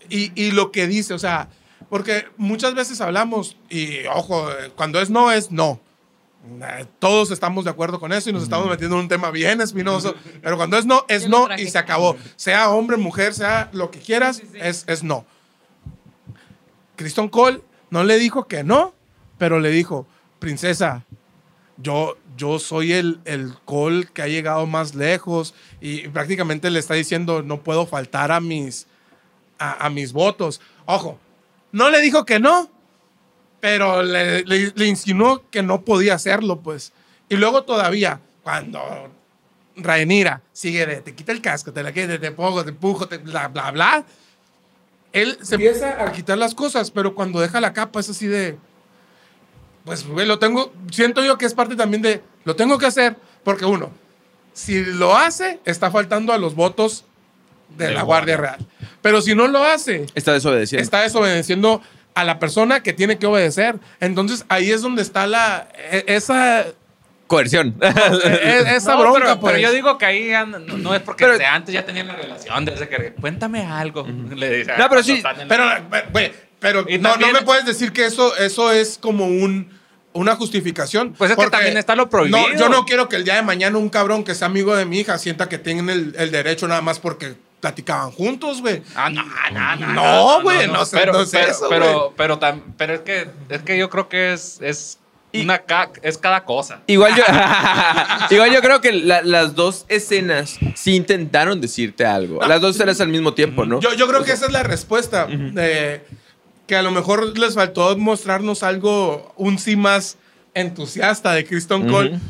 Y, 0.08 0.32
y 0.40 0.52
lo 0.52 0.70
que 0.70 0.86
dice, 0.86 1.14
o 1.14 1.18
sea, 1.18 1.48
porque 1.88 2.26
muchas 2.36 2.74
veces 2.74 3.00
hablamos, 3.00 3.56
y 3.68 4.06
ojo, 4.06 4.48
cuando 4.76 5.00
es 5.00 5.10
no, 5.10 5.32
es 5.32 5.50
no. 5.50 5.80
Eh, 6.62 6.86
Todos 6.98 7.30
estamos 7.30 7.64
de 7.64 7.70
acuerdo 7.70 7.98
con 7.98 8.12
eso 8.12 8.30
y 8.30 8.32
nos 8.32 8.42
estamos 8.42 8.68
metiendo 8.68 8.96
en 8.96 9.02
un 9.02 9.08
tema 9.08 9.30
bien 9.30 9.60
espinoso, 9.60 10.14
pero 10.42 10.56
cuando 10.56 10.76
es 10.78 10.86
no, 10.86 11.04
es 11.08 11.28
no 11.28 11.48
y 11.56 11.68
se 11.68 11.78
acabó. 11.78 12.16
Sea 12.36 12.70
hombre, 12.70 12.96
mujer, 12.96 13.34
sea 13.34 13.68
lo 13.72 13.90
que 13.90 13.98
quieras, 13.98 14.36
Sí, 14.36 14.42
sí, 14.42 14.48
sí. 14.52 14.58
Es, 14.60 14.84
es 14.86 15.02
no. 15.02 15.24
Kristen 16.96 17.28
Cole 17.28 17.60
no 17.90 18.04
le 18.04 18.18
dijo 18.18 18.46
que 18.46 18.64
no, 18.64 18.94
pero 19.38 19.60
le 19.60 19.70
dijo, 19.70 20.06
princesa, 20.38 21.04
yo, 21.76 22.16
yo 22.36 22.58
soy 22.58 22.92
el, 22.92 23.20
el 23.24 23.54
Cole 23.64 24.06
que 24.12 24.22
ha 24.22 24.28
llegado 24.28 24.66
más 24.66 24.94
lejos 24.94 25.54
y 25.80 26.08
prácticamente 26.08 26.70
le 26.70 26.78
está 26.78 26.94
diciendo, 26.94 27.42
no 27.42 27.60
puedo 27.62 27.86
faltar 27.86 28.32
a 28.32 28.40
mis, 28.40 28.86
a, 29.58 29.86
a 29.86 29.90
mis 29.90 30.12
votos. 30.12 30.60
Ojo, 30.86 31.18
no 31.72 31.90
le 31.90 32.00
dijo 32.00 32.24
que 32.24 32.38
no, 32.38 32.70
pero 33.60 34.02
le, 34.02 34.44
le- 34.44 34.72
le 34.74 34.86
insinuó 34.86 35.44
que 35.50 35.62
no 35.62 35.82
podía 35.82 36.14
hacerlo, 36.14 36.60
pues. 36.60 36.92
Y 37.28 37.36
luego 37.36 37.64
todavía, 37.64 38.20
cuando 38.42 38.80
Rhaenyra 39.76 40.42
sigue 40.52 40.86
de, 40.86 40.96
te 41.00 41.14
quita 41.14 41.32
el 41.32 41.40
casco, 41.42 41.72
te 41.72 41.82
la 41.82 41.92
quita, 41.92 42.18
te 42.18 42.30
pongo, 42.32 42.62
te 42.64 42.70
empujo, 42.70 43.08
te 43.08 43.18
bla, 43.18 43.48
bla, 43.48 43.70
bla, 43.72 44.04
él 45.12 45.38
se 45.42 45.54
empieza 45.54 46.02
a 46.04 46.12
quitar 46.12 46.36
las 46.38 46.54
cosas, 46.54 46.90
pero 46.90 47.14
cuando 47.14 47.40
deja 47.40 47.60
la 47.60 47.72
capa 47.72 48.00
es 48.00 48.10
así 48.10 48.26
de, 48.26 48.58
pues, 49.84 50.06
güey, 50.06 50.26
lo 50.26 50.38
tengo, 50.38 50.72
siento 50.90 51.24
yo 51.24 51.38
que 51.38 51.46
es 51.46 51.54
parte 51.54 51.76
también 51.76 52.02
de, 52.02 52.22
lo 52.44 52.54
tengo 52.56 52.76
que 52.78 52.86
hacer, 52.86 53.16
porque 53.44 53.64
uno, 53.64 53.90
si 54.52 54.84
lo 54.84 55.16
hace, 55.16 55.60
está 55.64 55.90
faltando 55.90 56.32
a 56.32 56.38
los 56.38 56.54
votos 56.54 57.04
de, 57.76 57.86
De 57.86 57.90
la 57.92 57.98
la 58.00 58.02
Guardia 58.04 58.36
Real. 58.36 58.66
Pero 59.02 59.20
si 59.22 59.34
no 59.34 59.46
lo 59.48 59.62
hace, 59.64 60.06
Está 60.14 60.32
desobedeciendo. 60.32 60.82
está 60.82 61.00
desobedeciendo 61.02 61.80
a 62.16 62.24
la 62.24 62.38
persona 62.40 62.82
que 62.82 62.92
tiene 62.92 63.18
que 63.18 63.26
obedecer. 63.26 63.76
Entonces 64.00 64.44
ahí 64.48 64.72
es 64.72 64.82
donde 64.82 65.02
está 65.02 65.26
la 65.26 65.68
e- 65.92 66.04
esa 66.08 66.64
Coerción. 67.26 67.76
e- 67.82 68.64
esa 68.76 68.94
No, 68.94 69.00
bronca 69.00 69.20
pero, 69.20 69.40
pues. 69.40 69.52
pero 69.54 69.62
yo 69.68 69.72
digo 69.72 69.98
que 69.98 70.06
ahí 70.06 70.30
no, 70.46 70.58
no 70.58 70.94
es 70.94 71.02
porque 71.02 71.24
Pero- 71.24 71.32
desde 71.32 71.46
antes 71.46 71.74
ya 71.74 71.84
tenían 71.84 72.06
la 72.06 72.14
relación, 72.16 72.64
desde 72.64 72.88
que 72.88 73.12
cuéntame 73.20 73.64
algo. 73.66 74.06
Le 74.34 74.58
dice, 74.58 74.72
No, 74.78 74.88
pero 74.88 75.02
cuando 75.02 75.02
sí, 75.02 75.22
pero 75.48 75.64
pero, 75.90 76.06
güey, 76.12 76.32
pero 76.60 76.80
no, 76.82 77.10
también- 77.10 77.32
no 77.32 77.40
me 77.40 77.42
puedes 77.44 77.66
decir 77.66 77.92
que 77.92 78.06
eso 78.06 78.36
eso 78.36 78.72
es 78.72 78.96
como 79.00 79.26
un 79.26 79.76
una 80.12 80.34
justificación. 80.36 81.12
Pues 81.12 81.30
es 81.32 81.36
que 81.36 81.50
también 81.50 81.76
está 81.76 81.94
lo 81.94 82.08
prohibido. 82.08 82.38
No, 82.38 82.56
yo 82.58 82.70
no 82.70 82.86
quiero 82.86 83.06
que 83.10 83.16
el 83.16 83.24
día 83.24 83.34
de 83.34 83.42
mañana 83.42 83.76
un 83.76 83.90
cabrón 83.90 84.24
que 84.24 84.34
sea 84.34 84.46
amigo 84.46 84.74
de 84.74 84.86
mi 84.86 85.00
hija 85.00 85.18
sienta 85.18 85.48
que 85.50 85.58
tienen 85.58 85.90
el, 85.90 86.14
el 86.16 86.30
derecho 86.30 86.66
nada 86.66 86.80
más 86.80 86.98
porque 87.00 87.34
platicaban 87.66 88.12
juntos, 88.12 88.60
güey. 88.60 88.82
Ah, 88.94 89.10
no, 89.10 89.22
no, 89.52 89.76
no. 89.76 89.92
No, 89.92 90.42
güey, 90.42 90.68
no 90.68 90.84
sé, 90.84 90.96
pero, 90.98 91.12
no 91.12 91.24
sé 91.26 91.38
pero, 91.38 91.50
eso, 91.50 91.66
pero, 91.68 92.14
pero, 92.16 92.38
pero 92.76 92.94
es 92.94 93.00
que 93.00 93.28
es 93.48 93.62
que 93.62 93.76
yo 93.76 93.90
creo 93.90 94.08
que 94.08 94.32
es, 94.32 94.58
es 94.62 94.98
una 95.34 95.58
ca- 95.58 95.90
es 96.02 96.16
cada 96.16 96.44
cosa. 96.44 96.80
Igual 96.86 97.14
yo, 97.16 97.24
igual 98.30 98.52
yo 98.52 98.60
creo 98.62 98.80
que 98.80 98.92
la- 98.92 99.22
las 99.22 99.54
dos 99.56 99.84
escenas 99.88 100.58
sí 100.74 100.94
intentaron 100.94 101.60
decirte 101.60 102.06
algo. 102.06 102.40
Las 102.46 102.60
dos 102.60 102.76
escenas 102.76 103.00
al 103.00 103.08
mismo 103.08 103.34
tiempo, 103.34 103.66
¿no? 103.66 103.80
Yo, 103.80 103.92
yo 103.94 104.06
creo 104.06 104.22
que 104.24 104.32
esa 104.32 104.46
es 104.46 104.52
la 104.52 104.62
respuesta. 104.62 105.26
eh, 105.30 106.06
que 106.66 106.74
a 106.76 106.82
lo 106.82 106.90
mejor 106.90 107.38
les 107.38 107.54
faltó 107.54 107.96
mostrarnos 107.96 108.62
algo, 108.62 109.32
un 109.36 109.58
sí 109.58 109.76
más 109.76 110.16
entusiasta 110.54 111.32
de 111.32 111.44
Kristen 111.44 111.88
Cole. 111.88 112.10
Ujú. 112.10 112.20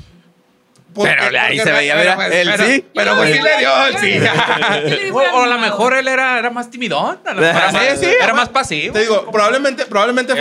Porque- 0.96 1.14
Pero 1.18 1.40
ahí 1.40 1.58
se 1.60 1.70
veía, 1.72 1.94
mira, 1.96 2.16
pues, 2.16 2.32
él 2.32 2.48
pero- 2.50 2.66
sí. 2.66 2.84
Pero 2.94 3.16
pues 3.16 3.36
sí 3.36 3.40
le 3.42 3.58
dio 3.58 3.86
el 3.86 3.98
sí. 3.98 5.10
O, 5.12 5.42
a 5.42 5.46
lo 5.46 5.58
mejor 5.58 5.94
él 5.94 6.08
era, 6.08 6.38
era 6.38 6.50
más 6.50 6.70
timidón. 6.70 7.18
Era, 7.24 7.68
Sí, 7.70 7.74
más, 7.76 8.00
sí, 8.00 8.06
era 8.06 8.24
ajá. 8.26 8.34
más 8.34 8.48
pasivo. 8.48 8.92
Te 8.94 9.00
digo, 9.00 9.30
probablemente, 9.30 9.86
probablemente 9.86 10.34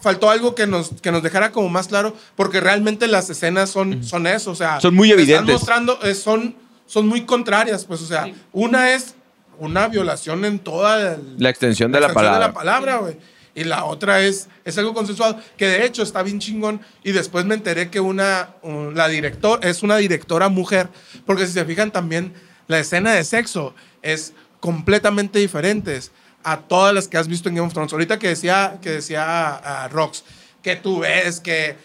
faltó, 0.00 0.30
algo 0.30 0.54
que 0.54 0.66
nos, 0.66 0.90
que 1.00 1.10
nos 1.10 1.22
dejara 1.22 1.50
como 1.50 1.68
más 1.68 1.88
claro, 1.88 2.14
porque 2.36 2.60
realmente 2.60 3.06
las 3.08 3.28
escenas 3.30 3.70
son, 3.70 4.04
son 4.04 4.26
eso, 4.26 4.50
o 4.50 4.54
sea, 4.54 4.80
Son 4.80 4.94
muy 4.94 5.08
te 5.08 5.14
están 5.14 5.24
evidentes. 5.24 5.54
mostrando, 5.54 5.98
eh, 6.02 6.14
son, 6.14 6.54
son 6.86 7.06
muy 7.08 7.22
contrarias, 7.24 7.84
pues, 7.84 8.02
o 8.02 8.06
sea, 8.06 8.24
Sí. 8.24 8.34
una 8.52 8.92
es 8.92 9.14
una 9.58 9.86
violación 9.88 10.44
en 10.44 10.58
toda 10.58 11.00
el- 11.14 11.36
La 11.38 11.48
extensión 11.48 11.92
de 11.92 12.00
la 12.00 12.06
extensión 12.06 12.32
palabra. 12.32 12.46
de 12.46 12.52
la 12.52 12.52
palabra, 12.52 12.96
güey. 12.96 13.16
Y 13.54 13.64
la 13.64 13.84
otra 13.84 14.20
es, 14.20 14.48
es 14.64 14.76
algo 14.78 14.94
consensuado, 14.94 15.38
que 15.56 15.66
de 15.68 15.84
hecho 15.86 16.02
está 16.02 16.22
bien 16.22 16.40
chingón. 16.40 16.80
Y 17.04 17.12
después 17.12 17.44
me 17.44 17.54
enteré 17.54 17.88
que 17.88 18.00
una, 18.00 18.50
un- 18.62 18.94
la 18.96 19.06
director, 19.08 19.60
es 19.64 19.82
una 19.82 19.96
directora 19.96 20.48
mujer, 20.48 20.88
porque 21.24 21.46
si 21.46 21.52
se 21.52 21.64
fijan 21.64 21.92
también, 21.92 22.32
la 22.66 22.80
escena 22.80 23.12
de 23.12 23.22
sexo 23.22 23.74
es 24.02 24.32
completamente 24.60 25.38
diferente 25.38 26.00
a 26.42 26.58
todas 26.58 26.92
las 26.94 27.06
que 27.08 27.16
has 27.16 27.28
visto 27.28 27.48
en 27.48 27.54
Game 27.54 27.66
of 27.68 27.72
Thrones. 27.74 27.92
Ahorita 27.92 28.18
que 28.18 28.28
decía, 28.28 28.78
que 28.82 28.90
decía 28.90 29.54
a 29.54 29.88
Rox, 29.88 30.24
que 30.62 30.74
tú 30.76 31.00
ves 31.00 31.40
que, 31.40 31.76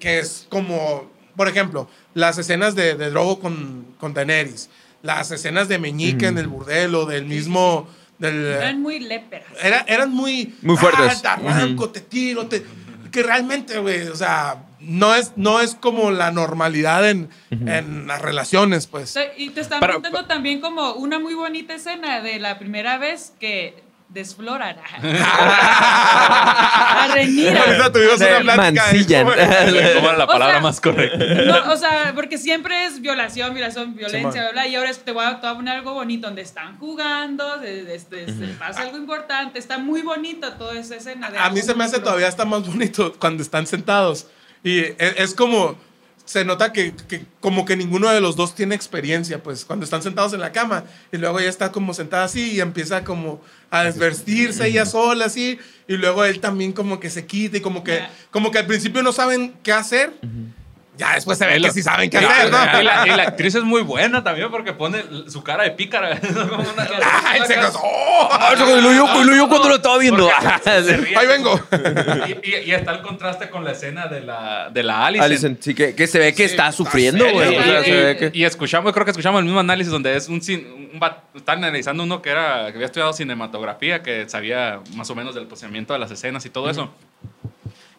que 0.00 0.18
es 0.18 0.46
como, 0.48 1.10
por 1.36 1.48
ejemplo, 1.48 1.88
las 2.14 2.36
escenas 2.38 2.74
de, 2.74 2.94
de 2.96 3.10
Drogo 3.10 3.38
con, 3.38 3.86
con 4.00 4.12
Daenerys, 4.12 4.70
las 5.02 5.30
escenas 5.30 5.68
de 5.68 5.78
Meñique 5.78 6.26
en 6.26 6.38
el 6.38 6.48
burdel 6.48 6.94
o 6.96 7.06
del 7.06 7.26
mismo... 7.26 7.88
Del, 8.22 8.46
Eran 8.46 8.80
muy 8.80 9.00
léperas. 9.00 9.48
era- 9.62 9.84
eran 9.88 10.10
muy... 10.12 10.54
Muy 10.62 10.76
fuertes. 10.76 11.22
"Ah, 11.24 11.36
te 11.40 11.48
arranco, 11.48 11.90
te 11.90 12.00
tiro, 12.00 12.46
te... 12.46 12.64
Que 13.10 13.22
realmente, 13.22 13.78
güey, 13.78 14.08
o 14.08 14.16
sea, 14.16 14.64
no 14.80 15.14
es, 15.14 15.32
no 15.36 15.60
es 15.60 15.74
como 15.74 16.10
la 16.10 16.30
normalidad 16.30 17.10
en, 17.10 17.28
en 17.50 18.06
las 18.06 18.22
relaciones, 18.22 18.86
pues. 18.86 19.14
Y 19.36 19.50
te 19.50 19.60
están 19.60 19.80
Pero- 19.80 19.94
contando 19.94 20.24
también 20.24 20.60
como 20.62 20.94
una 20.94 21.18
muy 21.18 21.34
bonita 21.34 21.74
escena 21.74 22.22
de 22.22 22.38
la 22.38 22.58
primera 22.58 22.96
vez 22.96 23.34
que 23.38 23.82
desfloran 24.12 24.76
a 24.92 24.98
Renira. 27.14 27.62
Ahorita 27.64 27.92
tuvimos 27.92 28.18
De 28.18 28.26
una 28.26 28.40
plática 28.40 28.86
de 28.86 28.92
mancillan. 28.92 29.24
cómo- 29.24 29.36
¿Cómo 29.94 30.08
era 30.08 30.16
la 30.18 30.24
O 30.24 30.26
palabra 30.26 30.54
sea, 30.54 30.62
más 30.62 30.80
correcta? 30.80 31.18
No, 31.44 31.72
o 31.72 31.76
sea, 31.76 32.12
porque 32.14 32.38
siempre 32.38 32.84
es 32.84 33.00
violación, 33.00 33.54
violación, 33.54 33.94
violencia, 33.94 34.30
Simón. 34.30 34.44
bla, 34.52 34.62
bla, 34.62 34.66
y 34.68 34.76
ahora 34.76 34.90
es 34.90 34.98
que 34.98 35.04
te 35.04 35.12
voy, 35.12 35.24
a, 35.24 35.40
te 35.40 35.46
voy 35.46 35.50
a 35.50 35.54
poner 35.56 35.76
algo 35.78 35.94
bonito 35.94 36.26
donde 36.26 36.42
están 36.42 36.78
jugando, 36.78 37.58
de- 37.58 37.84
de- 37.84 37.94
este, 37.94 38.26
se 38.26 38.46
pasa 38.58 38.82
algo 38.82 38.96
importante, 38.96 39.58
está 39.58 39.78
muy 39.78 40.02
bonita 40.02 40.56
toda 40.58 40.78
esa 40.78 40.96
escena. 40.96 41.30
de 41.30 41.38
A 41.38 41.50
mí 41.50 41.60
se 41.62 41.74
me 41.74 41.84
hace 41.84 41.98
todavía 42.00 42.28
está 42.28 42.44
más 42.44 42.66
bonito 42.66 43.14
cuando 43.18 43.42
están 43.42 43.66
sentados. 43.66 44.26
Y 44.64 44.80
es, 44.80 44.94
es 44.98 45.34
como, 45.34 45.76
se 46.24 46.44
nota 46.44 46.72
que, 46.72 46.94
que 47.08 47.24
como 47.40 47.64
que 47.64 47.76
ninguno 47.76 48.10
de 48.10 48.20
los 48.20 48.36
dos 48.36 48.54
tiene 48.54 48.74
experiencia, 48.74 49.42
pues 49.42 49.64
cuando 49.64 49.84
están 49.84 50.02
sentados 50.02 50.32
en 50.32 50.40
la 50.40 50.52
cama 50.52 50.84
y 51.10 51.16
luego 51.16 51.40
ella 51.40 51.48
está 51.48 51.72
como 51.72 51.94
sentada 51.94 52.24
así 52.24 52.52
y 52.52 52.60
empieza 52.60 53.04
como 53.04 53.40
a 53.70 53.84
desvestirse 53.84 54.66
ella 54.66 54.86
sola 54.86 55.26
así 55.26 55.58
y 55.88 55.96
luego 55.96 56.24
él 56.24 56.40
también 56.40 56.72
como 56.72 57.00
que 57.00 57.10
se 57.10 57.26
quita 57.26 57.56
y 57.56 57.60
como 57.60 57.82
que, 57.82 58.00
como 58.30 58.50
que 58.50 58.58
al 58.58 58.66
principio 58.66 59.02
no 59.02 59.12
saben 59.12 59.54
qué 59.62 59.72
hacer. 59.72 60.12
Ya 61.02 61.14
después 61.14 61.36
se 61.38 61.46
ve 61.46 61.58
Y 61.58 61.62
que 61.62 61.70
sí 61.72 61.82
saben 61.82 62.08
qué 62.10 62.18
hacer, 62.18 62.50
¿no? 62.50 62.80
Y 62.80 62.84
la, 62.84 63.06
y 63.06 63.10
la 63.10 63.22
actriz 63.24 63.54
es 63.56 63.64
muy 63.64 63.82
buena 63.82 64.22
también 64.22 64.50
porque 64.50 64.72
pone 64.72 65.02
su 65.28 65.42
cara 65.42 65.64
de 65.64 65.72
pícara. 65.72 66.18
Como 66.48 66.62
una- 66.62 66.88
Ay, 67.24 67.40
se. 67.46 67.56
¡Oh! 67.74 68.28
Ah, 68.30 68.54
lo 68.56 68.66
yo, 68.92 69.22
y 69.22 69.24
lo 69.26 69.34
yo 69.34 69.48
cuando 69.48 69.68
lo 69.68 69.76
estaba 69.76 69.98
viendo. 69.98 70.30
Ríe. 70.66 71.16
Ahí 71.16 71.26
vengo. 71.26 71.60
Y, 72.44 72.70
está 72.70 72.92
el 72.92 73.02
contraste 73.02 73.50
con 73.50 73.64
la 73.64 73.72
escena 73.72 74.06
de 74.06 74.20
la, 74.20 74.70
de 74.70 74.82
la 74.82 75.06
Alice. 75.06 75.24
Alison, 75.24 75.58
sí, 75.60 75.74
que, 75.74 75.94
que 75.94 76.06
se 76.06 76.18
ve 76.18 76.32
que 76.32 76.36
Sí, 76.48 76.54
está 76.54 76.68
está 76.68 76.76
sufriendo, 76.76 77.24
güey. 77.30 77.56
O 77.56 77.62
sea, 77.62 77.72
güey. 77.78 77.84
se 77.84 78.02
ve 78.02 78.16
que... 78.16 78.30
Y 78.38 78.44
escuchamos, 78.44 78.92
creo 78.92 79.04
que 79.04 79.10
escuchamos 79.10 79.38
el 79.40 79.44
mismo 79.46 79.60
análisis 79.60 79.90
donde 79.92 80.16
es 80.16 80.28
un, 80.28 80.36
un 80.36 81.00
va- 81.02 81.22
están 81.34 81.58
analizando 81.58 82.02
uno 82.04 82.22
que 82.22 82.30
era 82.30 82.66
que 82.68 82.74
había 82.74 82.86
estudiado 82.86 83.12
cinematografía, 83.12 84.02
que 84.02 84.28
sabía 84.28 84.80
más 84.94 85.08
o 85.10 85.14
menos 85.14 85.34
del 85.34 85.46
procedimiento 85.46 85.92
de 85.92 85.98
las 85.98 86.10
escenas 86.10 86.44
y 86.46 86.50
todo 86.50 86.70
eso. 86.70 86.92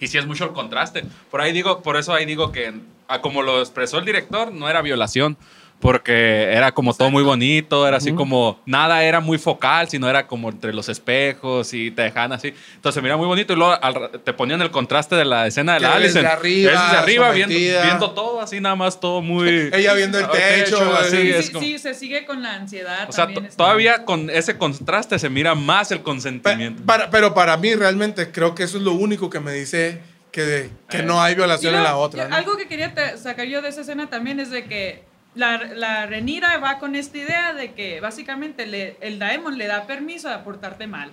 Y 0.04 0.08
sí 0.08 0.18
es 0.18 0.26
mucho 0.28 0.44
el 0.44 0.52
contraste. 0.52 1.06
Por 1.32 1.40
ahí 1.40 1.54
digo, 1.54 1.82
por 1.82 1.96
eso 1.96 2.14
ahí 2.14 2.26
digo 2.26 2.52
que 2.52 2.74
ah, 3.08 3.22
como 3.22 3.42
lo 3.42 3.60
expresó 3.60 4.00
el 4.00 4.06
director, 4.06 4.52
no 4.52 4.70
era 4.70 4.82
violación. 4.82 5.38
Porque 5.84 6.44
era 6.44 6.72
como 6.72 6.94
todo 6.94 7.12
muy 7.12 7.24
bonito, 7.24 7.86
era 7.86 7.98
así 7.98 8.14
como, 8.14 8.58
nada 8.66 9.04
era 9.04 9.20
muy 9.20 9.38
focal, 9.38 9.90
sino 9.90 10.10
era 10.10 10.26
como 10.28 10.48
entre 10.50 10.72
los 10.74 10.88
espejos 10.88 11.74
y 11.74 11.92
te 11.92 12.04
dejaban 12.04 12.32
así. 12.32 12.54
Entonces 12.76 13.04
mira 13.04 13.18
muy 13.18 13.28
bonito 13.28 13.52
y 13.52 13.58
luego 13.58 13.74
al 13.82 14.10
te 14.24 14.32
ponían 14.32 14.62
el 14.62 14.72
contraste 14.72 15.16
de 15.18 15.26
la 15.26 15.46
escena 15.46 15.74
de 15.74 15.82
la 15.82 16.00
desde 16.00 16.20
Alice. 16.22 16.28
arriba, 16.28 16.72
desde 16.72 16.98
arriba 16.98 17.32
viendo, 17.32 18.12
todo 18.12 18.40
así, 18.40 18.62
nada 18.62 18.76
más 18.78 18.98
todo 19.02 19.22
muy... 19.22 19.50
Ella 19.74 19.94
viendo 19.94 20.18
el 20.20 20.28
techo, 20.32 20.96
así. 20.96 21.18
Sí, 21.18 21.30
es 21.32 21.46
sí, 21.48 21.52
como- 21.52 21.66
sí, 21.66 21.78
se 21.80 21.94
sigue 21.94 22.26
con 22.26 22.42
la 22.42 22.54
ansiedad. 22.54 23.10
o 23.10 23.12
sea, 23.12 23.26
está- 23.26 23.50
todavía 23.58 24.06
con 24.06 24.30
ese 24.30 24.58
contraste 24.58 25.20
se 25.20 25.30
mira 25.30 25.54
más 25.54 25.92
el 25.92 26.02
consentimiento. 26.02 26.82
para, 26.86 27.10
pero 27.10 27.34
para 27.34 27.58
mí 27.58 27.76
realmente 27.76 28.32
creo 28.32 28.56
que 28.56 28.64
eso 28.64 28.78
es 28.78 28.84
lo 28.84 28.94
único 28.94 29.30
que 29.30 29.42
me 29.42 29.52
dice 29.52 30.00
que, 30.32 30.70
que 30.90 31.00
Eh. 31.00 31.04
no 31.04 31.22
hay 31.22 31.36
violación 31.36 31.76
en 31.76 31.84
la 31.84 31.98
otra. 31.98 32.24
yo- 32.24 32.30
¿no? 32.30 32.36
Algo 32.38 32.56
que 32.58 32.68
quería 32.68 32.94
sacar 33.18 33.46
yo 33.48 33.62
de 33.62 33.68
esa 33.68 33.82
escena 33.82 34.10
también 34.10 34.40
es 34.40 34.50
de 34.50 34.64
que 34.64 35.04
la, 35.36 35.58
la 35.76 36.06
Renira 36.06 36.58
va 36.58 36.80
con 36.80 36.96
esta 36.96 37.18
idea 37.18 37.54
de 37.54 37.74
que 37.74 38.00
básicamente 38.02 38.66
le- 38.66 38.98
el 39.02 39.20
Daemon 39.20 39.58
le 39.58 39.68
da 39.68 39.86
permiso 39.88 40.30
de 40.30 40.38
portarte 40.40 40.88
mal. 40.88 41.12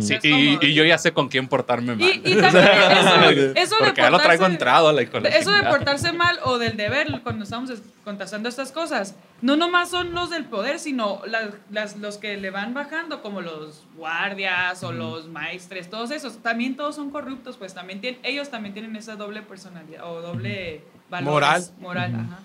Sí, 0.00 0.16
y, 0.22 0.72
yo 0.72 0.82
ya 0.82 0.96
sé 0.96 1.12
con 1.12 1.28
quién 1.28 1.46
portarme 1.46 1.94
mal. 1.94 2.00
Y, 2.08 2.22
y 2.24 2.36
también 2.40 2.64
eso, 2.64 3.20
eso 3.54 3.74
de 3.76 3.80
Porque 3.84 4.00
ya 4.00 4.08
lo 4.08 4.18
traigo 4.18 4.44
portarse- 4.46 4.50
entrado 4.52 4.98
Eso 4.98 5.52
de 5.52 5.62
portarse 5.64 6.12
mal 6.12 6.38
o 6.44 6.56
del 6.56 6.78
deber 6.78 7.20
cuando 7.22 7.44
estamos 7.44 7.68
es- 7.68 7.82
contrastando 8.02 8.48
estas 8.48 8.72
cosas, 8.72 9.14
no 9.42 9.56
nomás 9.56 9.90
son 9.90 10.14
los 10.14 10.30
del 10.30 10.46
poder, 10.46 10.78
sino 10.78 11.20
las, 11.26 11.48
las- 11.70 11.96
los 11.98 12.16
que 12.16 12.38
le 12.38 12.48
van 12.50 12.72
bajando, 12.72 13.20
como 13.20 13.42
los 13.42 13.84
guardias 13.94 14.82
o 14.84 14.90
los 14.92 15.28
maestres, 15.28 15.90
todos 15.90 16.10
esos, 16.12 16.38
también 16.42 16.76
todos 16.76 16.94
son 16.96 17.10
corruptos, 17.10 17.58
pues 17.58 17.74
también 17.74 18.00
tienen, 18.00 18.20
ellos 18.22 18.50
también 18.50 18.72
tienen 18.72 18.96
esa 18.96 19.16
doble 19.16 19.42
personalidad 19.42 20.10
o 20.10 20.22
doble 20.22 20.80
valores, 21.10 21.30
Moral. 21.30 21.64
Moral, 21.78 22.14
ajá. 22.14 22.38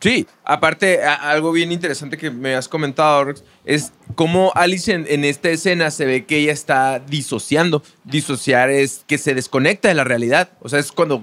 Sí, 0.00 0.26
aparte, 0.44 1.02
algo 1.02 1.50
bien 1.50 1.72
interesante 1.72 2.16
que 2.16 2.30
me 2.30 2.54
has 2.54 2.68
comentado, 2.68 3.24
Rex, 3.24 3.44
es 3.64 3.92
cómo 4.14 4.52
Alice 4.54 4.92
en, 4.92 5.06
en 5.08 5.24
esta 5.24 5.50
escena 5.50 5.90
se 5.90 6.04
ve 6.06 6.24
que 6.24 6.38
ella 6.38 6.52
está 6.52 6.98
disociando. 7.00 7.82
Disociar 8.04 8.70
es 8.70 9.04
que 9.06 9.18
se 9.18 9.34
desconecta 9.34 9.88
de 9.88 9.94
la 9.94 10.04
realidad. 10.04 10.50
O 10.60 10.68
sea, 10.68 10.78
es 10.78 10.92
cuando 10.92 11.22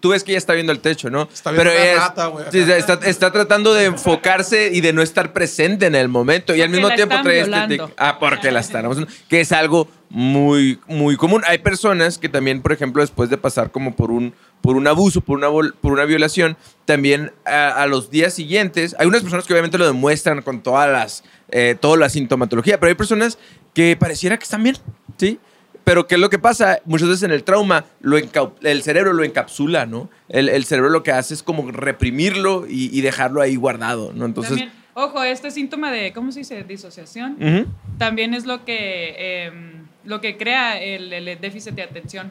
tú 0.00 0.10
ves 0.10 0.22
que 0.24 0.32
ella 0.32 0.38
está 0.38 0.52
viendo 0.54 0.72
el 0.72 0.80
techo, 0.80 1.10
¿no? 1.10 1.28
Está 1.32 1.50
viendo 1.50 1.70
una 1.70 1.82
ella 1.84 2.00
rata, 2.00 2.26
güey, 2.26 2.46
está, 2.52 3.00
está 3.04 3.32
tratando 3.32 3.74
de 3.74 3.86
enfocarse 3.86 4.70
y 4.72 4.80
de 4.80 4.92
no 4.92 5.02
estar 5.02 5.32
presente 5.32 5.86
en 5.86 5.94
el 5.94 6.08
momento. 6.08 6.54
Y 6.54 6.62
al 6.62 6.68
mismo 6.70 6.88
tiempo 6.96 7.16
trae 7.22 7.40
este 7.40 7.50
tic- 7.78 7.94
Ah, 7.96 8.18
porque 8.20 8.50
la 8.50 8.60
están 8.60 8.86
Que 9.28 9.40
es 9.40 9.52
algo 9.52 9.88
muy, 10.08 10.78
muy 10.86 11.16
común. 11.16 11.42
Hay 11.46 11.58
personas 11.58 12.18
que 12.18 12.28
también, 12.28 12.62
por 12.62 12.72
ejemplo, 12.72 13.00
después 13.02 13.30
de 13.30 13.38
pasar 13.38 13.70
como 13.70 13.94
por 13.94 14.10
un, 14.10 14.34
por 14.60 14.76
un 14.76 14.86
abuso, 14.86 15.20
por 15.20 15.38
una, 15.38 15.48
por 15.80 15.92
una 15.92 16.04
violación, 16.04 16.56
también 16.84 17.32
a, 17.44 17.68
a 17.70 17.86
los 17.86 18.10
días 18.10 18.34
siguientes, 18.34 18.96
hay 18.98 19.06
unas 19.06 19.22
personas 19.22 19.46
que 19.46 19.52
obviamente 19.52 19.78
lo 19.78 19.86
demuestran 19.86 20.42
con 20.42 20.62
todas 20.62 20.90
las, 20.90 21.22
eh, 21.52 21.76
toda 21.78 21.96
la 21.96 22.08
sintomatología, 22.08 22.78
pero 22.78 22.88
hay 22.88 22.94
personas 22.94 23.38
que 23.74 23.96
pareciera 23.96 24.36
que 24.36 24.44
están 24.44 24.62
bien, 24.62 24.76
¿sí? 25.16 25.38
Pero 25.84 26.06
¿qué 26.06 26.16
es 26.16 26.20
lo 26.20 26.30
que 26.30 26.38
pasa? 26.38 26.80
Muchas 26.84 27.08
veces 27.08 27.22
en 27.24 27.32
el 27.32 27.42
trauma 27.42 27.84
lo 28.00 28.16
el 28.16 28.82
cerebro 28.82 29.12
lo 29.12 29.24
encapsula, 29.24 29.86
¿no? 29.86 30.08
El, 30.28 30.48
el 30.48 30.64
cerebro 30.64 30.90
lo 30.90 31.02
que 31.02 31.12
hace 31.12 31.34
es 31.34 31.42
como 31.42 31.70
reprimirlo 31.70 32.66
y, 32.68 32.96
y 32.96 33.00
dejarlo 33.00 33.40
ahí 33.40 33.56
guardado, 33.56 34.12
¿no? 34.14 34.26
Entonces... 34.26 34.58
También, 34.58 34.72
ojo, 34.94 35.22
este 35.22 35.50
síntoma 35.50 35.90
de, 35.90 36.12
¿cómo 36.12 36.32
se 36.32 36.40
dice? 36.40 36.62
Disociación, 36.64 37.74
también 37.98 38.34
es 38.34 38.44
lo 38.46 38.64
que, 38.64 39.46
em, 39.46 39.86
lo 40.04 40.20
que 40.20 40.36
crea 40.36 40.80
el, 40.80 41.12
el 41.12 41.40
déficit 41.40 41.74
de 41.74 41.82
atención. 41.82 42.30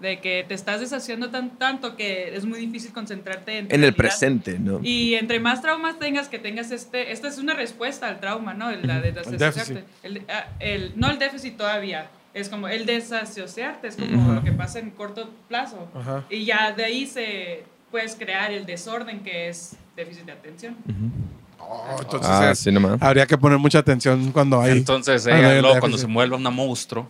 De 0.00 0.20
que 0.20 0.44
te 0.46 0.54
estás 0.54 0.80
deshaciendo 0.80 1.30
tan, 1.30 1.50
tanto 1.56 1.96
que 1.96 2.34
es 2.36 2.44
muy 2.44 2.58
difícil 2.58 2.92
concentrarte 2.92 3.58
en, 3.58 3.68
En 3.70 3.84
el 3.84 3.94
presente, 3.94 4.58
¿no? 4.58 4.80
Y 4.82 5.14
entre 5.14 5.38
más 5.40 5.62
traumas 5.62 5.98
tengas, 6.00 6.28
que 6.28 6.38
tengas 6.40 6.72
este, 6.72 7.12
esta 7.12 7.28
es 7.28 7.38
una 7.38 7.54
respuesta 7.54 8.08
al 8.08 8.18
trauma, 8.20 8.54
¿no? 8.54 8.70
El, 8.70 8.86
la 8.86 9.00
de 9.00 9.12
desasociarte. 9.12 9.84
El, 10.02 10.22
ah, 10.28 10.46
el- 10.58 10.92
no 10.96 11.10
el 11.10 11.18
déficit 11.18 11.56
todavía, 11.56 12.10
es 12.34 12.48
como 12.48 12.66
el 12.68 12.86
desasociarte, 12.86 13.86
es 13.88 13.96
como 13.96 14.32
lo 14.32 14.42
que 14.42 14.50
pasa 14.52 14.80
en 14.80 14.90
corto 14.90 15.30
plazo. 15.48 15.88
Ajá. 15.94 16.24
Y 16.28 16.44
ya 16.44 16.72
de 16.72 16.84
ahí 16.84 17.06
se 17.06 17.62
puedes 17.92 18.16
crear 18.16 18.50
el 18.50 18.66
desorden 18.66 19.20
que 19.20 19.48
es 19.48 19.76
déficit 19.96 20.24
de 20.26 20.32
atención. 20.32 20.76
Oh, 21.60 21.96
entonces 22.00 22.28
Ah, 22.30 22.50
es- 22.50 22.58
sí, 22.58 22.72
nomás. 22.72 23.00
habría 23.00 23.26
que 23.26 23.38
poner 23.38 23.58
mucha 23.58 23.78
atención 23.78 24.32
cuando 24.32 24.60
hay. 24.60 24.72
Entonces, 24.78 25.22
cuando 25.22 25.48
hay 25.48 25.56
el 25.56 25.62
luego 25.62 25.78
cuando 25.78 25.96
se 25.98 26.06
vuelve 26.06 26.34
una 26.36 26.50
monstruo, 26.50 27.08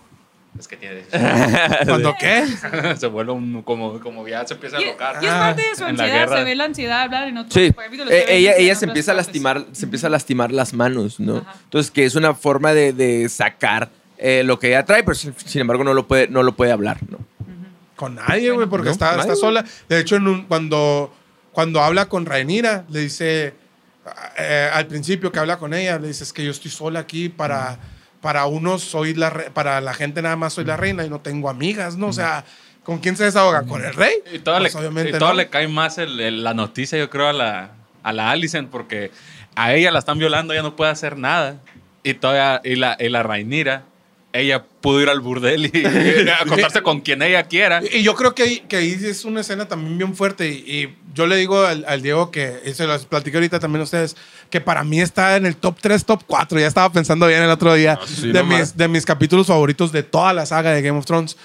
es 0.58 0.68
que 0.68 0.76
tiene. 0.76 1.02
¿Cuando 1.86 2.14
qué? 2.18 2.46
se 2.96 3.06
vuelve 3.08 3.32
un. 3.32 3.62
Como, 3.62 3.98
como 4.00 4.26
ya 4.28 4.46
se 4.46 4.54
empieza 4.54 4.76
a 4.76 4.82
Y, 4.82 4.86
locar. 4.86 5.16
y 5.22 5.26
es 5.26 5.32
parte 5.32 5.62
de 5.62 5.74
su 5.76 5.84
En 5.84 5.96
la 5.96 6.04
ansiedad, 6.04 6.26
guerra. 6.26 6.38
se 6.38 6.44
ve 6.44 6.54
la 6.54 6.64
ansiedad 6.64 7.02
hablar 7.02 7.28
en 7.28 7.38
otros 7.38 7.54
Sí, 7.54 7.72
se 8.06 8.14
Eh, 8.18 8.36
ella, 8.36 8.52
ella 8.56 8.74
se 8.74 8.84
empieza 8.86 9.12
a 9.12 9.14
partes. 9.16 9.26
lastimar, 9.28 9.64
se 9.72 9.84
empieza 9.84 10.06
a 10.06 10.10
lastimar 10.10 10.52
las 10.52 10.72
manos, 10.74 11.18
¿no? 11.20 11.38
Ajá. 11.38 11.54
Entonces, 11.64 11.90
que 11.90 12.04
es 12.04 12.14
una 12.14 12.34
forma 12.34 12.72
de, 12.74 12.92
de 12.92 13.28
sacar 13.28 13.90
eh, 14.18 14.42
lo 14.44 14.58
que 14.58 14.68
ella 14.68 14.84
trae, 14.84 15.02
pero 15.02 15.14
sin 15.14 15.34
sin 15.44 15.60
embargo 15.60 15.82
no 15.84 15.92
lo 15.94 16.06
puede, 16.06 16.28
no 16.28 16.42
lo 16.42 16.54
puede 16.54 16.70
hablar, 16.72 16.98
¿no? 17.10 17.18
Con 17.96 18.14
nadie, 18.16 18.50
güey, 18.50 18.68
porque 18.68 18.86
no, 18.86 18.92
está, 18.92 19.10
nadie, 19.16 19.20
está 19.22 19.36
sola. 19.36 19.64
De 19.88 19.98
hecho, 20.00 20.16
en 20.16 20.26
un- 20.26 20.44
cuando, 20.46 21.14
cuando 21.52 21.80
habla 21.80 22.06
con 22.06 22.26
Rhaenyra, 22.26 22.84
le 22.88 23.00
dice, 23.00 23.54
eh, 24.38 24.70
al 24.72 24.86
principio 24.86 25.30
que 25.30 25.38
habla 25.38 25.58
con 25.58 25.74
ella, 25.74 25.98
le 25.98 26.08
dice, 26.08 26.24
es 26.24 26.32
que 26.32 26.44
yo 26.44 26.50
estoy 26.50 26.70
sola 26.70 27.00
aquí 27.00 27.28
para, 27.28 27.78
para 28.24 28.46
unos 28.46 28.82
soy 28.82 29.12
la 29.12 29.28
re- 29.28 29.50
para 29.50 29.82
la 29.82 29.92
gente 29.92 30.22
nada 30.22 30.34
más 30.34 30.54
soy 30.54 30.64
la 30.64 30.78
reina 30.78 31.04
y 31.04 31.10
no 31.10 31.20
tengo 31.20 31.50
amigas, 31.50 31.98
¿no? 31.98 32.06
O 32.06 32.12
sea, 32.14 32.46
¿con 32.82 32.98
quién 33.00 33.18
se 33.18 33.24
desahoga? 33.24 33.64
¿Con 33.64 33.84
el 33.84 33.92
rey? 33.92 34.14
Y 34.32 34.38
todo, 34.38 34.58
Pues, 34.58 34.72
le, 34.72 34.80
obviamente 34.80 35.10
y 35.10 35.18
todo 35.18 35.28
no. 35.28 35.34
le 35.34 35.50
cae 35.50 35.68
más 35.68 35.98
el- 35.98 36.18
el- 36.18 36.42
la 36.42 36.54
noticia, 36.54 36.98
yo 36.98 37.10
creo, 37.10 37.28
a 37.28 37.34
la, 37.34 37.72
a 38.02 38.12
la 38.14 38.30
Alicent, 38.30 38.70
porque 38.70 39.10
a 39.54 39.74
ella 39.74 39.90
la 39.90 39.98
están 39.98 40.18
violando, 40.18 40.54
ella 40.54 40.62
no 40.62 40.74
puede 40.74 40.90
hacer 40.90 41.18
nada. 41.18 41.60
Y 42.02 42.14
todavía, 42.14 42.62
y 42.64 42.76
la, 42.76 42.96
y 42.98 43.10
la 43.10 43.22
Rhaenyra, 43.22 43.82
ella 44.34 44.64
pudo 44.80 45.00
ir 45.00 45.08
al 45.08 45.20
burdel 45.20 45.66
y, 45.66 45.78
y 46.24 46.28
acostarse 46.28 46.82
con 46.82 47.00
quien 47.00 47.22
ella 47.22 47.44
quiera. 47.44 47.80
Y 47.92 48.02
yo 48.02 48.14
creo 48.14 48.34
que, 48.34 48.42
ahí- 48.42 48.60
que 48.68 48.76
ahí 48.76 48.98
es 49.02 49.24
una 49.24 49.40
escena 49.42 49.66
también 49.68 49.96
bien 49.96 50.14
fuerte. 50.14 50.48
Y, 50.48 50.52
y 50.70 50.98
yo 51.14 51.26
le 51.26 51.36
digo 51.36 51.64
al, 51.64 51.84
al 51.88 52.02
Diego 52.02 52.30
que, 52.30 52.60
y 52.66 52.74
se 52.74 52.86
los 52.86 53.06
platiqué 53.06 53.36
ahorita 53.36 53.60
también 53.60 53.80
a 53.80 53.84
ustedes, 53.84 54.16
que 54.50 54.60
para 54.60 54.82
mí 54.84 55.00
está 55.00 55.36
en 55.36 55.46
el 55.46 55.56
top 55.56 55.78
3, 55.80 56.04
top 56.04 56.24
4. 56.26 56.58
Ya 56.58 56.66
estaba 56.66 56.90
pensando 56.92 57.26
bien 57.28 57.42
el 57.42 57.50
otro 57.50 57.72
día 57.74 57.98
sí, 58.06 58.32
de, 58.32 58.42
no 58.42 58.44
mis, 58.44 58.76
de 58.76 58.88
mis 58.88 59.06
capítulos 59.06 59.46
favoritos 59.46 59.92
de 59.92 60.02
toda 60.02 60.32
la 60.32 60.44
saga 60.46 60.72
de 60.72 60.82
Game 60.82 60.98
of 60.98 61.06
Thrones. 61.06 61.36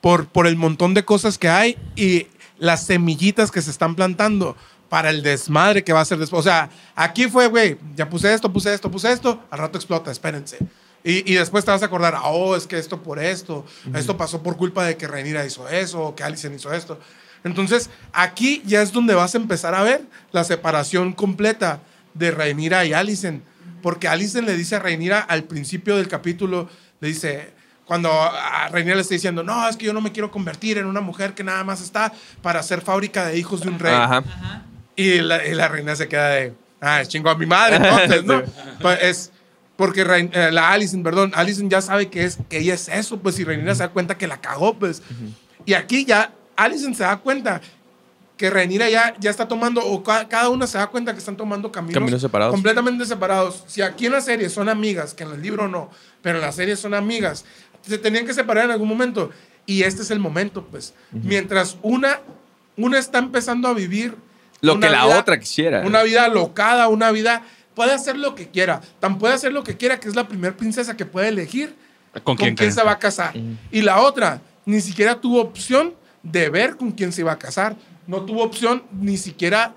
Por, 0.00 0.26
por 0.28 0.46
el 0.46 0.56
montón 0.56 0.94
de 0.94 1.04
cosas 1.04 1.38
que 1.38 1.48
hay 1.48 1.76
y, 1.96 2.26
las 2.58 2.86
semillitas 2.86 3.52
que 3.52 3.62
se 3.62 3.70
están 3.70 3.94
plantando 3.94 4.56
para 4.88 5.10
el 5.10 5.22
desmadre 5.22 5.84
que 5.84 5.92
va 5.92 6.00
a 6.00 6.04
ser 6.04 6.18
después. 6.18 6.40
O 6.40 6.42
sea, 6.42 6.70
aquí 6.96 7.28
fue, 7.28 7.46
güey, 7.46 7.76
ya 7.94 8.08
puse 8.08 8.32
esto, 8.34 8.52
puse 8.52 8.74
esto, 8.74 8.90
puse 8.90 9.12
esto, 9.12 9.44
al 9.50 9.58
rato 9.60 9.78
explota, 9.78 10.10
espérense. 10.10 10.58
Y, 11.04 11.32
y 11.32 11.36
después 11.36 11.64
te 11.64 11.70
vas 11.70 11.82
a 11.82 11.86
acordar, 11.86 12.18
oh, 12.24 12.56
es 12.56 12.66
que 12.66 12.78
esto 12.78 13.02
por 13.02 13.18
esto, 13.18 13.64
esto 13.94 14.16
pasó 14.16 14.42
por 14.42 14.56
culpa 14.56 14.84
de 14.84 14.96
que 14.96 15.06
Rhaenyra 15.06 15.46
hizo 15.46 15.68
eso, 15.68 16.02
o 16.02 16.14
que 16.14 16.24
Alicent 16.24 16.56
hizo 16.56 16.72
esto. 16.72 16.98
Entonces, 17.44 17.88
aquí 18.12 18.62
ya 18.66 18.82
es 18.82 18.92
donde 18.92 19.14
vas 19.14 19.34
a 19.34 19.38
empezar 19.38 19.74
a 19.74 19.82
ver 19.82 20.02
la 20.32 20.44
separación 20.44 21.12
completa 21.12 21.80
de 22.14 22.30
Rhaenyra 22.30 22.84
y 22.84 22.92
Alicent. 22.92 23.44
Porque 23.82 24.08
Alicent 24.08 24.46
le 24.46 24.56
dice 24.56 24.76
a 24.76 24.80
Rhaenyra 24.80 25.20
al 25.20 25.44
principio 25.44 25.96
del 25.96 26.08
capítulo, 26.08 26.68
le 27.00 27.08
dice, 27.08 27.52
cuando 27.84 28.10
a 28.12 28.68
Rhaenyra 28.68 28.96
le 28.96 29.02
está 29.02 29.14
diciendo, 29.14 29.42
no, 29.42 29.68
es 29.68 29.76
que 29.76 29.86
yo 29.86 29.92
no 29.92 30.00
me 30.00 30.12
quiero 30.12 30.30
convertir 30.30 30.78
en 30.78 30.86
una 30.86 31.00
mujer 31.00 31.34
que 31.34 31.44
nada 31.44 31.62
más 31.64 31.80
está 31.80 32.12
para 32.42 32.62
ser 32.62 32.80
fábrica 32.80 33.26
de 33.26 33.38
hijos 33.38 33.60
de 33.60 33.68
un 33.68 33.78
rey. 33.78 33.94
Ajá. 33.94 34.18
Ajá. 34.18 34.64
Y 34.96 35.20
la, 35.20 35.46
y 35.46 35.54
la 35.54 35.68
reina 35.68 35.94
se 35.94 36.08
queda 36.08 36.30
de, 36.30 36.54
ah, 36.80 37.00
es 37.00 37.08
chingo 37.08 37.30
a 37.30 37.36
mi 37.36 37.46
madre, 37.46 37.76
entonces, 37.76 38.24
¿no? 38.24 38.42
Pues 38.80 38.98
es 39.02 39.32
porque 39.78 40.04
Rein- 40.04 40.30
eh, 40.34 40.50
la 40.50 40.72
Alison, 40.72 41.04
perdón, 41.04 41.30
Alison 41.36 41.70
ya 41.70 41.80
sabe 41.80 42.08
que, 42.08 42.24
es, 42.24 42.38
que 42.50 42.58
ella 42.58 42.74
es 42.74 42.88
eso, 42.88 43.20
pues, 43.20 43.38
y 43.38 43.44
Rhaenyra 43.44 43.74
se 43.76 43.84
da 43.84 43.90
cuenta 43.90 44.18
que 44.18 44.26
la 44.26 44.40
cagó, 44.40 44.74
pues. 44.76 45.02
Y 45.64 45.74
aquí 45.74 46.04
ya 46.04 46.32
Alison 46.56 46.94
se 46.96 47.04
da 47.04 47.16
cuenta 47.18 47.60
que 48.36 48.50
Rhaenyra 48.50 48.90
ya, 48.90 49.14
ya 49.20 49.30
está 49.30 49.46
tomando, 49.46 49.80
o 49.86 50.02
ca- 50.02 50.26
cada 50.28 50.48
una 50.48 50.66
se 50.66 50.78
da 50.78 50.88
cuenta 50.88 51.12
que 51.12 51.20
están 51.20 51.36
tomando 51.36 51.70
caminos, 51.70 51.94
Caminos 51.94 52.20
separados. 52.20 52.52
completamente 52.54 53.04
separados. 53.06 53.62
Si 53.68 53.80
aquí 53.80 54.06
en 54.06 54.12
la 54.12 54.20
serie 54.20 54.48
son 54.48 54.68
amigas, 54.68 55.14
que 55.14 55.22
en 55.22 55.30
el 55.30 55.40
libro 55.42 55.68
no, 55.68 55.90
pero 56.22 56.38
en 56.38 56.42
la 56.42 56.50
serie 56.52 56.74
son 56.76 56.92
amigas, 56.94 57.44
se 57.82 57.98
tenían 57.98 58.26
que 58.26 58.34
separar 58.34 58.64
en 58.64 58.72
algún 58.72 58.88
momento. 58.88 59.30
Y 59.64 59.84
este 59.84 60.02
es 60.02 60.10
el 60.10 60.18
momento, 60.18 60.66
pues. 60.68 60.92
Mientras 61.12 61.76
una, 61.82 62.18
una 62.76 62.98
está 62.98 63.18
empezando 63.18 63.68
a 63.68 63.74
vivir 63.74 64.16
Lo 64.60 64.80
que 64.80 64.88
la 64.88 65.04
vida- 65.04 65.18
otra 65.20 65.38
quisiera. 65.38 65.82
Una 65.86 66.02
vida 66.02 66.26
locada, 66.28 66.88
una 66.88 67.10
vida. 67.12 67.42
Puede 67.78 67.92
hacer 67.92 68.18
lo 68.18 68.34
que 68.34 68.48
quiera. 68.48 68.80
Tan 68.98 69.18
puede 69.18 69.34
hacer 69.34 69.52
lo 69.52 69.62
que 69.62 69.76
quiera 69.76 70.00
que 70.00 70.08
es 70.08 70.16
la 70.16 70.26
primera 70.26 70.56
princesa 70.56 70.96
que 70.96 71.06
puede 71.06 71.28
elegir 71.28 71.76
¿Con 72.24 72.36
quién 72.36 72.56
creen? 72.56 72.72
se 72.72 72.82
va 72.82 72.90
a 72.90 72.98
casar. 72.98 73.34
Y 73.70 73.82
la 73.82 74.02
otra, 74.02 74.40
ni 74.66 74.80
siquiera 74.80 75.20
tuvo 75.20 75.40
opción 75.40 75.94
de 76.24 76.50
ver 76.50 76.76
con 76.76 76.90
quién 76.90 77.12
se 77.12 77.20
iba 77.20 77.30
a 77.30 77.38
casar. 77.38 77.76
No 78.08 78.22
tuvo 78.22 78.42
opción 78.42 78.82
ni 78.90 79.16
siquiera 79.16 79.76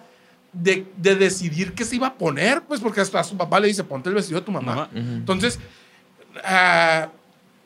de, 0.52 0.88
de 0.98 1.16
decidir 1.16 1.74
qué 1.74 1.86
se 1.86 1.98
iba 1.98 2.08
a 2.08 2.16
poner, 2.16 2.64
pues 2.64 2.80
porque 2.80 3.02
hasta 3.02 3.24
su 3.24 3.38
papá 3.38 3.60
le 3.60 3.68
dice, 3.68 3.84
ponte 3.84 4.10
el 4.10 4.16
vestido 4.16 4.40
de 4.40 4.46
tu 4.48 4.52
mamá. 4.52 4.74
Mamá. 4.74 4.90
Entonces, 4.96 5.60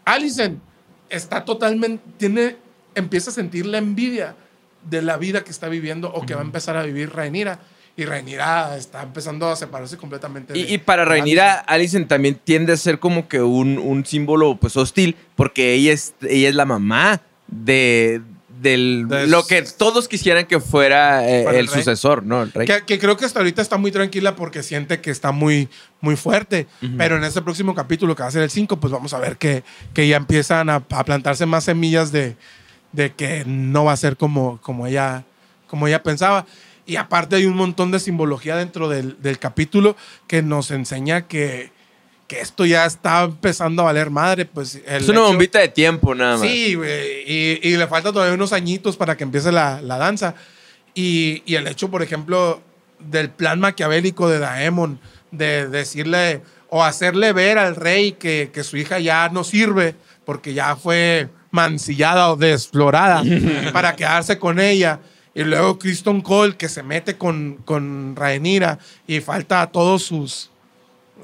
Alison 0.04 0.62
está 1.08 1.46
totalmente, 1.46 2.04
tiene, 2.18 2.58
empieza 2.94 3.30
a 3.30 3.34
sentir 3.34 3.66
la 3.68 3.78
envidia 3.78 4.36
de 4.84 5.02
la 5.02 5.16
vida 5.16 5.46
que 5.46 5.52
está 5.52 5.70
viviendo 5.70 6.12
o 6.12 6.26
que 6.26 6.36
va 6.36 6.42
a 6.42 6.44
empezar 6.44 6.76
a 6.76 6.84
vivir 6.84 7.14
Rhaenyra. 7.14 7.58
Y 7.98 8.04
Rhaenyra 8.06 8.76
está 8.78 9.04
empezando 9.04 9.48
a 9.50 9.56
separarse 9.56 9.96
completamente. 9.98 10.52
de- 10.54 10.60
Y, 10.60 10.74
y 10.74 10.78
para 10.80 11.06
Rhaenyra, 11.06 11.60
Alicent 11.60 12.08
también 12.10 12.40
tiende 12.44 12.74
a 12.74 12.78
ser 12.78 13.00
como 13.00 13.28
que 13.30 13.42
un, 13.42 13.78
un 13.78 14.06
símbolo 14.06 14.58
pues 14.58 14.76
hostil, 14.76 15.16
porque 15.36 15.74
ella 15.74 15.94
es, 15.94 16.14
ella 16.22 16.50
es 16.50 16.56
la 16.56 16.66
mamá 16.66 17.22
de, 17.48 18.22
del, 18.62 19.06
De- 19.08 19.28
lo 19.28 19.48
que 19.48 19.62
todos 19.62 20.10
quisieran 20.10 20.46
que 20.46 20.60
fuera 20.60 21.26
eh, 21.26 21.46
el 21.48 21.56
el 21.56 21.70
sucesor, 21.70 22.24
¿no? 22.26 22.42
El 22.44 22.52
rey. 22.52 22.68
Que, 22.68 22.82
que 22.86 23.00
creo 23.00 23.16
que 23.16 23.24
hasta 23.24 23.40
ahorita 23.40 23.62
está 23.62 23.78
muy 23.78 23.92
tranquila 23.94 24.36
porque 24.36 24.62
siente 24.62 25.00
que 25.00 25.10
está 25.12 25.32
muy, 25.32 25.70
muy 26.02 26.18
fuerte. 26.18 26.68
Pero 26.98 27.16
en 27.16 27.24
este 27.24 27.42
próximo 27.42 27.74
capítulo, 27.76 28.14
que 28.14 28.24
va 28.24 28.28
a 28.28 28.32
ser 28.32 28.42
el 28.44 28.50
5, 28.50 28.78
pues 28.78 28.92
vamos 28.92 29.14
a 29.14 29.20
ver 29.20 29.38
que, 29.38 29.64
que 29.94 30.06
ya 30.08 30.18
empiezan 30.18 30.70
a, 30.70 30.84
a 30.90 31.04
plantarse 31.06 31.46
más 31.46 31.64
semillas 31.64 32.12
de, 32.12 32.36
de 32.92 33.14
que 33.14 33.46
no 33.46 33.86
va 33.86 33.94
a 33.94 33.98
ser 33.98 34.18
como, 34.18 34.60
como, 34.62 34.86
ella, 34.86 35.24
como 35.68 35.88
ella 35.88 36.04
pensaba. 36.04 36.46
Y 36.86 36.98
aparte 36.98 37.36
hay 37.38 37.46
un 37.46 37.56
montón 37.56 37.92
de 37.92 38.00
simbología 38.00 38.56
dentro 38.56 38.88
del, 38.90 39.20
del 39.22 39.40
capítulo 39.40 39.96
que 40.28 40.42
nos 40.44 40.70
enseña 40.72 41.28
que, 41.28 41.72
que 42.28 42.42
esto 42.42 42.66
ya 42.66 42.86
está 42.86 43.24
empezando 43.24 43.82
a 43.82 43.86
valer 43.86 44.10
madre. 44.12 44.46
Pues 44.46 44.76
el 44.86 45.02
es 45.04 45.10
una 45.10 45.20
hecho- 45.22 45.28
bombita 45.28 45.60
de 45.60 45.70
tiempo 45.70 46.14
nada 46.14 46.38
más. 46.38 46.42
Sí. 46.48 46.78
Y, 47.28 47.60
y 47.68 47.76
le 47.78 47.88
falta 47.88 48.12
todavía 48.14 48.36
unos 48.36 48.54
añitos 48.54 48.98
para 48.98 49.18
que 49.18 49.24
empiece 49.24 49.52
la, 49.52 49.82
la 49.82 49.98
danza. 49.98 50.36
Y, 50.94 51.42
y 51.46 51.56
el 51.56 51.68
hecho, 51.68 51.90
por 51.90 52.04
ejemplo, 52.04 52.62
del 53.00 53.30
plan 53.30 53.60
maquiavélico 53.60 54.30
de 54.30 54.40
Daemon, 54.40 55.00
de 55.32 55.68
decirle 55.68 56.42
o 56.70 56.84
hacerle 56.84 57.34
ver 57.34 57.58
al 57.58 57.76
rey 57.76 58.14
que, 58.14 58.52
que 58.54 58.64
su 58.64 58.78
hija 58.78 59.00
ya 59.00 59.28
no 59.30 59.44
sirve 59.44 59.96
porque 60.24 60.54
ya 60.54 60.76
fue 60.76 61.30
mancillada 61.52 62.32
o 62.32 62.36
desflorada 62.36 63.24
para 63.74 63.96
quedarse 63.96 64.38
con 64.40 64.60
ella. 64.60 65.00
Y 65.36 65.44
luego 65.44 65.78
Kristen 65.78 66.22
Cole 66.22 66.56
que 66.56 66.70
se 66.70 66.82
mete 66.82 67.18
con, 67.18 67.58
con 67.66 68.16
Rhaenyra 68.16 68.80
y 69.06 69.20
falta 69.20 69.62
a 69.62 69.68
todos 69.72 70.04
sus, 70.04 70.50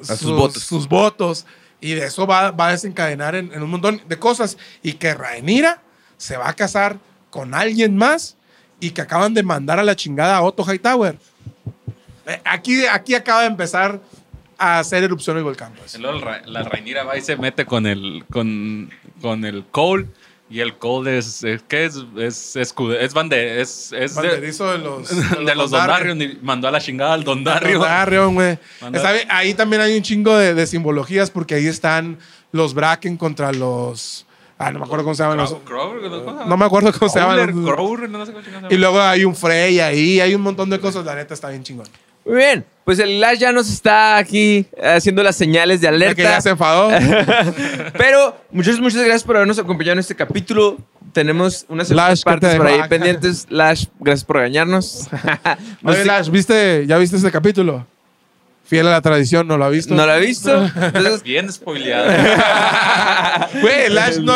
A 0.07 0.15
sus 0.17 0.31
votos. 0.31 0.63
sus 0.63 0.87
votos. 0.87 1.45
Y 1.79 1.93
de 1.93 2.05
eso 2.05 2.27
va, 2.27 2.51
va 2.51 2.67
a 2.67 2.71
desencadenar 2.71 3.33
en, 3.35 3.51
en 3.53 3.63
un 3.63 3.69
montón 3.71 4.01
de 4.07 4.19
cosas. 4.19 4.57
Y 4.83 4.93
que 4.93 5.13
Rhaenyra 5.13 5.81
se 6.17 6.35
va 6.37 6.49
a 6.49 6.53
casar 6.53 6.99
con 7.29 7.53
alguien 7.53 7.95
más 7.95 8.35
y 8.81 8.91
que 8.91 9.01
acaban 9.01 9.33
de 9.33 9.43
mandar 9.43 9.79
a 9.79 9.83
la 9.83 9.95
chingada 9.95 10.35
a 10.37 10.41
Otto 10.43 10.63
Hightower. 10.69 11.17
Eh, 12.27 12.41
Aquí, 12.45 12.85
aquí 12.85 13.15
acaba 13.15 13.41
de 13.41 13.47
empezar 13.47 14.01
a 14.57 14.79
hacer 14.79 15.03
erupción 15.03 15.37
el 15.37 15.43
volcán. 15.43 15.71
pues. 15.77 15.97
La 16.45 16.63
Rhaenyra 16.63 17.03
va 17.03 17.17
y 17.17 17.21
se 17.21 17.35
mete 17.37 17.65
con 17.65 17.87
el, 17.87 18.25
con, 18.29 18.91
con 19.21 19.45
el 19.45 19.63
Cole. 19.71 20.07
Y 20.51 20.59
el 20.59 20.77
Cole 20.77 21.17
es, 21.17 21.43
es- 21.45 21.63
¿qué 21.67 21.85
es? 21.85 21.95
Es, 22.17 22.55
escudo- 22.57 22.97
es, 22.99 23.13
bande, 23.13 23.61
es, 23.61 23.93
es 23.97 24.15
de, 24.15 24.21
Banderizo 24.21 24.71
de 24.71 24.77
los, 24.79 25.09
de 25.45 25.55
los 25.55 25.71
Dondarrion. 25.71 26.21
Y 26.21 26.37
mandó 26.41 26.67
a 26.67 26.71
la 26.71 26.81
chingada 26.81 27.13
al 27.13 27.23
Dondarrion. 27.23 27.79
Dondarrion, 27.79 28.33
güey. 28.35 28.59
Manda- 28.81 28.97
Está 28.97 29.11
bien, 29.13 29.27
Ahí 29.31 29.53
también 29.53 29.81
hay 29.81 29.95
un 29.95 30.03
chingo 30.03 30.35
de, 30.37 30.53
de 30.53 30.67
simbologías 30.67 31.31
porque 31.31 31.55
ahí 31.55 31.67
están 31.67 32.17
los 32.51 32.73
Bracken 32.73 33.15
contra 33.17 33.53
los... 33.53 34.25
Ah, 34.57 34.71
no 34.71 34.77
me 34.79 34.85
acuerdo 34.85 35.05
cómo 35.05 35.15
se 35.15 35.23
llaman 35.23 35.37
los... 35.37 35.53
Crow- 35.63 35.99
Crow-. 36.01 36.45
No 36.47 36.57
me 36.57 36.65
acuerdo 36.65 36.91
cómo 36.93 37.09
se 37.09 37.19
llaman. 37.19 37.63
Crowler, 37.63 38.09
no 38.09 38.25
sé 38.25 38.31
cómo 38.33 38.43
chingados 38.43 38.69
se 38.69 38.75
Y 38.75 38.77
luego 38.77 39.01
hay 39.01 39.23
un 39.25 39.35
Frey 39.35 39.79
ahí, 39.79 40.19
hay 40.19 40.35
un 40.35 40.41
montón 40.41 40.69
de 40.69 40.79
cosas. 40.79 41.03
La 41.05 41.15
neta 41.15 41.33
está 41.33 41.49
bien 41.49 41.63
chingón. 41.63 41.87
Muy 42.25 42.35
bien, 42.35 42.65
pues 42.85 42.99
el 42.99 43.19
Lash 43.19 43.39
ya 43.39 43.51
nos 43.51 43.69
está 43.69 44.17
aquí 44.17 44.65
haciendo 44.83 45.23
las 45.23 45.35
señales 45.35 45.81
de 45.81 45.87
El 45.87 45.93
que 46.15 46.21
ya 46.23 46.29
alerta. 46.29 46.41
se 46.41 46.49
enfadó. 46.51 46.89
Pero 47.97 48.37
muchas, 48.51 48.79
muchas 48.79 49.01
gracias 49.01 49.23
por 49.23 49.35
habernos 49.37 49.59
acompañado 49.59 49.93
en 49.93 49.99
este 49.99 50.15
capítulo. 50.15 50.77
Tenemos 51.13 51.65
unas 51.67 51.89
Lash, 51.89 52.19
¿qué 52.19 52.23
partes 52.25 52.51
te 52.51 52.57
por 52.57 52.67
ahí 52.67 52.77
dejó? 52.77 52.89
pendientes. 52.89 53.47
Lash, 53.49 53.85
gracias 53.99 54.23
por 54.23 54.37
regañarnos. 54.37 55.07
No 55.81 55.91
Oye, 55.91 56.05
Lash, 56.05 56.29
¿viste, 56.29 56.85
¿ya 56.87 56.97
viste 56.97 57.17
ese 57.17 57.31
capítulo? 57.31 57.85
Fiel 58.71 58.87
a 58.87 58.91
la 58.91 59.01
tradición, 59.01 59.49
¿no 59.49 59.57
lo 59.57 59.65
ha 59.65 59.69
visto? 59.69 59.93
¿No 59.93 60.05
lo 60.05 60.13
ha 60.13 60.17
visto? 60.17 60.63
Entonces, 60.63 61.23
Bien 61.23 61.51
spoileado. 61.51 62.09
Güey, 63.61 63.89
Lash 63.89 64.19
no, 64.19 64.35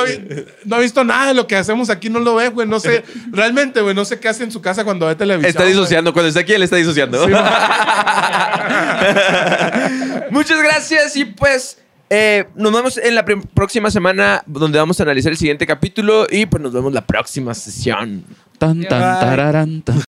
no 0.66 0.76
ha 0.76 0.80
visto 0.80 1.06
nada 1.06 1.28
de 1.28 1.36
lo 1.36 1.48
que 1.48 1.56
hacemos 1.56 1.90
aquí, 1.90 2.10
no 2.10 2.20
lo 2.20 2.36
ve, 2.36 2.50
güey. 2.50 2.68
No 2.68 2.82
sé, 2.82 3.06
realmente, 3.32 3.80
güey, 3.80 3.96
no 3.96 4.04
sé 4.04 4.20
qué 4.20 4.28
hace 4.28 4.44
en 4.44 4.52
su 4.52 4.60
casa 4.60 4.84
cuando 4.84 5.06
ve 5.06 5.16
televisión. 5.16 5.50
está 5.50 5.64
disociando. 5.64 6.12
Cuando 6.12 6.28
está 6.28 6.42
aquí, 6.42 6.52
él 6.52 6.64
está 6.64 6.76
disociando. 6.76 7.26
Sí, 7.26 7.32
Muchas 10.32 10.62
gracias 10.62 11.16
y 11.16 11.24
pues 11.24 11.78
eh, 12.10 12.44
nos 12.56 12.74
vemos 12.74 12.98
en 12.98 13.16
la 13.16 13.24
próxima 13.24 13.90
semana 13.90 14.44
donde 14.48 14.80
vamos 14.80 15.00
a 15.00 15.04
analizar 15.04 15.32
el 15.32 15.38
siguiente 15.38 15.66
capítulo 15.66 16.28
y 16.30 16.46
pues 16.46 16.62
nos 16.62 16.74
vemos 16.74 16.92
la 16.92 17.08
próxima 17.08 17.54
sesión. 17.54 18.26
Tan, 18.58 18.84
tan, 18.84 19.00
tararán, 19.00 19.82
tan. 19.82 20.02